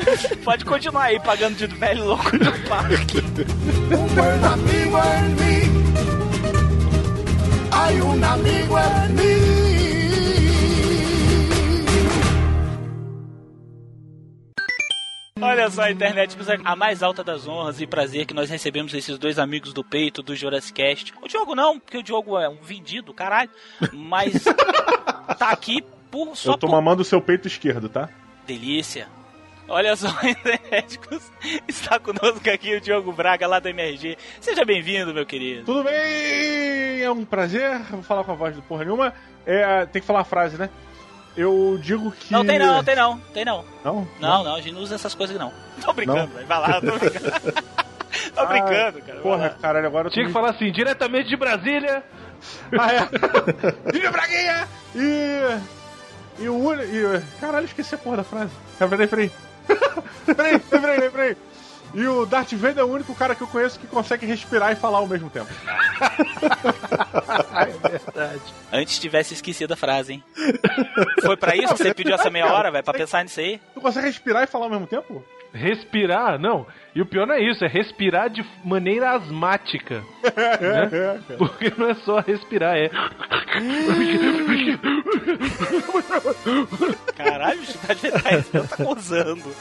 [0.44, 3.18] Pode continuar aí, pagando de velho louco no parque.
[3.18, 5.72] Un amigo en mí.
[7.72, 9.61] Hay un amigo en mí.
[15.42, 19.18] Olha só, a internet, a mais alta das honras e prazer que nós recebemos esses
[19.18, 21.12] dois amigos do peito do Jurassic Cast.
[21.20, 23.50] O Diogo não, porque o Diogo é um vendido, caralho.
[23.92, 24.44] Mas
[25.38, 28.08] tá aqui por só Eu tô por mamando o seu peito esquerdo, tá?
[28.46, 29.08] delícia.
[29.68, 31.30] Olha só, Energéticos,
[31.66, 34.16] está conosco aqui o Diogo Braga lá da MRG.
[34.40, 35.64] Seja bem-vindo, meu querido.
[35.64, 37.00] Tudo bem?
[37.00, 37.78] É um prazer.
[37.90, 39.14] Vou falar com a voz do porra nenhuma.
[39.46, 40.68] É, tem que falar a frase, né?
[41.36, 42.32] Eu digo que.
[42.32, 43.64] Não tem não, tem não, tem não.
[43.84, 44.08] Não?
[44.20, 45.52] Não, não, a gente não usa essas coisas não.
[45.84, 46.26] Tô brincando, Não?
[46.28, 46.46] velho.
[46.46, 47.52] Vai lá, tô brincando.
[48.34, 49.20] tô brincando, cara.
[49.20, 52.04] Porra, caralho, agora eu tô Tinha que falar assim, diretamente de Brasília.
[52.78, 53.08] Ah, é.
[53.92, 54.68] Viva Braguinha!
[54.94, 55.58] E.
[56.40, 56.84] E o único.
[56.84, 57.22] E...
[57.40, 58.52] Caralho, esqueci a porra da frase.
[58.80, 59.30] Ah, Peraí, peraí.
[60.26, 61.36] peraí, peraí, peraí.
[61.94, 64.76] E o Darth Vader é o único cara que eu conheço que consegue respirar e
[64.76, 65.48] falar ao mesmo tempo.
[67.54, 68.42] É verdade.
[68.72, 70.24] Antes tivesse esquecido a frase, hein?
[71.22, 72.84] Foi pra isso que você pediu essa meia hora, velho?
[72.84, 73.60] Pra pensar nisso aí?
[73.74, 75.24] Tu consegue respirar e falar ao mesmo tempo?
[75.52, 76.66] Respirar, não.
[76.94, 80.02] E o pior não é isso, é respirar de maneira asmática.
[80.22, 81.20] né?
[81.36, 82.90] Porque não é só respirar, é.
[87.16, 89.54] Caralho, o Cidade Vetais tá gozando.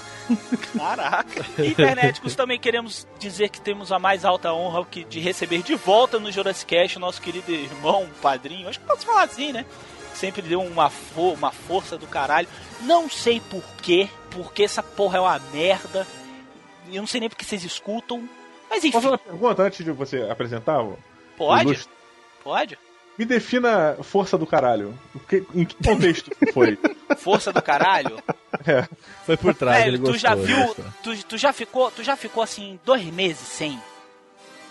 [0.78, 1.46] Caraca.
[1.64, 6.20] Internéticos, também queremos dizer que temos a mais alta honra que- de receber de volta
[6.20, 8.70] no Jurassic Cast o nosso querido irmão, padrinho.
[8.70, 9.66] Acho que posso falar assim, né?
[10.14, 12.48] Sempre deu uma, fo uma força do caralho.
[12.82, 16.08] Não sei porquê, porque essa porra é uma merda.
[16.92, 18.28] Eu não sei nem porque vocês escutam.
[18.70, 18.92] Mas enfim.
[18.92, 20.84] Posso fazer uma pergunta antes de você apresentar?
[21.38, 21.88] Pode?
[22.44, 22.78] Pode?
[23.18, 24.98] Me defina força do caralho.
[25.14, 26.80] O que- em que contexto foi?
[27.18, 28.18] Força do caralho?
[28.66, 28.88] É.
[29.26, 30.18] Foi por trás, Velho, ele tu gostou.
[30.18, 30.76] já ele viu.
[31.04, 31.92] Tu, tu já ficou.
[31.92, 33.78] Tu já ficou assim dois meses sem.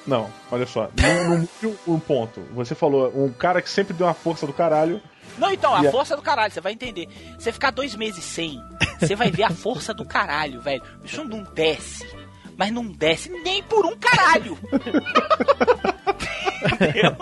[0.07, 0.89] Não, olha só.
[0.99, 2.41] Não, não viu um ponto.
[2.55, 5.01] Você falou, um cara que sempre deu uma força do caralho.
[5.39, 7.09] Não, então, a E a- força do caralho, você vai entender.
[7.39, 8.61] Você ficar dois meses sem,
[8.99, 10.83] você vai ver a força do caralho, velho.
[11.05, 12.07] Isso não desce.
[12.57, 14.59] Mas não desce nem por um caralho.
[16.63, 17.17] Entendeu?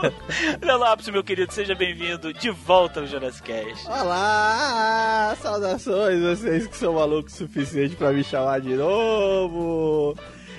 [0.60, 3.86] Léo Lopes, meu querido, seja bem-vindo de volta ao Jurassic Cast.
[3.86, 10.16] Olá, saudações, vocês que são malucos o suficiente pra me chamar de novo.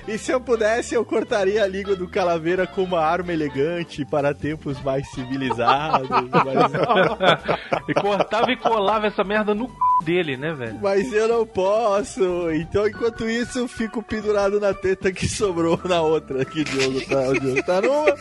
[0.09, 4.33] E se eu pudesse, eu cortaria a língua do Calaveira com uma arma elegante para
[4.33, 6.09] tempos mais civilizados.
[6.09, 7.87] mas...
[7.87, 9.73] e cortava e colava essa merda no c...
[10.03, 10.79] dele, né, velho?
[10.81, 12.49] Mas eu não posso.
[12.51, 16.43] Então, enquanto isso, eu fico pendurado na teta que sobrou na outra.
[16.43, 18.15] Que Diogo tá, o Diogo tá numa.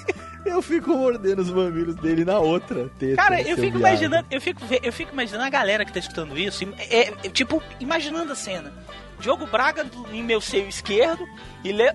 [0.44, 3.17] Eu fico mordendo os mamilos dele na outra teta.
[3.17, 3.92] Cara, eu fico viado.
[3.92, 7.62] imaginando, eu fico, eu fico imaginando a galera que tá escutando isso, é, é, tipo,
[7.81, 8.73] imaginando a cena.
[9.21, 11.27] Diogo Braga em meu seio esquerdo
[11.65, 11.93] e Léo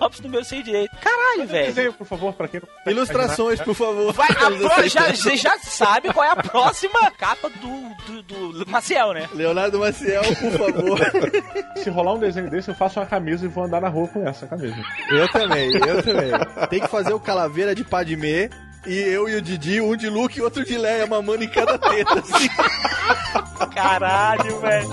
[0.00, 0.94] Lopes no meu seio direito.
[1.00, 1.66] Caralho, velho.
[1.66, 4.12] Desenho, por favor, pra quem não Ilustrações, por favor.
[4.12, 4.34] Vai, a
[4.74, 9.28] pro- já, você já sabe qual é a próxima capa do, do, do Maciel, né?
[9.32, 10.98] Leonardo Maciel, por favor.
[11.82, 14.26] Se rolar um desenho desse, eu faço uma camisa e vou andar na rua com
[14.28, 14.76] essa camisa.
[15.10, 16.30] Eu também, eu também.
[16.68, 18.50] Tem que fazer o calaveira de Padmé.
[18.86, 21.76] E eu e o Didi, um de Luke e outro de Leia, mamando em cada
[21.76, 22.48] teta, assim.
[23.74, 24.88] Caralho, velho.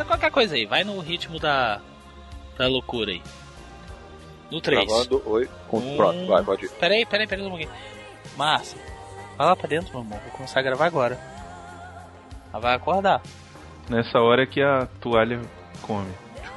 [0.00, 1.78] Então, qualquer coisa aí, vai no ritmo da,
[2.56, 3.22] da loucura aí.
[4.50, 4.86] No 3.
[4.86, 5.46] Gravando, oi.
[5.70, 5.96] Um...
[5.98, 6.70] Pronto, vai, pode ir.
[6.70, 7.70] Peraí, peraí, peraí um pouquinho.
[8.34, 8.78] Márcia,
[9.36, 10.18] vai lá pra dentro, meu amor.
[10.20, 11.20] Vou começar a gravar agora.
[12.50, 13.20] Ela vai acordar.
[13.90, 15.38] Nessa hora que a toalha
[15.82, 16.10] come.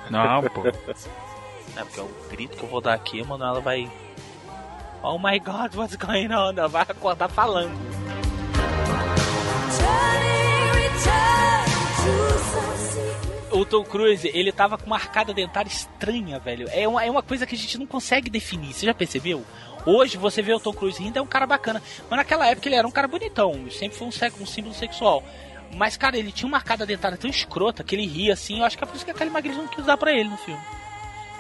[0.10, 0.66] Não, pô.
[0.66, 3.92] É porque é o grito que eu vou dar aqui, mano, ela vai.
[5.02, 6.52] Oh my god, what's going on?
[6.52, 7.74] Ela vai acordar falando.
[13.54, 16.68] O Tom Cruise, ele tava com uma arcada dentária estranha, velho.
[16.72, 19.46] É uma, é uma coisa que a gente não consegue definir, você já percebeu?
[19.86, 21.82] Hoje você vê o Tom Cruise rindo, é um cara bacana.
[22.10, 25.24] Mas naquela época ele era um cara bonitão, sempre foi um, um símbolo sexual.
[25.76, 28.60] Mas, cara, ele tinha uma arcada dentária tão escrota que ele ria assim.
[28.60, 30.30] Eu acho que é por isso que a Kelly McGillis não quis dar pra ele
[30.30, 30.62] no filme.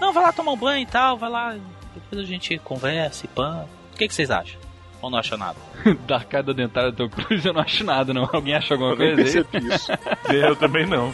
[0.01, 1.56] Não, vai lá tomar um banho e tal, vai lá.
[1.93, 3.66] Depois a gente conversa e pã.
[3.93, 4.59] O que, que vocês acham?
[5.01, 5.58] Ou não acham nada?
[6.08, 8.27] da arcada dentária do Tom Cruise eu não acho nada, não.
[8.33, 9.43] Alguém acha alguma Eu nem coisa aí?
[9.43, 9.92] percebi isso.
[10.33, 11.14] Eu também não.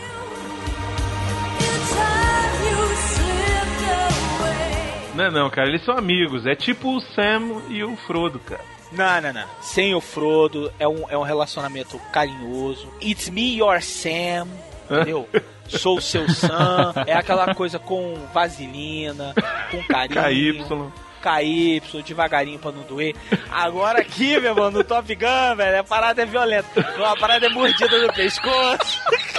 [5.19, 6.45] Não é não, cara, eles são amigos.
[6.45, 8.64] É tipo o Sam e o Frodo, cara.
[8.89, 9.45] Não, não, não.
[9.59, 12.88] Sem o Frodo, é um, é um relacionamento carinhoso.
[13.01, 14.48] It's me, your Sam.
[14.89, 15.27] Entendeu?
[15.67, 16.93] Sou o seu Sam.
[17.06, 19.35] É aquela coisa com vaselina,
[19.69, 20.64] com carinho.
[20.65, 21.81] KY.
[21.91, 23.14] KY, devagarinho pra não doer.
[23.51, 26.80] Agora aqui, meu irmão, no Top Gun, velho, a parada é violenta.
[26.80, 29.01] A parada é mordida no pescoço.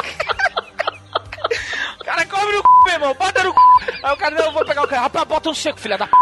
[2.11, 3.57] Cara cobre no c, meu irmão, bota no c.
[4.03, 5.03] Aí o cara, não, eu vou pegar o cara.
[5.03, 6.13] Rapaz, bota um seco, filha da p.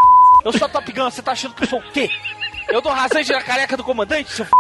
[0.45, 2.11] Eu sou Top Gun, você tá achando que eu sou o quê?
[2.69, 4.53] Eu dou rasante na careca do comandante, seu f.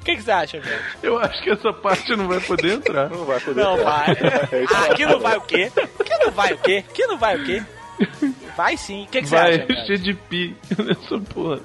[0.00, 0.80] O que, que você acha, velho?
[1.02, 3.10] Eu acho que essa parte não vai poder entrar.
[3.10, 3.90] Não vai poder Não entrar.
[3.90, 4.16] vai.
[4.52, 4.90] É isso aí.
[4.92, 5.72] Aqui não vai o quê?
[5.98, 6.84] Aqui não vai o quê?
[6.88, 7.64] Aqui não vai o quê?
[8.56, 9.04] Vai sim.
[9.04, 9.66] O que, que você Vai, acha?
[9.66, 9.86] cara?
[9.86, 11.60] cheio de pi nessa porra.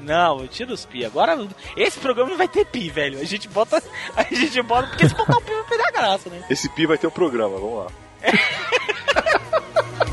[0.00, 1.04] Não, tira os pi.
[1.04, 1.36] Agora,
[1.76, 3.18] esse programa não vai ter pi, velho.
[3.20, 3.82] A gente bota.
[4.16, 4.88] A gente bota.
[4.88, 6.44] Porque se botar o pi vai perder a graça, né?
[6.50, 7.90] Esse pi vai ter um programa, vamos lá.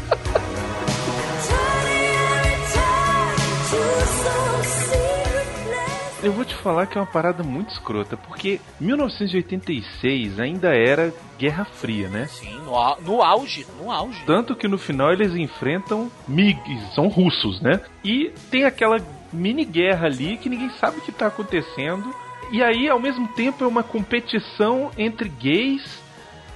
[6.24, 11.66] Eu vou te falar que é uma parada muito escrota, porque 1986 ainda era Guerra
[11.66, 12.27] Fria, né?
[12.27, 13.66] Sim, no, au- no auge.
[13.80, 14.22] No auge.
[14.25, 17.82] Tanto que no final eles enfrentam MiGs, são russos, né?
[18.03, 18.98] E tem aquela
[19.33, 22.14] mini guerra ali que ninguém sabe o que tá acontecendo.
[22.51, 26.00] E aí, ao mesmo tempo, é uma competição entre gays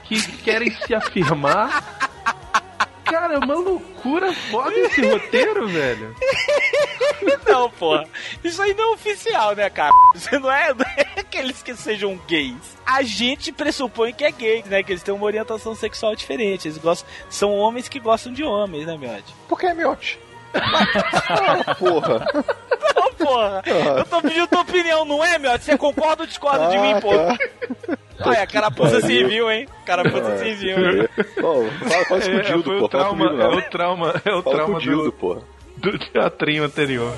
[0.03, 2.11] que querem se afirmar.
[3.05, 6.15] Cara, é uma loucura foda esse roteiro, velho.
[7.45, 8.05] Não, porra.
[8.43, 9.91] Isso aí não é oficial, né, cara?
[10.13, 12.75] Isso não é, não é aqueles que sejam gays.
[12.85, 14.83] A gente pressupõe que é gay, né?
[14.83, 16.67] Que eles têm uma orientação sexual diferente.
[16.67, 19.33] Eles gostam, são homens que gostam de homens, né, Miotti?
[19.47, 19.73] Porque é
[21.79, 22.25] porra.
[22.95, 23.63] Não, porra.
[23.97, 25.65] Eu tô pedindo tua opinião, não é, Miotti?
[25.65, 27.37] Você concorda ou discorda de mim, porra?
[28.21, 29.67] Olha, carapuça civil, hein?
[29.85, 30.37] Carapuça É.
[30.37, 31.09] civil, hein?
[31.41, 32.89] Bom, fala, fala isso com o É, Dildo, foi pô.
[32.89, 35.41] trauma, comigo, é o trauma, é o Fala trauma o Dildo, do, pô.
[35.77, 37.13] do teatrinho anterior.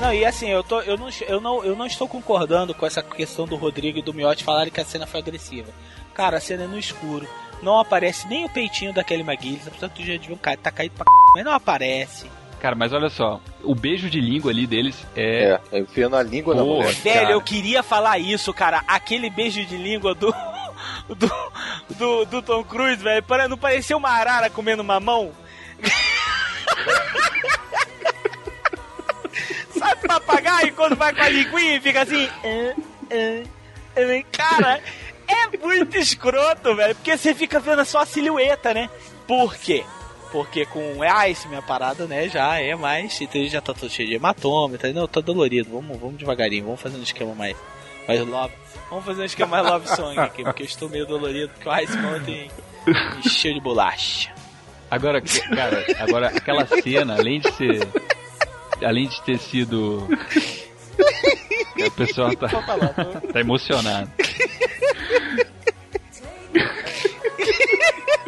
[0.00, 3.02] Não, e assim, eu, tô, eu, não, eu, não, eu não estou concordando com essa
[3.02, 5.70] questão do Rodrigo e do Miotti falarem que a cena foi agressiva.
[6.12, 7.28] Cara, a cena é no escuro.
[7.62, 10.94] Não aparece nem o peitinho da Kelly McGillis, apesar que já devia cair, tá caído
[10.96, 11.10] pra c...
[11.34, 12.26] mas não aparece.
[12.60, 15.58] Cara, mas olha só, o beijo de língua ali deles é.
[15.72, 16.92] É, enfiando a língua na Pô, mulher.
[16.94, 17.32] Velho, cara.
[17.32, 18.82] eu queria falar isso, cara.
[18.86, 20.32] Aquele beijo de língua do.
[21.08, 21.30] Do,
[21.96, 23.22] do, do Tom Cruise, velho.
[23.22, 25.30] pare- Não parecia uma arara comendo mamão?
[29.78, 32.28] Sabe papagaio quando vai com a linguinha e fica assim.
[34.32, 34.80] Cara,
[35.32, 36.94] é muito escroto, velho.
[36.94, 38.88] Porque você fica vendo só a silhueta, né?
[39.26, 39.84] Por quê?
[40.30, 40.80] Porque com
[41.28, 43.20] Ice, minha parada, né, já é mais.
[43.20, 44.88] então Já tá todo cheio de hematoma, tá?
[44.88, 45.70] Não, tá dolorido.
[45.70, 47.56] Vamos, vamos devagarinho, vamos fazer um esquema mais.
[48.08, 48.54] Mais love.
[48.88, 51.78] Vamos fazer um esquema mais love song aqui, porque eu estou meio dolorido, porque o
[51.78, 52.50] Ice ontem
[53.24, 54.30] encheu de bolacha.
[54.90, 57.88] Agora, cara, agora aquela cena, além de ser.
[58.84, 60.08] Além de ter sido.
[61.86, 63.32] O pessoal tá, pô.
[63.32, 64.10] tá emocionado.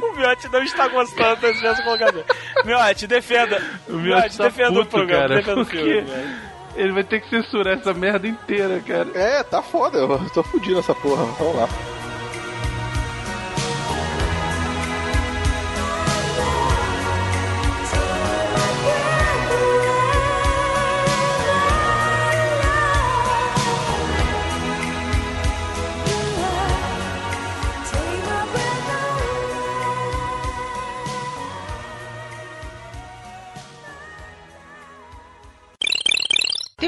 [0.03, 2.25] O Miotti não está gostando desse mesmo colocador.
[2.65, 3.63] Miotti, defenda.
[3.89, 6.01] O Miotti tá defenda o puto, programa, cara, defenda o filme.
[6.01, 6.37] velho.
[6.77, 9.09] ele vai ter que censurar essa merda inteira, cara.
[9.15, 11.25] É, tá foda, eu tô fudido nessa porra.
[11.25, 11.69] Vamos lá.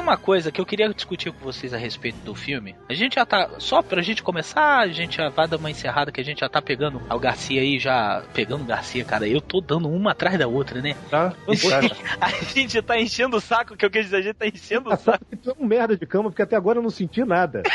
[0.07, 2.76] Uma coisa que eu queria discutir com vocês a respeito do filme.
[2.89, 3.51] A gente já tá.
[3.59, 6.49] Só pra gente começar, a gente já vai dar uma encerrada que a gente já
[6.49, 8.23] tá pegando o Garcia aí, já.
[8.33, 9.26] Pegando o Garcia, cara.
[9.26, 10.94] Eu tô dando uma atrás da outra, né?
[11.10, 11.35] Tá?
[12.20, 14.97] a gente tá enchendo o saco, que eu quis dizer, a gente tá enchendo o
[14.97, 15.26] saco.
[15.43, 17.65] Tu é um merda de cama, porque até agora eu não senti nada.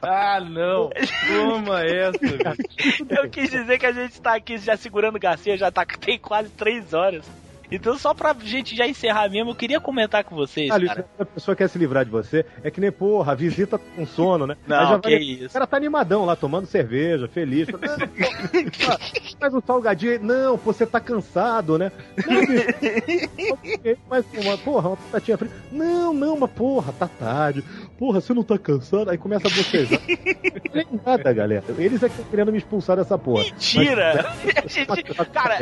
[0.00, 0.88] ah, não.
[1.28, 3.06] Toma essa, bicho.
[3.10, 6.18] Eu quis dizer que a gente tá aqui já segurando o Garcia, já tá tem
[6.18, 7.24] quase três horas.
[7.70, 11.06] Então, só pra gente já encerrar mesmo, eu queria comentar com vocês, Ah, cara.
[11.18, 14.06] a pessoa quer se livrar de você, é que nem, porra, a visita tá com
[14.06, 14.56] sono, né?
[14.66, 15.46] Não, que vai- isso.
[15.46, 17.68] O cara tá animadão lá, tomando cerveja, feliz.
[17.70, 17.78] Pô,
[19.40, 20.18] Faz um salgadinho aí.
[20.18, 21.90] Não, pô, você tá cansado, né?
[22.26, 25.54] Não, Mas, uma, porra, uma batatinha frita.
[25.72, 27.62] Não, não, mas porra, tá tarde.
[27.98, 29.10] Porra, você não tá cansado?
[29.10, 30.00] Aí começa a bocejar.
[30.00, 31.64] Não tem nada, galera.
[31.78, 33.44] Eles é que estão querendo me expulsar dessa porra.
[33.44, 34.34] Mentira!
[34.64, 35.58] Mas- gente- cara,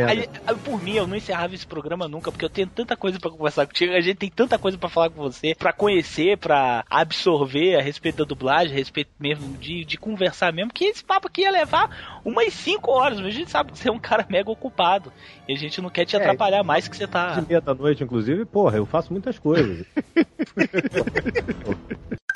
[0.46, 3.30] a por mim, eu não encerrava esse programa nunca, porque eu tenho tanta coisa pra
[3.30, 7.76] conversar contigo, a gente tem tanta coisa pra falar com você, pra conhecer, pra absorver
[7.76, 11.42] a respeito da dublagem, a respeito mesmo de, de conversar mesmo, que esse papo aqui
[11.42, 14.50] ia levar umas 5 horas, mas a gente sabe que você é um cara mega
[14.50, 15.10] ocupado,
[15.48, 17.40] e a gente não quer te É, atrapalhar mais que você tá...
[17.40, 19.86] De meia da noite, inclusive, porra, eu faço muitas coisas.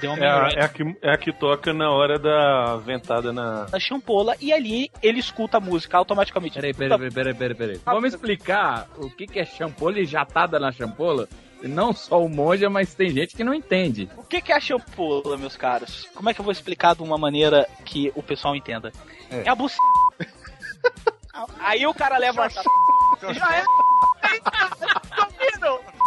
[0.00, 3.32] Deu uma É a, é, a que, é a que toca na hora da ventada
[3.32, 3.64] na.
[3.64, 6.54] da champola e ali ele escuta a música automaticamente.
[6.54, 7.80] Peraí, peraí, peraí, peraí, peraí.
[7.84, 11.28] Vamos explicar o que, que é champola e jatada na champola?
[11.62, 14.10] Não só o monja, mas tem gente que não entende.
[14.16, 16.08] O que, que é a champola, meus caros?
[16.14, 18.90] Como é que eu vou explicar de uma maneira que o pessoal entenda?
[19.30, 19.72] É, a buc...
[21.60, 22.48] Aí o cara leva a...
[23.32, 23.62] Já é...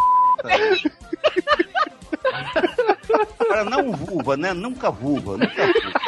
[3.48, 4.54] Cara, não vulva, né?
[4.54, 6.06] Nunca vulva, nunca vulva.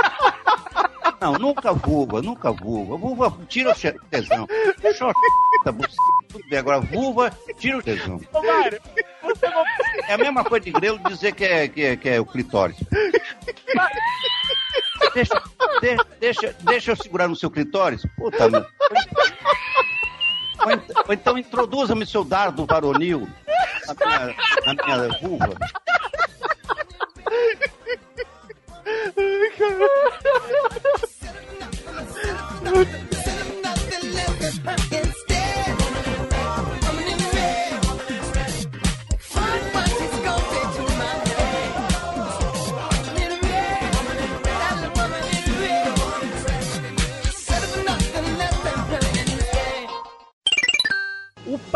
[1.20, 2.98] Não, nunca vulva, nunca vulva.
[2.98, 3.76] Vulva, tira o
[4.10, 4.48] tesão.
[4.82, 5.98] Xoxa, buceta,
[6.30, 6.60] tudo bem.
[6.60, 8.20] Agora, vulva, tira o tesão.
[8.34, 8.80] Ô, Mário,
[9.24, 9.64] você não...
[10.08, 12.78] É a mesma coisa de grelo dizer que é, que é, que é o clitóris.
[15.14, 15.42] Deixa,
[15.82, 18.06] de- deixa, deixa eu segurar no seu clitóris.
[18.16, 18.66] Puta, meu.
[20.60, 20.72] Ou,
[21.08, 23.28] ou então introduza-me seu dardo varonil
[23.88, 25.56] na minha, na minha vulva.
[32.64, 32.86] O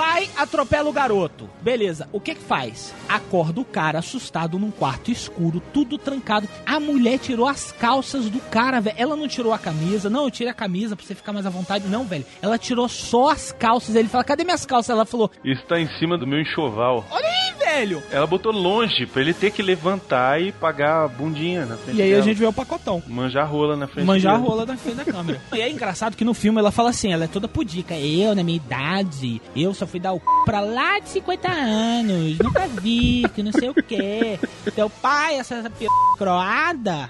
[0.01, 1.47] pai atropela o garoto.
[1.61, 2.91] Beleza, o que que faz?
[3.07, 6.47] Acorda o cara assustado num quarto escuro, tudo trancado.
[6.65, 8.95] A mulher tirou as calças do cara, velho.
[8.97, 10.09] Ela não tirou a camisa.
[10.09, 11.87] Não, eu tirei a camisa pra você ficar mais à vontade.
[11.87, 12.25] Não, velho.
[12.41, 13.95] Ela tirou só as calças.
[13.95, 14.89] Ele fala, cadê minhas calças?
[14.89, 17.05] Ela falou, Está em cima do meu enxoval.
[17.11, 18.01] olha aí, velho.
[18.11, 22.01] Ela botou longe pra ele ter que levantar e pagar a bundinha na frente E
[22.01, 22.25] aí a dela.
[22.25, 23.03] gente vê o pacotão.
[23.07, 24.49] Manjar rola na frente Manjar a dele.
[24.49, 25.39] rola na frente da câmera.
[25.53, 27.93] E é engraçado que no filme ela fala assim, ela é toda pudica.
[27.95, 30.25] Eu, na minha idade, eu só fui dar o c...
[30.45, 32.39] pra lá de 50 anos.
[32.39, 34.39] Nunca vi, que não sei o quê.
[34.73, 35.85] Teu pai, essa, essa p...
[36.17, 37.09] croada,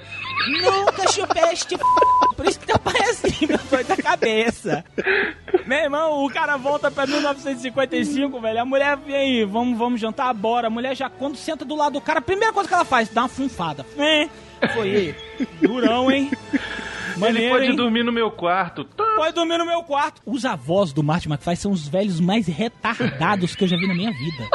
[0.50, 1.84] nunca chupei este p...
[2.36, 4.84] Por isso que teu pai é assim, meu doido da cabeça.
[5.68, 8.62] Meu irmão, o cara volta pra 1955, velho.
[8.62, 10.68] A mulher vem aí, vamos, vamos jantar, bora.
[10.68, 13.10] A mulher já, quando senta do lado do cara, a primeira coisa que ela faz,
[13.10, 13.86] dá uma funfada.
[13.98, 14.28] É,
[14.74, 15.16] foi.
[15.62, 16.32] Durão, hein?
[17.22, 17.76] Ele Maneiro, pode hein?
[17.76, 18.86] dormir no meu quarto.
[19.16, 20.22] Pode dormir no meu quarto.
[20.26, 23.94] Os avós do Martin McFly são os velhos mais retardados que eu já vi na
[23.94, 24.50] minha vida.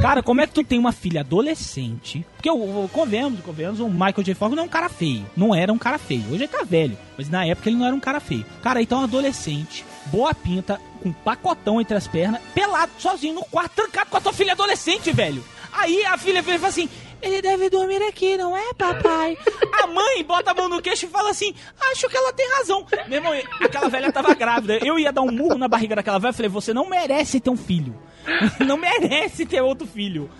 [0.00, 2.26] Cara, como é que tu tem uma filha adolescente?
[2.36, 4.34] Porque, eu, eu, convenhamos, convenhamos, o Michael J.
[4.34, 5.24] Fox não é um cara feio.
[5.36, 6.24] Não era um cara feio.
[6.26, 6.98] Hoje ele tá velho.
[7.16, 8.44] Mas na época ele não era um cara feio.
[8.62, 13.72] Cara, então um adolescente, boa pinta, com pacotão entre as pernas, pelado, sozinho no quarto,
[13.74, 15.42] trancado com a tua filha adolescente, velho.
[15.72, 16.88] Aí a filha vira e fala assim:
[17.24, 19.36] ele deve dormir aqui, não é, papai?
[19.82, 21.54] A mãe bota a mão no queixo e fala assim:
[21.90, 22.86] acho que ela tem razão.
[23.08, 24.78] Meu irmão, aquela velha tava grávida.
[24.84, 26.30] Eu ia dar um murro na barriga daquela velha.
[26.30, 27.98] Eu falei: você não merece ter um filho.
[28.64, 30.30] Não merece ter outro filho.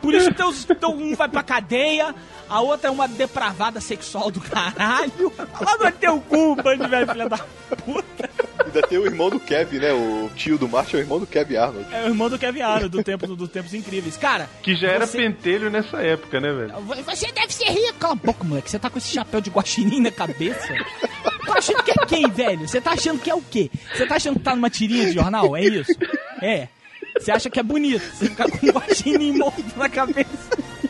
[0.00, 2.14] Por isso teus, teu um vai pra cadeia,
[2.48, 5.32] a outra é uma depravada sexual do caralho.
[5.38, 8.30] Lá no teu cu, bando de velho, filha da puta.
[8.64, 9.92] Ainda tem o irmão do Kevin, né?
[9.92, 11.86] O tio do Martin é o irmão do Kevin Arnold.
[11.92, 14.16] É o irmão do Kevin Arnold, do tempo, dos tempos incríveis.
[14.16, 16.74] Cara, Que já era Você- pentelho nessa época, né, velho?
[17.04, 17.94] Você deve ser rico.
[17.98, 18.70] Cala a boca, moleque.
[18.70, 20.68] Você tá com esse chapéu de guaxinim na cabeça?
[21.46, 22.68] Tá achando que é quem, velho?
[22.68, 23.70] Você tá achando que é o quê?
[23.92, 25.56] Você tá achando que tá numa tirinha de jornal?
[25.56, 25.92] É isso?
[26.40, 26.68] É.
[27.22, 30.26] Você acha que é bonito você ficar com um guaxinim morto na cabeça?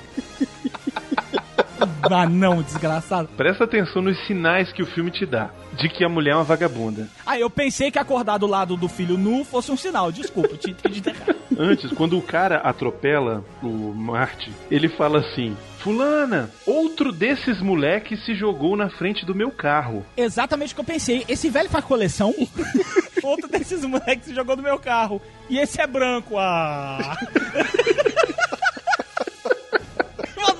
[2.11, 3.28] Ah, não, desgraçado.
[3.36, 6.44] Presta atenção nos sinais que o filme te dá de que a mulher é uma
[6.44, 7.09] vagabunda.
[7.25, 10.12] Ah, eu pensei que acordar do lado do filho nu fosse um sinal.
[10.12, 11.36] Desculpa, te entendi errado.
[11.57, 18.35] Antes, quando o cara atropela o Marte, ele fala assim: Fulana, outro desses moleques se
[18.35, 20.07] jogou na frente do meu carro.
[20.17, 21.25] Exatamente o que eu pensei.
[21.28, 22.33] Esse velho faz coleção.
[23.23, 25.20] Outro desses moleques se jogou no meu carro.
[25.51, 26.39] E esse é branco.
[26.39, 26.99] Ah.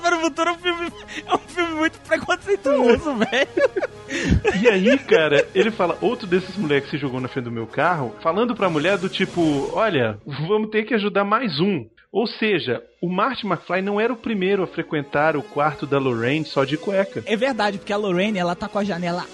[0.01, 0.91] Para o futuro é um filme,
[1.25, 4.61] é um filme muito preconceituoso, velho.
[4.61, 8.13] E aí, cara, ele fala: outro desses moleques se jogou na frente do meu carro,
[8.21, 11.87] falando pra mulher do tipo: Olha, vamos ter que ajudar mais um.
[12.11, 16.45] Ou seja, o Marty McFly não era o primeiro a frequentar o quarto da Lorraine
[16.45, 17.21] só de cueca.
[17.25, 19.25] É verdade, porque a Lorraine, ela tá com a janela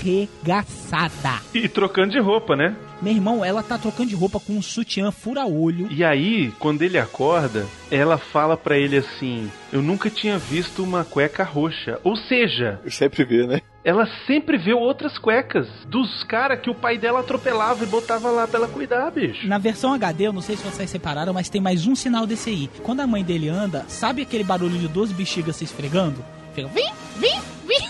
[0.00, 1.42] arregaçada.
[1.52, 2.76] E trocando de roupa, né?
[3.02, 5.88] Meu irmão, ela tá trocando de roupa com um sutiã fura-olho.
[5.90, 11.04] E aí, quando ele acorda, ela fala pra ele assim: Eu nunca tinha visto uma
[11.04, 11.98] cueca roxa.
[12.04, 13.60] Ou seja, sempre vê, né?
[13.84, 18.48] Ela sempre vê outras cuecas dos caras que o pai dela atropelava e botava lá
[18.48, 19.46] pra ela cuidar, bicho.
[19.46, 22.48] Na versão HD, eu não sei se vocês separaram, mas tem mais um sinal desse
[22.48, 22.70] aí.
[22.84, 26.22] Quando a mãe dele anda, sabe aquele barulho de duas bexigas se esfregando?
[26.54, 27.88] Fica, vim, vim, vim.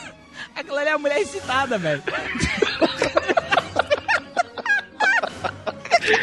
[0.54, 2.00] Aquela ali é a mulher excitada, velho.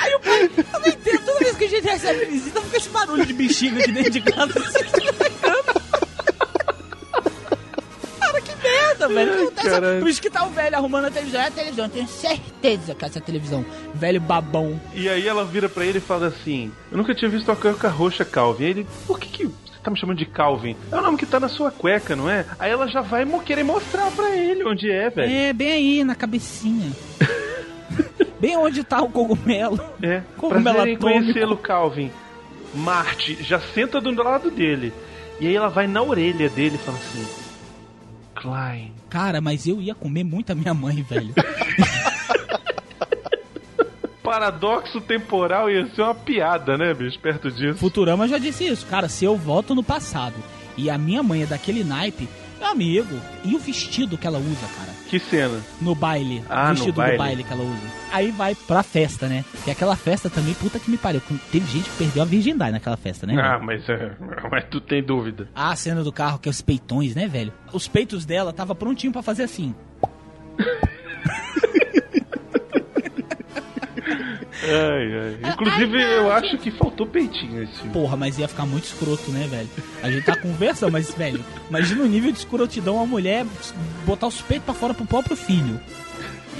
[0.02, 0.44] Aí o pai,
[0.74, 3.82] eu não entendo, toda vez que a gente recebe visita, fica esse barulho de bexiga
[3.82, 5.71] aqui dentro de casa se esfregando.
[8.92, 9.54] Merda, velho.
[9.58, 10.00] Essa-.
[10.00, 11.42] Por isso que tá o velho arrumando a televisão.
[11.42, 13.66] É a televisão, eu tenho certeza que é essa televisão.
[13.94, 14.80] Velho babão.
[14.94, 17.88] E aí ela vira pra ele e fala assim: Eu nunca tinha visto uma cueca
[17.88, 18.66] roxa, Calvin.
[18.66, 20.76] Aí ele, por que, que você tá me chamando de Calvin?
[20.92, 22.46] É o nome que tá na sua cueca, não é?
[22.60, 25.32] Aí ela já vai querer mostrar pra ele onde é, velho.
[25.32, 26.92] É, bem aí, na cabecinha.
[28.40, 29.80] bem onde tá o cogumelo.
[30.02, 32.12] É, Cogumelo prazer em conhecê-lo, Calvin.
[32.74, 34.94] Marte já senta do lado dele.
[35.40, 37.41] E aí ela vai na orelha dele e fala assim:
[38.42, 38.92] Klein.
[39.10, 41.34] Cara, mas eu ia comer muito a minha mãe, velho.
[44.24, 47.20] Paradoxo temporal ia ser uma piada, né, bicho?
[47.20, 47.78] Perto disso.
[47.78, 48.86] Futurama já disse isso.
[48.88, 50.36] Cara, se eu volto no passado
[50.76, 52.28] e a minha mãe é daquele naipe,
[52.60, 54.91] meu amigo, e o vestido que ela usa, cara?
[55.12, 55.60] Que cena?
[55.82, 56.42] No baile.
[56.50, 57.12] Ah, o no vestido baile.
[57.12, 57.82] do baile que ela usa.
[58.14, 59.44] Aí vai pra festa, né?
[59.66, 61.22] Que aquela festa também, puta que me pariu.
[61.52, 63.36] Teve gente que perdeu a virgindade naquela festa, né?
[63.38, 64.14] Ah, mas, é,
[64.50, 65.50] mas tu tem dúvida.
[65.54, 67.52] Ah, a cena do carro, que é os peitões, né, velho?
[67.74, 69.76] Os peitos dela tava prontinho pra fazer assim.
[74.64, 75.52] Ai, ai.
[75.52, 77.92] Inclusive, eu acho que faltou peitinho esse filme.
[77.92, 79.70] Porra, mas ia ficar muito escroto, né, velho?
[80.04, 83.46] A gente tá conversando, mas, velho, imagina o nível de escrotidão uma mulher
[84.06, 85.80] botar os peitos pra fora pro próprio filho.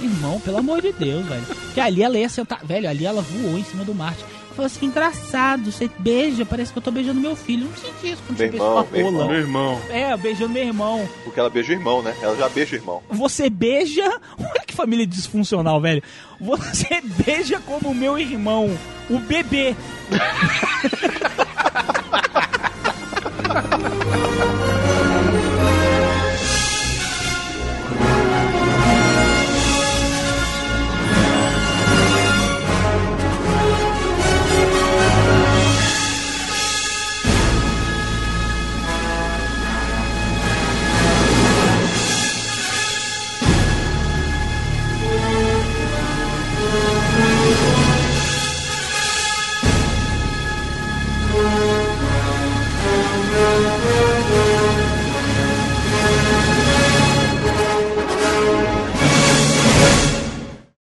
[0.02, 1.46] Irmão, pelo amor de Deus, velho.
[1.74, 2.66] Que ali ela ia sentar.
[2.66, 4.24] Velho, ali ela voou em cima do Marte.
[4.52, 7.66] Falou assim, engraçado, você beija, parece que eu tô beijando meu filho.
[7.66, 9.28] Eu não senti isso quando meu você irmão, beijou a.
[9.28, 9.82] Meu irmão.
[9.90, 11.10] É, beijando meu irmão.
[11.24, 12.16] Porque ela beija o irmão, né?
[12.22, 13.02] Ela já beija o irmão.
[13.10, 14.04] Você beija...
[14.38, 16.04] Olha que família disfuncional, velho.
[16.40, 18.70] Você beija como o meu irmão,
[19.10, 19.76] o bebê.